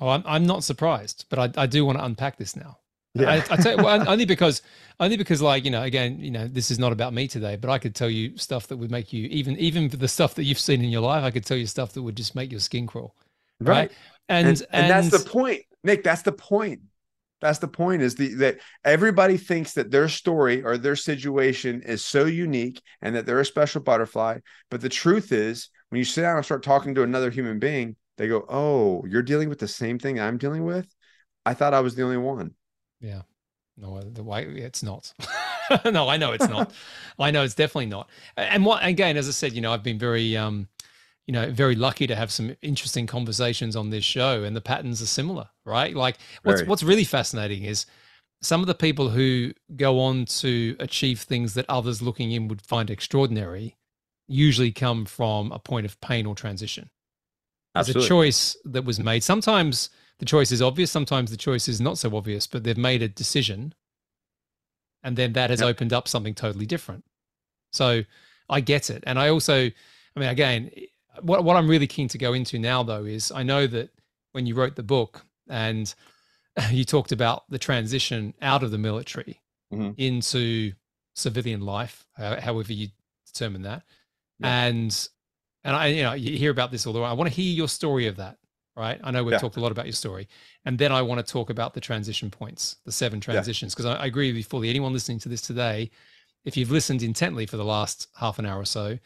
Oh, 0.00 0.08
I'm, 0.08 0.22
I'm 0.26 0.46
not 0.46 0.64
surprised, 0.64 1.26
but 1.28 1.38
I, 1.38 1.62
I 1.62 1.66
do 1.66 1.84
want 1.84 1.98
to 1.98 2.04
unpack 2.04 2.38
this 2.38 2.56
now. 2.56 2.78
I, 3.18 3.36
I 3.50 3.56
tell 3.56 3.76
you, 3.76 3.84
well, 3.84 4.08
only 4.08 4.24
because, 4.24 4.62
only 4.98 5.16
because, 5.16 5.42
like 5.42 5.64
you 5.64 5.70
know, 5.70 5.82
again, 5.82 6.18
you 6.18 6.30
know, 6.30 6.46
this 6.46 6.70
is 6.70 6.78
not 6.78 6.92
about 6.92 7.12
me 7.12 7.28
today, 7.28 7.56
but 7.56 7.68
I 7.68 7.78
could 7.78 7.94
tell 7.94 8.08
you 8.08 8.36
stuff 8.38 8.68
that 8.68 8.78
would 8.78 8.90
make 8.90 9.12
you 9.12 9.26
even, 9.26 9.56
even 9.58 9.90
for 9.90 9.98
the 9.98 10.08
stuff 10.08 10.34
that 10.36 10.44
you've 10.44 10.58
seen 10.58 10.82
in 10.82 10.90
your 10.90 11.02
life, 11.02 11.22
I 11.22 11.30
could 11.30 11.44
tell 11.44 11.56
you 11.56 11.66
stuff 11.66 11.92
that 11.92 12.02
would 12.02 12.16
just 12.16 12.34
make 12.34 12.50
your 12.50 12.60
skin 12.60 12.86
crawl. 12.86 13.14
right? 13.60 13.92
And 14.28 14.48
and, 14.48 14.66
and, 14.70 14.90
that's 14.90 15.10
the 15.10 15.28
point 15.28 15.62
nick 15.84 16.02
that's 16.02 16.22
the 16.22 16.32
point. 16.32 16.80
That's 17.40 17.58
the 17.58 17.68
point 17.68 18.02
is 18.02 18.14
the 18.14 18.34
that 18.34 18.58
everybody 18.84 19.36
thinks 19.36 19.74
that 19.74 19.90
their 19.90 20.08
story 20.08 20.62
or 20.62 20.78
their 20.78 20.96
situation 20.96 21.82
is 21.82 22.04
so 22.04 22.24
unique 22.24 22.80
and 23.02 23.16
that 23.16 23.26
they're 23.26 23.40
a 23.40 23.44
special 23.44 23.80
butterfly 23.80 24.38
but 24.70 24.80
the 24.80 24.88
truth 24.88 25.32
is 25.32 25.68
when 25.88 25.98
you 25.98 26.04
sit 26.04 26.22
down 26.22 26.36
and 26.36 26.44
start 26.44 26.62
talking 26.62 26.94
to 26.94 27.02
another 27.02 27.30
human 27.30 27.58
being 27.58 27.96
they 28.16 28.28
go 28.28 28.44
oh 28.48 29.04
you're 29.08 29.22
dealing 29.22 29.48
with 29.48 29.58
the 29.58 29.66
same 29.66 29.98
thing 29.98 30.20
i'm 30.20 30.38
dealing 30.38 30.64
with? 30.64 30.86
I 31.44 31.54
thought 31.54 31.74
i 31.74 31.80
was 31.80 31.96
the 31.96 32.04
only 32.04 32.16
one 32.16 32.54
Yeah. 33.02 33.22
No, 33.76 33.96
uh, 33.96 34.02
the 34.06 34.22
way 34.22 34.44
it's 34.44 34.82
not. 34.82 35.12
no, 35.84 36.08
I 36.08 36.16
know 36.16 36.32
it's 36.32 36.48
not. 36.48 36.72
I 37.18 37.30
know 37.30 37.42
it's 37.42 37.54
definitely 37.54 37.86
not. 37.86 38.08
And 38.36 38.64
what 38.64 38.84
again, 38.84 39.16
as 39.16 39.28
I 39.28 39.32
said, 39.32 39.52
you 39.52 39.60
know, 39.60 39.72
I've 39.72 39.82
been 39.82 39.98
very 39.98 40.36
um, 40.36 40.68
you 41.26 41.32
know, 41.32 41.50
very 41.50 41.74
lucky 41.74 42.06
to 42.06 42.16
have 42.16 42.30
some 42.32 42.54
interesting 42.62 43.06
conversations 43.06 43.76
on 43.76 43.90
this 43.90 44.04
show 44.04 44.42
and 44.42 44.56
the 44.56 44.60
patterns 44.60 45.00
are 45.00 45.06
similar, 45.06 45.48
right? 45.64 45.94
Like 45.94 46.18
what's 46.42 46.60
Very. 46.60 46.68
what's 46.68 46.82
really 46.82 47.04
fascinating 47.04 47.64
is 47.64 47.86
some 48.42 48.60
of 48.60 48.66
the 48.66 48.74
people 48.74 49.08
who 49.08 49.52
go 49.76 50.00
on 50.00 50.24
to 50.26 50.76
achieve 50.80 51.20
things 51.20 51.54
that 51.54 51.64
others 51.68 52.02
looking 52.02 52.32
in 52.32 52.48
would 52.48 52.60
find 52.60 52.90
extraordinary 52.90 53.76
usually 54.26 54.72
come 54.72 55.04
from 55.04 55.52
a 55.52 55.58
point 55.58 55.86
of 55.86 56.00
pain 56.00 56.26
or 56.26 56.34
transition. 56.34 56.90
There's 57.74 57.88
a 57.88 58.00
choice 58.00 58.56
that 58.64 58.84
was 58.84 59.00
made. 59.00 59.24
Sometimes 59.24 59.88
the 60.22 60.26
choice 60.26 60.52
is 60.52 60.62
obvious, 60.62 60.88
sometimes 60.92 61.32
the 61.32 61.36
choice 61.36 61.66
is 61.66 61.80
not 61.80 61.98
so 61.98 62.16
obvious, 62.16 62.46
but 62.46 62.62
they've 62.62 62.78
made 62.78 63.02
a 63.02 63.08
decision 63.08 63.74
and 65.02 65.16
then 65.16 65.32
that 65.32 65.50
has 65.50 65.60
Yep. 65.60 65.68
opened 65.68 65.92
up 65.92 66.06
something 66.06 66.32
totally 66.32 66.64
different. 66.64 67.04
So 67.72 68.04
I 68.48 68.60
get 68.60 68.88
it. 68.88 69.02
And 69.04 69.18
I 69.18 69.30
also, 69.30 69.66
I 69.66 70.20
mean, 70.20 70.28
again, 70.28 70.70
what, 71.22 71.42
what 71.42 71.56
I'm 71.56 71.66
really 71.68 71.88
keen 71.88 72.06
to 72.08 72.18
go 72.18 72.34
into 72.34 72.56
now, 72.58 72.84
though, 72.84 73.04
is 73.04 73.32
I 73.32 73.42
know 73.42 73.66
that 73.66 73.90
when 74.30 74.46
you 74.46 74.54
wrote 74.54 74.76
the 74.76 74.84
book 74.84 75.26
and 75.48 75.92
you 76.70 76.84
talked 76.84 77.10
about 77.10 77.50
the 77.50 77.58
transition 77.58 78.32
out 78.40 78.62
of 78.62 78.70
the 78.70 78.78
military 78.78 79.40
Mhm. 79.72 79.94
into 79.98 80.72
civilian 81.16 81.62
life, 81.62 82.06
however 82.16 82.72
you 82.72 82.88
determine 83.26 83.62
that. 83.62 83.82
Yeah. 84.38 84.66
And 84.66 85.08
and 85.64 85.74
I, 85.76 85.86
you 85.88 86.02
know, 86.02 86.12
you 86.12 86.36
hear 86.36 86.50
about 86.52 86.70
this 86.70 86.86
all 86.86 86.92
the 86.92 87.00
way. 87.00 87.06
I 87.06 87.12
want 87.14 87.28
to 87.30 87.34
hear 87.34 87.52
your 87.54 87.68
story 87.68 88.06
of 88.06 88.16
that, 88.16 88.38
right? 88.76 89.00
I 89.02 89.10
know 89.10 89.24
we've 89.24 89.32
Yeah. 89.32 89.38
talked 89.38 89.56
a 89.56 89.60
lot 89.60 89.72
about 89.72 89.86
your 89.86 89.92
story, 89.92 90.28
and 90.64 90.78
then 90.78 90.92
I 90.92 91.02
want 91.02 91.24
to 91.24 91.32
talk 91.32 91.50
about 91.50 91.74
the 91.74 91.80
transition 91.80 92.30
points, 92.30 92.76
the 92.84 92.92
seven 92.92 93.20
transitions, 93.20 93.74
because 93.74 93.86
I, 93.86 93.94
I 93.94 94.06
agree 94.06 94.28
with 94.28 94.36
you 94.36 94.44
fully. 94.44 94.70
Anyone 94.70 94.92
listening 94.92 95.18
to 95.20 95.28
this 95.28 95.42
today, 95.42 95.90
if 96.44 96.56
you've 96.56 96.70
listened 96.70 97.02
intently 97.02 97.46
for 97.46 97.56
the 97.56 97.64
last 97.64 98.08
half 98.16 98.38
an 98.38 98.46
hour 98.46 98.60
or 98.60 98.64
so, 98.64 98.98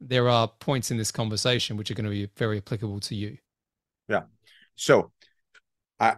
there 0.00 0.28
are 0.28 0.48
points 0.48 0.90
in 0.90 0.96
this 0.96 1.12
conversation 1.12 1.76
which 1.76 1.90
are 1.90 1.94
going 1.94 2.04
to 2.04 2.10
be 2.10 2.28
very 2.36 2.58
applicable 2.58 3.00
to 3.00 3.14
you. 3.14 3.38
Yeah. 4.08 4.22
So 4.74 5.12
I 6.00 6.16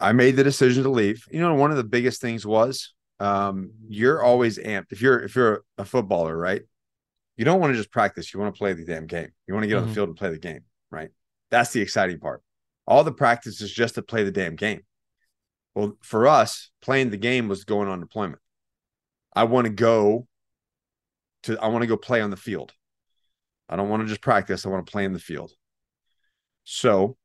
I 0.00 0.12
made 0.12 0.36
the 0.36 0.44
decision 0.44 0.82
to 0.82 0.90
leave. 0.90 1.24
You 1.30 1.40
know, 1.40 1.54
one 1.54 1.70
of 1.70 1.76
the 1.76 1.84
biggest 1.84 2.20
things 2.20 2.44
was 2.44 2.94
um, 3.20 3.70
you're 3.88 4.22
always 4.22 4.58
amped. 4.58 4.92
If 4.92 5.00
you're 5.00 5.20
if 5.20 5.34
you're 5.34 5.64
a 5.78 5.84
footballer, 5.84 6.36
right? 6.36 6.62
You 7.36 7.44
don't 7.44 7.60
want 7.60 7.72
to 7.72 7.76
just 7.76 7.92
practice. 7.92 8.32
You 8.32 8.40
want 8.40 8.54
to 8.54 8.58
play 8.58 8.72
the 8.72 8.84
damn 8.84 9.06
game. 9.06 9.28
You 9.46 9.54
want 9.54 9.64
to 9.64 9.68
get 9.68 9.74
mm-hmm. 9.74 9.82
on 9.82 9.84
the 9.84 9.88
mm-hmm. 9.88 9.94
field 9.94 10.08
and 10.08 10.18
play 10.18 10.30
the 10.30 10.38
game, 10.38 10.64
right? 10.90 11.10
That's 11.50 11.72
the 11.72 11.80
exciting 11.80 12.18
part. 12.18 12.42
All 12.86 13.04
the 13.04 13.12
practice 13.12 13.60
is 13.60 13.72
just 13.72 13.96
to 13.96 14.02
play 14.02 14.24
the 14.24 14.30
damn 14.30 14.56
game. 14.56 14.82
Well, 15.74 15.96
for 16.02 16.26
us, 16.26 16.70
playing 16.80 17.10
the 17.10 17.16
game 17.16 17.48
was 17.48 17.64
going 17.64 17.88
on 17.88 18.00
deployment. 18.00 18.40
I 19.34 19.44
want 19.44 19.66
to 19.66 19.72
go 19.72 20.26
to 21.44 21.58
I 21.60 21.68
want 21.68 21.82
to 21.82 21.88
go 21.88 21.96
play 21.96 22.20
on 22.20 22.30
the 22.30 22.36
field. 22.36 22.72
I 23.68 23.76
don't 23.76 23.88
want 23.88 24.02
to 24.02 24.08
just 24.08 24.22
practice. 24.22 24.64
I 24.64 24.68
want 24.68 24.86
to 24.86 24.90
play 24.90 25.04
in 25.04 25.12
the 25.12 25.18
field. 25.18 25.52
So, 26.64 27.16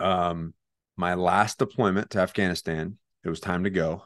um, 0.00 0.54
my 0.96 1.14
last 1.14 1.58
deployment 1.58 2.10
to 2.10 2.20
Afghanistan, 2.20 2.98
it 3.24 3.28
was 3.28 3.40
time 3.40 3.64
to 3.64 3.70
go. 3.70 4.04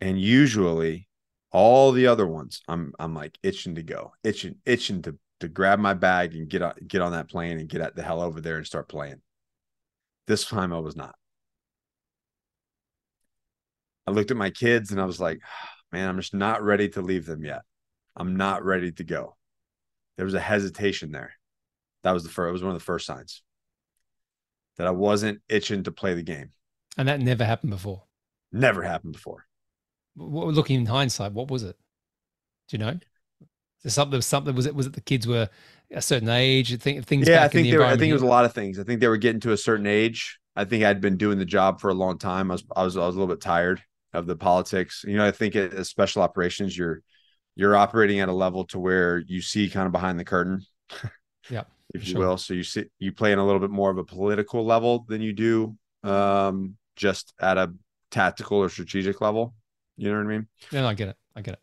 And 0.00 0.20
usually 0.20 1.08
all 1.52 1.92
the 1.92 2.06
other 2.08 2.26
ones, 2.26 2.62
I'm 2.66 2.92
I'm 2.98 3.14
like 3.14 3.38
itching 3.42 3.76
to 3.76 3.82
go, 3.82 4.12
itching, 4.24 4.56
itching 4.66 5.02
to 5.02 5.16
to 5.42 5.48
grab 5.48 5.78
my 5.78 5.92
bag 5.94 6.34
and 6.34 6.48
get 6.48 6.62
on 6.62 6.74
get 6.86 7.02
on 7.02 7.12
that 7.12 7.28
plane 7.28 7.58
and 7.58 7.68
get 7.68 7.94
the 7.94 8.02
hell 8.02 8.22
over 8.22 8.40
there 8.40 8.56
and 8.56 8.66
start 8.66 8.88
playing. 8.88 9.20
This 10.26 10.44
time 10.44 10.72
I 10.72 10.78
was 10.78 10.96
not. 10.96 11.14
I 14.06 14.12
looked 14.12 14.30
at 14.30 14.36
my 14.36 14.50
kids 14.50 14.90
and 14.90 15.00
I 15.00 15.04
was 15.04 15.20
like, 15.20 15.40
man, 15.92 16.08
I'm 16.08 16.16
just 16.16 16.34
not 16.34 16.62
ready 16.62 16.88
to 16.90 17.02
leave 17.02 17.26
them 17.26 17.44
yet. 17.44 17.62
I'm 18.16 18.36
not 18.36 18.64
ready 18.64 18.92
to 18.92 19.04
go. 19.04 19.36
There 20.16 20.24
was 20.24 20.34
a 20.34 20.40
hesitation 20.40 21.12
there. 21.12 21.32
That 22.02 22.12
was 22.12 22.22
the 22.22 22.28
first, 22.28 22.48
it 22.48 22.52
was 22.52 22.62
one 22.62 22.72
of 22.72 22.78
the 22.78 22.84
first 22.84 23.06
signs 23.06 23.42
that 24.76 24.86
I 24.86 24.90
wasn't 24.90 25.40
itching 25.48 25.84
to 25.84 25.92
play 25.92 26.14
the 26.14 26.22
game. 26.22 26.50
And 26.96 27.08
that 27.08 27.20
never 27.20 27.44
happened 27.44 27.70
before. 27.70 28.04
Never 28.52 28.82
happened 28.82 29.12
before. 29.12 29.46
Looking 30.16 30.80
in 30.80 30.86
hindsight, 30.86 31.32
what 31.32 31.50
was 31.50 31.62
it? 31.62 31.76
Do 32.68 32.76
you 32.76 32.84
know? 32.84 32.98
Something 33.90 34.20
something 34.20 34.54
was 34.54 34.66
it 34.66 34.74
was 34.74 34.86
it 34.86 34.92
the 34.92 35.00
kids 35.00 35.26
were 35.26 35.48
a 35.90 36.02
certain 36.02 36.28
age? 36.28 36.78
Think 36.80 37.04
things. 37.06 37.28
Yeah, 37.28 37.44
I 37.44 37.48
think 37.48 37.70
the 37.70 37.78
were, 37.78 37.84
I 37.84 37.96
think 37.96 38.10
it 38.10 38.14
was 38.14 38.22
a 38.22 38.26
lot 38.26 38.44
of 38.44 38.52
things. 38.52 38.78
I 38.78 38.84
think 38.84 39.00
they 39.00 39.08
were 39.08 39.16
getting 39.16 39.40
to 39.40 39.52
a 39.52 39.56
certain 39.56 39.86
age. 39.86 40.38
I 40.54 40.64
think 40.64 40.84
I'd 40.84 41.00
been 41.00 41.16
doing 41.16 41.38
the 41.38 41.44
job 41.44 41.80
for 41.80 41.90
a 41.90 41.94
long 41.94 42.18
time. 42.18 42.50
I 42.50 42.54
was 42.54 42.64
I 42.76 42.84
was 42.84 42.96
I 42.96 43.06
was 43.06 43.16
a 43.16 43.18
little 43.18 43.34
bit 43.34 43.40
tired 43.40 43.82
of 44.12 44.26
the 44.26 44.36
politics. 44.36 45.04
You 45.06 45.16
know, 45.16 45.26
I 45.26 45.30
think 45.30 45.56
as 45.56 45.88
special 45.88 46.22
operations, 46.22 46.76
you're 46.76 47.02
you're 47.56 47.76
operating 47.76 48.20
at 48.20 48.28
a 48.28 48.32
level 48.32 48.64
to 48.66 48.78
where 48.78 49.18
you 49.18 49.40
see 49.42 49.68
kind 49.68 49.86
of 49.86 49.92
behind 49.92 50.18
the 50.18 50.24
curtain. 50.24 50.62
Yeah. 51.50 51.64
if 51.92 52.06
you 52.06 52.12
sure. 52.12 52.20
will. 52.20 52.38
So 52.38 52.54
you 52.54 52.62
see 52.62 52.84
you 53.00 53.10
play 53.10 53.32
in 53.32 53.40
a 53.40 53.44
little 53.44 53.58
bit 53.58 53.70
more 53.70 53.90
of 53.90 53.98
a 53.98 54.04
political 54.04 54.64
level 54.64 55.04
than 55.08 55.20
you 55.20 55.32
do 55.32 55.76
um, 56.04 56.76
just 56.94 57.34
at 57.40 57.58
a 57.58 57.72
tactical 58.12 58.58
or 58.58 58.68
strategic 58.68 59.20
level. 59.20 59.54
You 59.96 60.10
know 60.10 60.18
what 60.18 60.26
I 60.26 60.28
mean? 60.28 60.48
Yeah, 60.70 60.82
no, 60.82 60.88
I 60.88 60.94
get 60.94 61.08
it. 61.08 61.16
I 61.34 61.40
get 61.40 61.54
it. 61.54 61.60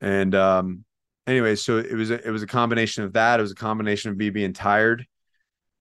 And 0.00 0.34
um, 0.34 0.84
anyway, 1.26 1.56
so 1.56 1.78
it 1.78 1.94
was 1.94 2.10
a, 2.10 2.26
it 2.26 2.30
was 2.30 2.42
a 2.42 2.46
combination 2.46 3.04
of 3.04 3.14
that. 3.14 3.40
It 3.40 3.42
was 3.42 3.52
a 3.52 3.56
combination 3.56 4.10
of 4.10 4.16
me 4.16 4.30
being 4.30 4.52
tired 4.52 5.06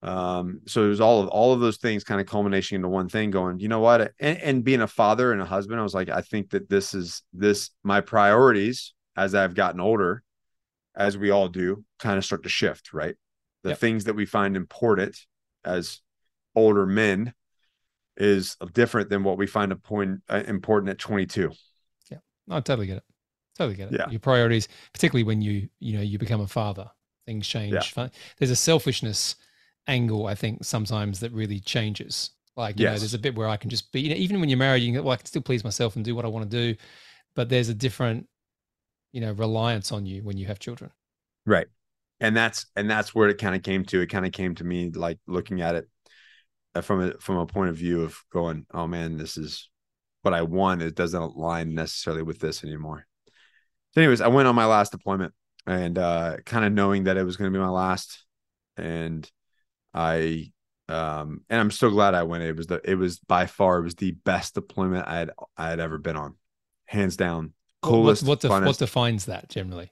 um, 0.06 0.62
so 0.68 0.86
it 0.86 0.90
was 0.90 1.02
all 1.02 1.24
of 1.24 1.30
all 1.30 1.52
of 1.52 1.62
those 1.62 1.78
things 1.78 2.04
kind 2.04 2.22
of 2.22 2.28
culmination 2.28 2.76
into 2.76 2.88
one 2.88 3.10
thing 3.10 3.32
going, 3.32 3.60
you 3.60 3.68
know 3.68 3.80
what? 3.80 4.14
And, 4.20 4.38
and 4.38 4.64
being 4.64 4.82
a 4.82 4.88
father 4.88 5.32
and 5.32 5.42
a 5.42 5.46
husband, 5.46 5.80
I 5.80 5.84
was 5.84 5.96
like, 5.96 6.10
I 6.10 6.22
think 6.22 6.52
that 6.52 6.70
this 6.70 6.94
is 6.94 7.24
this 7.34 7.72
my 7.84 8.02
priorities 8.02 8.94
as 9.18 9.34
I've 9.34 9.56
gotten 9.56 9.82
older, 9.82 10.22
as 10.96 11.18
we 11.18 11.32
all 11.32 11.48
do, 11.48 11.84
kind 11.98 12.20
of 12.20 12.26
start 12.26 12.44
to 12.44 12.50
shift, 12.50 12.94
right? 12.94 13.16
The 13.64 13.70
yep. 13.70 13.80
things 13.80 14.04
that 14.04 14.16
we 14.16 14.28
find 14.28 14.56
important 14.56 15.18
as 15.64 16.02
older 16.54 16.86
men 16.86 17.34
is 18.16 18.58
different 18.74 19.10
than 19.10 19.24
what 19.24 19.40
we 19.40 19.48
find 19.48 19.72
a 19.72 19.76
point 19.76 20.22
uh, 20.30 20.44
important 20.46 20.92
at 20.92 21.00
22. 21.00 21.52
Yeah, 22.12 22.18
I 22.48 22.60
totally 22.60 22.86
get 22.86 22.98
it. 22.98 23.04
Totally 23.58 23.76
get 23.76 23.92
it. 23.92 24.00
Yeah. 24.00 24.10
Your 24.10 24.20
priorities, 24.20 24.68
particularly 24.94 25.24
when 25.24 25.42
you 25.42 25.70
you 25.80 25.98
know 25.98 26.04
you 26.04 26.20
become 26.20 26.42
a 26.42 26.48
father, 26.48 26.90
things 27.26 27.48
change. 27.48 27.94
Yeah. 27.96 28.10
There's 28.38 28.52
a 28.52 28.56
selfishness 28.56 29.36
angle 29.88 30.28
I 30.28 30.36
think 30.36 30.64
sometimes 30.64 31.20
that 31.20 31.32
really 31.32 31.60
changes. 31.60 32.32
Like, 32.58 32.80
you 32.80 32.84
yes. 32.84 32.94
know, 32.94 33.00
there's 33.00 33.14
a 33.14 33.20
bit 33.20 33.36
where 33.36 33.50
I 33.50 33.58
can 33.58 33.70
just 33.70 33.92
be, 33.92 34.02
you 34.02 34.10
know, 34.10 34.16
even 34.16 34.40
when 34.40 34.48
you're 34.48 34.58
married, 34.58 34.82
you 34.82 34.88
can 34.88 35.02
go, 35.02 35.04
well, 35.04 35.14
I 35.14 35.18
can 35.18 35.26
still 35.26 35.42
please 35.42 35.64
myself 35.64 35.96
and 35.96 36.06
do 36.06 36.16
what 36.16 36.24
I 36.24 36.30
want 36.30 36.50
to 36.50 36.74
do. 36.74 36.80
But 37.36 37.50
there's 37.50 37.68
a 37.68 37.74
different, 37.74 38.28
you 39.12 39.20
know, 39.20 39.34
reliance 39.34 39.92
on 39.92 40.06
you 40.06 40.24
when 40.24 40.38
you 40.38 40.46
have 40.46 40.60
children. 40.60 40.92
Right. 41.46 41.68
And 42.22 42.36
that's, 42.36 42.66
and 42.78 42.90
that's 42.90 43.14
where 43.14 43.28
it 43.28 43.40
kind 43.40 43.56
of 43.56 43.62
came 43.62 43.84
to. 43.86 44.00
It 44.00 44.08
kind 44.08 44.26
of 44.26 44.32
came 44.32 44.56
to 44.56 44.64
me 44.64 44.90
like 44.90 45.20
looking 45.28 45.62
at 45.62 45.76
it 45.76 45.90
uh, 46.76 46.82
from 46.82 47.02
a, 47.02 47.14
from 47.20 47.38
a 47.38 47.46
point 47.46 47.72
of 47.72 47.76
view 47.76 48.04
of 48.04 48.18
going, 48.32 48.66
oh 48.74 48.88
man, 48.88 49.18
this 49.18 49.36
is 49.36 49.70
what 50.22 50.34
I 50.34 50.44
want. 50.44 50.82
It 50.82 50.96
doesn't 50.96 51.22
align 51.22 51.76
necessarily 51.76 52.24
with 52.24 52.40
this 52.40 52.64
anymore. 52.64 53.06
So 53.96 54.02
anyways, 54.02 54.22
I 54.22 54.28
went 54.28 54.48
on 54.48 54.56
my 54.56 54.66
last 54.66 54.92
deployment 54.92 55.34
and 55.66 55.98
uh, 55.98 56.38
kind 56.46 56.66
of 56.66 56.74
knowing 56.74 57.06
that 57.06 57.16
it 57.16 57.24
was 57.24 57.38
going 57.38 57.52
to 57.52 57.58
be 57.58 57.64
my 57.64 57.70
last 57.70 58.26
and 58.78 59.30
I 59.94 60.52
um 60.90 61.42
and 61.50 61.60
I'm 61.60 61.72
so 61.72 61.90
glad 61.90 62.14
I 62.14 62.24
went. 62.24 62.44
It 62.44 62.56
was 62.56 62.68
the 62.68 62.82
it 62.84 62.96
was 62.96 63.18
by 63.20 63.48
far 63.48 63.80
it 63.80 63.84
was 63.84 63.96
the 63.96 64.12
best 64.12 64.54
deployment 64.54 65.08
I 65.08 65.20
had 65.20 65.32
I 65.58 65.70
had 65.70 65.80
ever 65.80 65.98
been 65.98 66.18
on, 66.18 66.36
hands 66.86 67.16
down. 67.16 67.54
Coolest. 67.82 68.24
What, 68.24 68.44
what, 68.44 68.64
what 68.66 68.78
defines 68.78 69.26
that 69.26 69.50
generally? 69.50 69.92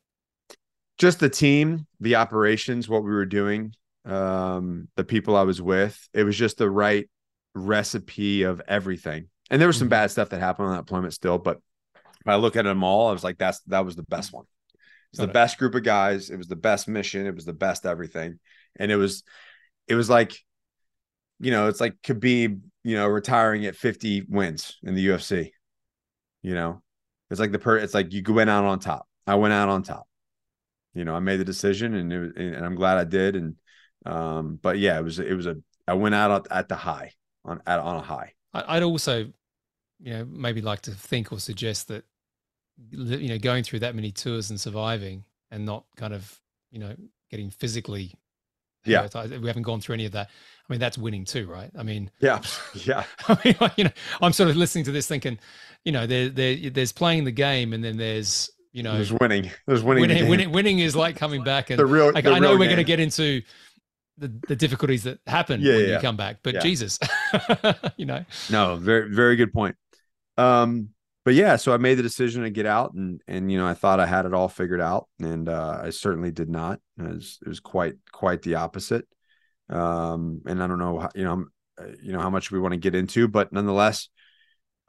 Just 0.98 1.20
the 1.20 1.30
team, 1.30 1.88
the 2.00 2.16
operations, 2.16 2.90
what 2.90 3.04
we 3.04 3.10
were 3.10 3.26
doing, 3.26 3.74
um, 4.06 4.88
the 4.96 5.04
people 5.04 5.36
I 5.36 5.44
was 5.44 5.62
with. 5.62 5.98
It 6.14 6.24
was 6.24 6.38
just 6.38 6.58
the 6.58 6.70
right 6.70 7.10
recipe 7.56 8.44
of 8.44 8.62
everything. 8.68 9.30
And 9.50 9.62
there 9.62 9.68
was 9.68 9.78
some 9.78 9.86
mm-hmm. 9.86 9.92
bad 9.92 10.12
stuff 10.12 10.30
that 10.30 10.40
happened 10.40 10.68
on 10.68 10.76
that 10.76 10.86
deployment 10.86 11.14
still, 11.14 11.38
but 11.38 11.60
I 12.28 12.36
look 12.36 12.56
at 12.56 12.66
them 12.66 12.84
all, 12.84 13.10
I 13.10 13.14
was 13.14 13.24
like, 13.24 13.38
that's 13.38 13.60
that 13.68 13.86
was 13.86 13.96
the 13.96 14.04
best 14.04 14.34
one. 14.34 14.46
It's 15.12 15.20
the 15.20 15.26
it. 15.26 15.34
best 15.34 15.60
group 15.60 15.76
of 15.76 15.84
guys. 15.84 16.30
It 16.30 16.38
was 16.38 16.48
the 16.48 16.56
best 16.56 16.88
mission. 16.88 17.28
It 17.28 17.36
was 17.36 17.46
the 17.46 17.54
best 17.54 17.86
everything. 17.86 18.40
And 18.78 18.92
it 18.92 18.96
was 18.96 19.24
it 19.88 19.96
was 19.96 20.10
like, 20.10 20.36
you 21.40 21.52
know, 21.52 21.68
it's 21.68 21.80
like 21.80 22.02
Khabib, 22.02 22.62
you 22.84 22.96
know, 22.96 23.08
retiring 23.08 23.66
at 23.66 23.76
50 23.76 24.26
wins 24.28 24.78
in 24.82 24.96
the 24.96 25.08
UFC. 25.08 25.52
You 26.42 26.56
know, 26.56 26.82
it's 27.30 27.40
like 27.40 27.52
the 27.52 27.60
per 27.60 27.78
it's 27.78 27.94
like 27.94 28.12
you 28.12 28.24
went 28.28 28.50
out 28.50 28.66
on 28.66 28.80
top. 28.80 29.08
I 29.28 29.36
went 29.36 29.54
out 29.54 29.70
on 29.70 29.84
top. 29.84 30.08
You 30.96 31.06
know, 31.06 31.16
I 31.16 31.20
made 31.20 31.38
the 31.38 31.46
decision 31.46 31.94
and 31.94 32.12
it 32.12 32.20
was, 32.20 32.32
and 32.36 32.66
I'm 32.66 32.76
glad 32.76 32.98
I 32.98 33.04
did. 33.04 33.36
And 33.36 33.56
um, 34.06 34.60
but 34.62 34.80
yeah, 34.80 34.98
it 34.98 35.04
was 35.04 35.20
it 35.20 35.36
was 35.36 35.46
a 35.46 35.58
I 35.88 35.94
went 35.94 36.16
out 36.16 36.48
at 36.50 36.70
the 36.70 36.76
high 36.76 37.12
on 37.46 37.62
at 37.68 37.80
on 37.80 37.98
a 37.98 38.02
high. 38.02 38.34
I'd 38.54 38.84
also, 38.84 39.32
you 40.00 40.14
know, 40.14 40.26
maybe 40.26 40.62
like 40.62 40.82
to 40.82 40.92
think 40.92 41.32
or 41.32 41.40
suggest 41.40 41.88
that 41.90 42.06
you 42.92 43.30
know 43.30 43.38
going 43.38 43.64
through 43.64 43.80
that 43.80 43.96
many 43.96 44.12
tours 44.12 44.50
and 44.50 44.60
surviving 44.60 45.24
and 45.52 45.66
not 45.66 45.86
kind 45.96 46.14
of 46.14 46.40
you 46.72 46.80
know 46.80 46.96
getting 47.30 47.50
physically 47.50 48.16
yeah, 48.86 49.08
we 49.40 49.48
haven't 49.48 49.64
gone 49.64 49.80
through 49.80 49.94
any 49.94 50.06
of 50.06 50.12
that. 50.12 50.30
I 50.30 50.74
mean, 50.74 50.80
that's 50.80 50.98
winning 50.98 51.26
too, 51.26 51.48
right? 51.48 51.72
I 51.78 51.84
mean, 51.84 52.12
yeah, 52.20 52.42
yeah. 52.74 53.04
I 53.28 53.38
mean, 53.44 53.56
you 53.78 53.84
know, 53.86 53.92
I'm 54.22 54.34
sort 54.34 54.50
of 54.50 54.58
listening 54.58 54.84
to 54.86 54.92
this 54.92 55.08
thinking, 55.08 55.40
you 55.86 55.92
know, 55.92 56.06
there, 56.06 56.30
there, 56.30 56.70
there's 56.70 56.92
playing 56.92 57.24
the 57.24 57.32
game, 57.32 57.74
and 57.74 57.84
then 57.84 57.98
there's, 57.98 58.52
you 58.72 58.84
know, 58.84 58.96
there's 58.96 59.14
winning. 59.14 59.52
There's 59.68 59.84
winning. 59.84 60.02
Winning, 60.02 60.28
winning, 60.28 60.52
winning 60.52 60.80
is 60.80 60.96
like 60.96 61.16
coming 61.16 61.44
back, 61.44 61.70
and 61.70 61.80
the 61.80 61.86
real. 61.86 62.12
Like, 62.12 62.26
the 62.26 62.32
I 62.32 62.40
know 62.40 62.58
we're 62.58 62.66
going 62.66 62.78
to 62.78 62.84
get 62.84 63.00
into 63.00 63.42
the, 64.18 64.32
the 64.48 64.56
difficulties 64.56 65.04
that 65.04 65.20
happen 65.28 65.62
yeah, 65.62 65.74
when 65.74 65.86
yeah. 65.86 65.96
you 65.96 66.00
come 66.00 66.18
back, 66.18 66.38
but 66.44 66.56
yeah. 66.56 66.60
Jesus, 66.60 67.00
you 67.98 68.06
know. 68.06 68.24
No, 68.50 68.76
very, 68.76 69.14
very 69.14 69.36
good 69.36 69.54
point. 69.54 69.76
Um, 70.38 70.90
but 71.26 71.36
yeah, 71.36 71.56
so 71.56 71.74
I 71.74 71.78
made 71.78 71.96
the 71.96 72.04
decision 72.04 72.44
to 72.44 72.50
get 72.50 72.66
out, 72.66 72.94
and 72.94 73.22
and 73.28 73.52
you 73.52 73.58
know 73.58 73.68
I 73.68 73.74
thought 73.74 74.00
I 74.00 74.06
had 74.06 74.26
it 74.26 74.34
all 74.34 74.50
figured 74.50 74.82
out, 74.82 75.08
and 75.22 75.48
uh, 75.48 75.80
I 75.82 75.90
certainly 75.92 76.32
did 76.32 76.50
not. 76.50 76.80
It 76.98 77.08
was, 77.08 77.40
it 77.42 77.48
was 77.48 77.60
quite 77.62 77.96
quite 78.12 78.42
the 78.42 78.56
opposite. 78.56 79.08
Um, 79.70 80.42
and 80.46 80.62
I 80.62 80.68
don't 80.68 80.80
know, 80.80 81.00
how, 81.00 81.10
you 81.16 81.24
know, 81.24 81.46
uh, 81.80 81.86
you 82.02 82.12
know 82.12 82.20
how 82.20 82.30
much 82.30 82.52
we 82.52 82.60
want 82.60 82.74
to 82.74 82.80
get 82.80 82.94
into, 82.94 83.30
but 83.30 83.54
nonetheless, 83.54 84.10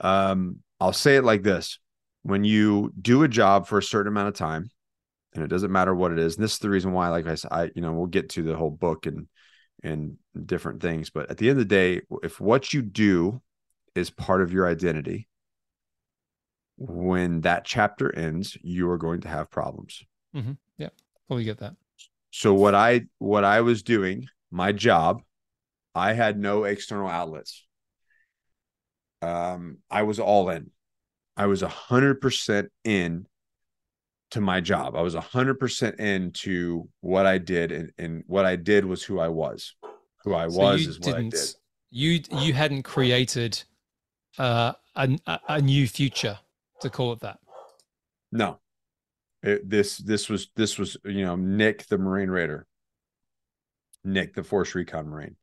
um, 0.00 0.58
I'll 0.80 0.92
say 0.92 1.16
it 1.16 1.24
like 1.24 1.44
this: 1.44 1.78
when 2.22 2.42
you 2.42 2.92
do 3.00 3.22
a 3.22 3.28
job 3.28 3.68
for 3.68 3.78
a 3.78 3.82
certain 3.82 4.12
amount 4.12 4.28
of 4.28 4.34
time, 4.34 4.70
and 5.34 5.44
it 5.44 5.48
doesn't 5.48 5.72
matter 5.72 5.94
what 5.94 6.10
it 6.10 6.18
is, 6.18 6.34
and 6.34 6.42
this 6.42 6.54
is 6.54 6.58
the 6.58 6.70
reason 6.70 6.92
why, 6.92 7.10
like 7.10 7.28
I 7.28 7.36
said, 7.36 7.52
I 7.52 7.70
you 7.76 7.80
know 7.80 7.92
we'll 7.92 8.06
get 8.06 8.30
to 8.30 8.42
the 8.42 8.56
whole 8.56 8.70
book 8.70 9.06
and 9.06 9.28
and 9.84 10.16
different 10.46 10.82
things, 10.82 11.10
but 11.10 11.30
at 11.30 11.36
the 11.36 11.48
end 11.48 11.60
of 11.60 11.68
the 11.68 11.74
day, 11.76 12.00
if 12.24 12.40
what 12.40 12.74
you 12.74 12.82
do 12.82 13.40
is 13.94 14.10
part 14.10 14.42
of 14.42 14.52
your 14.52 14.66
identity 14.66 15.28
when 16.76 17.42
that 17.42 17.64
chapter 17.64 18.14
ends, 18.14 18.56
you 18.62 18.90
are 18.90 18.98
going 18.98 19.20
to 19.22 19.28
have 19.28 19.50
problems. 19.50 20.02
Mm-hmm. 20.34 20.52
Yeah, 20.78 20.88
fully 21.28 21.44
get 21.44 21.58
that. 21.58 21.74
So 22.30 22.52
what 22.52 22.74
I 22.74 23.02
what 23.18 23.44
I 23.44 23.60
was 23.60 23.82
doing, 23.82 24.26
my 24.50 24.72
job, 24.72 25.22
I 25.94 26.14
had 26.14 26.38
no 26.38 26.64
external 26.64 27.08
outlets. 27.08 27.64
Um, 29.22 29.78
I 29.90 30.02
was 30.02 30.18
all 30.18 30.50
in. 30.50 30.70
I 31.36 31.46
was 31.46 31.62
a 31.62 31.68
hundred 31.68 32.20
percent 32.20 32.70
in 32.82 33.26
to 34.34 34.40
my 34.40 34.60
job. 34.60 34.96
I 34.96 35.02
was 35.02 35.14
a 35.14 35.20
100% 35.20 36.00
into 36.00 36.88
what 37.00 37.24
I 37.24 37.38
did 37.38 37.70
and, 37.70 37.92
and 37.98 38.24
what 38.26 38.44
I 38.44 38.56
did 38.56 38.84
was 38.84 39.02
who 39.02 39.20
I 39.20 39.28
was. 39.28 39.74
Who 40.24 40.34
I 40.34 40.48
so 40.48 40.58
was 40.58 40.86
is 40.88 41.00
what 41.00 41.14
I 41.14 41.22
did. 41.22 41.54
You 41.90 42.20
you 42.32 42.52
hadn't 42.52 42.82
created 42.82 43.62
uh, 44.38 44.72
a 44.96 45.18
a 45.48 45.60
new 45.60 45.86
future 45.86 46.38
to 46.84 46.90
call 46.90 47.12
it 47.12 47.20
that. 47.20 47.38
No. 48.32 48.60
It, 49.42 49.68
this 49.68 49.98
this 49.98 50.28
was 50.28 50.50
this 50.56 50.78
was 50.78 50.96
you 51.04 51.24
know 51.24 51.36
Nick 51.36 51.86
the 51.86 51.98
Marine 51.98 52.30
Raider. 52.30 52.66
Nick 54.04 54.34
the 54.34 54.44
Force 54.44 54.74
Recon 54.74 55.08
Marine. 55.08 55.36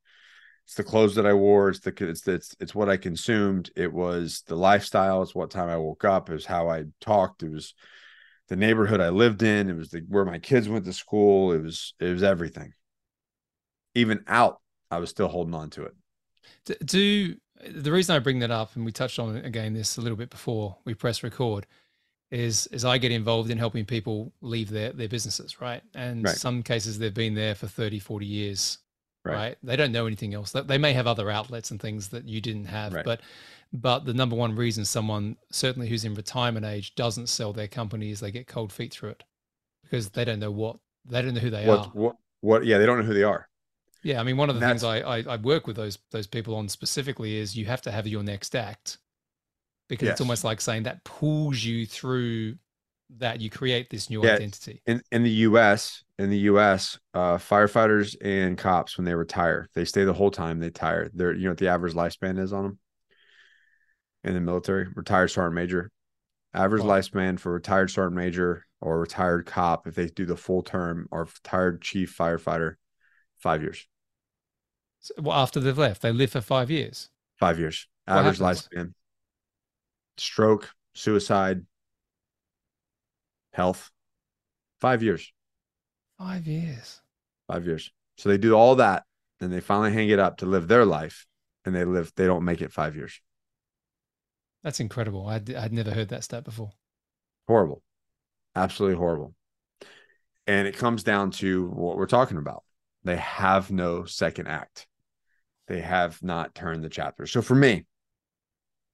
It's 0.65 0.75
the 0.75 0.83
clothes 0.83 1.15
that 1.15 1.25
I 1.25 1.33
wore. 1.33 1.69
It's 1.69 1.79
the 1.79 1.93
it's 2.09 2.27
it's 2.27 2.55
it's 2.59 2.73
what 2.73 2.89
I 2.89 2.97
consumed. 2.97 3.69
It 3.75 3.91
was 3.91 4.43
the 4.47 4.55
lifestyle. 4.55 5.21
It's 5.21 5.35
what 5.35 5.51
time 5.51 5.69
I 5.69 5.77
woke 5.77 6.05
up. 6.05 6.29
It 6.29 6.33
was 6.33 6.45
how 6.45 6.69
I 6.69 6.85
talked. 6.99 7.43
It 7.43 7.51
was 7.51 7.73
the 8.47 8.55
neighborhood 8.55 9.01
I 9.01 9.09
lived 9.09 9.43
in. 9.43 9.69
It 9.69 9.75
was 9.75 9.89
the 9.89 10.01
where 10.07 10.25
my 10.25 10.39
kids 10.39 10.69
went 10.69 10.85
to 10.85 10.93
school. 10.93 11.51
It 11.51 11.61
was 11.61 11.93
it 11.99 12.11
was 12.11 12.23
everything. 12.23 12.73
Even 13.93 14.23
out, 14.27 14.61
I 14.89 14.99
was 14.99 15.09
still 15.09 15.27
holding 15.27 15.53
on 15.53 15.69
to 15.71 15.83
it. 15.83 15.93
Do, 16.65 16.75
do 16.85 17.35
the 17.70 17.91
reason 17.91 18.16
I 18.16 18.20
bring 18.20 18.39
that 18.39 18.51
up, 18.51 18.76
and 18.76 18.86
we 18.86 18.91
touched 18.91 19.20
on 19.20 19.36
it 19.36 19.45
again 19.45 19.74
this 19.74 19.97
a 19.97 20.01
little 20.01 20.18
bit 20.18 20.30
before 20.30 20.78
we 20.86 20.93
press 20.93 21.24
record, 21.24 21.66
is 22.32 22.68
is 22.68 22.86
I 22.86 22.97
get 22.97 23.12
involved 23.12 23.49
in 23.49 23.57
helping 23.57 23.86
people 23.86 24.32
leave 24.41 24.70
their 24.70 24.91
their 24.91 25.09
businesses, 25.09 25.62
right? 25.62 25.84
And 25.93 26.24
right. 26.24 26.36
some 26.36 26.64
cases 26.64 26.97
they've 26.97 27.14
been 27.14 27.36
there 27.36 27.55
for 27.55 27.68
30, 27.68 27.99
40 27.99 28.26
years. 28.26 28.78
Right. 29.24 29.36
right. 29.36 29.57
They 29.62 29.76
don't 29.76 29.91
know 29.91 30.07
anything 30.07 30.34
else. 30.34 30.51
They 30.51 30.80
may 30.80 30.93
have 30.93 31.05
other 31.05 31.30
outlets 31.30 31.70
and 31.70 31.80
things 31.80 32.07
that 32.07 32.28
you 32.28 32.41
didn't 32.41 32.66
have, 32.66 32.93
right. 32.93 33.05
but 33.05 33.22
but 33.74 34.05
the 34.05 34.14
number 34.14 34.36
one 34.36 34.55
reason 34.55 34.84
someone, 34.84 35.38
certainly 35.51 35.88
who's 35.88 36.05
in 36.05 36.16
retirement 36.16 36.66
age, 36.66 36.95
doesn't 36.95 37.28
sell 37.28 37.53
their 37.53 37.68
company 37.68 38.12
is 38.12 38.20
they 38.20 38.32
get 38.32 38.47
cold 38.47 38.72
feet 38.74 38.91
through 38.91 39.12
it 39.12 39.24
because 39.84 40.09
they 40.09 40.26
don't 40.26 40.39
know 40.39 40.51
what 40.51 40.78
they 41.05 41.22
don't 41.22 41.34
know 41.34 41.39
who 41.39 41.49
they 41.49 41.66
what, 41.66 41.80
are. 41.80 41.89
What, 41.93 42.16
what? 42.41 42.66
Yeah, 42.66 42.78
they 42.78 42.86
don't 42.86 42.99
know 42.99 43.05
who 43.05 43.14
they 43.14 43.24
are. 43.24 43.47
Yeah, 44.04 44.20
I 44.20 44.24
mean, 44.24 44.38
one 44.38 44.49
of 44.49 44.60
the 44.60 44.66
things 44.66 44.84
I, 44.84 44.99
I, 44.99 45.18
I 45.28 45.36
work 45.38 45.68
with 45.68 45.76
those 45.76 45.99
those 46.12 46.28
people 46.28 46.56
on 46.56 46.68
specifically 46.70 47.38
is 47.38 47.56
you 47.56 47.66
have 47.66 47.82
to 47.84 47.91
have 47.91 48.08
your 48.08 48.24
next 48.24 48.56
act 48.56 48.97
because 49.88 50.08
yes. 50.08 50.14
it's 50.14 50.22
almost 50.22 50.43
like 50.43 50.62
saying 50.62 50.84
that 50.84 51.04
pulls 51.04 51.64
you 51.64 51.86
through 51.86 52.56
that 53.18 53.41
you 53.41 53.49
create 53.49 53.89
this 53.89 54.10
new 54.10 54.24
yeah, 54.24 54.36
identity. 54.36 54.82
In 54.86 55.02
in 55.12 55.24
the 55.24 55.30
U.S. 55.30 56.04
in 56.18 56.30
the 56.30 56.38
U.S. 56.39 56.97
Uh, 57.14 57.38
firefighters 57.38 58.16
and 58.22 58.58
cops 58.58 58.97
when 58.97 59.06
they 59.06 59.14
retire, 59.14 59.68
they 59.76 59.86
stay 59.86 60.04
the 60.04 60.14
whole 60.14 60.32
time. 60.32 60.60
They 60.60 60.70
tire. 60.70 61.10
They're 61.14 61.34
you 61.34 61.43
know 61.43 61.52
what 61.52 61.58
the 61.58 61.68
average 61.68 61.93
lifespan 61.93 62.39
is 62.39 62.54
on 62.54 62.64
them 62.64 62.80
in 64.24 64.34
the 64.34 64.41
military, 64.41 64.88
retired 64.95 65.30
sergeant 65.30 65.56
major. 65.56 65.91
Average 66.54 66.84
wow. 66.84 66.97
lifespan 66.97 67.39
for 67.39 67.52
retired 67.52 67.91
sergeant 67.91 68.16
major 68.16 68.66
or 68.82 68.99
retired 68.99 69.45
cop, 69.45 69.88
if 69.88 69.95
they 69.95 70.08
do 70.08 70.26
the 70.26 70.36
full 70.36 70.64
term, 70.64 71.08
or 71.12 71.26
retired 71.26 71.82
chief 71.82 72.16
firefighter, 72.18 72.76
five 73.41 73.61
years. 73.61 73.87
So, 74.99 75.15
well, 75.17 75.37
after 75.37 75.59
they've 75.59 75.77
left, 75.77 76.01
they 76.01 76.11
live 76.11 76.31
for 76.31 76.41
five 76.41 76.69
years. 76.69 77.09
Five 77.37 77.59
years. 77.59 77.87
Average 78.07 78.39
lifespan. 78.39 78.93
Stroke, 80.17 80.69
suicide, 80.93 81.65
health. 83.53 83.91
Five 84.79 85.03
years. 85.03 85.31
Five 86.17 86.45
years. 86.47 87.01
Five 87.47 87.65
years. 87.65 87.91
So 88.17 88.29
they 88.29 88.37
do 88.37 88.53
all 88.53 88.75
that, 88.75 89.03
and 89.39 89.51
they 89.51 89.59
finally 89.59 89.91
hang 89.91 90.09
it 90.09 90.19
up 90.19 90.37
to 90.37 90.45
live 90.45 90.67
their 90.67 90.85
life, 90.85 91.25
and 91.65 91.73
they 91.75 91.85
live. 91.85 92.11
They 92.15 92.27
don't 92.27 92.45
make 92.45 92.61
it 92.61 92.71
five 92.71 92.95
years. 92.95 93.19
That's 94.63 94.79
incredible. 94.79 95.27
I'd, 95.27 95.53
I'd 95.53 95.73
never 95.73 95.91
heard 95.91 96.09
that 96.09 96.23
stat 96.23 96.43
before. 96.43 96.71
Horrible. 97.47 97.81
Absolutely 98.55 98.97
horrible. 98.97 99.33
And 100.45 100.67
it 100.67 100.77
comes 100.77 101.03
down 101.03 101.31
to 101.31 101.67
what 101.69 101.97
we're 101.97 102.05
talking 102.05 102.37
about. 102.37 102.63
They 103.04 103.18
have 103.18 103.72
no 103.72 104.06
second 104.06 104.47
act. 104.47 104.88
They 105.68 105.82
have 105.82 106.22
not 106.22 106.54
turned 106.54 106.84
the 106.84 106.89
chapter. 106.89 107.26
So 107.26 107.41
for 107.41 107.56
me, 107.56 107.86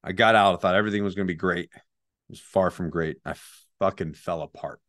I 0.04 0.12
got 0.12 0.36
out. 0.36 0.54
I 0.54 0.58
thought 0.58 0.76
everything 0.76 1.04
was 1.04 1.16
going 1.16 1.28
to 1.28 1.34
be 1.34 1.38
great. 1.38 1.70
It 1.74 1.82
was 2.30 2.40
far 2.40 2.70
from 2.70 2.90
great. 2.90 3.18
I 3.26 3.36
fucking 3.80 4.14
fell 4.14 4.42
apart. 4.42 4.80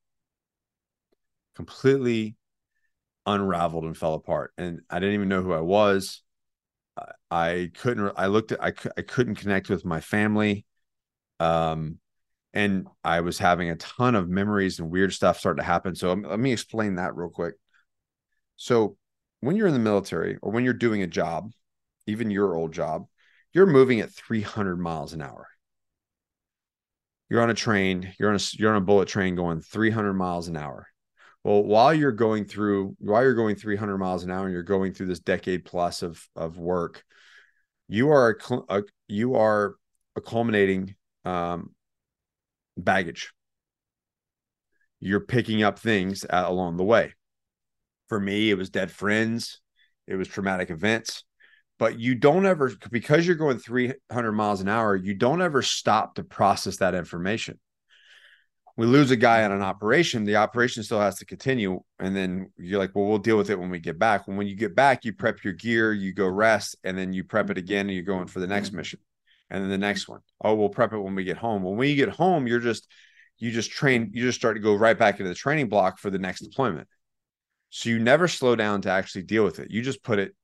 Completely 1.56 2.36
unraveled 3.26 3.84
and 3.84 3.96
fell 3.96 4.14
apart. 4.14 4.52
And 4.58 4.80
I 4.88 4.98
didn't 5.00 5.14
even 5.14 5.28
know 5.28 5.42
who 5.42 5.52
I 5.52 5.60
was. 5.60 6.22
I 7.30 7.70
couldn't, 7.78 8.12
I 8.16 8.26
looked 8.26 8.52
at, 8.52 8.62
I, 8.62 8.72
I 8.96 9.02
couldn't 9.02 9.36
connect 9.36 9.68
with 9.68 9.84
my 9.84 10.00
family. 10.00 10.66
Um, 11.40 11.98
and 12.52 12.88
I 13.04 13.20
was 13.20 13.38
having 13.38 13.70
a 13.70 13.76
ton 13.76 14.14
of 14.14 14.28
memories 14.28 14.78
and 14.78 14.90
weird 14.90 15.12
stuff 15.12 15.38
start 15.38 15.58
to 15.58 15.62
happen. 15.62 15.94
So 15.94 16.10
um, 16.10 16.22
let 16.22 16.40
me 16.40 16.52
explain 16.52 16.96
that 16.96 17.14
real 17.14 17.28
quick. 17.28 17.54
So 18.56 18.96
when 19.40 19.56
you're 19.56 19.66
in 19.66 19.72
the 19.72 19.78
military 19.78 20.38
or 20.42 20.50
when 20.52 20.64
you're 20.64 20.74
doing 20.74 21.02
a 21.02 21.06
job, 21.06 21.52
even 22.06 22.30
your 22.30 22.54
old 22.54 22.72
job, 22.72 23.06
you're 23.52 23.66
moving 23.66 24.00
at 24.00 24.12
300 24.12 24.76
miles 24.76 25.12
an 25.12 25.22
hour. 25.22 25.46
You're 27.30 27.42
on 27.42 27.50
a 27.50 27.54
train, 27.54 28.14
you're 28.18 28.30
on 28.30 28.36
a 28.36 28.40
you're 28.54 28.70
on 28.70 28.82
a 28.82 28.84
bullet 28.84 29.08
train 29.08 29.34
going 29.34 29.60
300 29.60 30.14
miles 30.14 30.48
an 30.48 30.56
hour. 30.56 30.86
Well, 31.44 31.62
while 31.62 31.94
you're 31.94 32.12
going 32.12 32.46
through 32.46 32.96
while 32.98 33.22
you're 33.22 33.34
going 33.34 33.56
300 33.56 33.98
miles 33.98 34.24
an 34.24 34.30
hour 34.30 34.44
and 34.44 34.52
you're 34.52 34.62
going 34.62 34.92
through 34.92 35.06
this 35.06 35.20
decade 35.20 35.64
plus 35.64 36.02
of 36.02 36.26
of 36.34 36.58
work, 36.58 37.04
you 37.88 38.10
are 38.10 38.38
a, 38.50 38.78
a 38.78 38.82
you 39.08 39.34
are 39.36 39.76
culminating 40.24 40.94
um, 41.24 41.74
baggage. 42.76 43.32
You're 45.00 45.20
picking 45.20 45.62
up 45.62 45.78
things 45.78 46.24
at, 46.24 46.46
along 46.46 46.76
the 46.76 46.84
way. 46.84 47.14
For 48.08 48.18
me, 48.18 48.50
it 48.50 48.58
was 48.58 48.70
dead 48.70 48.90
friends, 48.90 49.60
it 50.06 50.16
was 50.16 50.28
traumatic 50.28 50.70
events, 50.70 51.24
but 51.78 51.98
you 51.98 52.14
don't 52.14 52.46
ever, 52.46 52.72
because 52.90 53.26
you're 53.26 53.36
going 53.36 53.58
300 53.58 54.32
miles 54.32 54.60
an 54.60 54.68
hour, 54.68 54.96
you 54.96 55.14
don't 55.14 55.42
ever 55.42 55.62
stop 55.62 56.14
to 56.14 56.24
process 56.24 56.78
that 56.78 56.94
information. 56.94 57.58
We 58.76 58.86
lose 58.86 59.10
a 59.10 59.16
guy 59.16 59.44
on 59.44 59.52
an 59.52 59.62
operation, 59.62 60.24
the 60.24 60.36
operation 60.36 60.82
still 60.84 61.00
has 61.00 61.18
to 61.18 61.26
continue. 61.26 61.80
And 61.98 62.14
then 62.14 62.52
you're 62.56 62.78
like, 62.78 62.94
well, 62.94 63.06
we'll 63.06 63.18
deal 63.18 63.36
with 63.36 63.50
it 63.50 63.58
when 63.58 63.70
we 63.70 63.80
get 63.80 63.98
back. 63.98 64.28
When, 64.28 64.36
when 64.36 64.46
you 64.46 64.54
get 64.54 64.76
back, 64.76 65.04
you 65.04 65.12
prep 65.12 65.42
your 65.42 65.52
gear, 65.52 65.92
you 65.92 66.14
go 66.14 66.28
rest, 66.28 66.76
and 66.84 66.96
then 66.96 67.12
you 67.12 67.24
prep 67.24 67.50
it 67.50 67.54
mm-hmm. 67.54 67.58
again 67.58 67.86
and 67.86 67.94
you're 67.94 68.04
going 68.04 68.28
for 68.28 68.38
the 68.38 68.46
next 68.46 68.68
mm-hmm. 68.68 68.78
mission 68.78 69.00
and 69.50 69.62
then 69.62 69.70
the 69.70 69.78
next 69.78 70.08
one. 70.08 70.20
Oh, 70.42 70.54
we'll 70.54 70.68
prep 70.68 70.92
it 70.92 70.98
when 70.98 71.14
we 71.14 71.24
get 71.24 71.36
home. 71.36 71.62
When 71.62 71.88
you 71.88 71.96
get 71.96 72.10
home, 72.10 72.46
you're 72.46 72.60
just 72.60 72.88
you 73.38 73.50
just 73.52 73.70
train, 73.70 74.10
you 74.12 74.24
just 74.24 74.38
start 74.38 74.56
to 74.56 74.60
go 74.60 74.74
right 74.74 74.98
back 74.98 75.20
into 75.20 75.28
the 75.28 75.34
training 75.34 75.68
block 75.68 75.98
for 75.98 76.10
the 76.10 76.18
next 76.18 76.40
deployment. 76.40 76.88
So 77.70 77.90
you 77.90 77.98
never 77.98 78.28
slow 78.28 78.56
down 78.56 78.82
to 78.82 78.90
actually 78.90 79.22
deal 79.22 79.44
with 79.44 79.58
it. 79.58 79.70
You 79.70 79.82
just 79.82 80.02
put 80.02 80.18
it 80.18 80.34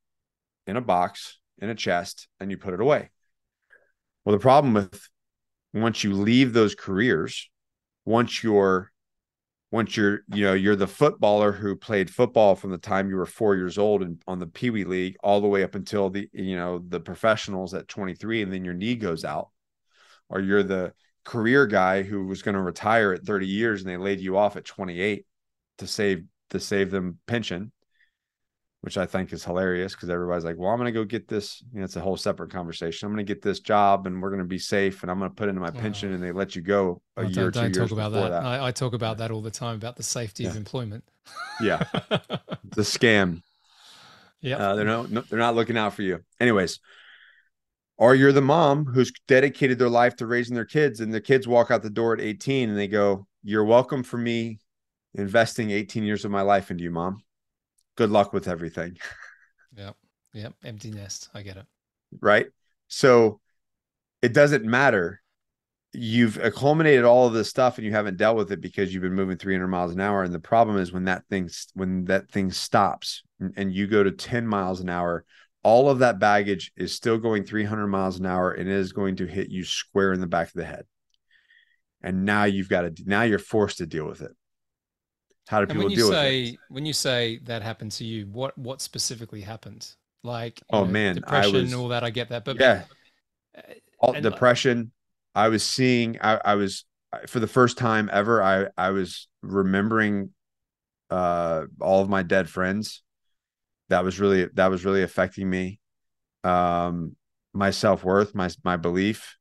in 0.67 0.77
a 0.77 0.81
box, 0.81 1.39
in 1.59 1.71
a 1.71 1.75
chest, 1.75 2.29
and 2.41 2.51
you 2.51 2.59
put 2.59 2.75
it 2.75 2.81
away. 2.81 3.11
Well, 4.25 4.35
the 4.35 4.41
problem 4.41 4.75
with 4.75 5.09
once 5.73 6.05
you 6.05 6.13
leave 6.13 6.53
those 6.53 6.75
careers, 6.75 7.51
once 8.05 8.43
you're 8.43 8.91
once 9.75 9.97
you're 9.97 10.21
you 10.33 10.45
know 10.45 10.53
you're 10.53 10.77
the 10.77 10.87
footballer 10.87 11.51
who 11.51 11.75
played 11.75 12.09
football 12.09 12.55
from 12.55 12.71
the 12.71 12.79
time 12.79 13.11
you 13.11 13.17
were 13.17 13.27
four 13.27 13.57
years 13.57 13.77
old 13.77 14.03
and 14.03 14.23
on 14.29 14.39
the 14.39 14.47
pee 14.47 14.71
wee 14.71 14.85
league 14.85 15.17
all 15.21 15.41
the 15.41 15.49
way 15.49 15.65
up 15.65 15.75
until 15.75 16.11
the 16.11 16.29
you 16.33 16.55
know 16.55 16.79
the 16.79 17.01
professionals 17.01 17.75
at 17.75 17.89
23 17.89 18.43
and 18.43 18.53
then 18.53 18.65
your 18.65 18.73
knee 18.73 18.95
goes 18.95 19.25
out 19.25 19.49
or 20.29 20.41
you're 20.41 20.63
the 20.63 20.93
career 21.25 21.67
guy 21.67 22.03
who 22.03 22.25
was 22.25 22.41
going 22.41 22.55
to 22.55 22.61
retire 22.61 23.13
at 23.13 23.25
30 23.25 23.49
years 23.49 23.81
and 23.81 23.91
they 23.91 23.97
laid 23.97 24.21
you 24.21 24.37
off 24.37 24.57
at 24.57 24.65
28 24.65 25.27
to 25.79 25.87
save 25.89 26.23
to 26.51 26.61
save 26.61 26.91
them 26.91 27.19
pension 27.27 27.73
which 28.85 28.99
I 28.99 29.07
think 29.07 29.33
is 29.33 29.43
hilarious 29.43 29.95
because 29.95 30.11
everybody's 30.11 30.45
like, 30.45 30.59
well, 30.59 30.69
I'm 30.69 30.77
going 30.77 30.93
to 30.93 30.93
go 30.93 31.07
get 31.07 31.27
this. 31.27 31.65
You 31.73 31.79
know, 31.79 31.87
it's 31.87 31.97
a 31.97 32.03
whole 32.03 32.19
separate 32.19 32.51
conversation. 32.53 33.07
I'm 33.07 33.15
going 33.15 33.25
to 33.25 33.35
get 33.35 33.41
this 33.41 33.61
job 33.61 34.07
and 34.07 34.21
we're 34.21 34.29
going 34.29 34.43
to 34.43 34.45
be 34.45 34.59
safe 34.59 35.01
and 35.01 35.11
I'm 35.11 35.19
going 35.19 35.31
to 35.31 35.35
put 35.35 35.49
into 35.49 35.63
my 35.63 35.71
pension 35.71 36.13
and 36.13 36.23
they 36.23 36.33
let 36.33 36.55
you 36.55 36.61
go 36.61 37.01
a 37.17 37.23
well, 37.23 37.31
year, 37.31 37.51
don't, 37.51 37.73
two 37.73 37.81
don't 37.81 37.89
talk 37.89 37.93
about 37.97 38.13
that. 38.13 38.29
that. 38.29 38.45
I, 38.45 38.67
I, 38.67 38.73
talk 38.73 38.93
about 38.93 39.17
that 39.19 39.31
all 39.31 39.41
the 39.41 39.51
time 39.51 39.77
about 39.77 39.97
the 39.97 40.03
safety 40.03 40.43
yeah. 40.43 40.51
of 40.51 40.57
employment. 40.57 41.03
yeah. 41.63 41.83
the 42.11 42.83
scam. 42.83 43.41
Yeah. 44.43 44.57
Uh, 44.59 44.75
they're 44.75 44.85
no, 44.85 45.05
no, 45.05 45.23
they're 45.23 45.39
not 45.39 45.55
looking 45.55 45.79
out 45.79 45.95
for 45.95 46.03
you. 46.03 46.23
Anyways, 46.39 46.79
or 47.97 48.15
you're 48.15 48.33
the 48.33 48.43
mom 48.43 48.85
who's 48.85 49.15
dedicated 49.27 49.79
their 49.79 49.89
life 49.89 50.17
to 50.17 50.27
raising 50.27 50.55
their 50.55 50.67
kids 50.67 51.01
and 51.01 51.15
the 51.15 51.23
kids 51.23 51.49
walk 51.49 51.71
out 51.71 51.83
the 51.83 51.89
door 51.89 52.13
at 52.13 52.21
18 52.21 52.69
and 52.69 52.79
they 52.79 52.89
go, 52.89 53.27
you're 53.43 53.65
welcome 53.65 54.03
for 54.03 54.19
me 54.19 54.59
investing 55.15 55.71
18 55.71 56.05
years 56.05 56.25
of 56.25 56.31
my 56.31 56.43
life 56.43 56.71
into 56.71 56.85
you, 56.85 56.91
mom 56.91 57.23
good 57.97 58.11
luck 58.11 58.33
with 58.33 58.49
everything. 58.49 58.97
Yep. 59.77 59.97
Yep. 60.35 60.55
Empty 60.63 60.93
nest. 60.93 61.31
I 61.35 61.43
get 61.43 61.57
it. 61.57 61.67
Right. 62.21 62.47
So 62.87 63.41
it 64.23 64.33
doesn't 64.33 64.65
matter. 64.65 65.21
You've 65.93 66.39
culminated 66.55 67.05
all 67.05 67.27
of 67.27 67.33
this 67.33 67.51
stuff 67.51 67.77
and 67.77 67.85
you 67.85 67.91
haven't 67.91 68.17
dealt 68.17 68.37
with 68.37 68.53
it 68.53 68.61
because 68.61 68.95
you've 68.95 69.03
been 69.03 69.15
moving 69.15 69.37
300 69.37 69.67
miles 69.67 69.93
an 69.93 70.01
hour. 70.01 70.23
And 70.23 70.33
the 70.33 70.39
problem 70.39 70.79
is 70.79 70.93
when 70.93 71.07
that 71.07 71.25
thing, 71.29 71.51
when 71.73 72.05
that 72.05 72.31
thing 72.31 72.53
stops 72.53 73.25
and 73.57 73.73
you 73.75 73.89
go 73.89 74.05
to 74.05 74.13
10 74.13 74.47
miles 74.47 74.79
an 74.79 74.91
hour, 74.91 75.25
all 75.65 75.91
of 75.91 75.99
that 75.99 76.21
baggage 76.21 76.71
is 76.77 76.95
still 76.95 77.19
going 77.19 77.43
300 77.43 77.89
miles 77.89 78.21
an 78.21 78.27
hour 78.27 78.53
and 78.53 78.69
it 78.69 78.77
is 78.77 78.93
going 78.93 79.17
to 79.17 79.27
hit 79.27 79.51
you 79.51 79.65
square 79.65 80.13
in 80.13 80.21
the 80.21 80.29
back 80.29 80.47
of 80.47 80.55
the 80.55 80.65
head. 80.65 80.85
And 82.01 82.25
now 82.25 82.45
you've 82.45 82.69
got 82.69 82.83
to, 82.83 83.03
now 83.05 83.23
you're 83.23 83.41
forced 83.41 83.79
to 83.79 83.87
deal 83.87 84.07
with 84.07 84.23
it. 84.23 84.31
How 85.47 85.61
do 85.61 85.67
And 85.69 85.79
people 85.79 85.89
when 85.89 85.91
you 85.91 85.97
deal 85.97 86.09
with 86.09 86.23
say 86.23 86.43
it? 86.49 86.61
when 86.69 86.87
you 86.87 86.93
say 86.93 87.39
that 87.45 87.63
happened 87.63 87.93
to 87.93 88.05
you, 88.05 88.27
what 88.27 88.57
what 88.59 88.81
specifically 88.81 89.41
happened? 89.43 89.95
Like 90.23 90.63
Oh 90.71 90.85
know, 90.85 90.93
man, 90.93 91.15
I 91.27 91.47
depression, 91.47 91.53
was 91.63 91.75
all 91.75 91.89
that. 91.89 92.05
I 92.05 92.11
get 92.11 92.31
that, 92.31 92.45
but 92.45 92.59
yeah, 92.59 92.85
uh, 93.57 93.63
all 93.99 94.15
and 94.15 94.31
like, 94.31 94.33
depression. 94.33 94.93
I 95.35 95.49
was 95.49 95.63
seeing. 95.65 96.19
I, 96.21 96.41
I 96.45 96.55
was 96.55 96.85
for 97.27 97.41
the 97.41 97.47
first 97.47 97.79
time 97.79 98.09
ever. 98.13 98.43
I 98.43 98.67
I 98.77 98.91
was 98.91 99.29
remembering 99.43 100.31
uh 101.11 101.65
all 101.81 102.03
of 102.03 102.09
my 102.09 102.23
dead 102.23 102.49
friends. 102.49 103.03
That 103.89 104.05
was 104.05 104.21
really 104.21 104.47
that 104.55 104.71
was 104.71 104.85
really 104.85 105.03
affecting 105.03 105.49
me. 105.49 105.81
Um, 106.45 107.17
my 107.53 107.71
self 107.71 108.05
worth, 108.05 108.35
my 108.35 108.51
my 108.65 108.77
belief. 108.77 109.37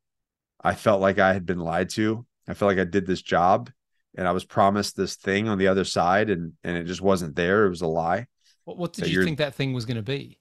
I 0.64 0.76
felt 0.76 1.02
like 1.02 1.20
I 1.20 1.34
had 1.34 1.46
been 1.46 1.60
lied 1.60 1.90
to. 1.92 2.26
I 2.48 2.54
felt 2.54 2.70
like 2.70 2.80
I 2.80 2.90
did 2.90 3.06
this 3.06 3.22
job 3.22 3.70
and 4.18 4.28
I 4.28 4.32
was 4.32 4.46
promised 4.46 4.96
this 4.96 5.16
thing 5.16 5.48
on 5.48 5.58
the 5.58 5.68
other 5.68 5.84
side 5.84 6.30
and 6.30 6.54
and 6.64 6.78
it 6.78 6.86
just 6.86 7.02
wasn't 7.02 7.36
there. 7.36 7.66
It 7.66 7.70
was 7.70 7.82
a 7.82 7.88
lie. 7.88 8.28
what, 8.66 8.78
what 8.78 8.94
did 8.94 9.06
That 9.06 9.12
you 9.12 9.24
think 9.24 9.40
that 9.40 9.56
thing 9.56 9.74
was 9.74 9.86
going 9.86 9.98
to 9.98 10.04
be? 10.04 10.40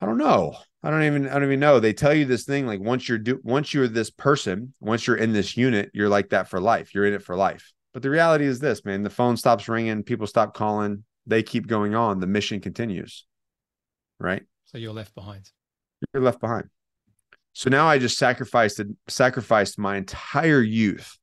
I 0.00 0.06
don't 0.06 0.18
know. 0.18 0.56
I 0.82 0.90
don't 0.90 1.02
even 1.02 1.28
I 1.28 1.34
don't 1.34 1.44
even 1.44 1.60
know. 1.60 1.78
They 1.78 1.92
tell 1.92 2.14
you 2.14 2.24
this 2.24 2.44
thing 2.44 2.66
like 2.66 2.80
once 2.80 3.08
you're 3.08 3.18
do 3.18 3.40
once 3.42 3.74
you're 3.74 3.88
this 3.88 4.10
person, 4.10 4.72
once 4.80 5.06
you're 5.06 5.16
in 5.16 5.32
this 5.32 5.56
unit, 5.56 5.90
you're 5.92 6.08
like 6.08 6.30
that 6.30 6.48
for 6.48 6.60
life. 6.60 6.94
You're 6.94 7.06
in 7.06 7.14
it 7.14 7.22
for 7.22 7.36
life. 7.36 7.72
But 7.92 8.02
the 8.02 8.10
reality 8.10 8.46
is 8.46 8.60
this, 8.60 8.84
man, 8.84 9.02
the 9.02 9.10
phone 9.10 9.36
stops 9.36 9.68
ringing, 9.68 10.04
people 10.04 10.26
stop 10.26 10.54
calling, 10.54 11.04
they 11.26 11.42
keep 11.42 11.66
going 11.66 11.94
on, 11.94 12.20
the 12.20 12.26
mission 12.26 12.60
continues. 12.60 13.26
Right? 14.18 14.42
So 14.66 14.78
you're 14.78 14.92
left 14.92 15.14
behind. 15.14 15.50
You're 16.14 16.22
left 16.22 16.40
behind. 16.40 16.68
So 17.52 17.68
now 17.68 17.86
I 17.86 17.98
just 17.98 18.16
sacrificed 18.16 18.80
sacrificed 19.08 19.78
my 19.78 19.96
entire 19.96 20.62
youth 20.62 21.18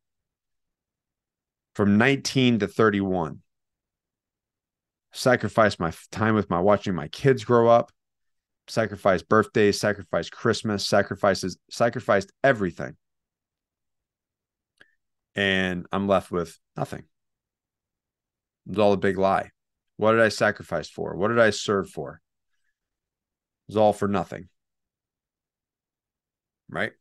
from 1.78 2.00
19 2.00 2.58
to 2.58 2.68
31. 2.68 3.40
Sacrificed 5.14 5.80
my 5.80 5.94
time 6.12 6.34
with 6.34 6.50
my 6.50 6.60
watching 6.60 6.96
my 6.96 7.08
kids 7.08 7.44
grow 7.44 7.68
up, 7.68 7.92
sacrificed 8.68 9.30
birthdays, 9.30 9.80
sacrificed 9.80 10.32
Christmas, 10.32 10.88
sacrifices, 10.88 11.60
sacrificed 11.70 12.32
everything. 12.44 12.98
And 15.36 15.86
I'm 15.92 16.08
left 16.08 16.32
with 16.32 16.58
nothing. 16.76 17.04
It 18.66 18.70
was 18.70 18.80
all 18.80 18.94
a 18.94 18.98
big 18.98 19.20
lie. 19.20 19.52
What 19.98 20.14
did 20.14 20.22
I 20.22 20.30
sacrifice 20.30 20.90
for? 20.90 21.16
What 21.16 21.28
did 21.28 21.40
I 21.40 21.52
serve 21.52 21.92
for? 21.92 22.22
It 23.68 23.74
was 23.74 23.78
all 23.78 23.94
for 23.94 24.08
nothing. 24.08 24.50
Right. 26.72 26.94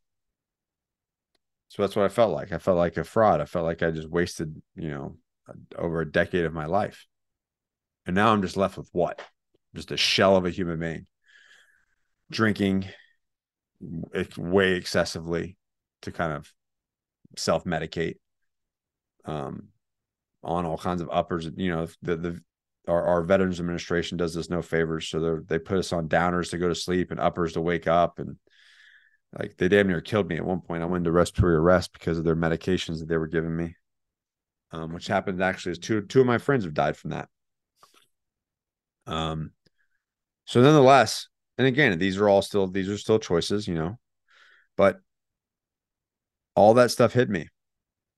So 1.77 1.83
that's 1.83 1.95
what 1.95 2.07
I 2.07 2.09
felt 2.09 2.33
like. 2.33 2.53
I 2.53 2.59
felt 2.59 2.79
like 2.79 2.97
a 2.97 3.05
fraud. 3.05 3.43
I 3.43 3.45
felt 3.45 3.66
like 3.66 3.83
I 3.83 3.91
just 3.91 4.09
wasted, 4.09 4.62
you 4.77 4.89
know, 4.89 5.16
over 5.77 6.01
a 6.01 6.11
decade 6.11 6.47
of 6.47 6.55
my 6.55 6.64
life. 6.64 7.07
And 8.07 8.14
now 8.14 8.33
I'm 8.33 8.41
just 8.41 8.57
left 8.57 8.79
with 8.79 8.89
what? 8.93 9.20
Just 9.74 9.91
a 9.91 9.99
shell 9.99 10.37
of 10.37 10.47
a 10.47 10.51
human 10.51 10.81
being 10.81 11.07
drinking 12.31 12.87
way 14.39 14.72
excessively 14.72 15.59
to 16.01 16.12
kind 16.12 16.33
of 16.33 16.51
self 17.37 17.64
medicate 17.64 18.16
um, 19.27 19.68
on 20.43 20.64
all 20.64 20.79
kinds 20.79 21.03
of 21.03 21.11
uppers. 21.12 21.47
You 21.57 21.72
know, 21.72 21.89
the, 22.01 22.16
the, 22.16 22.41
our, 22.89 23.05
our 23.05 23.22
Veterans 23.22 23.61
Administration 23.61 24.16
does 24.16 24.35
us 24.35 24.49
no 24.49 24.62
favors. 24.62 25.09
So 25.09 25.41
they 25.47 25.59
put 25.59 25.77
us 25.77 25.93
on 25.93 26.09
downers 26.09 26.49
to 26.53 26.59
go 26.59 26.68
to 26.68 26.74
sleep 26.74 27.11
and 27.11 27.20
uppers 27.20 27.53
to 27.53 27.61
wake 27.61 27.87
up. 27.87 28.18
And 28.18 28.39
like 29.39 29.57
they 29.57 29.68
damn 29.68 29.89
near 29.89 30.01
killed 30.01 30.29
me 30.29 30.37
at 30.37 30.45
one 30.45 30.61
point. 30.61 30.83
I 30.83 30.87
went 30.87 31.03
into 31.03 31.12
respiratory 31.12 31.57
arrest 31.57 31.93
because 31.93 32.18
of 32.18 32.24
their 32.24 32.37
medications 32.37 33.01
that 33.01 33.09
they 33.09 33.16
were 33.16 33.27
giving 33.27 33.57
me, 33.57 33.77
um, 34.72 34.93
which 34.93 35.07
happened 35.07 35.43
actually 35.43 35.72
is 35.72 35.79
two 35.79 36.03
two 36.03 36.20
of 36.20 36.27
my 36.27 36.39
friends 36.39 36.64
have 36.64 36.74
died 36.74 36.97
from 36.97 37.11
that. 37.11 37.29
Um, 39.07 39.53
so 40.45 40.61
nonetheless, 40.62 41.29
and 41.59 41.66
again, 41.66 41.99
these 41.99 42.18
are 42.18 42.29
all 42.29 42.43
still 42.43 42.66
these 42.66 42.89
are 42.89 42.99
still 42.99 43.18
choices, 43.18 43.66
you 43.68 43.74
know, 43.74 43.99
but 44.77 45.01
all 46.55 46.74
that 46.74 46.91
stuff 46.91 47.12
hit 47.12 47.29
me, 47.29 47.49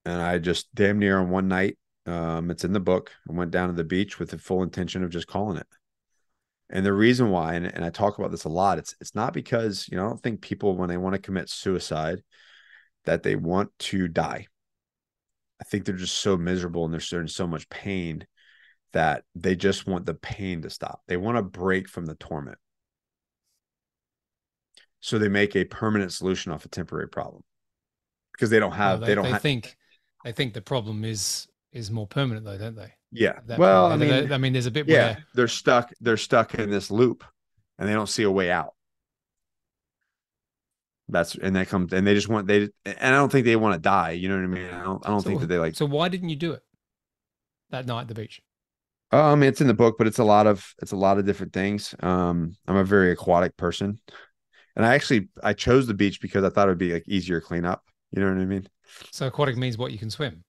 and 0.05 0.21
I 0.21 0.37
just 0.37 0.73
damn 0.73 0.99
near 0.99 1.19
on 1.19 1.29
one 1.29 1.47
night. 1.47 1.77
Um, 2.05 2.49
it's 2.49 2.63
in 2.63 2.73
the 2.73 2.79
book. 2.79 3.11
I 3.29 3.33
went 3.33 3.51
down 3.51 3.67
to 3.69 3.75
the 3.75 3.83
beach 3.83 4.17
with 4.17 4.31
the 4.31 4.37
full 4.39 4.63
intention 4.63 5.03
of 5.03 5.11
just 5.11 5.27
calling 5.27 5.57
it. 5.57 5.67
And 6.69 6.85
the 6.85 6.93
reason 6.93 7.31
why, 7.31 7.55
and, 7.55 7.65
and 7.65 7.83
I 7.83 7.89
talk 7.89 8.19
about 8.19 8.31
this 8.31 8.43
a 8.43 8.49
lot, 8.49 8.77
it's 8.77 8.95
it's 9.01 9.15
not 9.15 9.33
because 9.33 9.87
you 9.89 9.97
know 9.97 10.05
I 10.05 10.09
don't 10.09 10.21
think 10.21 10.41
people 10.41 10.77
when 10.77 10.89
they 10.89 10.97
want 10.97 11.15
to 11.15 11.21
commit 11.21 11.49
suicide 11.49 12.21
that 13.05 13.23
they 13.23 13.35
want 13.35 13.71
to 13.79 14.07
die. 14.07 14.47
I 15.59 15.63
think 15.65 15.85
they're 15.85 15.95
just 15.95 16.19
so 16.19 16.37
miserable 16.37 16.85
and 16.85 16.93
they're 16.93 17.21
in 17.21 17.27
so 17.27 17.47
much 17.47 17.69
pain 17.69 18.25
that 18.93 19.23
they 19.35 19.55
just 19.55 19.87
want 19.87 20.05
the 20.05 20.13
pain 20.13 20.61
to 20.61 20.69
stop. 20.69 21.01
They 21.07 21.17
want 21.17 21.37
to 21.37 21.43
break 21.43 21.89
from 21.89 22.05
the 22.05 22.15
torment. 22.15 22.57
So 25.01 25.17
they 25.17 25.29
make 25.29 25.55
a 25.55 25.65
permanent 25.65 26.13
solution 26.13 26.51
off 26.51 26.65
a 26.65 26.69
temporary 26.69 27.07
problem 27.07 27.43
because 28.33 28.49
they 28.49 28.59
don't 28.59 28.73
have 28.73 29.01
they, 29.01 29.07
they 29.07 29.15
don't 29.15 29.25
they 29.25 29.31
have 29.31 29.41
think 29.41 29.77
they 30.23 30.31
think 30.31 30.53
the 30.53 30.61
problem 30.61 31.05
is 31.05 31.47
is 31.71 31.91
more 31.91 32.07
permanent 32.07 32.45
though, 32.45 32.57
don't 32.57 32.75
they? 32.75 32.93
yeah. 33.11 33.39
Well, 33.57 33.87
I 33.87 33.97
point. 33.97 34.09
Mean, 34.09 34.31
I 34.31 34.37
mean, 34.37 34.53
there's 34.53 34.65
a 34.65 34.71
bit 34.71 34.87
yeah, 34.87 35.05
where 35.05 35.25
they're 35.33 35.47
stuck 35.47 35.91
they're 36.01 36.17
stuck 36.17 36.55
in 36.55 36.69
this 36.69 36.91
loop 36.91 37.23
and 37.77 37.87
they 37.87 37.93
don't 37.93 38.09
see 38.09 38.23
a 38.23 38.31
way 38.31 38.51
out. 38.51 38.73
That's 41.07 41.35
and 41.35 41.55
that 41.55 41.67
comes 41.67 41.91
and 41.91 42.05
they 42.05 42.13
just 42.13 42.29
want 42.29 42.47
they 42.47 42.69
and 42.85 42.97
I 43.01 43.17
don't 43.17 43.31
think 43.31 43.45
they 43.45 43.55
want 43.55 43.73
to 43.73 43.79
die. 43.79 44.11
You 44.11 44.29
know 44.29 44.35
what 44.35 44.43
I 44.43 44.47
mean? 44.47 44.69
I 44.69 44.83
don't 44.83 45.05
I 45.05 45.09
don't 45.09 45.21
so, 45.21 45.29
think 45.29 45.41
that 45.41 45.47
they 45.47 45.57
like 45.57 45.75
So 45.75 45.85
why 45.85 46.07
didn't 46.09 46.29
you 46.29 46.35
do 46.35 46.51
it 46.51 46.61
that 47.71 47.87
night 47.87 48.01
at 48.01 48.07
the 48.09 48.13
beach? 48.13 48.41
Um, 49.11 49.41
it's 49.41 49.59
in 49.59 49.65
the 49.65 49.73
book, 49.73 49.97
but 49.97 50.05
it's 50.05 50.19
a 50.19 50.23
lot 50.23 50.45
of 50.45 50.73
it's 50.81 50.91
a 50.91 50.95
lot 50.95 51.17
of 51.17 51.25
different 51.25 51.51
things. 51.51 51.95
Um, 51.99 52.55
I'm 52.67 52.75
a 52.75 52.83
very 52.83 53.11
aquatic 53.11 53.57
person, 53.57 53.99
and 54.75 54.85
I 54.85 54.93
actually 54.93 55.29
I 55.41 55.53
chose 55.53 55.87
the 55.87 55.95
beach 55.95 56.21
because 56.21 56.43
I 56.43 56.49
thought 56.49 56.67
it 56.67 56.71
would 56.71 56.77
be 56.77 56.93
like 56.93 57.07
easier 57.07 57.41
cleanup. 57.41 57.83
You 58.11 58.21
know 58.21 58.31
what 58.31 58.39
I 58.39 58.45
mean? 58.45 58.67
So 59.09 59.25
aquatic 59.25 59.57
means 59.57 59.79
what 59.79 59.91
you 59.91 59.97
can 59.97 60.11
swim. 60.11 60.43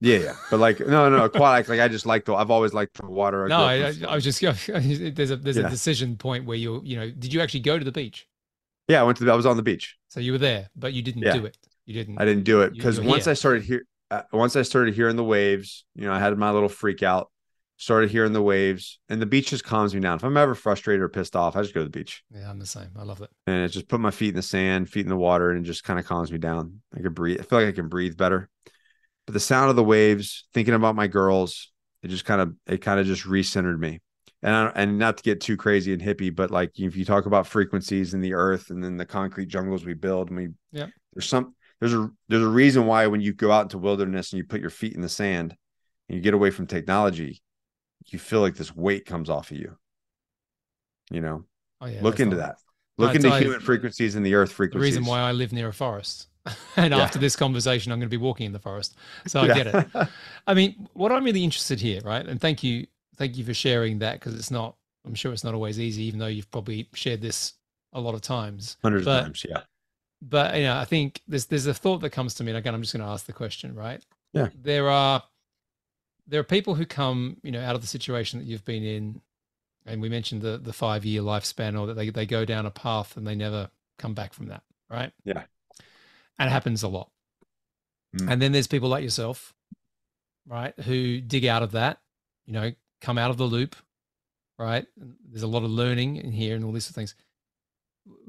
Yeah, 0.00 0.18
yeah. 0.18 0.36
But 0.50 0.60
like 0.60 0.80
no, 0.80 1.08
no, 1.08 1.24
aquatic. 1.24 1.68
Like 1.68 1.80
I 1.80 1.88
just 1.88 2.04
like 2.06 2.24
the. 2.26 2.34
I've 2.34 2.50
always 2.50 2.74
liked 2.74 2.94
the 3.00 3.06
water. 3.06 3.48
No, 3.48 3.60
I, 3.64 3.74
I, 3.88 3.94
I 4.08 4.14
was 4.14 4.24
just 4.24 4.40
there's 4.66 5.30
a 5.30 5.36
there's 5.36 5.56
Yeah. 5.56 5.66
a 5.66 5.70
decision 5.70 6.16
point 6.16 6.44
where 6.44 6.56
you 6.56 6.82
you 6.84 6.96
know 6.96 7.10
did 7.10 7.32
you 7.32 7.40
actually 7.40 7.60
go 7.60 7.78
to 7.78 7.84
the 7.84 7.92
beach? 7.92 8.26
yeah, 8.88 9.00
I 9.00 9.04
went 9.04 9.18
to. 9.18 9.24
The, 9.24 9.32
I 9.32 9.36
was 9.36 9.46
on 9.46 9.56
the 9.56 9.62
beach. 9.62 9.96
So 10.08 10.20
you 10.20 10.32
were 10.32 10.38
there, 10.38 10.68
but 10.76 10.92
you 10.92 11.02
didn't 11.02 11.22
Yeah. 11.22 11.32
do 11.32 11.46
it. 11.46 11.56
You 11.86 11.94
didn't. 11.94 12.20
I 12.20 12.24
didn't 12.24 12.44
do 12.44 12.60
it 12.62 12.72
because 12.74 13.00
once 13.00 13.24
here. 13.24 13.30
I 13.30 13.34
started 13.34 13.62
here, 13.64 13.86
uh, 14.10 14.22
once 14.32 14.54
I 14.54 14.62
started 14.62 14.94
hearing 14.94 15.16
the 15.16 15.24
waves, 15.24 15.84
you 15.94 16.04
know, 16.04 16.12
I 16.12 16.18
had 16.18 16.36
my 16.36 16.50
little 16.50 16.68
freak 16.68 17.02
out. 17.02 17.30
Started 17.78 18.10
hearing 18.10 18.32
the 18.32 18.40
waves, 18.40 19.00
and 19.10 19.20
the 19.20 19.26
beach 19.26 19.50
just 19.50 19.62
calms 19.62 19.94
me 19.94 20.00
down. 20.00 20.16
If 20.16 20.24
I'm 20.24 20.36
ever 20.38 20.54
frustrated 20.54 21.02
or 21.02 21.10
pissed 21.10 21.36
off, 21.36 21.56
I 21.56 21.60
just 21.62 21.74
go 21.74 21.80
to 21.80 21.84
the 21.84 21.90
beach. 21.90 22.24
Yeah, 22.34 22.48
I'm 22.48 22.58
the 22.58 22.64
same. 22.64 22.88
I 22.98 23.02
love 23.02 23.20
it. 23.20 23.28
and 23.46 23.56
it 23.64 23.68
just 23.68 23.86
put 23.86 24.00
my 24.00 24.10
feet 24.10 24.30
in 24.30 24.34
the 24.34 24.40
sand, 24.42 24.88
feet 24.88 25.04
in 25.04 25.10
the 25.10 25.16
water, 25.16 25.50
and 25.50 25.60
it 25.62 25.68
just 25.68 25.84
kind 25.84 25.98
of 25.98 26.06
calms 26.06 26.32
me 26.32 26.38
down. 26.38 26.80
I 26.96 27.00
can 27.00 27.12
breathe. 27.12 27.38
I 27.38 27.42
feel 27.42 27.58
like 27.58 27.68
I 27.68 27.72
can 27.72 27.88
breathe 27.88 28.16
better. 28.16 28.48
But 29.26 29.32
the 29.32 29.40
sound 29.40 29.70
of 29.70 29.76
the 29.76 29.84
waves, 29.84 30.46
thinking 30.54 30.74
about 30.74 30.94
my 30.94 31.06
girls, 31.08 31.72
it 32.02 32.08
just 32.08 32.24
kind 32.24 32.40
of 32.40 32.54
it 32.66 32.78
kind 32.78 33.00
of 33.00 33.06
just 33.06 33.24
recentered 33.24 33.78
me. 33.78 34.00
And 34.42 34.54
I, 34.54 34.66
and 34.76 34.98
not 34.98 35.16
to 35.16 35.22
get 35.22 35.40
too 35.40 35.56
crazy 35.56 35.92
and 35.92 36.00
hippie, 36.00 36.34
but 36.34 36.50
like 36.50 36.78
if 36.78 36.96
you 36.96 37.04
talk 37.04 37.26
about 37.26 37.46
frequencies 37.46 38.14
in 38.14 38.20
the 38.20 38.34
earth 38.34 38.70
and 38.70 38.84
then 38.84 38.96
the 38.96 39.06
concrete 39.06 39.46
jungles 39.46 39.84
we 39.84 39.94
build, 39.94 40.28
and 40.28 40.36
we 40.38 40.48
Yep. 40.72 40.90
there's 41.14 41.28
some 41.28 41.54
there's 41.80 41.94
a 41.94 42.08
there's 42.28 42.44
a 42.44 42.48
reason 42.48 42.86
why 42.86 43.06
when 43.08 43.20
you 43.20 43.32
go 43.32 43.50
out 43.50 43.62
into 43.62 43.78
wilderness 43.78 44.32
and 44.32 44.38
you 44.38 44.44
put 44.44 44.60
your 44.60 44.70
feet 44.70 44.94
in 44.94 45.00
the 45.00 45.08
sand 45.08 45.56
and 46.08 46.16
you 46.16 46.22
get 46.22 46.34
away 46.34 46.50
from 46.50 46.66
technology, 46.66 47.42
you 48.06 48.18
feel 48.18 48.40
like 48.40 48.54
this 48.54 48.76
weight 48.76 49.06
comes 49.06 49.28
off 49.28 49.50
of 49.50 49.56
you. 49.56 49.76
You 51.10 51.20
know, 51.20 51.44
Oh 51.80 51.86
yeah. 51.86 52.02
look 52.02 52.20
into 52.20 52.36
not- 52.36 52.42
that. 52.46 52.56
Look 52.98 53.14
it's 53.14 53.24
into 53.24 53.36
human 53.38 53.60
frequencies 53.60 54.14
and 54.14 54.24
the 54.24 54.34
earth 54.34 54.52
frequencies. 54.52 54.94
The 54.94 55.00
reason 55.00 55.10
why 55.10 55.20
I 55.20 55.32
live 55.32 55.52
near 55.52 55.68
a 55.68 55.72
forest, 55.72 56.28
and 56.76 56.92
Yeah. 56.92 56.98
after 56.98 57.18
this 57.18 57.36
conversation, 57.36 57.92
I'm 57.92 57.98
going 57.98 58.08
to 58.10 58.16
be 58.18 58.22
walking 58.22 58.46
in 58.46 58.52
the 58.52 58.58
forest. 58.58 58.94
So 59.26 59.40
I 59.40 59.46
get 59.48 59.66
it. 59.66 59.86
I 60.46 60.54
mean, 60.54 60.88
what 60.94 61.12
I'm 61.12 61.24
really 61.24 61.44
interested 61.44 61.80
here, 61.80 62.00
right? 62.02 62.26
And 62.26 62.40
thank 62.40 62.62
you, 62.62 62.86
thank 63.16 63.36
you 63.36 63.44
for 63.44 63.54
sharing 63.54 63.98
that 64.00 64.20
because 64.20 64.34
it's 64.34 64.50
not. 64.50 64.76
I'm 65.06 65.14
sure 65.14 65.32
it's 65.32 65.44
not 65.44 65.54
always 65.54 65.78
easy, 65.78 66.02
even 66.04 66.18
though 66.18 66.26
you've 66.26 66.50
probably 66.50 66.88
shared 66.94 67.20
this 67.20 67.54
a 67.92 68.00
lot 68.00 68.14
of 68.14 68.20
times. 68.22 68.76
Hundreds 68.82 69.04
But- 69.04 69.18
of 69.20 69.24
times, 69.26 69.46
yeah. 69.48 69.60
But 70.22 70.56
you 70.56 70.62
know, 70.64 70.76
I 70.78 70.84
think 70.86 71.20
there's 71.28 71.44
there's 71.46 71.66
a 71.66 71.74
thought 71.74 71.98
that 71.98 72.10
comes 72.10 72.34
to 72.34 72.44
me, 72.44 72.50
and 72.50 72.58
again, 72.58 72.74
I'm 72.74 72.80
just 72.82 72.92
going 72.94 73.04
to 73.04 73.10
ask 73.12 73.26
the 73.26 73.32
question, 73.34 73.74
right? 73.74 74.02
Yeah. 74.32 74.48
There 74.60 74.88
are 74.88 75.22
there 76.26 76.40
are 76.40 76.44
people 76.44 76.74
who 76.74 76.86
come, 76.86 77.36
you 77.42 77.52
know, 77.52 77.60
out 77.62 77.74
of 77.74 77.82
the 77.82 77.86
situation 77.86 78.38
that 78.40 78.46
you've 78.46 78.64
been 78.64 78.82
in, 78.82 79.20
and 79.84 80.00
we 80.00 80.08
mentioned 80.08 80.40
the 80.42 80.56
the 80.58 80.72
five 80.72 81.04
year 81.04 81.20
lifespan, 81.22 81.78
or 81.78 81.86
that 81.88 81.94
they 81.94 82.08
they 82.10 82.24
go 82.26 82.44
down 82.46 82.64
a 82.66 82.70
path 82.70 83.16
and 83.18 83.26
they 83.26 83.34
never 83.34 83.68
come 83.98 84.14
back 84.14 84.32
from 84.32 84.46
that, 84.46 84.62
right? 84.90 85.12
Yeah. 85.24 85.44
And 86.38 86.48
it 86.48 86.52
happens 86.52 86.82
a 86.82 86.88
lot. 86.88 87.10
Mm. 88.16 88.32
And 88.32 88.42
then 88.42 88.52
there's 88.52 88.66
people 88.66 88.88
like 88.88 89.02
yourself, 89.02 89.54
right, 90.46 90.78
who 90.80 91.20
dig 91.20 91.46
out 91.46 91.62
of 91.62 91.72
that, 91.72 92.00
you 92.46 92.52
know, 92.52 92.72
come 93.00 93.18
out 93.18 93.30
of 93.30 93.36
the 93.36 93.44
loop, 93.44 93.76
right? 94.58 94.86
And 95.00 95.14
There's 95.28 95.42
a 95.42 95.48
lot 95.48 95.64
of 95.64 95.70
learning 95.70 96.16
in 96.16 96.32
here 96.32 96.56
and 96.56 96.64
all 96.64 96.72
these 96.72 96.90
things. 96.90 97.14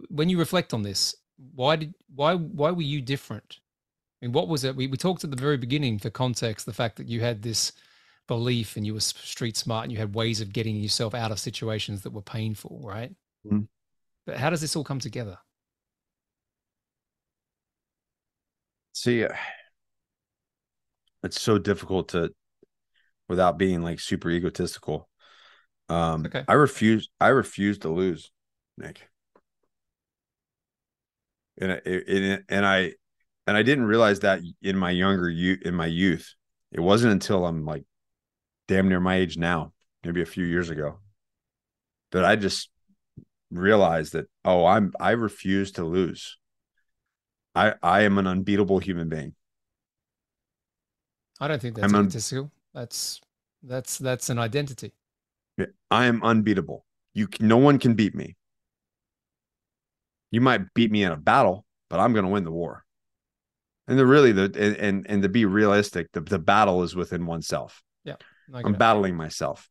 When 0.10 0.30
you 0.30 0.40
reflect 0.40 0.74
on 0.74 0.84
this, 0.84 1.16
why 1.54 1.76
did 1.76 1.94
why 2.14 2.36
why 2.36 2.72
were 2.72 2.82
you 2.82 3.02
different? 3.02 3.60
I 4.22 4.26
mean, 4.26 4.34
what 4.34 4.48
was 4.48 4.64
it? 4.64 4.76
We 4.76 4.88
we 4.88 4.98
talked 4.98 5.24
at 5.24 5.30
the 5.30 5.38
very 5.38 5.58
beginning 5.58 6.00
for 6.00 6.10
context, 6.10 6.66
the 6.66 6.74
fact 6.74 6.96
that 6.98 7.08
you 7.08 7.22
had 7.22 7.44
this 7.44 7.72
belief 8.28 8.76
and 8.76 8.86
you 8.86 8.94
were 8.94 9.00
street 9.00 9.56
smart 9.56 9.84
and 9.84 9.92
you 9.92 9.98
had 9.98 10.16
ways 10.16 10.42
of 10.42 10.52
getting 10.52 10.76
yourself 10.76 11.14
out 11.14 11.32
of 11.32 11.40
situations 11.40 12.02
that 12.02 12.12
were 12.12 12.22
painful, 12.22 12.82
right? 12.84 13.14
Mm-hmm. 13.46 13.62
But 14.26 14.38
how 14.38 14.50
does 14.50 14.62
this 14.62 14.76
all 14.76 14.84
come 14.84 15.00
together? 15.00 15.38
See, 18.98 19.24
it's 21.22 21.40
so 21.40 21.60
difficult 21.60 22.10
to, 22.10 22.32
without 23.30 23.60
being 23.60 23.84
like 23.84 24.00
super 24.00 24.32
egotistical. 24.32 25.08
Um, 25.88 26.26
okay. 26.26 26.44
I 26.48 26.54
refuse. 26.54 27.08
I 27.22 27.28
refuse 27.28 27.78
to 27.80 27.90
lose, 27.90 28.32
Nick. 28.76 29.08
And 31.60 31.74
and 31.86 32.44
and 32.50 32.66
I 32.66 32.94
and 33.46 33.56
I 33.56 33.62
didn't 33.62 33.86
realize 33.86 34.22
that 34.22 34.40
in 34.64 34.76
my 34.76 34.90
younger 34.90 35.30
you 35.30 35.60
in 35.62 35.76
my 35.76 35.86
youth, 35.86 36.34
it 36.72 36.80
wasn't 36.80 37.14
until 37.14 37.46
I'm 37.46 37.66
like 37.66 37.86
damn 38.68 38.90
near 38.90 39.00
my 39.00 39.18
age 39.18 39.38
now, 39.38 39.74
maybe 40.04 40.24
a 40.24 40.26
few 40.26 40.44
years 40.44 40.72
ago, 40.72 40.98
that 42.14 42.26
I 42.26 42.36
just 42.36 42.72
realized 43.52 44.14
that 44.14 44.26
oh, 44.44 44.66
I'm 44.66 44.92
I 45.00 45.12
refuse 45.12 45.74
to 45.74 45.86
lose. 45.86 46.40
I 47.58 47.74
I 47.82 48.02
am 48.02 48.18
an 48.18 48.28
unbeatable 48.28 48.80
human 48.80 49.10
being. 49.10 49.34
I 51.40 51.48
don't 51.48 51.62
think 51.62 51.76
that's 51.76 51.92
I'm 51.92 52.02
egotistical. 52.02 52.52
That's 52.74 53.20
that's 53.64 53.98
that's 53.98 54.30
an 54.30 54.40
identity. 54.40 54.94
I 55.90 56.06
am 56.06 56.22
unbeatable. 56.24 56.86
You 57.14 57.28
no 57.40 57.58
one 57.58 57.80
can 57.80 57.96
beat 57.96 58.14
me. 58.14 58.36
You 60.30 60.42
might 60.42 60.74
beat 60.74 60.92
me 60.92 61.04
in 61.04 61.12
a 61.12 61.18
battle, 61.18 61.66
but 61.90 62.00
I'm 62.00 62.14
going 62.14 62.26
to 62.26 62.32
win 62.32 62.44
the 62.44 62.52
war. 62.52 62.84
And 63.88 63.98
the 63.98 64.06
really 64.06 64.32
the 64.32 64.44
and 64.44 64.76
and, 64.78 65.06
and 65.10 65.24
to 65.24 65.30
be 65.30 65.46
realistic, 65.46 66.12
the, 66.12 66.22
the 66.22 66.40
battle 66.40 66.84
is 66.84 66.96
within 66.96 67.26
oneself. 67.26 67.82
Yeah. 68.04 68.16
I'm 68.54 68.74
battling 68.74 69.16
myself. 69.16 69.68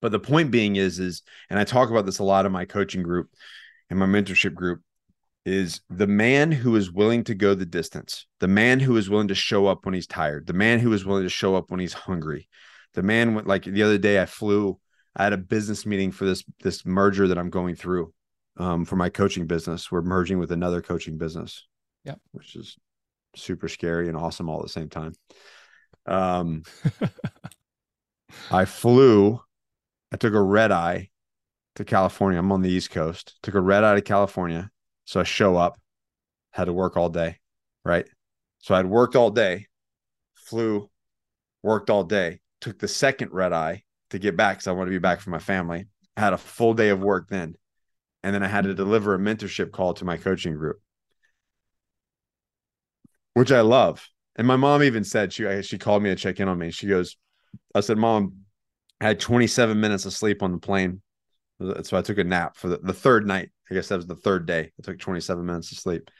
But 0.00 0.12
the 0.12 0.20
point 0.20 0.50
being 0.50 0.76
is 0.76 0.98
is 0.98 1.22
and 1.50 1.58
I 1.58 1.64
talk 1.64 1.90
about 1.90 2.06
this 2.06 2.20
a 2.20 2.24
lot 2.24 2.46
in 2.46 2.52
my 2.52 2.64
coaching 2.64 3.02
group 3.02 3.28
and 3.90 3.98
my 3.98 4.06
mentorship 4.06 4.54
group 4.54 4.80
is 5.46 5.80
the 5.88 6.06
man 6.06 6.52
who 6.52 6.76
is 6.76 6.92
willing 6.92 7.24
to 7.24 7.34
go 7.34 7.54
the 7.54 7.64
distance, 7.64 8.26
the 8.40 8.48
man 8.48 8.80
who 8.80 8.96
is 8.96 9.08
willing 9.08 9.28
to 9.28 9.34
show 9.34 9.66
up 9.66 9.86
when 9.86 9.94
he's 9.94 10.06
tired, 10.06 10.46
the 10.46 10.52
man 10.52 10.80
who 10.80 10.92
is 10.92 11.06
willing 11.06 11.22
to 11.22 11.30
show 11.30 11.54
up 11.54 11.70
when 11.70 11.80
he's 11.80 11.94
hungry. 11.94 12.48
The 12.94 13.02
man 13.02 13.42
like 13.44 13.64
the 13.64 13.82
other 13.82 13.98
day 13.98 14.20
I 14.20 14.26
flew 14.26 14.78
I 15.16 15.24
had 15.24 15.32
a 15.32 15.38
business 15.38 15.86
meeting 15.86 16.12
for 16.12 16.26
this 16.26 16.44
this 16.62 16.84
merger 16.84 17.28
that 17.28 17.38
I'm 17.38 17.48
going 17.48 17.74
through 17.74 18.12
um, 18.58 18.84
for 18.84 18.96
my 18.96 19.08
coaching 19.08 19.46
business. 19.46 19.90
We're 19.90 20.02
merging 20.02 20.38
with 20.38 20.52
another 20.52 20.82
coaching 20.82 21.16
business. 21.16 21.66
Yeah, 22.04 22.16
which 22.32 22.54
is 22.54 22.76
super 23.34 23.68
scary 23.68 24.08
and 24.08 24.16
awesome 24.16 24.48
all 24.48 24.58
at 24.58 24.64
the 24.64 24.68
same 24.68 24.90
time. 24.90 25.14
Um, 26.04 26.64
I 28.50 28.66
flew. 28.66 29.40
I 30.12 30.16
took 30.16 30.34
a 30.34 30.42
red 30.42 30.70
eye 30.70 31.10
to 31.76 31.84
California. 31.84 32.38
I'm 32.38 32.52
on 32.52 32.62
the 32.62 32.70
East 32.70 32.90
Coast. 32.90 33.36
Took 33.42 33.54
a 33.54 33.60
red 33.60 33.84
eye 33.84 33.94
to 33.94 34.02
California. 34.02 34.70
So 35.06 35.20
I 35.20 35.22
show 35.22 35.56
up, 35.56 35.78
had 36.50 36.66
to 36.66 36.72
work 36.72 36.96
all 36.96 37.08
day, 37.08 37.38
right? 37.84 38.06
So 38.58 38.74
I'd 38.74 38.86
worked 38.86 39.16
all 39.16 39.30
day, 39.30 39.66
flew, 40.34 40.90
worked 41.62 41.88
all 41.88 42.04
day, 42.04 42.40
took 42.60 42.78
the 42.78 42.88
second 42.88 43.32
red 43.32 43.52
eye 43.52 43.84
to 44.10 44.18
get 44.18 44.36
back 44.36 44.56
because 44.56 44.66
I 44.66 44.72
want 44.72 44.88
to 44.88 44.92
be 44.92 44.98
back 44.98 45.20
for 45.20 45.30
my 45.30 45.38
family. 45.38 45.86
I 46.16 46.20
had 46.20 46.32
a 46.32 46.38
full 46.38 46.74
day 46.74 46.90
of 46.90 47.00
work 47.00 47.28
then. 47.28 47.54
And 48.22 48.34
then 48.34 48.42
I 48.42 48.48
had 48.48 48.64
to 48.64 48.74
deliver 48.74 49.14
a 49.14 49.18
mentorship 49.18 49.70
call 49.70 49.94
to 49.94 50.04
my 50.04 50.16
coaching 50.16 50.54
group, 50.54 50.80
which 53.34 53.52
I 53.52 53.60
love. 53.60 54.04
And 54.34 54.46
my 54.46 54.56
mom 54.56 54.82
even 54.82 55.04
said 55.04 55.32
she 55.32 55.62
she 55.62 55.78
called 55.78 56.02
me 56.02 56.10
to 56.10 56.16
check 56.16 56.40
in 56.40 56.48
on 56.48 56.58
me. 56.58 56.72
She 56.72 56.88
goes, 56.88 57.16
I 57.74 57.80
said, 57.80 57.98
Mom, 57.98 58.38
I 59.00 59.06
had 59.06 59.20
27 59.20 59.78
minutes 59.78 60.06
of 60.06 60.12
sleep 60.12 60.42
on 60.42 60.50
the 60.50 60.58
plane. 60.58 61.02
So 61.82 61.96
I 61.96 62.02
took 62.02 62.18
a 62.18 62.24
nap 62.24 62.56
for 62.56 62.68
the, 62.68 62.78
the 62.78 62.92
third 62.92 63.26
night. 63.26 63.50
I 63.70 63.74
guess 63.74 63.88
that 63.88 63.96
was 63.96 64.06
the 64.06 64.14
third 64.14 64.46
day. 64.46 64.72
I 64.78 64.82
took 64.82 64.98
27 64.98 65.44
minutes 65.44 65.72
of 65.72 65.78
sleep. 65.78 66.10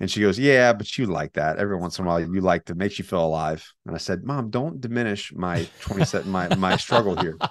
And 0.00 0.10
she 0.10 0.22
goes, 0.22 0.38
Yeah, 0.38 0.72
but 0.72 0.96
you 0.96 1.06
like 1.06 1.34
that. 1.34 1.58
Every 1.58 1.76
once 1.76 1.98
in 1.98 2.06
a 2.06 2.08
while, 2.08 2.20
you 2.20 2.40
like 2.40 2.64
to 2.66 2.74
make 2.74 2.98
you 2.98 3.04
feel 3.04 3.24
alive. 3.24 3.70
And 3.84 3.94
I 3.94 3.98
said, 3.98 4.24
Mom, 4.24 4.48
don't 4.48 4.80
diminish 4.80 5.32
my 5.34 5.68
27 5.80 6.30
my 6.30 6.54
my 6.56 6.76
struggle 6.76 7.16
here. 7.16 7.36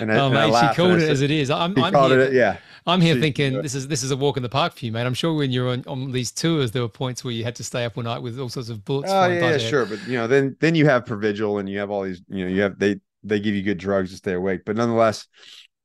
And, 0.00 0.12
I, 0.12 0.18
oh, 0.18 0.30
mate, 0.30 0.54
I 0.54 0.70
she 0.70 0.76
called 0.76 0.92
it 0.92 1.00
said, 1.00 1.10
as 1.10 1.22
it 1.22 1.32
is. 1.32 1.50
I'm, 1.50 1.76
I'm 1.82 1.92
here, 1.92 2.20
it, 2.20 2.32
yeah. 2.32 2.58
I'm 2.86 3.00
here 3.00 3.16
she, 3.16 3.20
thinking 3.20 3.60
this 3.62 3.74
is 3.74 3.88
this 3.88 4.04
is 4.04 4.12
a 4.12 4.16
walk 4.16 4.36
in 4.36 4.44
the 4.44 4.48
park 4.48 4.76
for 4.76 4.86
you, 4.86 4.92
mate. 4.92 5.06
I'm 5.06 5.14
sure 5.14 5.34
when 5.34 5.50
you're 5.50 5.70
on, 5.70 5.82
on 5.88 6.12
these 6.12 6.30
tours, 6.30 6.70
there 6.70 6.82
were 6.82 6.88
points 6.88 7.24
where 7.24 7.32
you 7.32 7.42
had 7.42 7.56
to 7.56 7.64
stay 7.64 7.84
up 7.84 7.96
all 7.96 8.04
night 8.04 8.22
with 8.22 8.38
all 8.38 8.48
sorts 8.48 8.68
of 8.68 8.84
bullets. 8.84 9.10
Oh 9.10 9.26
yeah, 9.26 9.50
yeah 9.50 9.58
sure. 9.58 9.86
But 9.86 10.06
you 10.06 10.16
know, 10.16 10.28
then 10.28 10.56
then 10.60 10.76
you 10.76 10.86
have 10.86 11.04
Provigil 11.04 11.58
and 11.58 11.68
you 11.68 11.80
have 11.80 11.90
all 11.90 12.02
these, 12.02 12.22
you 12.28 12.44
know, 12.44 12.50
you 12.50 12.62
have 12.62 12.78
they 12.78 13.00
they 13.24 13.40
give 13.40 13.56
you 13.56 13.62
good 13.62 13.78
drugs 13.78 14.10
to 14.10 14.16
stay 14.16 14.34
awake. 14.34 14.60
But 14.64 14.76
nonetheless, 14.76 15.26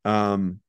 um, 0.05 0.59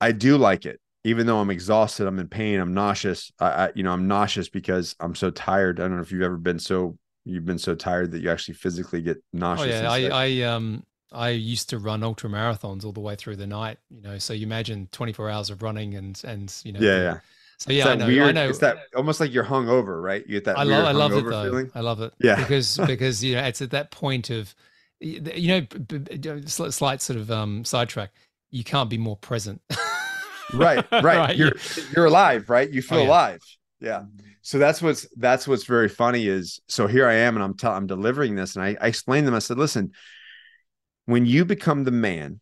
I 0.00 0.12
do 0.12 0.36
like 0.36 0.66
it 0.66 0.80
even 1.06 1.24
though 1.24 1.38
I'm 1.38 1.50
exhausted, 1.50 2.08
I'm 2.08 2.18
in 2.18 2.26
pain, 2.26 2.58
I'm 2.58 2.74
nauseous. 2.74 3.30
I, 3.38 3.46
I, 3.46 3.72
you 3.76 3.84
know, 3.84 3.92
I'm 3.92 4.08
nauseous 4.08 4.48
because 4.48 4.96
I'm 4.98 5.14
so 5.14 5.30
tired. 5.30 5.78
I 5.78 5.84
don't 5.84 5.94
know 5.94 6.02
if 6.02 6.10
you've 6.10 6.22
ever 6.22 6.36
been 6.36 6.58
so 6.58 6.98
you've 7.24 7.44
been 7.44 7.60
so 7.60 7.76
tired 7.76 8.10
that 8.10 8.22
you 8.22 8.30
actually 8.30 8.54
physically 8.54 9.02
get 9.02 9.18
nauseous. 9.32 9.76
Oh 9.76 9.94
yeah, 9.94 10.12
I, 10.12 10.26
I 10.26 10.42
um 10.52 10.82
I 11.12 11.28
used 11.28 11.70
to 11.70 11.78
run 11.78 12.02
ultra 12.02 12.28
marathons 12.28 12.84
all 12.84 12.90
the 12.90 12.98
way 13.00 13.14
through 13.14 13.36
the 13.36 13.46
night. 13.46 13.78
You 13.88 14.02
know, 14.02 14.18
so 14.18 14.32
you 14.32 14.46
imagine 14.46 14.88
24 14.90 15.30
hours 15.30 15.48
of 15.48 15.62
running 15.62 15.94
and 15.94 16.20
and 16.24 16.52
you 16.64 16.72
know. 16.72 16.80
Yeah, 16.80 16.98
yeah. 16.98 17.18
So 17.58 17.70
yeah, 17.70 17.88
I 17.88 17.94
know, 17.94 18.06
weird, 18.08 18.26
I 18.26 18.32
know. 18.32 18.48
It's 18.48 18.58
that 18.58 18.78
almost 18.96 19.20
like 19.20 19.32
you're 19.32 19.44
hung 19.44 19.68
over, 19.68 20.02
right? 20.02 20.26
You 20.26 20.32
get 20.32 20.44
that. 20.46 20.58
I 20.58 20.64
love, 20.64 20.86
I 20.86 20.90
love 20.90 21.12
it 21.12 21.24
though. 21.24 21.44
Feeling. 21.44 21.70
I 21.76 21.80
love 21.82 22.00
it. 22.00 22.14
Yeah, 22.18 22.34
because 22.34 22.78
because 22.86 23.22
you 23.22 23.36
know 23.36 23.44
it's 23.44 23.62
at 23.62 23.70
that 23.70 23.92
point 23.92 24.28
of, 24.30 24.52
you 24.98 25.20
know, 25.20 26.40
slight 26.46 27.00
sort 27.00 27.16
of 27.20 27.30
um 27.30 27.64
sidetrack. 27.64 28.10
You 28.50 28.64
can't 28.64 28.90
be 28.90 28.98
more 28.98 29.16
present. 29.16 29.60
right, 30.54 30.84
right. 30.92 31.04
right. 31.04 31.36
You're 31.36 31.52
you're 31.94 32.06
alive, 32.06 32.48
right? 32.48 32.70
You 32.70 32.82
feel 32.82 32.98
oh, 32.98 33.02
yeah. 33.02 33.08
alive. 33.08 33.40
Yeah. 33.80 33.98
Mm-hmm. 34.00 34.26
So 34.42 34.58
that's 34.58 34.80
what's 34.80 35.06
that's 35.16 35.48
what's 35.48 35.64
very 35.64 35.88
funny 35.88 36.28
is 36.28 36.60
so 36.68 36.86
here 36.86 37.08
I 37.08 37.14
am 37.14 37.34
and 37.34 37.42
I'm 37.42 37.56
t- 37.56 37.66
I'm 37.66 37.86
delivering 37.86 38.36
this 38.36 38.54
and 38.54 38.64
I, 38.64 38.76
I 38.80 38.86
explained 38.86 39.26
them. 39.26 39.34
I 39.34 39.40
said, 39.40 39.58
listen, 39.58 39.90
when 41.06 41.26
you 41.26 41.44
become 41.44 41.84
the 41.84 41.90
man 41.90 42.40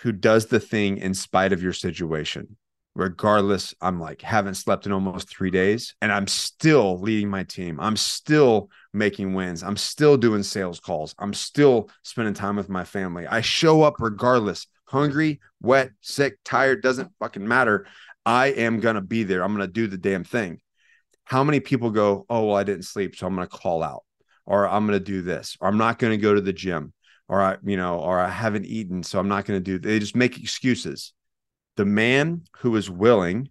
who 0.00 0.12
does 0.12 0.46
the 0.46 0.60
thing 0.60 0.98
in 0.98 1.14
spite 1.14 1.52
of 1.52 1.62
your 1.62 1.72
situation, 1.72 2.56
regardless, 2.94 3.74
I'm 3.80 3.98
like 3.98 4.20
haven't 4.20 4.56
slept 4.56 4.84
in 4.84 4.92
almost 4.92 5.30
three 5.30 5.50
days 5.50 5.94
and 6.02 6.12
I'm 6.12 6.26
still 6.26 7.00
leading 7.00 7.30
my 7.30 7.44
team. 7.44 7.80
I'm 7.80 7.96
still 7.96 8.68
making 8.92 9.32
wins. 9.32 9.62
I'm 9.62 9.78
still 9.78 10.18
doing 10.18 10.42
sales 10.42 10.78
calls. 10.78 11.14
I'm 11.18 11.32
still 11.32 11.88
spending 12.02 12.34
time 12.34 12.56
with 12.56 12.68
my 12.68 12.84
family. 12.84 13.26
I 13.26 13.40
show 13.40 13.82
up 13.82 13.94
regardless 13.98 14.66
hungry, 14.90 15.40
wet, 15.62 15.92
sick, 16.00 16.38
tired, 16.44 16.82
doesn't 16.82 17.12
fucking 17.20 17.46
matter. 17.46 17.86
I 18.26 18.48
am 18.48 18.80
going 18.80 18.96
to 18.96 19.00
be 19.00 19.22
there. 19.22 19.42
I'm 19.42 19.54
going 19.54 19.66
to 19.66 19.72
do 19.72 19.86
the 19.86 19.96
damn 19.96 20.24
thing. 20.24 20.60
How 21.24 21.44
many 21.44 21.60
people 21.60 21.90
go, 21.90 22.26
oh, 22.28 22.46
well, 22.46 22.56
I 22.56 22.64
didn't 22.64 22.84
sleep, 22.84 23.14
so 23.14 23.26
I'm 23.26 23.36
going 23.36 23.46
to 23.46 23.56
call 23.56 23.82
out, 23.84 24.02
or 24.46 24.68
I'm 24.68 24.86
going 24.86 24.98
to 24.98 25.04
do 25.04 25.22
this, 25.22 25.56
or 25.60 25.68
I'm 25.68 25.78
not 25.78 25.98
going 26.00 26.10
to 26.10 26.16
go 26.16 26.34
to 26.34 26.40
the 26.40 26.52
gym, 26.52 26.92
or 27.28 27.40
I, 27.40 27.56
you 27.64 27.76
know, 27.76 28.00
or 28.00 28.18
I 28.18 28.28
haven't 28.28 28.66
eaten, 28.66 29.04
so 29.04 29.20
I'm 29.20 29.28
not 29.28 29.44
going 29.44 29.62
to 29.62 29.64
do. 29.64 29.78
They 29.78 30.00
just 30.00 30.16
make 30.16 30.38
excuses. 30.38 31.12
The 31.76 31.84
man 31.84 32.42
who 32.58 32.74
is 32.74 32.90
willing 32.90 33.50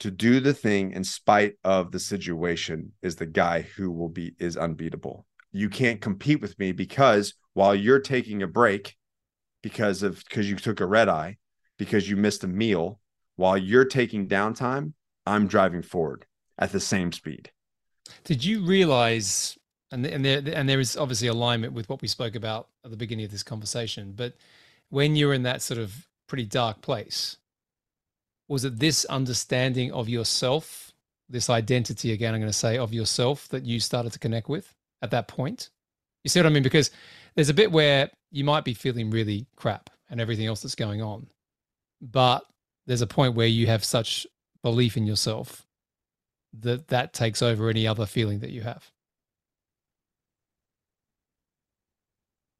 to 0.00 0.10
do 0.10 0.38
the 0.38 0.54
thing 0.54 0.92
in 0.92 1.02
spite 1.02 1.54
of 1.64 1.90
the 1.90 1.98
situation 1.98 2.92
is 3.02 3.16
the 3.16 3.26
guy 3.26 3.62
who 3.62 3.90
will 3.90 4.10
be 4.10 4.34
is 4.38 4.56
unbeatable. 4.56 5.26
You 5.50 5.70
can't 5.70 6.00
compete 6.00 6.42
with 6.42 6.58
me 6.58 6.72
because 6.72 7.34
while 7.54 7.74
you're 7.74 8.00
taking 8.00 8.42
a 8.42 8.46
break, 8.46 8.94
because 9.62 10.02
of 10.02 10.22
because 10.24 10.48
you 10.48 10.56
took 10.56 10.80
a 10.80 10.86
red 10.86 11.08
eye 11.08 11.36
because 11.78 12.08
you 12.08 12.16
missed 12.16 12.44
a 12.44 12.48
meal 12.48 13.00
while 13.36 13.56
you're 13.56 13.84
taking 13.84 14.26
downtime 14.28 14.92
i'm 15.26 15.46
driving 15.46 15.82
forward 15.82 16.26
at 16.58 16.72
the 16.72 16.80
same 16.80 17.12
speed. 17.12 17.50
Did 18.24 18.44
you 18.44 18.64
realize 18.64 19.56
and 19.90 20.04
and 20.04 20.24
there 20.24 20.42
and 20.52 20.68
there 20.68 20.80
is 20.80 20.96
obviously 20.96 21.28
alignment 21.28 21.72
with 21.72 21.88
what 21.88 22.02
we 22.02 22.08
spoke 22.08 22.34
about 22.34 22.68
at 22.84 22.90
the 22.90 22.96
beginning 22.96 23.24
of 23.24 23.30
this 23.30 23.42
conversation 23.42 24.12
but 24.14 24.34
when 24.90 25.16
you're 25.16 25.32
in 25.32 25.44
that 25.44 25.62
sort 25.62 25.80
of 25.80 26.06
pretty 26.26 26.44
dark 26.44 26.82
place 26.82 27.38
was 28.48 28.64
it 28.64 28.78
this 28.78 29.04
understanding 29.06 29.90
of 29.92 30.08
yourself 30.08 30.92
this 31.28 31.48
identity 31.48 32.12
again 32.12 32.34
i'm 32.34 32.40
going 32.40 32.52
to 32.52 32.58
say 32.58 32.76
of 32.76 32.92
yourself 32.92 33.48
that 33.48 33.64
you 33.64 33.80
started 33.80 34.12
to 34.12 34.18
connect 34.18 34.48
with 34.48 34.74
at 35.00 35.10
that 35.10 35.26
point 35.26 35.70
you 36.28 36.30
see 36.30 36.40
what 36.40 36.46
i 36.46 36.50
mean 36.50 36.62
because 36.62 36.90
there's 37.34 37.48
a 37.48 37.54
bit 37.54 37.70
where 37.70 38.10
you 38.30 38.44
might 38.44 38.64
be 38.64 38.74
feeling 38.74 39.10
really 39.10 39.46
crap 39.56 39.90
and 40.10 40.20
everything 40.20 40.46
else 40.46 40.62
that's 40.62 40.74
going 40.74 41.02
on. 41.02 41.28
But 42.00 42.44
there's 42.86 43.00
a 43.00 43.06
point 43.06 43.34
where 43.34 43.46
you 43.46 43.66
have 43.66 43.84
such 43.84 44.26
belief 44.62 44.96
in 44.96 45.06
yourself 45.06 45.64
that 46.60 46.88
that 46.88 47.12
takes 47.12 47.42
over 47.42 47.68
any 47.68 47.86
other 47.86 48.06
feeling 48.06 48.40
that 48.40 48.50
you 48.50 48.62
have. 48.62 48.90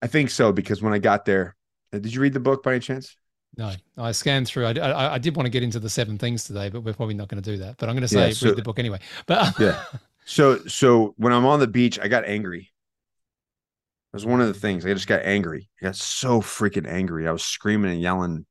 I 0.00 0.06
think 0.06 0.30
so 0.30 0.52
because 0.52 0.80
when 0.80 0.92
I 0.92 0.98
got 0.98 1.24
there, 1.24 1.56
uh, 1.92 1.98
did 1.98 2.14
you 2.14 2.20
read 2.20 2.34
the 2.34 2.40
book 2.40 2.62
by 2.62 2.72
any 2.72 2.80
chance? 2.80 3.16
No, 3.56 3.72
I 3.96 4.12
scanned 4.12 4.46
through. 4.46 4.66
I, 4.66 4.72
I, 4.74 5.14
I 5.14 5.18
did 5.18 5.34
want 5.34 5.46
to 5.46 5.50
get 5.50 5.62
into 5.62 5.80
the 5.80 5.88
seven 5.88 6.18
things 6.18 6.44
today, 6.44 6.68
but 6.68 6.82
we're 6.82 6.92
probably 6.92 7.14
not 7.14 7.28
going 7.28 7.42
to 7.42 7.50
do 7.50 7.58
that. 7.58 7.78
But 7.78 7.88
I'm 7.88 7.96
going 7.96 8.02
to 8.02 8.08
say 8.08 8.28
yeah, 8.28 8.34
so, 8.34 8.48
read 8.48 8.56
the 8.56 8.62
book 8.62 8.78
anyway. 8.78 9.00
But 9.26 9.58
yeah, 9.58 9.82
so 10.24 10.58
so 10.66 11.14
when 11.16 11.32
I'm 11.32 11.46
on 11.46 11.58
the 11.58 11.66
beach, 11.66 11.98
I 11.98 12.06
got 12.06 12.24
angry 12.26 12.70
was 14.18 14.26
one 14.26 14.40
of 14.40 14.48
the 14.48 14.54
things. 14.54 14.84
I 14.84 14.92
just 14.92 15.06
got 15.06 15.22
angry. 15.22 15.68
I 15.80 15.86
got 15.86 15.96
so 15.96 16.40
freaking 16.40 16.88
angry. 16.88 17.28
I 17.28 17.32
was 17.32 17.44
screaming 17.44 17.92
and 17.92 18.00
yelling 18.00 18.46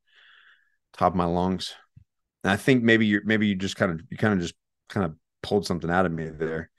top 0.93 1.11
of 1.11 1.17
my 1.17 1.25
lungs. 1.25 1.73
And 2.43 2.51
I 2.51 2.55
think 2.55 2.83
maybe 2.83 3.05
you 3.05 3.21
maybe 3.25 3.47
you 3.47 3.55
just 3.55 3.75
kind 3.75 3.91
of 3.91 4.01
you 4.09 4.15
kind 4.15 4.33
of 4.33 4.39
just 4.39 4.53
kind 4.87 5.05
of 5.05 5.15
pulled 5.43 5.65
something 5.65 5.89
out 5.89 6.05
of 6.05 6.13
me 6.13 6.29
there. 6.29 6.69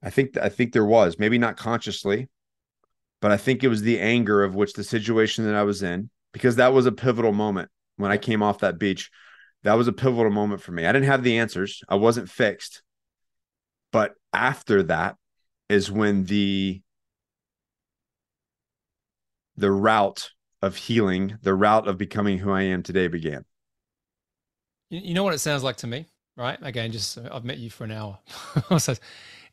I 0.00 0.10
think 0.10 0.36
I 0.36 0.48
think 0.48 0.72
there 0.72 0.84
was 0.84 1.18
maybe 1.18 1.38
not 1.38 1.56
consciously, 1.56 2.28
but 3.20 3.32
I 3.32 3.36
think 3.36 3.64
it 3.64 3.68
was 3.68 3.82
the 3.82 3.98
anger 3.98 4.44
of 4.44 4.54
which 4.54 4.74
the 4.74 4.84
situation 4.84 5.44
that 5.46 5.56
I 5.56 5.64
was 5.64 5.82
in 5.82 6.08
because 6.32 6.56
that 6.56 6.72
was 6.72 6.86
a 6.86 6.92
pivotal 6.92 7.32
moment 7.32 7.68
when 7.96 8.12
I 8.12 8.16
came 8.16 8.44
off 8.44 8.60
that 8.60 8.78
beach. 8.78 9.10
That 9.64 9.74
was 9.74 9.88
a 9.88 9.92
pivotal 9.92 10.30
moment 10.30 10.62
for 10.62 10.70
me. 10.70 10.86
I 10.86 10.92
didn't 10.92 11.08
have 11.08 11.24
the 11.24 11.38
answers. 11.38 11.82
I 11.88 11.96
wasn't 11.96 12.30
fixed. 12.30 12.82
But 13.90 14.14
after 14.32 14.84
that 14.84 15.16
is 15.68 15.90
when 15.90 16.24
the 16.26 16.82
the 19.56 19.70
route 19.70 20.30
of 20.62 20.76
healing, 20.76 21.38
the 21.42 21.54
route 21.54 21.88
of 21.88 21.98
becoming 21.98 22.38
who 22.38 22.50
I 22.50 22.62
am 22.62 22.82
today 22.82 23.08
began. 23.08 23.44
You 24.90 25.14
know 25.14 25.24
what 25.24 25.34
it 25.34 25.38
sounds 25.38 25.62
like 25.62 25.76
to 25.78 25.86
me, 25.86 26.06
right? 26.36 26.58
Again, 26.62 26.92
just 26.92 27.18
I've 27.18 27.44
met 27.44 27.58
you 27.58 27.70
for 27.70 27.84
an 27.84 27.90
hour. 27.90 28.18
so 28.78 28.94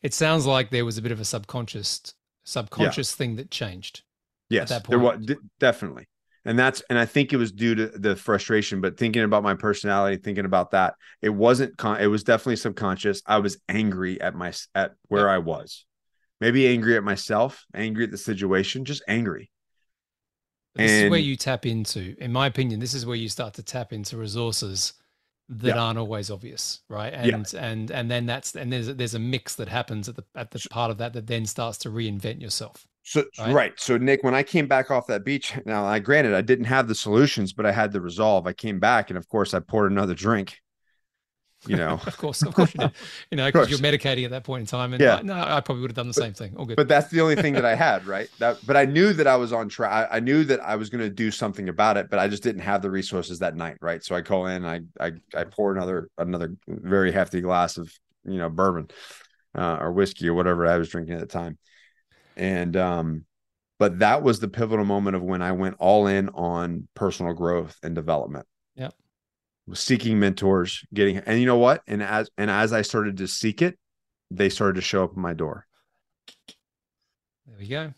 it 0.01 0.13
sounds 0.13 0.45
like 0.45 0.69
there 0.69 0.85
was 0.85 0.97
a 0.97 1.01
bit 1.01 1.11
of 1.11 1.19
a 1.19 1.25
subconscious 1.25 2.13
subconscious 2.43 3.11
yeah. 3.13 3.17
thing 3.17 3.35
that 3.37 3.49
changed. 3.49 4.03
Yes, 4.49 4.81
there 4.87 4.99
was 4.99 5.25
definitely, 5.59 6.07
and 6.45 6.59
that's 6.59 6.83
and 6.89 6.99
I 6.99 7.05
think 7.05 7.33
it 7.33 7.37
was 7.37 7.51
due 7.51 7.73
to 7.73 7.87
the 7.87 8.15
frustration. 8.15 8.81
But 8.81 8.97
thinking 8.97 9.23
about 9.23 9.41
my 9.41 9.55
personality, 9.55 10.17
thinking 10.17 10.45
about 10.45 10.71
that, 10.71 10.93
it 11.21 11.29
wasn't. 11.29 11.77
Con- 11.77 11.99
it 11.99 12.07
was 12.07 12.23
definitely 12.23 12.57
subconscious. 12.57 13.23
I 13.25 13.39
was 13.39 13.57
angry 13.67 14.21
at 14.21 14.35
my 14.35 14.53
at 14.75 14.93
where 15.07 15.29
I 15.29 15.39
was, 15.39 15.85
maybe 16.39 16.67
angry 16.67 16.95
at 16.95 17.03
myself, 17.03 17.65
angry 17.73 18.03
at 18.03 18.11
the 18.11 18.17
situation, 18.17 18.85
just 18.85 19.01
angry. 19.07 19.49
This 20.75 20.91
and, 20.91 21.05
is 21.05 21.11
where 21.11 21.19
you 21.19 21.35
tap 21.35 21.65
into, 21.65 22.15
in 22.19 22.31
my 22.31 22.47
opinion, 22.47 22.79
this 22.79 22.93
is 22.93 23.05
where 23.05 23.15
you 23.15 23.29
start 23.29 23.53
to 23.55 23.63
tap 23.63 23.93
into 23.93 24.17
resources 24.17 24.93
that 25.49 25.75
yeah. 25.75 25.81
aren't 25.81 25.99
always 25.99 26.31
obvious, 26.31 26.79
right? 26.89 27.13
And 27.13 27.53
yeah. 27.53 27.65
and 27.65 27.91
and 27.91 28.09
then 28.09 28.25
that's 28.25 28.55
and 28.55 28.71
there's 28.71 28.87
there's 28.87 29.13
a 29.13 29.19
mix 29.19 29.55
that 29.55 29.67
happens 29.67 30.09
at 30.09 30.15
the 30.15 30.23
at 30.35 30.51
the 30.51 30.65
part 30.71 30.89
of 30.89 30.97
that 30.97 31.13
that 31.13 31.27
then 31.27 31.45
starts 31.45 31.77
to 31.79 31.89
reinvent 31.89 32.41
yourself. 32.41 32.87
So 33.03 33.25
right? 33.37 33.53
right. 33.53 33.73
So 33.75 33.97
Nick, 33.97 34.23
when 34.23 34.33
I 34.33 34.41
came 34.41 34.67
back 34.67 34.89
off 34.89 35.07
that 35.07 35.25
beach, 35.25 35.53
now 35.65 35.85
I 35.85 35.99
granted 35.99 36.33
I 36.33 36.41
didn't 36.41 36.65
have 36.65 36.87
the 36.87 36.95
solutions, 36.95 37.53
but 37.53 37.65
I 37.65 37.71
had 37.71 37.91
the 37.91 38.01
resolve. 38.01 38.47
I 38.47 38.53
came 38.53 38.79
back 38.79 39.09
and 39.09 39.17
of 39.17 39.27
course 39.27 39.53
I 39.53 39.59
poured 39.59 39.91
another 39.91 40.15
drink 40.15 40.62
you 41.67 41.75
know. 41.75 41.99
Of 42.13 42.17
course 42.17 42.41
of 42.43 42.53
course 42.53 42.73
you 42.73 42.79
did. 42.79 42.91
You 43.31 43.37
know 43.37 43.45
because 43.47 43.69
you're 43.69 43.79
medicating 43.79 44.25
at 44.25 44.31
that 44.31 44.43
point 44.43 44.61
in 44.61 44.67
time 44.67 44.93
and 44.93 45.01
yeah. 45.01 45.15
I, 45.15 45.21
no 45.21 45.33
i 45.33 45.61
probably 45.61 45.81
would 45.81 45.91
have 45.91 45.95
done 45.95 46.07
the 46.07 46.13
but, 46.13 46.23
same 46.23 46.33
thing. 46.33 46.55
All 46.57 46.65
good. 46.65 46.75
but 46.75 46.87
that's 46.87 47.09
the 47.09 47.21
only 47.21 47.35
thing 47.35 47.53
that 47.53 47.65
i 47.65 47.75
had 47.75 48.05
right? 48.05 48.29
That 48.39 48.57
but 48.65 48.77
i 48.77 48.85
knew 48.85 49.13
that 49.13 49.27
i 49.27 49.35
was 49.35 49.53
on 49.53 49.69
track 49.69 50.09
I, 50.11 50.17
I, 50.17 50.19
knew 50.19 50.43
that 50.45 50.59
i 50.61 50.75
was 50.75 50.89
going 50.89 51.01
to 51.03 51.09
do 51.09 51.31
something 51.31 51.69
about 51.69 51.97
it 51.97 52.09
but 52.09 52.19
i 52.19 52.27
just 52.27 52.43
didn't 52.43 52.61
have 52.61 52.81
the 52.81 52.91
resources 52.91 53.39
that 53.39 53.55
night 53.55 53.77
right? 53.81 54.03
So 54.03 54.15
i 54.15 54.21
call 54.21 54.47
in 54.47 54.65
i 54.65 54.81
i, 54.99 55.13
I 55.35 55.43
pour 55.45 55.71
another 55.71 56.09
another 56.17 56.55
very 56.67 57.11
hefty 57.11 57.41
glass 57.41 57.77
of 57.77 57.91
you 58.25 58.37
know 58.37 58.49
bourbon 58.49 58.89
uh, 59.55 59.77
or 59.79 59.91
whiskey 59.91 60.27
or 60.27 60.33
whatever 60.33 60.67
i 60.67 60.77
was 60.77 60.89
drinking 60.89 61.15
at 61.15 61.21
the 61.21 61.27
time. 61.27 61.57
And 62.35 62.75
um 62.75 63.25
but 63.79 63.99
that 63.99 64.23
was 64.23 64.39
the 64.39 64.47
pivotal 64.47 64.85
moment 64.85 65.15
of 65.15 65.23
when 65.23 65.41
i 65.41 65.51
went 65.51 65.75
all 65.79 66.07
in 66.07 66.29
on 66.29 66.87
personal 66.95 67.33
growth 67.33 67.77
and 67.83 67.95
development 67.95 68.45
seeking 69.73 70.19
mentors, 70.19 70.85
getting 70.93 71.17
and 71.17 71.39
you 71.39 71.45
know 71.45 71.57
what? 71.57 71.81
And 71.87 72.03
as 72.03 72.29
and 72.37 72.49
as 72.51 72.73
I 72.73 72.81
started 72.81 73.17
to 73.17 73.27
seek 73.27 73.61
it, 73.61 73.77
they 74.29 74.49
started 74.49 74.75
to 74.75 74.81
show 74.81 75.03
up 75.03 75.11
at 75.11 75.17
my 75.17 75.33
door. 75.33 75.65
There 77.47 77.55
we 77.57 77.67
go. 77.67 77.93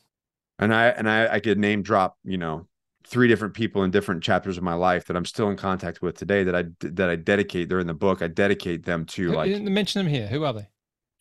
And 0.59 0.73
I 0.73 0.87
and 0.87 1.09
I 1.09 1.27
I 1.27 1.39
could 1.39 1.57
name 1.57 1.81
drop, 1.81 2.17
you 2.23 2.37
know, 2.37 2.67
three 3.07 3.27
different 3.27 3.53
people 3.53 3.83
in 3.83 3.91
different 3.91 4.23
chapters 4.23 4.57
of 4.57 4.63
my 4.63 4.73
life 4.73 5.05
that 5.05 5.17
I'm 5.17 5.25
still 5.25 5.49
in 5.49 5.57
contact 5.57 6.01
with 6.01 6.17
today 6.17 6.43
that 6.43 6.55
I 6.55 6.65
that 6.81 7.09
I 7.09 7.15
dedicate 7.15 7.69
they're 7.69 7.79
in 7.79 7.87
the 7.87 7.93
book. 7.93 8.21
I 8.21 8.27
dedicate 8.27 8.85
them 8.85 9.05
to 9.07 9.31
like 9.31 9.61
mention 9.61 9.99
them 9.99 10.11
here. 10.11 10.27
Who 10.27 10.43
are 10.43 10.53
they? 10.53 10.67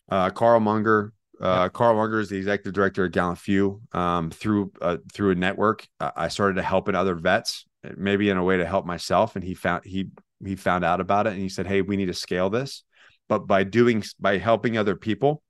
Uh 0.09 0.29
Karl 0.29 0.59
Monger. 0.59 1.11
Uh. 1.39 1.67
Karl 1.69 1.95
Monger 1.95 2.19
is 2.19 2.29
the 2.29 2.37
executive 2.37 2.73
director 2.73 3.05
at 3.05 3.11
Gallant 3.11 3.39
Few. 3.39 3.81
Um, 3.91 4.31
through 4.31 4.71
uh, 4.81 4.97
through 5.13 5.31
a 5.31 5.35
network, 5.35 5.85
I 5.99 6.29
started 6.29 6.55
to 6.55 6.61
help 6.61 6.87
in 6.87 6.95
other 6.95 7.15
vets, 7.15 7.65
maybe 7.97 8.29
in 8.29 8.37
a 8.37 8.43
way 8.43 8.55
to 8.57 8.65
help 8.65 8.85
myself. 8.85 9.35
And 9.35 9.43
he 9.43 9.53
found 9.53 9.83
he 9.83 10.07
he 10.45 10.55
found 10.55 10.83
out 10.83 11.01
about 11.01 11.27
it 11.27 11.33
and 11.33 11.41
he 11.41 11.49
said, 11.49 11.67
"Hey, 11.67 11.81
we 11.81 11.97
need 11.97 12.07
to 12.07 12.13
scale 12.13 12.49
this." 12.49 12.83
But 13.27 13.47
by 13.47 13.63
doing 13.63 14.03
by 14.19 14.37
helping 14.37 14.77
other 14.77 14.95
people, 14.95 15.43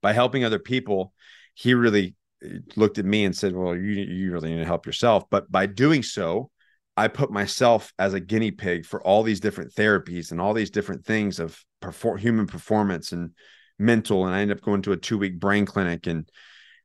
by 0.00 0.12
helping 0.12 0.44
other 0.44 0.58
people, 0.58 1.12
he 1.54 1.74
really 1.74 2.14
eh, 2.42 2.58
looked 2.76 2.98
at 2.98 3.04
me 3.04 3.24
and 3.24 3.36
said, 3.36 3.54
"Well, 3.54 3.76
you 3.76 3.92
you 3.92 4.32
really 4.32 4.50
need 4.50 4.60
to 4.60 4.64
help 4.64 4.86
yourself." 4.86 5.28
But 5.30 5.50
by 5.50 5.66
doing 5.66 6.02
so, 6.02 6.50
I 6.96 7.08
put 7.08 7.30
myself 7.30 7.92
as 7.98 8.14
a 8.14 8.20
guinea 8.20 8.50
pig 8.50 8.86
for 8.86 9.02
all 9.02 9.22
these 9.22 9.40
different 9.40 9.74
therapies 9.74 10.30
and 10.30 10.40
all 10.40 10.54
these 10.54 10.70
different 10.70 11.04
things 11.04 11.38
of 11.38 11.62
perform, 11.80 12.18
human 12.18 12.46
performance 12.46 13.12
and 13.12 13.30
mental. 13.78 14.26
And 14.26 14.34
I 14.34 14.40
ended 14.40 14.58
up 14.58 14.62
going 14.62 14.82
to 14.82 14.92
a 14.92 14.96
two 14.96 15.18
week 15.18 15.38
brain 15.38 15.66
clinic, 15.66 16.06
and 16.06 16.28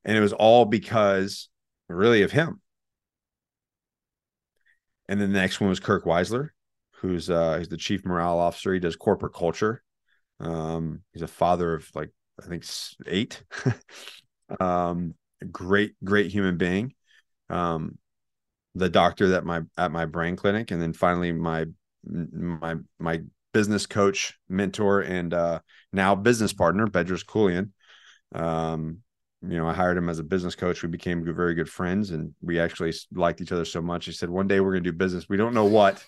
and 0.03 0.17
it 0.17 0.21
was 0.21 0.33
all 0.33 0.65
because 0.65 1.49
really 1.89 2.21
of 2.23 2.31
him. 2.31 2.61
And 5.07 5.21
then 5.21 5.31
the 5.31 5.39
next 5.39 5.61
one 5.61 5.69
was 5.69 5.79
Kirk 5.79 6.05
Weisler 6.05 6.49
who's 6.97 7.29
uh 7.29 7.57
he's 7.57 7.69
the 7.69 7.77
chief 7.77 8.05
morale 8.05 8.39
officer. 8.39 8.73
He 8.73 8.79
does 8.79 8.95
corporate 8.95 9.33
culture. 9.33 9.83
Um, 10.39 11.01
he's 11.13 11.21
a 11.21 11.27
father 11.27 11.75
of 11.75 11.89
like 11.95 12.11
I 12.43 12.47
think 12.47 12.65
eight. 13.07 13.43
um, 14.59 15.15
great, 15.51 15.93
great 16.03 16.31
human 16.31 16.57
being. 16.57 16.93
Um, 17.49 17.97
the 18.73 18.89
doctor 18.89 19.29
that 19.29 19.45
my 19.45 19.61
at 19.77 19.91
my 19.91 20.05
brain 20.05 20.35
clinic, 20.35 20.71
and 20.71 20.81
then 20.81 20.93
finally 20.93 21.31
my 21.31 21.65
my 22.03 22.75
my 22.99 23.21
business 23.53 23.85
coach, 23.85 24.37
mentor, 24.49 25.01
and 25.01 25.33
uh, 25.33 25.59
now 25.93 26.13
business 26.15 26.51
partner, 26.51 26.87
Bedros 26.87 27.25
Keuilian. 27.25 27.71
Um, 28.33 28.99
you 29.41 29.57
know, 29.57 29.67
I 29.67 29.73
hired 29.73 29.97
him 29.97 30.09
as 30.09 30.19
a 30.19 30.23
business 30.23 30.55
coach. 30.55 30.83
We 30.83 30.89
became 30.89 31.23
very 31.23 31.53
good 31.53 31.69
friends, 31.69 32.11
and 32.11 32.33
we 32.41 32.59
actually 32.59 32.93
liked 33.13 33.41
each 33.41 33.51
other 33.51 33.65
so 33.65 33.81
much. 33.81 34.05
He 34.05 34.11
said, 34.11 34.29
"One 34.29 34.47
day 34.47 34.59
we're 34.59 34.71
going 34.71 34.83
to 34.83 34.91
do 34.91 34.97
business. 34.97 35.29
We 35.29 35.37
don't 35.37 35.53
know 35.53 35.65
what." 35.65 36.03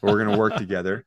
We're 0.00 0.22
going 0.22 0.30
to 0.30 0.38
work 0.38 0.56
together. 0.56 1.04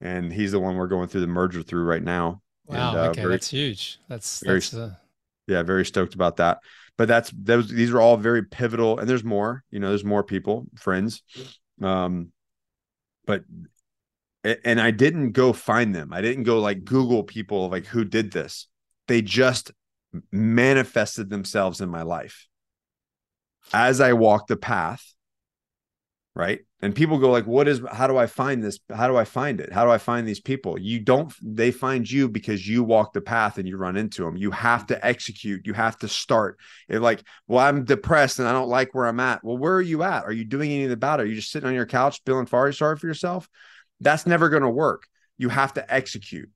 And 0.00 0.32
he's 0.32 0.52
the 0.52 0.60
one 0.60 0.76
we're 0.76 0.86
going 0.86 1.08
through 1.08 1.22
the 1.22 1.26
merger 1.26 1.62
through 1.62 1.84
right 1.84 2.02
now. 2.02 2.42
Wow. 2.66 2.90
And, 2.90 2.98
uh, 2.98 3.10
okay. 3.10 3.22
Very, 3.22 3.34
that's 3.34 3.50
huge. 3.50 3.98
That's, 4.08 4.40
very, 4.44 4.60
that's 4.60 4.74
uh... 4.74 4.94
yeah, 5.46 5.62
very 5.62 5.84
stoked 5.84 6.14
about 6.14 6.36
that. 6.36 6.58
But 6.96 7.08
that's, 7.08 7.32
those, 7.36 7.68
these 7.68 7.90
are 7.90 8.00
all 8.00 8.16
very 8.16 8.44
pivotal 8.44 8.98
and 8.98 9.08
there's 9.08 9.24
more, 9.24 9.64
you 9.70 9.80
know, 9.80 9.88
there's 9.88 10.04
more 10.04 10.22
people, 10.22 10.66
friends. 10.76 11.22
Um, 11.82 12.32
but, 13.26 13.44
and 14.64 14.80
I 14.80 14.90
didn't 14.90 15.32
go 15.32 15.52
find 15.52 15.94
them. 15.94 16.12
I 16.12 16.20
didn't 16.20 16.44
go 16.44 16.60
like 16.60 16.84
Google 16.84 17.24
people 17.24 17.70
like 17.70 17.86
who 17.86 18.04
did 18.04 18.32
this. 18.32 18.68
They 19.08 19.22
just 19.22 19.72
manifested 20.30 21.30
themselves 21.30 21.80
in 21.80 21.88
my 21.88 22.02
life 22.02 22.46
as 23.72 24.00
I 24.00 24.12
walked 24.12 24.48
the 24.48 24.56
path 24.56 25.13
right? 26.36 26.60
And 26.80 26.94
people 26.94 27.18
go 27.18 27.30
like 27.30 27.46
what 27.46 27.68
is 27.68 27.80
how 27.92 28.06
do 28.06 28.16
i 28.16 28.26
find 28.26 28.62
this 28.62 28.78
how 28.94 29.08
do 29.08 29.16
i 29.16 29.24
find 29.24 29.60
it? 29.60 29.72
How 29.72 29.84
do 29.84 29.90
i 29.90 29.98
find 29.98 30.26
these 30.26 30.40
people? 30.40 30.78
You 30.78 31.00
don't 31.00 31.32
they 31.42 31.70
find 31.70 32.10
you 32.10 32.28
because 32.28 32.66
you 32.68 32.82
walk 32.82 33.12
the 33.12 33.20
path 33.20 33.58
and 33.58 33.68
you 33.68 33.76
run 33.76 33.96
into 33.96 34.24
them 34.24 34.36
you 34.36 34.50
have 34.50 34.86
to 34.88 35.06
execute. 35.06 35.66
You 35.66 35.72
have 35.74 35.96
to 35.98 36.08
start. 36.08 36.58
It 36.88 37.00
like 37.00 37.22
well 37.46 37.64
i'm 37.64 37.84
depressed 37.84 38.38
and 38.38 38.48
i 38.48 38.52
don't 38.52 38.68
like 38.68 38.94
where 38.94 39.06
i'm 39.06 39.20
at. 39.20 39.44
Well 39.44 39.56
where 39.56 39.74
are 39.74 39.82
you 39.82 40.02
at? 40.02 40.24
Are 40.24 40.32
you 40.32 40.44
doing 40.44 40.70
anything 40.72 40.92
about 40.92 41.20
it? 41.20 41.24
Are 41.24 41.26
you 41.26 41.36
just 41.36 41.52
sitting 41.52 41.68
on 41.68 41.74
your 41.74 41.86
couch 41.86 42.20
feeling 42.26 42.46
far 42.46 42.70
sorry 42.72 42.96
for 42.96 43.06
yourself? 43.06 43.48
That's 44.00 44.26
never 44.26 44.48
going 44.48 44.62
to 44.62 44.68
work. 44.68 45.06
You 45.38 45.48
have 45.48 45.74
to 45.74 45.94
execute. 45.94 46.50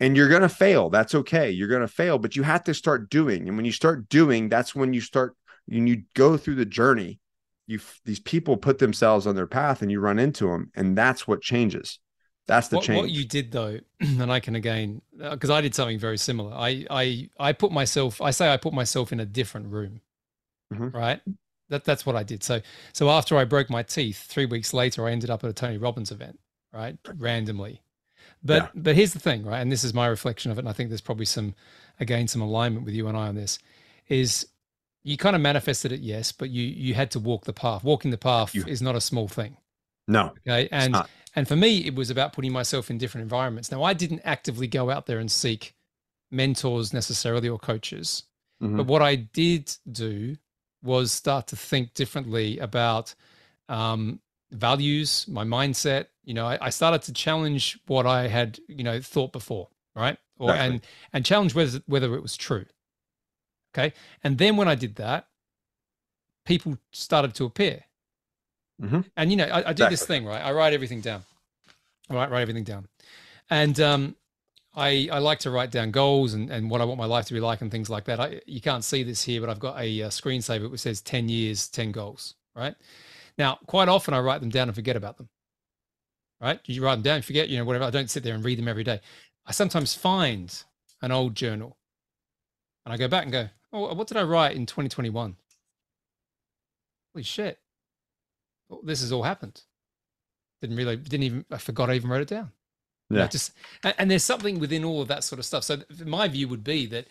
And 0.00 0.16
you're 0.16 0.28
going 0.28 0.42
to 0.42 0.48
fail. 0.48 0.90
That's 0.90 1.14
okay. 1.14 1.50
You're 1.50 1.68
going 1.68 1.80
to 1.82 1.88
fail 1.88 2.18
but 2.18 2.34
you 2.34 2.42
have 2.42 2.64
to 2.64 2.74
start 2.74 3.10
doing. 3.10 3.46
And 3.46 3.56
when 3.56 3.66
you 3.66 3.72
start 3.72 4.08
doing 4.08 4.48
that's 4.48 4.74
when 4.74 4.94
you 4.94 5.02
start 5.02 5.36
when 5.66 5.86
you 5.86 6.04
go 6.14 6.38
through 6.38 6.54
the 6.54 6.64
journey 6.64 7.20
you 7.66 7.80
these 8.04 8.20
people 8.20 8.56
put 8.56 8.78
themselves 8.78 9.26
on 9.26 9.34
their 9.34 9.46
path 9.46 9.82
and 9.82 9.90
you 9.90 10.00
run 10.00 10.18
into 10.18 10.46
them 10.46 10.70
and 10.74 10.96
that's 10.96 11.26
what 11.26 11.42
changes. 11.42 11.98
That's 12.46 12.68
the 12.68 12.76
what, 12.76 12.84
change. 12.84 13.00
what 13.00 13.10
you 13.10 13.24
did 13.24 13.50
though 13.50 13.80
and 14.00 14.30
i 14.30 14.38
can 14.38 14.54
again 14.54 15.02
because 15.18 15.50
uh, 15.50 15.54
i 15.54 15.60
did 15.60 15.74
something 15.74 15.98
very 15.98 16.18
similar. 16.18 16.52
I 16.54 16.86
i 16.90 17.28
i 17.38 17.52
put 17.52 17.72
myself 17.72 18.20
i 18.20 18.30
say 18.30 18.52
i 18.52 18.56
put 18.56 18.72
myself 18.72 19.12
in 19.12 19.20
a 19.20 19.26
different 19.26 19.68
room 19.68 20.00
mm-hmm. 20.72 20.96
right? 20.96 21.20
That 21.68 21.84
that's 21.84 22.06
what 22.06 22.16
i 22.16 22.22
did. 22.22 22.44
So 22.44 22.60
so 22.92 23.10
after 23.10 23.36
i 23.36 23.44
broke 23.44 23.68
my 23.68 23.82
teeth 23.82 24.24
three 24.28 24.46
weeks 24.46 24.72
later 24.72 25.06
i 25.06 25.12
ended 25.12 25.30
up 25.30 25.42
at 25.42 25.50
a 25.50 25.52
tony 25.52 25.78
robbins 25.78 26.12
event 26.12 26.38
right? 26.72 26.96
Randomly. 27.16 27.80
But 28.44 28.62
yeah. 28.62 28.68
but 28.74 28.94
here's 28.94 29.12
the 29.12 29.18
thing 29.18 29.44
right? 29.44 29.60
And 29.60 29.72
this 29.72 29.82
is 29.82 29.94
my 29.94 30.06
reflection 30.06 30.52
of 30.52 30.58
it 30.58 30.60
and 30.60 30.68
i 30.68 30.72
think 30.72 30.90
there's 30.90 31.00
probably 31.00 31.24
some 31.24 31.54
again 31.98 32.28
some 32.28 32.42
alignment 32.42 32.84
with 32.84 32.94
you 32.94 33.08
and 33.08 33.16
i 33.16 33.26
on 33.26 33.34
this 33.34 33.58
is 34.08 34.46
you 35.06 35.16
kind 35.16 35.36
of 35.36 35.42
manifested 35.42 35.92
it, 35.92 36.00
yes, 36.00 36.32
but 36.32 36.50
you 36.50 36.64
you 36.64 36.94
had 36.94 37.12
to 37.12 37.20
walk 37.20 37.44
the 37.44 37.52
path. 37.52 37.84
Walking 37.84 38.10
the 38.10 38.18
path 38.18 38.54
you, 38.56 38.64
is 38.66 38.82
not 38.82 38.96
a 38.96 39.00
small 39.00 39.28
thing. 39.28 39.56
No. 40.08 40.32
Okay. 40.46 40.68
And 40.72 40.96
and 41.36 41.46
for 41.46 41.54
me, 41.54 41.86
it 41.86 41.94
was 41.94 42.10
about 42.10 42.32
putting 42.32 42.52
myself 42.52 42.90
in 42.90 42.98
different 42.98 43.22
environments. 43.22 43.70
Now, 43.70 43.84
I 43.84 43.92
didn't 43.92 44.22
actively 44.24 44.66
go 44.66 44.90
out 44.90 45.06
there 45.06 45.20
and 45.20 45.30
seek 45.30 45.74
mentors 46.32 46.92
necessarily 46.92 47.48
or 47.48 47.58
coaches. 47.58 48.24
Mm-hmm. 48.60 48.78
But 48.78 48.86
what 48.86 49.00
I 49.00 49.14
did 49.14 49.72
do 49.92 50.36
was 50.82 51.12
start 51.12 51.46
to 51.48 51.56
think 51.56 51.94
differently 51.94 52.58
about 52.58 53.14
um, 53.68 54.18
values, 54.50 55.26
my 55.28 55.44
mindset. 55.44 56.06
You 56.24 56.34
know, 56.34 56.46
I, 56.46 56.58
I, 56.60 56.70
started 56.70 57.02
to 57.02 57.12
challenge 57.12 57.78
what 57.86 58.06
I 58.06 58.26
had, 58.26 58.58
you 58.66 58.82
know, 58.82 59.00
thought 59.00 59.32
before, 59.32 59.68
right? 59.94 60.18
Or 60.38 60.50
exactly. 60.50 60.74
and 60.74 60.86
and 61.12 61.24
challenge 61.24 61.54
whether 61.54 61.80
whether 61.86 62.14
it 62.16 62.22
was 62.22 62.36
true. 62.36 62.66
Okay, 63.76 63.92
and 64.24 64.38
then 64.38 64.56
when 64.56 64.68
I 64.68 64.74
did 64.74 64.96
that, 64.96 65.26
people 66.44 66.78
started 66.92 67.34
to 67.34 67.44
appear. 67.44 67.84
Mm-hmm. 68.80 69.00
And 69.16 69.30
you 69.30 69.36
know, 69.36 69.44
I, 69.44 69.58
I 69.58 69.62
do 69.62 69.70
exactly. 69.70 69.88
this 69.90 70.06
thing, 70.06 70.24
right? 70.24 70.40
I 70.40 70.52
write 70.52 70.72
everything 70.72 71.00
down. 71.00 71.22
I 72.08 72.14
write, 72.14 72.30
write 72.30 72.42
everything 72.42 72.64
down, 72.64 72.86
and 73.50 73.78
um, 73.80 74.16
I, 74.76 75.08
I 75.10 75.18
like 75.18 75.38
to 75.40 75.50
write 75.50 75.70
down 75.70 75.90
goals 75.90 76.34
and, 76.34 76.50
and 76.50 76.70
what 76.70 76.82
I 76.82 76.84
want 76.84 76.98
my 76.98 77.06
life 77.06 77.24
to 77.26 77.34
be 77.34 77.40
like 77.40 77.62
and 77.62 77.70
things 77.70 77.88
like 77.88 78.04
that. 78.04 78.20
I, 78.20 78.40
you 78.46 78.60
can't 78.60 78.84
see 78.84 79.02
this 79.02 79.22
here, 79.22 79.40
but 79.40 79.48
I've 79.48 79.58
got 79.58 79.80
a, 79.80 80.00
a 80.02 80.08
screensaver 80.08 80.70
which 80.70 80.80
says 80.80 81.00
10 81.00 81.30
years, 81.30 81.68
10 81.68 81.92
goals, 81.92 82.34
right? 82.54 82.74
Now, 83.38 83.58
quite 83.66 83.88
often 83.88 84.12
I 84.12 84.20
write 84.20 84.42
them 84.42 84.50
down 84.50 84.68
and 84.68 84.74
forget 84.74 84.94
about 84.94 85.16
them, 85.16 85.30
right? 86.42 86.60
You 86.66 86.84
write 86.84 86.96
them 86.96 87.02
down, 87.02 87.22
forget, 87.22 87.48
you 87.48 87.56
know, 87.56 87.64
whatever. 87.64 87.86
I 87.86 87.90
don't 87.90 88.10
sit 88.10 88.22
there 88.22 88.34
and 88.34 88.44
read 88.44 88.58
them 88.58 88.68
every 88.68 88.84
day. 88.84 89.00
I 89.46 89.52
sometimes 89.52 89.94
find 89.94 90.62
an 91.00 91.10
old 91.10 91.34
journal 91.34 91.78
and 92.84 92.92
I 92.92 92.98
go 92.98 93.08
back 93.08 93.22
and 93.22 93.32
go, 93.32 93.48
oh, 93.76 93.94
what 93.94 94.08
did 94.08 94.16
I 94.16 94.22
write 94.22 94.56
in 94.56 94.66
2021? 94.66 95.36
Holy 97.14 97.22
shit. 97.22 97.58
this 98.82 99.00
has 99.00 99.12
all 99.12 99.22
happened. 99.22 99.62
Didn't 100.60 100.76
really, 100.76 100.96
didn't 100.96 101.22
even, 101.22 101.44
I 101.50 101.58
forgot 101.58 101.90
I 101.90 101.94
even 101.94 102.10
wrote 102.10 102.22
it 102.22 102.28
down. 102.28 102.50
Yeah. 103.10 103.16
You 103.16 103.22
know, 103.22 103.28
just 103.28 103.52
and, 103.84 103.94
and 103.98 104.10
there's 104.10 104.24
something 104.24 104.58
within 104.58 104.84
all 104.84 105.00
of 105.00 105.08
that 105.08 105.24
sort 105.24 105.38
of 105.38 105.44
stuff. 105.44 105.64
So 105.64 105.78
my 106.04 106.28
view 106.28 106.48
would 106.48 106.64
be 106.64 106.86
that 106.86 107.06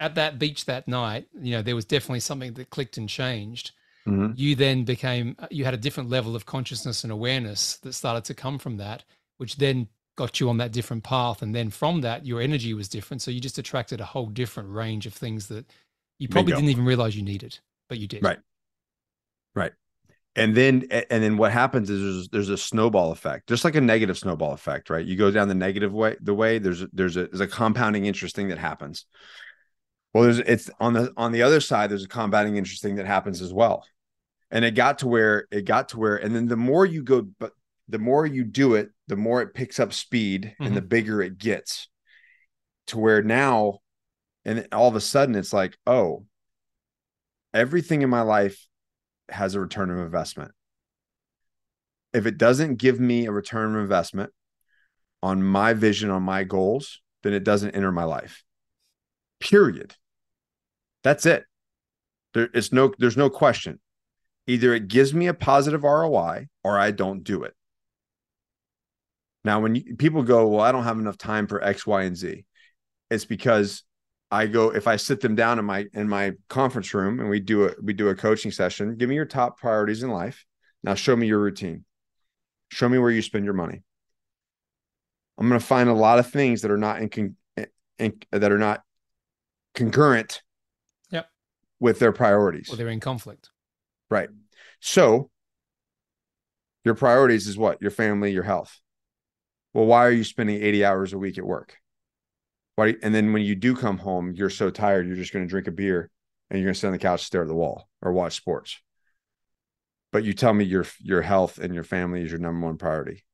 at 0.00 0.14
that 0.16 0.38
beach 0.38 0.64
that 0.64 0.88
night, 0.88 1.28
you 1.40 1.52
know, 1.52 1.62
there 1.62 1.76
was 1.76 1.84
definitely 1.84 2.20
something 2.20 2.54
that 2.54 2.70
clicked 2.70 2.96
and 2.96 3.08
changed. 3.08 3.72
Mm-hmm. 4.06 4.32
You 4.36 4.54
then 4.54 4.84
became 4.84 5.36
you 5.50 5.64
had 5.64 5.74
a 5.74 5.78
different 5.78 6.10
level 6.10 6.36
of 6.36 6.46
consciousness 6.46 7.02
and 7.02 7.12
awareness 7.12 7.76
that 7.78 7.92
started 7.92 8.24
to 8.24 8.34
come 8.34 8.58
from 8.58 8.76
that, 8.78 9.04
which 9.38 9.56
then 9.56 9.88
got 10.16 10.40
you 10.40 10.48
on 10.48 10.56
that 10.58 10.72
different 10.72 11.04
path. 11.04 11.42
And 11.42 11.54
then 11.54 11.70
from 11.70 12.00
that, 12.00 12.26
your 12.26 12.40
energy 12.40 12.72
was 12.74 12.88
different. 12.88 13.22
So 13.22 13.30
you 13.30 13.40
just 13.40 13.58
attracted 13.58 14.00
a 14.00 14.04
whole 14.04 14.26
different 14.26 14.70
range 14.70 15.06
of 15.06 15.12
things 15.12 15.48
that 15.48 15.66
you 16.18 16.28
probably 16.28 16.52
Bingo. 16.52 16.60
didn't 16.60 16.70
even 16.70 16.84
realize 16.84 17.16
you 17.16 17.22
needed, 17.22 17.58
but 17.88 17.98
you 17.98 18.06
did. 18.06 18.22
Right. 18.22 18.38
Right 19.54 19.72
and 20.36 20.54
then 20.54 20.86
and 20.90 21.22
then 21.22 21.36
what 21.36 21.50
happens 21.50 21.90
is 21.90 22.00
there's, 22.02 22.28
there's 22.28 22.48
a 22.50 22.56
snowball 22.56 23.10
effect 23.10 23.48
just 23.48 23.64
like 23.64 23.74
a 23.74 23.80
negative 23.80 24.16
snowball 24.16 24.52
effect 24.52 24.90
right 24.90 25.06
you 25.06 25.16
go 25.16 25.30
down 25.30 25.48
the 25.48 25.54
negative 25.54 25.92
way 25.92 26.16
the 26.20 26.34
way 26.34 26.58
there's 26.58 26.84
there's 26.92 27.16
a 27.16 27.26
there's 27.26 27.40
a 27.40 27.46
compounding 27.46 28.04
interest 28.04 28.36
thing 28.36 28.48
that 28.48 28.58
happens 28.58 29.06
well 30.12 30.22
there's 30.22 30.38
it's 30.40 30.70
on 30.78 30.92
the 30.92 31.12
on 31.16 31.32
the 31.32 31.42
other 31.42 31.60
side 31.60 31.90
there's 31.90 32.04
a 32.04 32.08
compounding 32.08 32.56
interest 32.56 32.82
thing 32.82 32.96
that 32.96 33.06
happens 33.06 33.42
as 33.42 33.52
well 33.52 33.84
and 34.50 34.64
it 34.64 34.72
got 34.72 34.98
to 34.98 35.08
where 35.08 35.48
it 35.50 35.64
got 35.64 35.88
to 35.88 35.98
where 35.98 36.16
and 36.16 36.36
then 36.36 36.46
the 36.46 36.56
more 36.56 36.86
you 36.86 37.02
go 37.02 37.22
but 37.38 37.52
the 37.88 37.98
more 37.98 38.26
you 38.26 38.44
do 38.44 38.74
it 38.74 38.90
the 39.08 39.16
more 39.16 39.40
it 39.42 39.54
picks 39.54 39.80
up 39.80 39.92
speed 39.92 40.44
mm-hmm. 40.44 40.64
and 40.64 40.76
the 40.76 40.80
mm-hmm. 40.80 40.88
bigger 40.88 41.22
it 41.22 41.38
gets 41.38 41.88
to 42.86 42.98
where 42.98 43.22
now 43.22 43.78
and 44.46 44.66
all 44.72 44.88
of 44.88 44.96
a 44.96 45.00
sudden 45.00 45.34
it's 45.34 45.52
like 45.52 45.76
oh 45.86 46.24
everything 47.52 48.02
in 48.02 48.08
my 48.10 48.22
life 48.22 48.66
has 49.28 49.54
a 49.54 49.60
return 49.60 49.90
of 49.90 49.98
investment. 49.98 50.52
If 52.12 52.26
it 52.26 52.38
doesn't 52.38 52.76
give 52.76 53.00
me 53.00 53.26
a 53.26 53.32
return 53.32 53.74
of 53.74 53.80
investment 53.80 54.30
on 55.22 55.42
my 55.42 55.72
vision, 55.72 56.10
on 56.10 56.22
my 56.22 56.44
goals, 56.44 57.00
then 57.22 57.32
it 57.32 57.44
doesn't 57.44 57.74
enter 57.74 57.90
my 57.90 58.04
life. 58.04 58.44
Period. 59.40 59.94
That's 61.02 61.26
it. 61.26 61.44
There 62.34 62.48
is 62.52 62.72
no 62.72 62.92
there's 62.98 63.16
no 63.16 63.30
question. 63.30 63.80
Either 64.46 64.74
it 64.74 64.88
gives 64.88 65.12
me 65.12 65.26
a 65.26 65.34
positive 65.34 65.82
ROI 65.82 66.46
or 66.62 66.78
I 66.78 66.90
don't 66.92 67.24
do 67.24 67.42
it. 67.42 67.54
Now, 69.44 69.60
when 69.60 69.76
you, 69.76 69.96
people 69.96 70.22
go, 70.22 70.48
well, 70.48 70.60
I 70.60 70.72
don't 70.72 70.84
have 70.84 70.98
enough 70.98 71.18
time 71.18 71.46
for 71.46 71.62
X, 71.62 71.86
Y, 71.86 72.02
and 72.02 72.16
Z, 72.16 72.44
it's 73.10 73.24
because 73.24 73.82
I 74.30 74.46
go 74.46 74.70
if 74.70 74.88
I 74.88 74.96
sit 74.96 75.20
them 75.20 75.34
down 75.34 75.58
in 75.58 75.64
my 75.64 75.86
in 75.92 76.08
my 76.08 76.32
conference 76.48 76.92
room 76.92 77.20
and 77.20 77.28
we 77.28 77.40
do 77.40 77.66
a 77.66 77.72
we 77.82 77.92
do 77.92 78.08
a 78.08 78.14
coaching 78.14 78.50
session. 78.50 78.96
Give 78.96 79.08
me 79.08 79.14
your 79.14 79.24
top 79.24 79.58
priorities 79.58 80.02
in 80.02 80.10
life. 80.10 80.44
Now 80.82 80.94
show 80.94 81.16
me 81.16 81.26
your 81.26 81.40
routine. 81.40 81.84
Show 82.70 82.88
me 82.88 82.98
where 82.98 83.10
you 83.10 83.22
spend 83.22 83.44
your 83.44 83.54
money. 83.54 83.82
I'm 85.38 85.48
going 85.48 85.60
to 85.60 85.66
find 85.66 85.88
a 85.88 85.94
lot 85.94 86.18
of 86.18 86.30
things 86.30 86.62
that 86.62 86.70
are 86.70 86.78
not 86.78 87.00
in, 87.00 87.08
con- 87.08 87.36
in 87.98 88.14
that 88.32 88.50
are 88.50 88.58
not 88.58 88.82
concurrent. 89.74 90.42
Yep. 91.10 91.28
With 91.78 91.98
their 91.98 92.12
priorities. 92.12 92.68
Well, 92.68 92.78
they're 92.78 92.88
in 92.88 93.00
conflict. 93.00 93.50
Right. 94.10 94.30
So 94.80 95.30
your 96.84 96.94
priorities 96.94 97.46
is 97.46 97.58
what? 97.58 97.82
Your 97.82 97.90
family, 97.90 98.32
your 98.32 98.44
health. 98.44 98.80
Well, 99.74 99.86
why 99.86 100.06
are 100.06 100.10
you 100.10 100.24
spending 100.24 100.62
80 100.62 100.84
hours 100.84 101.12
a 101.12 101.18
week 101.18 101.38
at 101.38 101.44
work? 101.44 101.76
Why? 102.76 102.94
And 103.02 103.14
then 103.14 103.32
when 103.32 103.42
you 103.42 103.54
do 103.54 103.74
come 103.74 103.98
home, 103.98 104.32
you're 104.34 104.50
so 104.50 104.70
tired, 104.70 105.06
you're 105.06 105.16
just 105.16 105.32
going 105.32 105.44
to 105.44 105.50
drink 105.50 105.66
a 105.66 105.72
beer 105.72 106.10
and 106.50 106.58
you're 106.58 106.66
going 106.66 106.74
to 106.74 106.80
sit 106.80 106.86
on 106.86 106.92
the 106.92 106.98
couch, 106.98 107.24
stare 107.24 107.42
at 107.42 107.48
the 107.48 107.54
wall, 107.54 107.88
or 108.02 108.12
watch 108.12 108.36
sports. 108.36 108.80
But 110.12 110.24
you 110.24 110.32
tell 110.32 110.54
me 110.54 110.64
your 110.64 110.86
your 111.00 111.22
health 111.22 111.58
and 111.58 111.74
your 111.74 111.84
family 111.84 112.22
is 112.22 112.30
your 112.30 112.40
number 112.40 112.66
one 112.66 112.78
priority. 112.78 113.24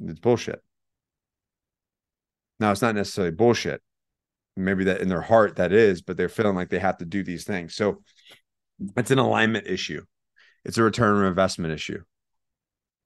It's 0.00 0.20
bullshit. 0.20 0.62
Now 2.60 2.70
it's 2.70 2.82
not 2.82 2.94
necessarily 2.94 3.32
bullshit. 3.32 3.82
Maybe 4.56 4.84
that 4.84 5.00
in 5.00 5.08
their 5.08 5.22
heart 5.22 5.56
that 5.56 5.72
is, 5.72 6.02
but 6.02 6.16
they're 6.16 6.28
feeling 6.28 6.54
like 6.54 6.68
they 6.68 6.78
have 6.78 6.98
to 6.98 7.04
do 7.04 7.22
these 7.22 7.44
things. 7.44 7.74
So 7.74 8.02
it's 8.96 9.10
an 9.10 9.18
alignment 9.18 9.66
issue. 9.66 10.04
It's 10.64 10.78
a 10.78 10.82
return 10.82 11.16
on 11.16 11.24
investment 11.24 11.72
issue 11.72 12.02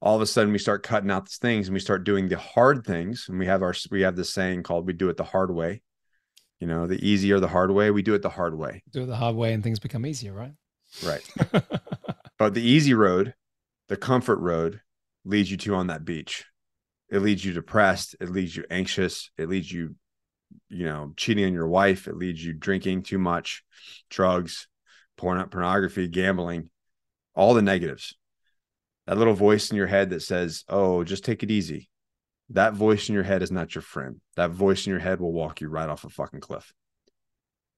all 0.00 0.16
of 0.16 0.22
a 0.22 0.26
sudden 0.26 0.52
we 0.52 0.58
start 0.58 0.82
cutting 0.82 1.10
out 1.10 1.26
these 1.26 1.38
things 1.38 1.68
and 1.68 1.74
we 1.74 1.80
start 1.80 2.04
doing 2.04 2.28
the 2.28 2.38
hard 2.38 2.84
things. 2.84 3.26
And 3.28 3.38
we 3.38 3.46
have 3.46 3.62
our 3.62 3.74
we 3.90 4.02
have 4.02 4.16
this 4.16 4.32
saying 4.32 4.62
called 4.62 4.86
we 4.86 4.92
do 4.92 5.08
it 5.08 5.16
the 5.16 5.24
hard 5.24 5.54
way. 5.54 5.82
You 6.60 6.66
know 6.66 6.86
the 6.86 7.04
easy 7.06 7.32
or 7.32 7.40
the 7.40 7.48
hard 7.48 7.70
way 7.70 7.90
we 7.90 8.02
do 8.02 8.14
it 8.14 8.22
the 8.22 8.30
hard 8.30 8.56
way. 8.56 8.82
Do 8.92 9.02
it 9.02 9.06
the 9.06 9.16
hard 9.16 9.36
way 9.36 9.52
and 9.52 9.62
things 9.62 9.78
become 9.78 10.06
easier 10.06 10.32
right? 10.32 10.52
Right. 11.04 11.22
But 12.38 12.52
the 12.52 12.62
easy 12.62 12.92
road 12.92 13.34
the 13.88 13.96
comfort 13.96 14.38
road 14.40 14.80
leads 15.24 15.50
you 15.50 15.56
to 15.56 15.74
on 15.74 15.86
that 15.86 16.04
beach. 16.04 16.44
It 17.08 17.20
leads 17.20 17.44
you 17.44 17.52
depressed. 17.52 18.16
It 18.20 18.28
leads 18.30 18.54
you 18.54 18.64
anxious. 18.68 19.30
It 19.38 19.48
leads 19.48 19.72
you 19.72 19.94
you 20.68 20.84
know 20.84 21.12
cheating 21.16 21.46
on 21.46 21.54
your 21.54 21.68
wife. 21.68 22.06
It 22.06 22.16
leads 22.16 22.44
you 22.44 22.52
drinking 22.52 23.04
too 23.04 23.18
much 23.18 23.62
drugs 24.10 24.68
porn 25.16 25.42
pornography 25.48 26.08
gambling 26.08 26.68
all 27.34 27.54
the 27.54 27.62
negatives 27.62 28.14
that 29.06 29.18
little 29.18 29.34
voice 29.34 29.70
in 29.70 29.76
your 29.76 29.86
head 29.86 30.10
that 30.10 30.22
says, 30.22 30.64
"Oh, 30.68 31.04
just 31.04 31.24
take 31.24 31.42
it 31.42 31.50
easy." 31.50 31.90
That 32.50 32.74
voice 32.74 33.08
in 33.08 33.14
your 33.14 33.24
head 33.24 33.42
is 33.42 33.50
not 33.50 33.74
your 33.74 33.82
friend. 33.82 34.20
That 34.36 34.50
voice 34.50 34.86
in 34.86 34.90
your 34.90 35.00
head 35.00 35.20
will 35.20 35.32
walk 35.32 35.60
you 35.60 35.68
right 35.68 35.88
off 35.88 36.04
a 36.04 36.08
fucking 36.08 36.40
cliff. 36.40 36.72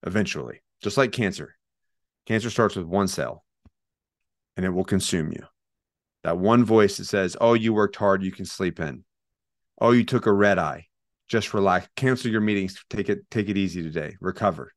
Eventually, 0.06 0.62
just 0.82 0.96
like 0.96 1.12
cancer. 1.12 1.56
Cancer 2.26 2.50
starts 2.50 2.76
with 2.76 2.86
one 2.86 3.08
cell 3.08 3.44
and 4.56 4.66
it 4.66 4.70
will 4.70 4.84
consume 4.84 5.32
you. 5.32 5.46
That 6.24 6.36
one 6.36 6.64
voice 6.64 6.96
that 6.96 7.04
says, 7.04 7.36
"Oh, 7.40 7.54
you 7.54 7.72
worked 7.72 7.96
hard, 7.96 8.22
you 8.22 8.32
can 8.32 8.44
sleep 8.44 8.80
in." 8.80 9.04
"Oh, 9.80 9.92
you 9.92 10.04
took 10.04 10.26
a 10.26 10.32
red 10.32 10.58
eye. 10.58 10.88
Just 11.28 11.54
relax. 11.54 11.88
Cancel 11.96 12.30
your 12.30 12.40
meetings. 12.40 12.82
Take 12.90 13.08
it 13.08 13.30
take 13.30 13.48
it 13.48 13.56
easy 13.56 13.82
today. 13.82 14.16
Recover." 14.20 14.74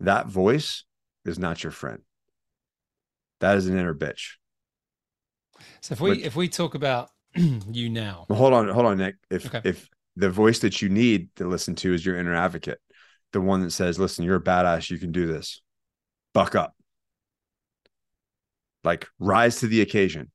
That 0.00 0.26
voice 0.26 0.84
is 1.24 1.38
not 1.38 1.62
your 1.62 1.70
friend. 1.70 2.02
That 3.40 3.56
is 3.56 3.66
an 3.66 3.78
inner 3.78 3.94
bitch. 3.94 4.36
So 5.80 5.92
if 5.92 6.00
we 6.00 6.22
if 6.22 6.36
we 6.36 6.48
talk 6.48 6.74
about 6.74 7.10
you 7.34 7.88
now, 7.88 8.26
well, 8.28 8.38
hold 8.38 8.52
on, 8.52 8.68
hold 8.68 8.86
on, 8.86 8.98
Nick. 8.98 9.16
If 9.30 9.46
okay. 9.46 9.60
if 9.68 9.88
the 10.16 10.30
voice 10.30 10.60
that 10.60 10.82
you 10.82 10.88
need 10.88 11.34
to 11.36 11.46
listen 11.46 11.74
to 11.76 11.92
is 11.92 12.04
your 12.04 12.18
inner 12.18 12.34
advocate, 12.34 12.80
the 13.32 13.40
one 13.40 13.60
that 13.62 13.70
says, 13.70 13.98
"Listen, 13.98 14.24
you're 14.24 14.36
a 14.36 14.42
badass. 14.42 14.90
You 14.90 14.98
can 14.98 15.12
do 15.12 15.26
this. 15.26 15.60
Buck 16.34 16.54
up. 16.54 16.74
Like 18.84 19.06
rise 19.18 19.60
to 19.60 19.66
the 19.66 19.80
occasion. 19.80 20.30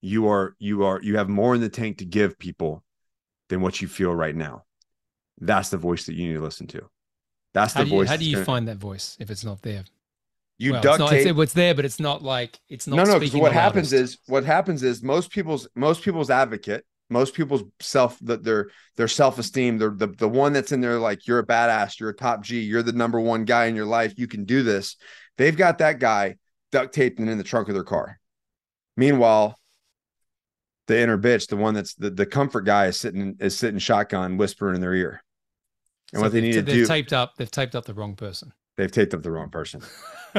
You 0.00 0.28
are 0.28 0.54
you 0.58 0.84
are 0.84 1.00
you 1.02 1.16
have 1.16 1.28
more 1.28 1.54
in 1.54 1.60
the 1.60 1.68
tank 1.68 1.98
to 1.98 2.04
give 2.04 2.38
people 2.38 2.84
than 3.48 3.60
what 3.60 3.80
you 3.80 3.88
feel 3.88 4.14
right 4.14 4.34
now. 4.34 4.64
That's 5.40 5.70
the 5.70 5.76
voice 5.76 6.06
that 6.06 6.14
you 6.14 6.28
need 6.28 6.34
to 6.34 6.40
listen 6.40 6.66
to. 6.68 6.88
That's 7.52 7.72
the 7.72 7.80
how 7.80 7.84
voice. 7.86 8.06
You, 8.06 8.10
how 8.10 8.16
do 8.16 8.24
you 8.24 8.34
gonna, 8.36 8.44
find 8.44 8.68
that 8.68 8.78
voice 8.78 9.16
if 9.18 9.30
it's 9.30 9.44
not 9.44 9.62
there? 9.62 9.84
You 10.58 10.72
well, 10.72 10.82
duct 10.82 11.00
it's 11.00 11.10
tape. 11.10 11.26
It's, 11.26 11.38
it's, 11.38 11.52
there, 11.52 11.74
but 11.74 11.84
it's 11.84 12.00
not 12.00 12.22
like 12.22 12.58
it's 12.68 12.86
not. 12.86 12.96
No, 12.96 13.04
no. 13.04 13.18
Because 13.18 13.38
what 13.38 13.52
happens 13.52 13.92
is 13.92 14.18
what 14.26 14.44
happens 14.44 14.82
is 14.82 15.02
most 15.02 15.30
people's 15.30 15.68
most 15.74 16.02
people's 16.02 16.30
advocate, 16.30 16.84
most 17.10 17.34
people's 17.34 17.62
self 17.80 18.18
that 18.20 18.42
their 18.42 18.70
their 18.96 19.08
self 19.08 19.38
esteem, 19.38 19.76
the 19.76 19.90
the 19.90 20.06
the 20.06 20.28
one 20.28 20.54
that's 20.54 20.72
in 20.72 20.80
there 20.80 20.98
like 20.98 21.26
you're 21.26 21.40
a 21.40 21.46
badass, 21.46 22.00
you're 22.00 22.10
a 22.10 22.16
top 22.16 22.42
G, 22.42 22.60
you're 22.60 22.82
the 22.82 22.92
number 22.92 23.20
one 23.20 23.44
guy 23.44 23.66
in 23.66 23.76
your 23.76 23.86
life, 23.86 24.14
you 24.16 24.26
can 24.26 24.44
do 24.44 24.62
this. 24.62 24.96
They've 25.36 25.56
got 25.56 25.78
that 25.78 25.98
guy 25.98 26.36
duct 26.72 26.94
taped 26.94 27.18
and 27.18 27.28
in 27.28 27.38
the 27.38 27.44
trunk 27.44 27.68
of 27.68 27.74
their 27.74 27.84
car. 27.84 28.18
Meanwhile, 28.96 29.58
the 30.86 30.98
inner 30.98 31.18
bitch, 31.18 31.48
the 31.48 31.56
one 31.56 31.74
that's 31.74 31.94
the, 31.94 32.10
the 32.10 32.26
comfort 32.26 32.62
guy 32.62 32.86
is 32.86 32.98
sitting 32.98 33.36
is 33.40 33.56
sitting 33.56 33.78
shotgun 33.78 34.36
whispering 34.36 34.76
in 34.76 34.80
their 34.80 34.94
ear. 34.94 35.22
And 36.12 36.20
so 36.20 36.22
what 36.22 36.32
they 36.32 36.40
need 36.40 36.52
to 36.52 36.62
do 36.62 36.78
they've 36.78 36.88
taped 36.88 37.12
up, 37.12 37.34
they've 37.36 37.50
taped 37.50 37.74
up 37.74 37.84
the 37.84 37.94
wrong 37.94 38.14
person. 38.14 38.52
They've 38.76 38.90
taped 38.90 39.14
up 39.14 39.22
the 39.22 39.30
wrong 39.30 39.50
person. 39.50 39.82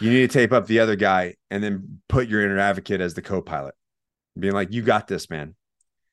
you 0.00 0.10
need 0.10 0.28
to 0.30 0.38
tape 0.38 0.52
up 0.52 0.66
the 0.66 0.80
other 0.80 0.96
guy 0.96 1.34
and 1.50 1.62
then 1.62 2.00
put 2.08 2.28
your 2.28 2.42
inner 2.42 2.58
advocate 2.58 3.00
as 3.00 3.14
the 3.14 3.22
co-pilot, 3.22 3.74
being 4.38 4.54
like, 4.54 4.72
"You 4.72 4.82
got 4.82 5.06
this, 5.06 5.30
man." 5.30 5.54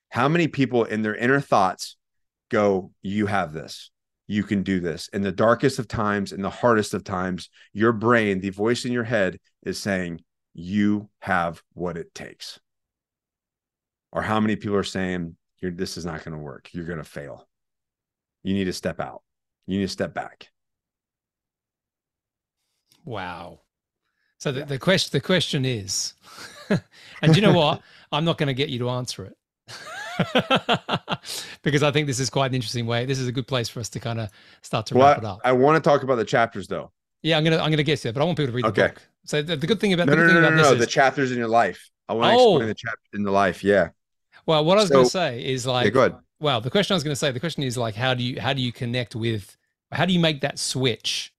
How 0.09 0.27
many 0.27 0.47
people 0.47 0.83
in 0.83 1.01
their 1.01 1.15
inner 1.15 1.39
thoughts 1.39 1.97
go, 2.49 2.91
"You 3.01 3.25
have 3.27 3.53
this." 3.53 3.91
You 4.27 4.43
can 4.43 4.63
do 4.63 4.79
this. 4.79 5.09
In 5.09 5.21
the 5.21 5.31
darkest 5.31 5.79
of 5.79 5.87
times, 5.87 6.31
in 6.31 6.41
the 6.41 6.49
hardest 6.49 6.93
of 6.93 7.03
times, 7.03 7.49
your 7.73 7.91
brain, 7.91 8.39
the 8.39 8.51
voice 8.51 8.85
in 8.85 8.93
your 8.93 9.03
head 9.03 9.39
is 9.63 9.77
saying, 9.77 10.21
You 10.53 11.09
have 11.19 11.61
what 11.73 11.97
it 11.97 12.15
takes. 12.15 12.59
Or 14.11 14.21
how 14.21 14.39
many 14.39 14.55
people 14.55 14.77
are 14.77 14.83
saying, 14.83 15.35
This 15.61 15.97
is 15.97 16.05
not 16.05 16.23
going 16.23 16.37
to 16.37 16.43
work. 16.43 16.69
You're 16.71 16.85
going 16.85 16.99
to 16.99 17.03
fail. 17.03 17.47
You 18.43 18.53
need 18.53 18.65
to 18.65 18.73
step 18.73 18.99
out. 18.99 19.23
You 19.67 19.79
need 19.79 19.85
to 19.85 19.91
step 19.91 20.13
back. 20.13 20.49
Wow. 23.05 23.59
So 24.37 24.51
the, 24.51 24.59
yeah. 24.59 24.65
the 24.65 24.79
question 24.79 25.09
the 25.11 25.21
question 25.21 25.65
is, 25.65 26.13
and 27.21 27.35
you 27.35 27.41
know 27.41 27.53
what? 27.53 27.81
I'm 28.11 28.25
not 28.25 28.37
going 28.37 28.47
to 28.47 28.53
get 28.53 28.69
you 28.69 28.79
to 28.79 28.89
answer 28.89 29.25
it. 29.25 29.35
because 31.63 31.81
I 31.81 31.91
think 31.91 32.05
this 32.07 32.19
is 32.19 32.29
quite 32.29 32.47
an 32.47 32.55
interesting 32.55 32.85
way. 32.85 33.05
This 33.05 33.19
is 33.19 33.27
a 33.27 33.31
good 33.31 33.47
place 33.47 33.69
for 33.69 33.79
us 33.79 33.89
to 33.89 33.99
kind 33.99 34.19
of 34.19 34.29
start 34.61 34.85
to 34.87 34.95
well, 34.95 35.07
wrap 35.07 35.17
it 35.17 35.25
up. 35.25 35.39
I 35.43 35.53
want 35.53 35.81
to 35.81 35.89
talk 35.89 36.03
about 36.03 36.15
the 36.15 36.25
chapters 36.25 36.67
though. 36.67 36.91
Yeah, 37.23 37.37
I'm 37.37 37.43
gonna 37.43 37.57
I'm 37.57 37.71
gonna 37.71 37.83
get 37.83 37.99
to 37.99 38.09
it, 38.09 38.13
but 38.13 38.21
I 38.21 38.25
want 38.25 38.37
people 38.37 38.51
to 38.51 38.55
read 38.55 38.65
okay. 38.65 38.81
the 38.81 38.87
book. 38.89 39.01
So 39.25 39.41
the, 39.41 39.55
the 39.55 39.65
good 39.65 39.79
thing 39.79 39.93
about 39.93 40.07
no, 40.07 40.15
the 40.15 40.27
no, 40.27 40.33
no, 40.33 40.49
no, 40.49 40.55
no, 40.55 40.73
is, 40.73 40.79
the 40.79 40.85
chapters 40.85 41.31
in 41.31 41.37
your 41.37 41.47
life. 41.47 41.89
I 42.09 42.13
want 42.13 42.37
to 42.37 42.37
oh. 42.37 42.55
explain 42.55 42.67
the 42.67 42.75
chapters 42.75 43.09
in 43.13 43.23
the 43.23 43.31
life. 43.31 43.63
Yeah. 43.63 43.89
Well, 44.45 44.65
what 44.65 44.77
I 44.77 44.81
was 44.81 44.89
so, 44.89 44.95
going 44.95 45.05
to 45.05 45.11
say 45.11 45.45
is 45.45 45.65
like, 45.65 45.85
yeah, 45.85 45.91
go 45.91 45.99
ahead. 46.01 46.15
well, 46.39 46.59
the 46.59 46.69
question 46.69 46.93
I 46.93 46.97
was 46.97 47.03
going 47.03 47.13
to 47.13 47.19
say, 47.19 47.31
the 47.31 47.39
question 47.39 47.63
is 47.63 47.77
like, 47.77 47.95
how 47.95 48.13
do 48.13 48.23
you 48.23 48.41
how 48.41 48.53
do 48.53 48.61
you 48.61 48.73
connect 48.73 49.15
with, 49.15 49.55
how 49.91 50.05
do 50.05 50.13
you 50.13 50.19
make 50.19 50.41
that 50.41 50.59
switch, 50.59 51.33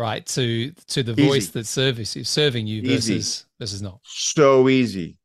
right, 0.00 0.24
to 0.26 0.72
to 0.88 1.02
the 1.02 1.12
easy. 1.12 1.26
voice 1.26 1.48
that 1.50 1.66
service 1.66 2.16
is 2.16 2.28
serving 2.28 2.66
you 2.66 2.82
versus 2.82 3.10
easy. 3.10 3.44
versus 3.58 3.82
not? 3.82 4.00
So 4.04 4.68
easy. 4.68 5.18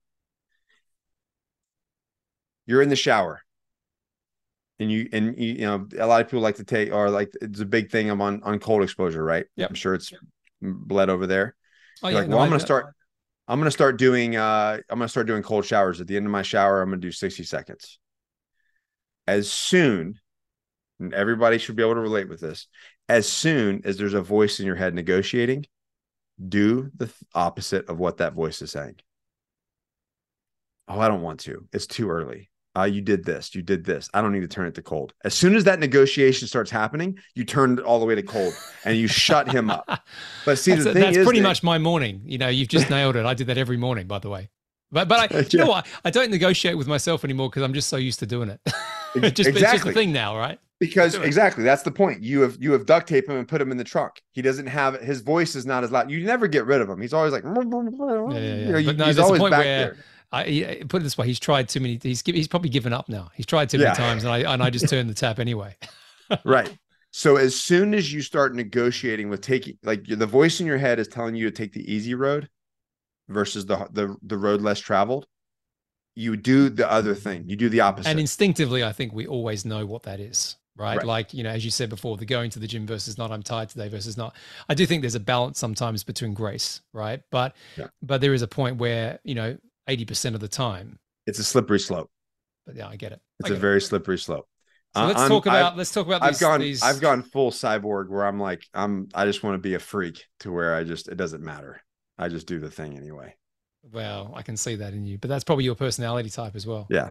You're 2.65 2.81
in 2.81 2.89
the 2.89 2.95
shower 2.95 3.41
and 4.79 4.91
you 4.91 5.07
and 5.13 5.37
you, 5.37 5.53
you 5.53 5.65
know 5.65 5.87
a 5.97 6.07
lot 6.07 6.21
of 6.21 6.27
people 6.27 6.41
like 6.41 6.55
to 6.55 6.63
take 6.63 6.91
or 6.91 7.09
like 7.09 7.31
it's 7.41 7.59
a 7.59 7.65
big 7.65 7.91
thing. 7.91 8.09
I'm 8.09 8.21
on 8.21 8.41
on 8.43 8.59
cold 8.59 8.83
exposure, 8.83 9.23
right? 9.23 9.45
Yeah, 9.55 9.67
I'm 9.67 9.75
sure 9.75 9.93
it's 9.93 10.11
bled 10.61 11.09
over 11.09 11.27
there. 11.27 11.55
Oh, 12.03 12.09
yeah, 12.09 12.19
like, 12.19 12.27
no, 12.27 12.37
well, 12.37 12.45
I'm 12.45 12.49
gonna 12.49 12.59
start. 12.59 12.93
I'm 13.47 13.59
gonna 13.59 13.71
start 13.71 13.97
doing. 13.97 14.35
uh 14.35 14.79
I'm 14.89 14.99
gonna 14.99 15.09
start 15.09 15.27
doing 15.27 15.43
cold 15.43 15.65
showers. 15.65 16.01
At 16.01 16.07
the 16.07 16.17
end 16.17 16.25
of 16.25 16.31
my 16.31 16.41
shower, 16.41 16.81
I'm 16.81 16.89
gonna 16.89 17.01
do 17.01 17.11
60 17.11 17.43
seconds. 17.43 17.99
As 19.27 19.51
soon, 19.51 20.19
and 20.99 21.13
everybody 21.13 21.57
should 21.57 21.75
be 21.75 21.83
able 21.83 21.95
to 21.95 22.01
relate 22.01 22.29
with 22.29 22.41
this. 22.41 22.67
As 23.07 23.27
soon 23.27 23.81
as 23.85 23.97
there's 23.97 24.13
a 24.13 24.21
voice 24.21 24.59
in 24.59 24.65
your 24.65 24.75
head 24.75 24.93
negotiating, 24.93 25.65
do 26.49 26.91
the 26.95 27.09
opposite 27.33 27.87
of 27.87 27.99
what 27.99 28.17
that 28.17 28.33
voice 28.33 28.61
is 28.61 28.71
saying. 28.71 28.95
Oh, 30.87 30.99
I 30.99 31.07
don't 31.07 31.21
want 31.21 31.39
to. 31.41 31.67
It's 31.71 31.87
too 31.87 32.09
early 32.09 32.49
uh, 32.77 32.83
you 32.83 33.01
did 33.01 33.23
this, 33.23 33.55
you 33.55 33.61
did 33.61 33.85
this. 33.85 34.09
I 34.13 34.21
don't 34.21 34.33
need 34.33 34.41
to 34.41 34.47
turn 34.47 34.67
it 34.67 34.75
to 34.75 34.81
cold. 34.81 35.13
As 35.23 35.33
soon 35.33 35.55
as 35.55 35.63
that 35.63 35.79
negotiation 35.79 36.47
starts 36.47 36.69
happening, 36.69 37.17
you 37.33 37.45
turn 37.45 37.79
it 37.79 37.85
all 37.85 37.99
the 37.99 38.05
way 38.05 38.15
to 38.15 38.23
cold 38.23 38.53
and 38.83 38.97
you 38.97 39.07
shut 39.07 39.49
him 39.49 39.69
up. 39.69 39.85
But 40.45 40.59
see, 40.59 40.71
that's, 40.71 40.83
the 40.83 40.93
thing 40.93 41.01
that's 41.01 41.17
is 41.17 41.25
pretty 41.25 41.41
much 41.41 41.63
my 41.63 41.79
morning. 41.79 42.21
You 42.25 42.37
know, 42.37 42.49
you've 42.49 42.67
just 42.67 42.89
nailed 42.89 43.15
it. 43.15 43.25
I 43.25 43.33
did 43.33 43.47
that 43.47 43.57
every 43.57 43.77
morning, 43.77 44.05
by 44.05 44.19
the 44.19 44.29
way. 44.29 44.49
But 44.91 45.07
but 45.07 45.31
I, 45.31 45.39
you 45.49 45.59
know 45.59 45.65
what? 45.65 45.87
I 46.03 46.11
don't 46.11 46.29
negotiate 46.29 46.77
with 46.77 46.87
myself 46.87 47.23
anymore 47.23 47.49
because 47.49 47.63
I'm 47.63 47.73
just 47.73 47.89
so 47.89 47.97
used 47.97 48.19
to 48.19 48.27
doing 48.27 48.49
it. 48.49 48.61
just, 49.21 49.49
exactly. 49.49 49.61
It's 49.61 49.71
just 49.71 49.85
a 49.85 49.93
thing 49.93 50.11
now, 50.11 50.37
right? 50.37 50.59
Because 50.79 51.15
exactly 51.15 51.63
that's 51.63 51.83
the 51.83 51.91
point. 51.91 52.21
You 52.21 52.41
have 52.41 52.57
you 52.59 52.73
have 52.73 52.85
duct 52.85 53.07
tape 53.07 53.29
him 53.29 53.37
and 53.37 53.47
put 53.47 53.61
him 53.61 53.71
in 53.71 53.77
the 53.77 53.83
trunk. 53.83 54.21
He 54.33 54.41
doesn't 54.41 54.67
have 54.67 54.99
his 54.99 55.21
voice 55.21 55.55
is 55.55 55.65
not 55.65 55.85
as 55.85 55.91
loud. 55.91 56.11
You 56.11 56.23
never 56.25 56.47
get 56.47 56.65
rid 56.65 56.81
of 56.81 56.89
him. 56.89 56.99
He's 56.99 57.13
always 57.13 57.31
like, 57.31 57.43
yeah, 57.45 57.51
yeah, 57.53 58.37
yeah. 58.37 58.55
You 58.55 58.71
know, 58.71 58.83
but 58.83 58.97
no, 58.97 59.05
he's 59.05 59.17
always 59.17 59.41
back 59.41 59.51
where, 59.51 59.63
there 59.63 59.97
I 60.35 60.83
put 60.89 61.01
it 61.01 61.03
this 61.03 61.17
way: 61.17 61.27
he's 61.27 61.39
tried 61.39 61.69
too 61.69 61.79
many. 61.79 61.99
He's 62.01 62.21
he's 62.21 62.47
probably 62.47 62.69
given 62.69 62.93
up 62.93 63.07
now. 63.07 63.31
He's 63.35 63.45
tried 63.45 63.69
too 63.69 63.77
yeah. 63.77 63.85
many 63.85 63.95
times, 63.95 64.23
and 64.23 64.33
I 64.33 64.53
and 64.53 64.61
I 64.61 64.69
just 64.69 64.89
turned 64.89 65.09
the 65.09 65.13
tap 65.13 65.39
anyway. 65.39 65.75
right. 66.43 66.77
So 67.11 67.37
as 67.37 67.59
soon 67.59 67.93
as 67.93 68.11
you 68.11 68.21
start 68.21 68.53
negotiating 68.53 69.29
with 69.29 69.39
taking, 69.39 69.77
like 69.83 70.05
the 70.05 70.25
voice 70.25 70.59
in 70.59 70.67
your 70.67 70.77
head 70.77 70.99
is 70.99 71.07
telling 71.07 71.35
you 71.35 71.49
to 71.49 71.55
take 71.55 71.71
the 71.71 71.89
easy 71.91 72.15
road 72.15 72.49
versus 73.29 73.65
the 73.65 73.87
the 73.91 74.15
the 74.23 74.37
road 74.37 74.61
less 74.61 74.79
traveled, 74.79 75.25
you 76.15 76.37
do 76.37 76.69
the 76.69 76.89
other 76.89 77.13
thing. 77.13 77.43
You 77.47 77.55
do 77.55 77.69
the 77.69 77.81
opposite. 77.81 78.09
And 78.09 78.19
instinctively, 78.19 78.83
I 78.83 78.91
think 78.91 79.13
we 79.13 79.27
always 79.27 79.65
know 79.65 79.85
what 79.85 80.03
that 80.03 80.19
is. 80.19 80.55
Right? 80.77 80.97
right? 80.97 81.05
Like, 81.05 81.33
you 81.33 81.43
know, 81.43 81.51
as 81.51 81.63
you 81.63 81.71
said 81.71 81.89
before, 81.89 82.17
the 82.17 82.25
going 82.25 82.49
to 82.51 82.59
the 82.59 82.67
gym 82.67 82.85
versus 82.85 83.17
not, 83.17 83.31
I'm 83.31 83.43
tired 83.43 83.69
today 83.69 83.87
versus 83.87 84.17
not. 84.17 84.35
I 84.67 84.73
do 84.73 84.85
think 84.85 85.03
there's 85.03 85.15
a 85.15 85.21
balance 85.21 85.57
sometimes 85.57 86.03
between 86.03 86.33
grace, 86.33 86.81
right? 86.91 87.21
But 87.31 87.55
yeah. 87.77 87.87
but 88.01 88.19
there 88.19 88.33
is 88.33 88.41
a 88.41 88.47
point 88.47 88.77
where, 88.77 89.19
you 89.23 89.35
know, 89.35 89.57
80% 89.87 90.33
of 90.33 90.41
the 90.41 90.49
time. 90.49 90.99
It's 91.27 91.39
a 91.39 91.43
slippery 91.43 91.79
slope. 91.79 92.09
But 92.65 92.75
yeah, 92.75 92.89
I 92.89 92.97
get 92.97 93.13
it. 93.13 93.21
It's 93.39 93.49
a 93.49 93.53
it. 93.53 93.59
very 93.59 93.79
slippery 93.79 94.17
slope. 94.17 94.47
So 94.95 95.01
uh, 95.01 95.07
let's 95.07 95.27
talk 95.27 95.45
about 95.45 95.73
I've, 95.73 95.77
let's 95.77 95.91
talk 95.91 96.07
about 96.07 96.21
these, 96.21 96.35
I've 96.35 96.39
gone 96.39 96.59
these... 96.61 96.83
I've 96.83 97.01
gone 97.01 97.21
full 97.21 97.51
cyborg 97.51 98.09
where 98.09 98.25
I'm 98.25 98.39
like 98.39 98.63
I'm 98.73 99.09
I 99.13 99.25
just 99.25 99.43
want 99.43 99.55
to 99.55 99.59
be 99.59 99.73
a 99.75 99.79
freak 99.79 100.25
to 100.41 100.51
where 100.51 100.73
I 100.75 100.83
just 100.83 101.09
it 101.09 101.15
doesn't 101.15 101.43
matter. 101.43 101.81
I 102.17 102.29
just 102.29 102.47
do 102.47 102.59
the 102.59 102.71
thing 102.71 102.97
anyway. 102.97 103.35
Well, 103.91 104.33
I 104.35 104.41
can 104.41 104.57
see 104.57 104.75
that 104.75 104.93
in 104.93 105.05
you, 105.05 105.17
but 105.17 105.29
that's 105.29 105.43
probably 105.43 105.65
your 105.65 105.75
personality 105.75 106.29
type 106.29 106.55
as 106.55 106.65
well. 106.65 106.87
Yeah. 106.89 107.09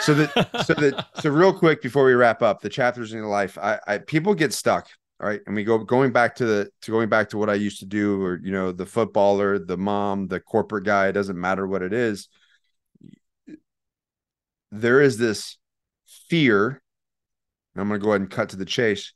So 0.00 0.14
that 0.14 0.64
so 0.66 0.74
that 0.74 1.06
so 1.20 1.30
real 1.30 1.52
quick 1.52 1.82
before 1.82 2.04
we 2.04 2.12
wrap 2.12 2.42
up, 2.42 2.60
the 2.60 2.68
chapters 2.68 3.12
in 3.12 3.18
your 3.18 3.28
life, 3.28 3.56
I, 3.58 3.78
I 3.86 3.98
people 3.98 4.34
get 4.34 4.52
stuck 4.52 4.88
all 5.20 5.28
right. 5.28 5.40
And 5.46 5.54
we 5.54 5.62
go 5.62 5.78
going 5.78 6.12
back 6.12 6.34
to 6.36 6.44
the 6.44 6.70
to 6.82 6.90
going 6.90 7.08
back 7.08 7.30
to 7.30 7.38
what 7.38 7.48
I 7.48 7.54
used 7.54 7.78
to 7.78 7.86
do, 7.86 8.22
or 8.22 8.40
you 8.42 8.50
know, 8.50 8.72
the 8.72 8.86
footballer, 8.86 9.58
the 9.58 9.76
mom, 9.76 10.26
the 10.26 10.40
corporate 10.40 10.84
guy, 10.84 11.08
it 11.08 11.12
doesn't 11.12 11.40
matter 11.40 11.66
what 11.66 11.82
it 11.82 11.92
is 11.92 12.28
there 14.72 15.00
is 15.00 15.18
this 15.18 15.58
fear. 16.28 16.82
I'm 17.76 17.88
going 17.88 18.00
to 18.00 18.04
go 18.04 18.10
ahead 18.10 18.22
and 18.22 18.30
cut 18.30 18.48
to 18.50 18.56
the 18.56 18.64
chase. 18.64 19.12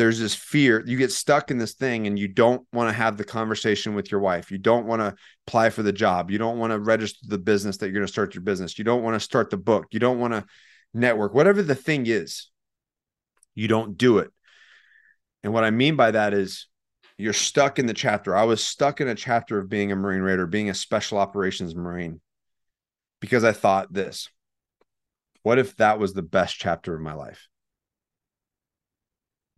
There's 0.00 0.18
this 0.18 0.34
fear. 0.34 0.82
You 0.86 0.96
get 0.96 1.12
stuck 1.12 1.50
in 1.50 1.58
this 1.58 1.74
thing 1.74 2.06
and 2.06 2.18
you 2.18 2.26
don't 2.26 2.66
want 2.72 2.88
to 2.88 2.94
have 2.94 3.18
the 3.18 3.24
conversation 3.24 3.94
with 3.94 4.10
your 4.10 4.20
wife. 4.20 4.50
You 4.50 4.56
don't 4.56 4.86
want 4.86 5.02
to 5.02 5.14
apply 5.46 5.68
for 5.68 5.82
the 5.82 5.92
job. 5.92 6.30
You 6.30 6.38
don't 6.38 6.58
want 6.58 6.70
to 6.70 6.78
register 6.78 7.26
the 7.28 7.36
business 7.36 7.76
that 7.76 7.86
you're 7.86 7.94
going 7.94 8.06
to 8.06 8.12
start 8.12 8.34
your 8.34 8.42
business. 8.42 8.78
You 8.78 8.84
don't 8.84 9.02
want 9.02 9.14
to 9.14 9.20
start 9.20 9.50
the 9.50 9.58
book. 9.58 9.88
You 9.90 10.00
don't 10.00 10.18
want 10.18 10.32
to 10.32 10.46
network, 10.94 11.34
whatever 11.34 11.62
the 11.62 11.74
thing 11.74 12.06
is, 12.06 12.48
you 13.54 13.68
don't 13.68 13.98
do 13.98 14.18
it. 14.18 14.30
And 15.42 15.52
what 15.52 15.64
I 15.64 15.70
mean 15.70 15.96
by 15.96 16.12
that 16.12 16.32
is 16.32 16.66
you're 17.18 17.32
stuck 17.32 17.78
in 17.78 17.86
the 17.86 17.94
chapter. 17.94 18.34
I 18.34 18.44
was 18.44 18.64
stuck 18.64 19.00
in 19.00 19.08
a 19.08 19.14
chapter 19.14 19.58
of 19.58 19.68
being 19.68 19.92
a 19.92 19.96
Marine 19.96 20.22
Raider, 20.22 20.46
being 20.46 20.70
a 20.70 20.74
special 20.74 21.18
operations 21.18 21.74
Marine, 21.74 22.20
because 23.20 23.44
I 23.44 23.52
thought 23.52 23.92
this 23.92 24.28
what 25.42 25.58
if 25.58 25.76
that 25.76 25.98
was 25.98 26.12
the 26.12 26.22
best 26.22 26.56
chapter 26.56 26.94
of 26.94 27.00
my 27.00 27.14
life 27.14 27.49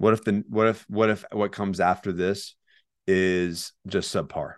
what 0.02 0.14
if 0.14 0.24
the 0.24 0.42
what 0.48 0.66
if 0.66 0.84
what 0.88 1.10
if 1.10 1.24
what 1.30 1.52
comes 1.52 1.78
after 1.78 2.10
this 2.10 2.56
is 3.06 3.72
just 3.86 4.12
subpar? 4.12 4.54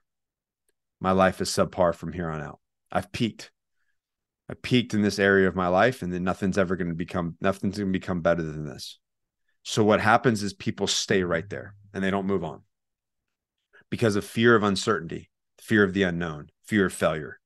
My 1.03 1.11
life 1.11 1.43
is 1.43 1.51
subpar 1.51 1.95
from 1.95 2.15
here 2.15 2.31
on 2.31 2.41
out. 2.41 2.61
I've 2.91 3.13
peaked. 3.13 3.51
I 4.49 4.55
peaked 4.55 4.95
in 4.95 5.03
this 5.03 5.19
area 5.19 5.47
of 5.47 5.55
my 5.55 5.69
life 5.69 6.01
and 6.01 6.11
then 6.11 6.25
nothing's 6.25 6.57
ever 6.57 6.77
going 6.77 6.89
to 6.89 6.95
become 6.95 7.37
nothing's 7.43 7.77
going 7.77 7.93
to 7.93 7.99
become 7.99 8.23
better 8.23 8.43
than 8.43 8.65
this. 8.65 8.99
So 9.65 9.85
what 9.85 10.01
happens 10.01 10.43
is 10.43 10.55
people 10.55 10.87
stay 10.87 11.25
right 11.25 11.49
there 11.51 11.75
and 11.93 12.03
they 12.03 12.11
don't 12.11 12.27
move 12.27 12.43
on. 12.43 12.63
Because 13.91 14.17
of 14.17 14.25
fear 14.25 14.57
of 14.57 14.63
uncertainty 14.63 15.29
fear 15.61 15.85
of 15.85 15.93
the 15.93 16.05
unknown 16.05 16.49
fear 16.65 16.87
of 16.87 16.95
failure. 16.95 17.39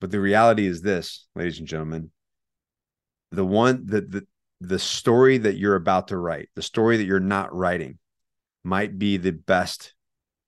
But 0.00 0.10
the 0.10 0.20
reality 0.20 0.66
is 0.66 0.80
this 0.80 1.26
ladies 1.34 1.58
and 1.58 1.68
gentlemen. 1.68 2.12
The 3.30 3.44
one 3.44 3.84
that 3.88 4.10
the 4.10 4.26
the 4.60 4.78
story 4.78 5.38
that 5.38 5.56
you're 5.56 5.76
about 5.76 6.08
to 6.08 6.16
write, 6.16 6.48
the 6.54 6.62
story 6.62 6.96
that 6.96 7.04
you're 7.04 7.20
not 7.20 7.54
writing, 7.54 7.98
might 8.64 8.98
be 8.98 9.16
the 9.16 9.32
best 9.32 9.94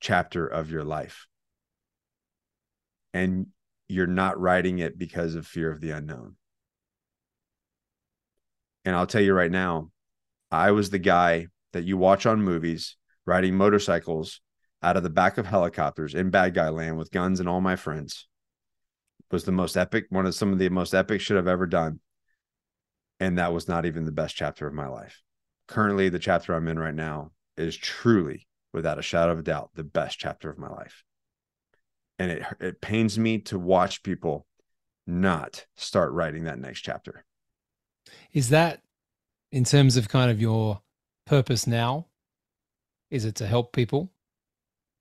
chapter 0.00 0.46
of 0.46 0.70
your 0.70 0.84
life. 0.84 1.26
And 3.12 3.48
you're 3.88 4.06
not 4.06 4.40
writing 4.40 4.78
it 4.78 4.98
because 4.98 5.34
of 5.34 5.46
fear 5.46 5.70
of 5.70 5.80
the 5.80 5.90
unknown. 5.90 6.36
And 8.84 8.94
I'll 8.96 9.06
tell 9.06 9.22
you 9.22 9.34
right 9.34 9.50
now, 9.50 9.90
I 10.50 10.70
was 10.70 10.90
the 10.90 10.98
guy 10.98 11.48
that 11.72 11.84
you 11.84 11.96
watch 11.96 12.26
on 12.26 12.42
movies 12.42 12.96
riding 13.26 13.54
motorcycles 13.54 14.40
out 14.82 14.96
of 14.96 15.02
the 15.02 15.10
back 15.10 15.36
of 15.36 15.46
helicopters 15.46 16.14
in 16.14 16.30
bad 16.30 16.54
guy 16.54 16.68
land 16.70 16.96
with 16.96 17.10
guns 17.10 17.40
and 17.40 17.48
all 17.48 17.60
my 17.60 17.76
friends. 17.76 18.26
It 19.30 19.34
was 19.34 19.44
the 19.44 19.52
most 19.52 19.76
epic, 19.76 20.06
one 20.08 20.24
of 20.24 20.34
some 20.34 20.52
of 20.52 20.58
the 20.58 20.70
most 20.70 20.94
epic 20.94 21.20
shit 21.20 21.36
I've 21.36 21.48
ever 21.48 21.66
done 21.66 22.00
and 23.20 23.38
that 23.38 23.52
was 23.52 23.68
not 23.68 23.86
even 23.86 24.04
the 24.04 24.12
best 24.12 24.36
chapter 24.36 24.66
of 24.66 24.74
my 24.74 24.86
life. 24.86 25.22
Currently, 25.66 26.08
the 26.08 26.18
chapter 26.18 26.54
I'm 26.54 26.68
in 26.68 26.78
right 26.78 26.94
now 26.94 27.32
is 27.56 27.76
truly, 27.76 28.46
without 28.72 28.98
a 28.98 29.02
shadow 29.02 29.32
of 29.32 29.40
a 29.40 29.42
doubt, 29.42 29.70
the 29.74 29.84
best 29.84 30.18
chapter 30.18 30.48
of 30.50 30.58
my 30.58 30.68
life. 30.68 31.04
And 32.18 32.30
it 32.30 32.42
it 32.60 32.80
pains 32.80 33.18
me 33.18 33.38
to 33.42 33.58
watch 33.58 34.02
people 34.02 34.46
not 35.06 35.66
start 35.76 36.12
writing 36.12 36.44
that 36.44 36.58
next 36.58 36.80
chapter. 36.80 37.24
Is 38.32 38.50
that 38.50 38.82
in 39.50 39.64
terms 39.64 39.96
of 39.96 40.08
kind 40.08 40.30
of 40.30 40.40
your 40.40 40.82
purpose 41.26 41.66
now? 41.66 42.06
Is 43.10 43.24
it 43.24 43.34
to 43.36 43.46
help 43.46 43.72
people? 43.72 44.12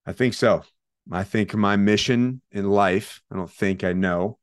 I 0.05 0.13
think 0.13 0.33
so. 0.33 0.63
I 1.11 1.23
think 1.23 1.53
my 1.53 1.75
mission 1.75 2.41
in 2.51 2.69
life, 2.69 3.21
I 3.31 3.35
don't 3.35 3.51
think 3.51 3.83
I 3.83 3.93
know. 3.93 4.39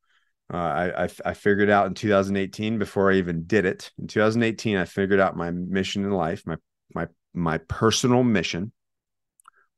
Uh, 0.52 0.56
I, 0.56 1.04
I, 1.04 1.08
I 1.24 1.34
figured 1.34 1.70
out 1.70 1.86
in 1.86 1.94
2018 1.94 2.78
before 2.78 3.10
I 3.10 3.16
even 3.16 3.44
did 3.46 3.64
it. 3.64 3.90
In 3.98 4.06
2018, 4.06 4.76
I 4.76 4.84
figured 4.84 5.20
out 5.20 5.36
my 5.36 5.50
mission 5.50 6.04
in 6.04 6.10
life. 6.10 6.46
My 6.46 6.56
my 6.94 7.08
my 7.32 7.58
personal 7.58 8.22
mission 8.22 8.72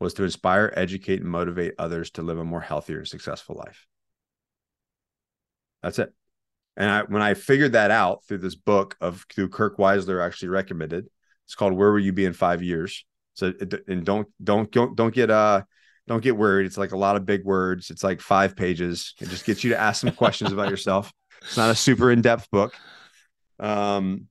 was 0.01 0.15
to 0.15 0.25
inspire, 0.25 0.73
educate, 0.77 1.21
and 1.21 1.31
motivate 1.31 1.75
others 1.79 2.11
to 2.13 2.23
live 2.23 2.39
a 2.39 2.45
more 2.45 2.61
healthier 2.61 2.99
and 2.99 3.09
successful 3.09 3.57
life. 3.57 3.87
That's 5.83 5.99
it. 5.99 6.13
And 6.77 6.91
I, 6.91 7.03
when 7.03 7.23
I 7.23 7.35
figured 7.35 7.73
that 7.73 7.91
out 7.91 8.25
through 8.25 8.39
this 8.39 8.55
book 8.55 8.97
of 9.01 9.25
through 9.35 9.49
Kirk 9.49 9.79
Weisler 9.79 10.25
actually 10.25 10.49
recommended, 10.49 11.07
it's 11.47 11.55
called 11.55 11.73
"Where 11.73 11.93
Will 11.93 12.01
You 12.01 12.13
Be 12.13 12.25
in 12.25 12.33
Five 12.33 12.63
Years." 12.63 13.05
So 13.35 13.53
and 13.87 14.05
don't 14.05 14.29
don't 14.43 14.71
don't 14.71 14.97
don't 14.97 15.15
get 15.15 15.31
uh 15.31 15.63
don't 16.07 16.23
get 16.23 16.37
worried. 16.37 16.67
It's 16.67 16.79
like 16.79 16.93
a 16.93 16.97
lot 16.99 17.17
of 17.17 17.27
big 17.27 17.45
words. 17.45 17.91
It's 17.91 18.05
like 18.05 18.21
five 18.21 18.57
pages. 18.57 19.15
It 19.21 19.29
just 19.29 19.45
gets 19.45 19.65
you 19.65 19.71
to 19.71 19.79
ask 19.79 20.01
some 20.01 20.13
questions 20.13 20.53
about 20.53 20.71
yourself. 20.71 21.13
It's 21.43 21.57
not 21.57 21.71
a 21.71 21.75
super 21.75 22.11
in 22.11 22.23
depth 22.23 22.51
book, 22.51 22.75
um, 23.59 24.27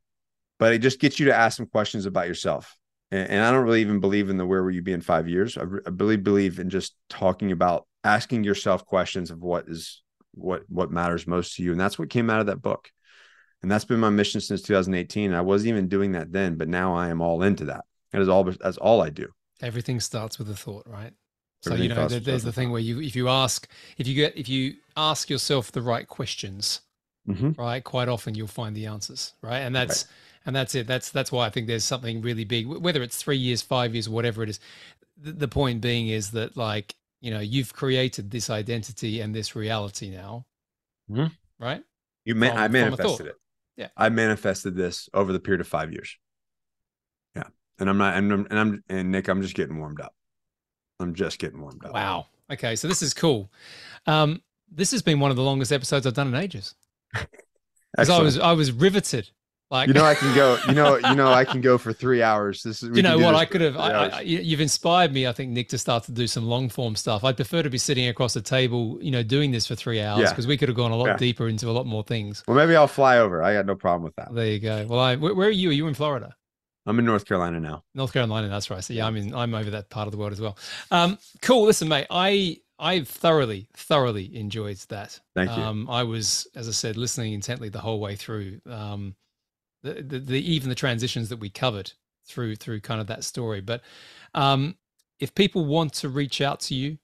but 0.57 0.73
it 0.73 0.79
just 0.79 0.99
gets 0.99 1.19
you 1.19 1.27
to 1.27 1.35
ask 1.35 1.57
some 1.57 1.67
questions 1.67 2.05
about 2.05 2.27
yourself. 2.27 2.75
And, 3.11 3.29
and 3.29 3.45
I 3.45 3.51
don't 3.51 3.63
really 3.63 3.81
even 3.81 3.99
believe 3.99 4.29
in 4.29 4.37
the 4.37 4.45
"Where 4.45 4.63
will 4.63 4.71
you 4.71 4.81
be 4.81 4.93
in 4.93 5.01
five 5.01 5.27
years." 5.27 5.57
I, 5.57 5.63
re- 5.63 5.81
I 5.85 5.89
really 5.91 6.17
believe 6.17 6.59
in 6.59 6.69
just 6.69 6.95
talking 7.09 7.51
about 7.51 7.87
asking 8.03 8.43
yourself 8.43 8.85
questions 8.85 9.31
of 9.31 9.39
what 9.41 9.67
is 9.67 10.01
what 10.33 10.63
what 10.67 10.91
matters 10.91 11.27
most 11.27 11.55
to 11.55 11.63
you, 11.63 11.71
and 11.71 11.79
that's 11.79 11.99
what 11.99 12.09
came 12.09 12.29
out 12.29 12.39
of 12.39 12.47
that 12.47 12.61
book. 12.61 12.89
And 13.61 13.71
that's 13.71 13.85
been 13.85 13.99
my 13.99 14.09
mission 14.09 14.41
since 14.41 14.61
2018. 14.61 15.33
I 15.33 15.41
wasn't 15.41 15.69
even 15.69 15.87
doing 15.87 16.11
that 16.11 16.31
then, 16.31 16.55
but 16.55 16.67
now 16.67 16.95
I 16.95 17.09
am 17.09 17.21
all 17.21 17.41
into 17.41 17.65
that. 17.65 17.85
That 18.11 18.21
is 18.21 18.29
all. 18.29 18.43
That's 18.43 18.77
all 18.77 19.01
I 19.01 19.09
do. 19.09 19.27
Everything 19.61 19.99
starts 19.99 20.37
with 20.37 20.49
a 20.49 20.55
thought, 20.55 20.85
right? 20.85 21.13
So 21.65 21.73
you 21.75 21.89
know, 21.89 22.07
there's 22.07 22.43
the 22.43 22.51
thing 22.51 22.71
where 22.71 22.81
you, 22.81 23.01
if 23.01 23.15
you 23.15 23.27
ask, 23.27 23.67
if 23.97 24.07
you 24.07 24.13
get, 24.13 24.37
if 24.37 24.47
you 24.47 24.75
ask 24.95 25.31
yourself 25.31 25.71
the 25.71 25.81
right 25.81 26.07
questions, 26.07 26.81
mm-hmm. 27.27 27.53
right, 27.59 27.83
quite 27.83 28.07
often 28.07 28.35
you'll 28.35 28.47
find 28.47 28.75
the 28.75 28.85
answers, 28.85 29.33
right? 29.41 29.59
And 29.59 29.75
that's, 29.75 30.03
right. 30.03 30.11
and 30.45 30.55
that's 30.55 30.75
it. 30.75 30.85
That's 30.85 31.09
that's 31.09 31.31
why 31.31 31.47
I 31.47 31.49
think 31.49 31.65
there's 31.65 31.83
something 31.83 32.21
really 32.21 32.43
big, 32.43 32.67
whether 32.67 33.01
it's 33.01 33.17
three 33.17 33.37
years, 33.37 33.63
five 33.63 33.95
years, 33.95 34.07
whatever 34.07 34.43
it 34.43 34.49
is. 34.49 34.59
The, 35.17 35.31
the 35.31 35.47
point 35.47 35.81
being 35.81 36.09
is 36.09 36.31
that 36.31 36.55
like 36.55 36.93
you 37.19 37.31
know 37.31 37.39
you've 37.39 37.73
created 37.73 38.29
this 38.29 38.51
identity 38.51 39.21
and 39.21 39.33
this 39.33 39.55
reality 39.55 40.11
now, 40.11 40.45
mm-hmm. 41.09 41.33
right? 41.57 41.83
You 42.25 42.35
man, 42.35 42.57
I 42.57 42.67
manifested 42.67 43.25
it. 43.25 43.35
Yeah, 43.75 43.87
I 43.97 44.09
manifested 44.09 44.75
this 44.75 45.09
over 45.15 45.33
the 45.33 45.39
period 45.39 45.61
of 45.61 45.67
five 45.67 45.91
years. 45.91 46.15
Yeah, 47.35 47.47
and 47.79 47.89
I'm 47.89 47.97
not, 47.97 48.15
and 48.15 48.31
I'm, 48.31 48.47
and 48.51 48.59
I'm, 48.59 48.83
and 48.87 49.11
Nick, 49.11 49.27
I'm 49.27 49.41
just 49.41 49.55
getting 49.55 49.79
warmed 49.79 49.99
up. 49.99 50.13
I'm 50.99 51.13
just 51.13 51.39
getting 51.39 51.61
warmed 51.61 51.85
up. 51.85 51.93
Wow. 51.93 52.27
Okay, 52.51 52.75
so 52.75 52.87
this 52.87 53.01
is 53.01 53.13
cool. 53.13 53.51
Um, 54.05 54.41
this 54.71 54.91
has 54.91 55.01
been 55.01 55.19
one 55.19 55.31
of 55.31 55.37
the 55.37 55.43
longest 55.43 55.71
episodes 55.71 56.05
I've 56.05 56.13
done 56.13 56.27
in 56.27 56.35
ages. 56.35 56.75
Because 57.95 58.09
I 58.09 58.21
was 58.21 58.37
I 58.37 58.51
was 58.51 58.73
riveted. 58.73 59.29
Like 59.71 59.87
you 59.87 59.93
know, 59.93 60.03
I 60.03 60.15
can 60.15 60.35
go. 60.35 60.57
You 60.67 60.73
know, 60.73 60.97
you 60.97 61.15
know, 61.15 61.31
I 61.31 61.45
can 61.45 61.61
go 61.61 61.77
for 61.77 61.93
three 61.93 62.21
hours. 62.21 62.61
This 62.61 62.83
is. 62.83 62.95
You 62.95 63.01
know 63.01 63.17
what? 63.17 63.35
I 63.35 63.45
could 63.45 63.61
have. 63.61 63.77
I, 63.77 63.89
I, 63.89 64.21
you've 64.21 64.61
inspired 64.61 65.13
me. 65.13 65.27
I 65.27 65.31
think 65.31 65.51
Nick 65.51 65.69
to 65.69 65.77
start 65.77 66.03
to 66.03 66.11
do 66.11 66.27
some 66.27 66.45
long 66.45 66.69
form 66.69 66.95
stuff. 66.95 67.23
I'd 67.23 67.35
prefer 67.35 67.63
to 67.63 67.69
be 67.69 67.77
sitting 67.77 68.07
across 68.07 68.35
a 68.35 68.41
table, 68.41 68.99
you 69.01 69.11
know, 69.11 69.23
doing 69.23 69.51
this 69.51 69.65
for 69.65 69.75
three 69.75 70.01
hours 70.01 70.29
because 70.29 70.45
yeah. 70.45 70.49
we 70.49 70.57
could 70.57 70.69
have 70.69 70.75
gone 70.75 70.91
a 70.91 70.95
lot 70.95 71.07
yeah. 71.07 71.17
deeper 71.17 71.47
into 71.47 71.69
a 71.69 71.71
lot 71.71 71.85
more 71.85 72.03
things. 72.03 72.43
Well, 72.47 72.57
maybe 72.57 72.75
I'll 72.75 72.87
fly 72.87 73.17
over. 73.17 73.43
I 73.43 73.53
got 73.53 73.65
no 73.65 73.75
problem 73.75 74.03
with 74.03 74.15
that. 74.17 74.33
There 74.33 74.47
you 74.47 74.59
go. 74.59 74.85
Well, 74.87 74.99
I, 74.99 75.15
where, 75.15 75.33
where 75.33 75.47
are 75.47 75.51
you? 75.51 75.69
Are 75.69 75.73
you 75.73 75.87
in 75.87 75.93
Florida? 75.93 76.35
I'm 76.85 76.99
in 76.99 77.05
North 77.05 77.25
Carolina 77.25 77.59
now. 77.59 77.83
North 77.93 78.13
Carolina, 78.13 78.47
that's 78.47 78.69
right. 78.69 78.83
So 78.83 78.93
yeah, 78.93 79.07
I'm 79.07 79.15
in. 79.15 79.33
I'm 79.33 79.53
over 79.55 79.71
that 79.71 79.89
part 79.89 80.07
of 80.07 80.11
the 80.11 80.17
world 80.17 80.33
as 80.33 80.41
well. 80.41 80.57
Um, 80.91 81.17
cool. 81.41 81.65
Listen, 81.65 81.87
mate, 81.87 82.07
I 82.09 82.57
I 82.77 83.01
thoroughly, 83.01 83.67
thoroughly 83.73 84.35
enjoyed 84.35 84.77
that. 84.89 85.19
Thank 85.33 85.55
you. 85.55 85.63
Um, 85.63 85.89
I 85.89 86.03
was, 86.03 86.47
as 86.55 86.67
I 86.67 86.71
said, 86.71 86.97
listening 86.97 87.33
intently 87.33 87.69
the 87.69 87.79
whole 87.79 87.99
way 87.99 88.15
through. 88.15 88.61
Um, 88.69 89.15
the, 89.83 90.01
the, 90.01 90.19
the 90.19 90.51
even 90.51 90.69
the 90.69 90.75
transitions 90.75 91.29
that 91.29 91.37
we 91.37 91.49
covered 91.49 91.91
through 92.27 92.55
through 92.55 92.81
kind 92.81 92.99
of 92.99 93.07
that 93.07 93.23
story. 93.23 93.61
But 93.61 93.81
um, 94.33 94.75
if 95.19 95.33
people 95.33 95.65
want 95.65 95.93
to 95.93 96.09
reach 96.09 96.41
out 96.41 96.59
to 96.61 96.75
you, 96.75 96.97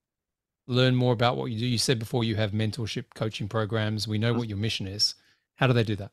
learn 0.68 0.96
more 0.96 1.14
about 1.14 1.38
what 1.38 1.52
you 1.52 1.60
do, 1.60 1.66
you 1.66 1.78
said 1.78 2.00
before 2.00 2.24
you 2.24 2.36
have 2.36 2.52
mentorship 2.52 3.06
coaching 3.16 3.48
programs. 3.48 4.08
We 4.08 4.18
know 4.18 4.32
mm-hmm. 4.32 4.40
what 4.40 4.50
your 4.50 4.58
mission 4.58 4.88
is. 4.88 5.16
How 5.56 5.68
do 5.68 5.74
they 5.74 5.84
do 5.84 5.96
that? 5.98 6.12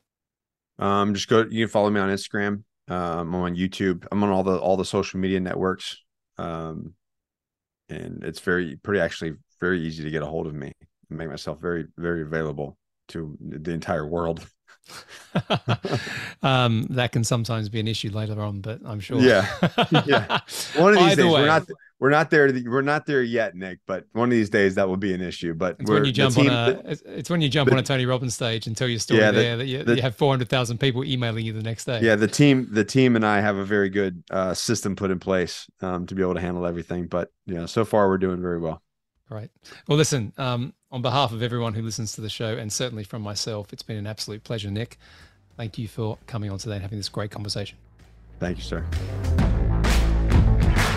Um, 0.77 1.13
just 1.13 1.27
go. 1.27 1.45
You 1.49 1.65
can 1.65 1.71
follow 1.71 1.89
me 1.89 1.99
on 1.99 2.09
Instagram 2.09 2.63
um, 2.89 3.33
I'm 3.33 3.35
on 3.35 3.55
YouTube. 3.55 4.05
I'm 4.11 4.23
on 4.23 4.29
all 4.29 4.43
the 4.43 4.57
all 4.57 4.77
the 4.77 4.85
social 4.85 5.19
media 5.19 5.39
networks, 5.39 5.97
um, 6.37 6.93
and 7.89 8.23
it's 8.23 8.39
very 8.39 8.77
pretty 8.77 8.99
actually 8.99 9.33
very 9.59 9.81
easy 9.81 10.03
to 10.03 10.09
get 10.09 10.23
a 10.23 10.25
hold 10.25 10.47
of 10.47 10.53
me. 10.53 10.73
and 11.09 11.19
make 11.19 11.29
myself 11.29 11.59
very 11.61 11.85
very 11.97 12.21
available 12.23 12.77
to 13.09 13.37
the 13.41 13.71
entire 13.71 14.07
world. 14.07 14.45
um, 16.43 16.87
that 16.89 17.11
can 17.11 17.23
sometimes 17.23 17.69
be 17.69 17.79
an 17.79 17.87
issue 17.87 18.09
later 18.09 18.41
on, 18.41 18.61
but 18.61 18.79
I'm 18.85 18.99
sure. 18.99 19.19
Yeah, 19.19 19.47
yeah. 20.05 20.39
One 20.75 20.93
of 20.93 20.99
these 20.99 21.11
Either 21.13 21.23
days, 21.23 21.33
way. 21.33 21.41
we're 21.41 21.45
not 21.45 21.67
we're 21.99 22.09
not 22.09 22.29
there. 22.29 22.51
We're 22.65 22.81
not 22.81 23.05
there 23.05 23.21
yet, 23.21 23.55
Nick. 23.55 23.79
But 23.85 24.05
one 24.13 24.29
of 24.29 24.31
these 24.31 24.49
days, 24.49 24.75
that 24.75 24.87
will 24.87 24.97
be 24.97 25.13
an 25.13 25.21
issue. 25.21 25.53
But 25.53 25.75
it's 25.79 25.89
when 25.89 26.05
you 26.05 26.13
jump 26.13 26.33
team, 26.35 26.49
on 26.49 26.69
a 26.69 26.97
it's 27.05 27.29
when 27.29 27.41
you 27.41 27.49
jump 27.49 27.69
the, 27.69 27.75
on 27.75 27.79
a 27.79 27.83
Tony 27.83 28.05
Robbins 28.05 28.33
stage 28.33 28.67
and 28.67 28.77
tell 28.77 28.87
your 28.87 28.99
story 28.99 29.19
yeah, 29.19 29.31
the, 29.31 29.39
there 29.39 29.57
that 29.57 29.65
you, 29.65 29.83
the, 29.83 29.97
you 29.97 30.01
have 30.01 30.15
four 30.15 30.31
hundred 30.31 30.47
thousand 30.47 30.79
people 30.79 31.03
emailing 31.03 31.45
you 31.45 31.51
the 31.51 31.61
next 31.61 31.85
day. 31.85 31.99
Yeah, 32.01 32.15
the 32.15 32.27
team 32.27 32.69
the 32.71 32.85
team 32.85 33.17
and 33.17 33.25
I 33.25 33.41
have 33.41 33.57
a 33.57 33.65
very 33.65 33.89
good 33.89 34.23
uh, 34.31 34.53
system 34.53 34.95
put 34.95 35.11
in 35.11 35.19
place 35.19 35.69
um, 35.81 36.05
to 36.07 36.15
be 36.15 36.21
able 36.21 36.35
to 36.35 36.41
handle 36.41 36.65
everything. 36.65 37.07
But 37.07 37.31
you 37.45 37.55
know, 37.55 37.65
so 37.65 37.83
far 37.83 38.07
we're 38.07 38.17
doing 38.17 38.41
very 38.41 38.59
well. 38.59 38.81
Right. 39.29 39.51
Well, 39.87 39.97
listen. 39.97 40.33
Um, 40.37 40.73
on 40.91 41.01
behalf 41.01 41.31
of 41.31 41.43
everyone 41.43 41.73
who 41.73 41.81
listens 41.81 42.13
to 42.13 42.21
the 42.21 42.29
show, 42.29 42.57
and 42.57 42.71
certainly 42.71 43.03
from 43.03 43.21
myself, 43.21 43.71
it's 43.71 43.83
been 43.83 43.97
an 43.97 44.07
absolute 44.07 44.43
pleasure, 44.43 44.71
Nick. 44.71 44.97
Thank 45.55 45.77
you 45.77 45.87
for 45.87 46.17
coming 46.25 46.49
on 46.49 46.57
today 46.57 46.75
and 46.75 46.81
having 46.81 46.97
this 46.97 47.09
great 47.09 47.31
conversation. 47.31 47.77
Thank 48.39 48.57
you, 48.57 48.63
sir. 48.63 48.85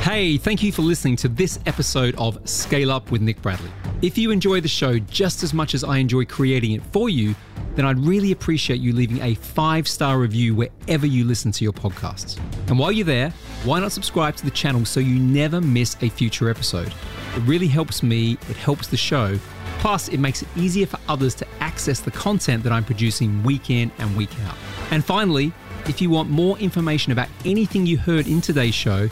Hey, 0.02 0.36
thank 0.36 0.62
you 0.62 0.73
for 0.73 0.82
listening 0.82 1.16
to 1.16 1.28
this 1.28 1.59
episode 1.66 2.14
of 2.16 2.48
Scale 2.48 2.90
Up 2.90 3.10
with 3.10 3.20
Nick 3.20 3.40
Bradley. 3.43 3.70
If 4.01 4.19
you 4.19 4.31
enjoy 4.31 4.60
the 4.60 4.69
show 4.69 4.98
just 4.98 5.43
as 5.43 5.55
much 5.55 5.74
as 5.74 5.85
I 5.85 5.98
enjoy 5.98 6.24
creating 6.24 6.73
it 6.73 6.82
for 6.86 7.09
you, 7.09 7.35
then 7.74 7.85
I'd 7.85 7.98
really 7.98 8.32
appreciate 8.32 8.81
you 8.81 8.93
leaving 8.93 9.20
a 9.23 9.35
five 9.35 9.86
star 9.86 10.19
review 10.19 10.55
wherever 10.55 11.06
you 11.06 11.24
listen 11.24 11.52
to 11.52 11.64
your 11.64 11.73
podcasts. 11.73 12.39
And 12.69 12.78
while 12.78 12.93
you're 12.93 13.06
there, 13.06 13.31
why 13.64 13.81
not 13.81 13.93
subscribe 13.93 14.36
to 14.36 14.44
the 14.44 14.51
channel 14.51 14.85
so 14.85 15.01
you 15.01 15.19
never 15.19 15.60
miss 15.60 15.97
a 16.02 16.09
future 16.09 16.51
episode? 16.51 16.93
It 17.36 17.40
really 17.40 17.69
helps 17.69 18.02
me, 18.02 18.32
it 18.48 18.56
helps 18.56 18.89
the 18.89 18.97
show. 18.97 19.39
Plus, 19.83 20.09
it 20.11 20.19
makes 20.19 20.43
it 20.43 20.49
easier 20.55 20.87
for 20.87 21.01
others 21.09 21.35
to 21.35 21.45
access 21.59 21.99
the 21.99 22.13
content 22.13 22.63
that 22.63 22.73
I'm 22.73 22.85
producing 22.85 23.43
week 23.43 23.69
in 23.69 23.91
and 23.99 24.17
week 24.17 24.31
out. 24.47 24.55
And 24.93 25.05
finally, 25.05 25.53
if 25.89 26.01
you 26.01 26.09
want 26.09 26.31
more 26.31 26.57
information 26.59 27.11
about 27.11 27.27
anything 27.45 27.85
you 27.85 27.99
heard 27.99 28.29
in 28.29 28.41
today's 28.41 28.77
show, 28.77 29.09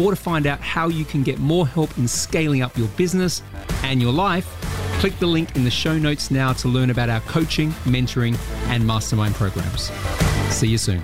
or 0.00 0.10
to 0.10 0.16
find 0.16 0.46
out 0.46 0.60
how 0.60 0.86
you 0.86 1.04
can 1.04 1.24
get 1.24 1.40
more 1.40 1.66
help 1.66 1.98
in 1.98 2.06
scaling 2.06 2.62
up 2.62 2.78
your 2.78 2.86
business 2.90 3.42
and 3.82 4.00
your 4.00 4.12
life, 4.12 4.46
click 5.00 5.18
the 5.18 5.26
link 5.26 5.56
in 5.56 5.64
the 5.64 5.70
show 5.72 5.98
notes 5.98 6.30
now 6.30 6.52
to 6.52 6.68
learn 6.68 6.90
about 6.90 7.08
our 7.10 7.20
coaching, 7.22 7.72
mentoring, 7.82 8.38
and 8.68 8.86
mastermind 8.86 9.34
programs. 9.34 9.90
See 10.54 10.68
you 10.68 10.78
soon. 10.78 11.02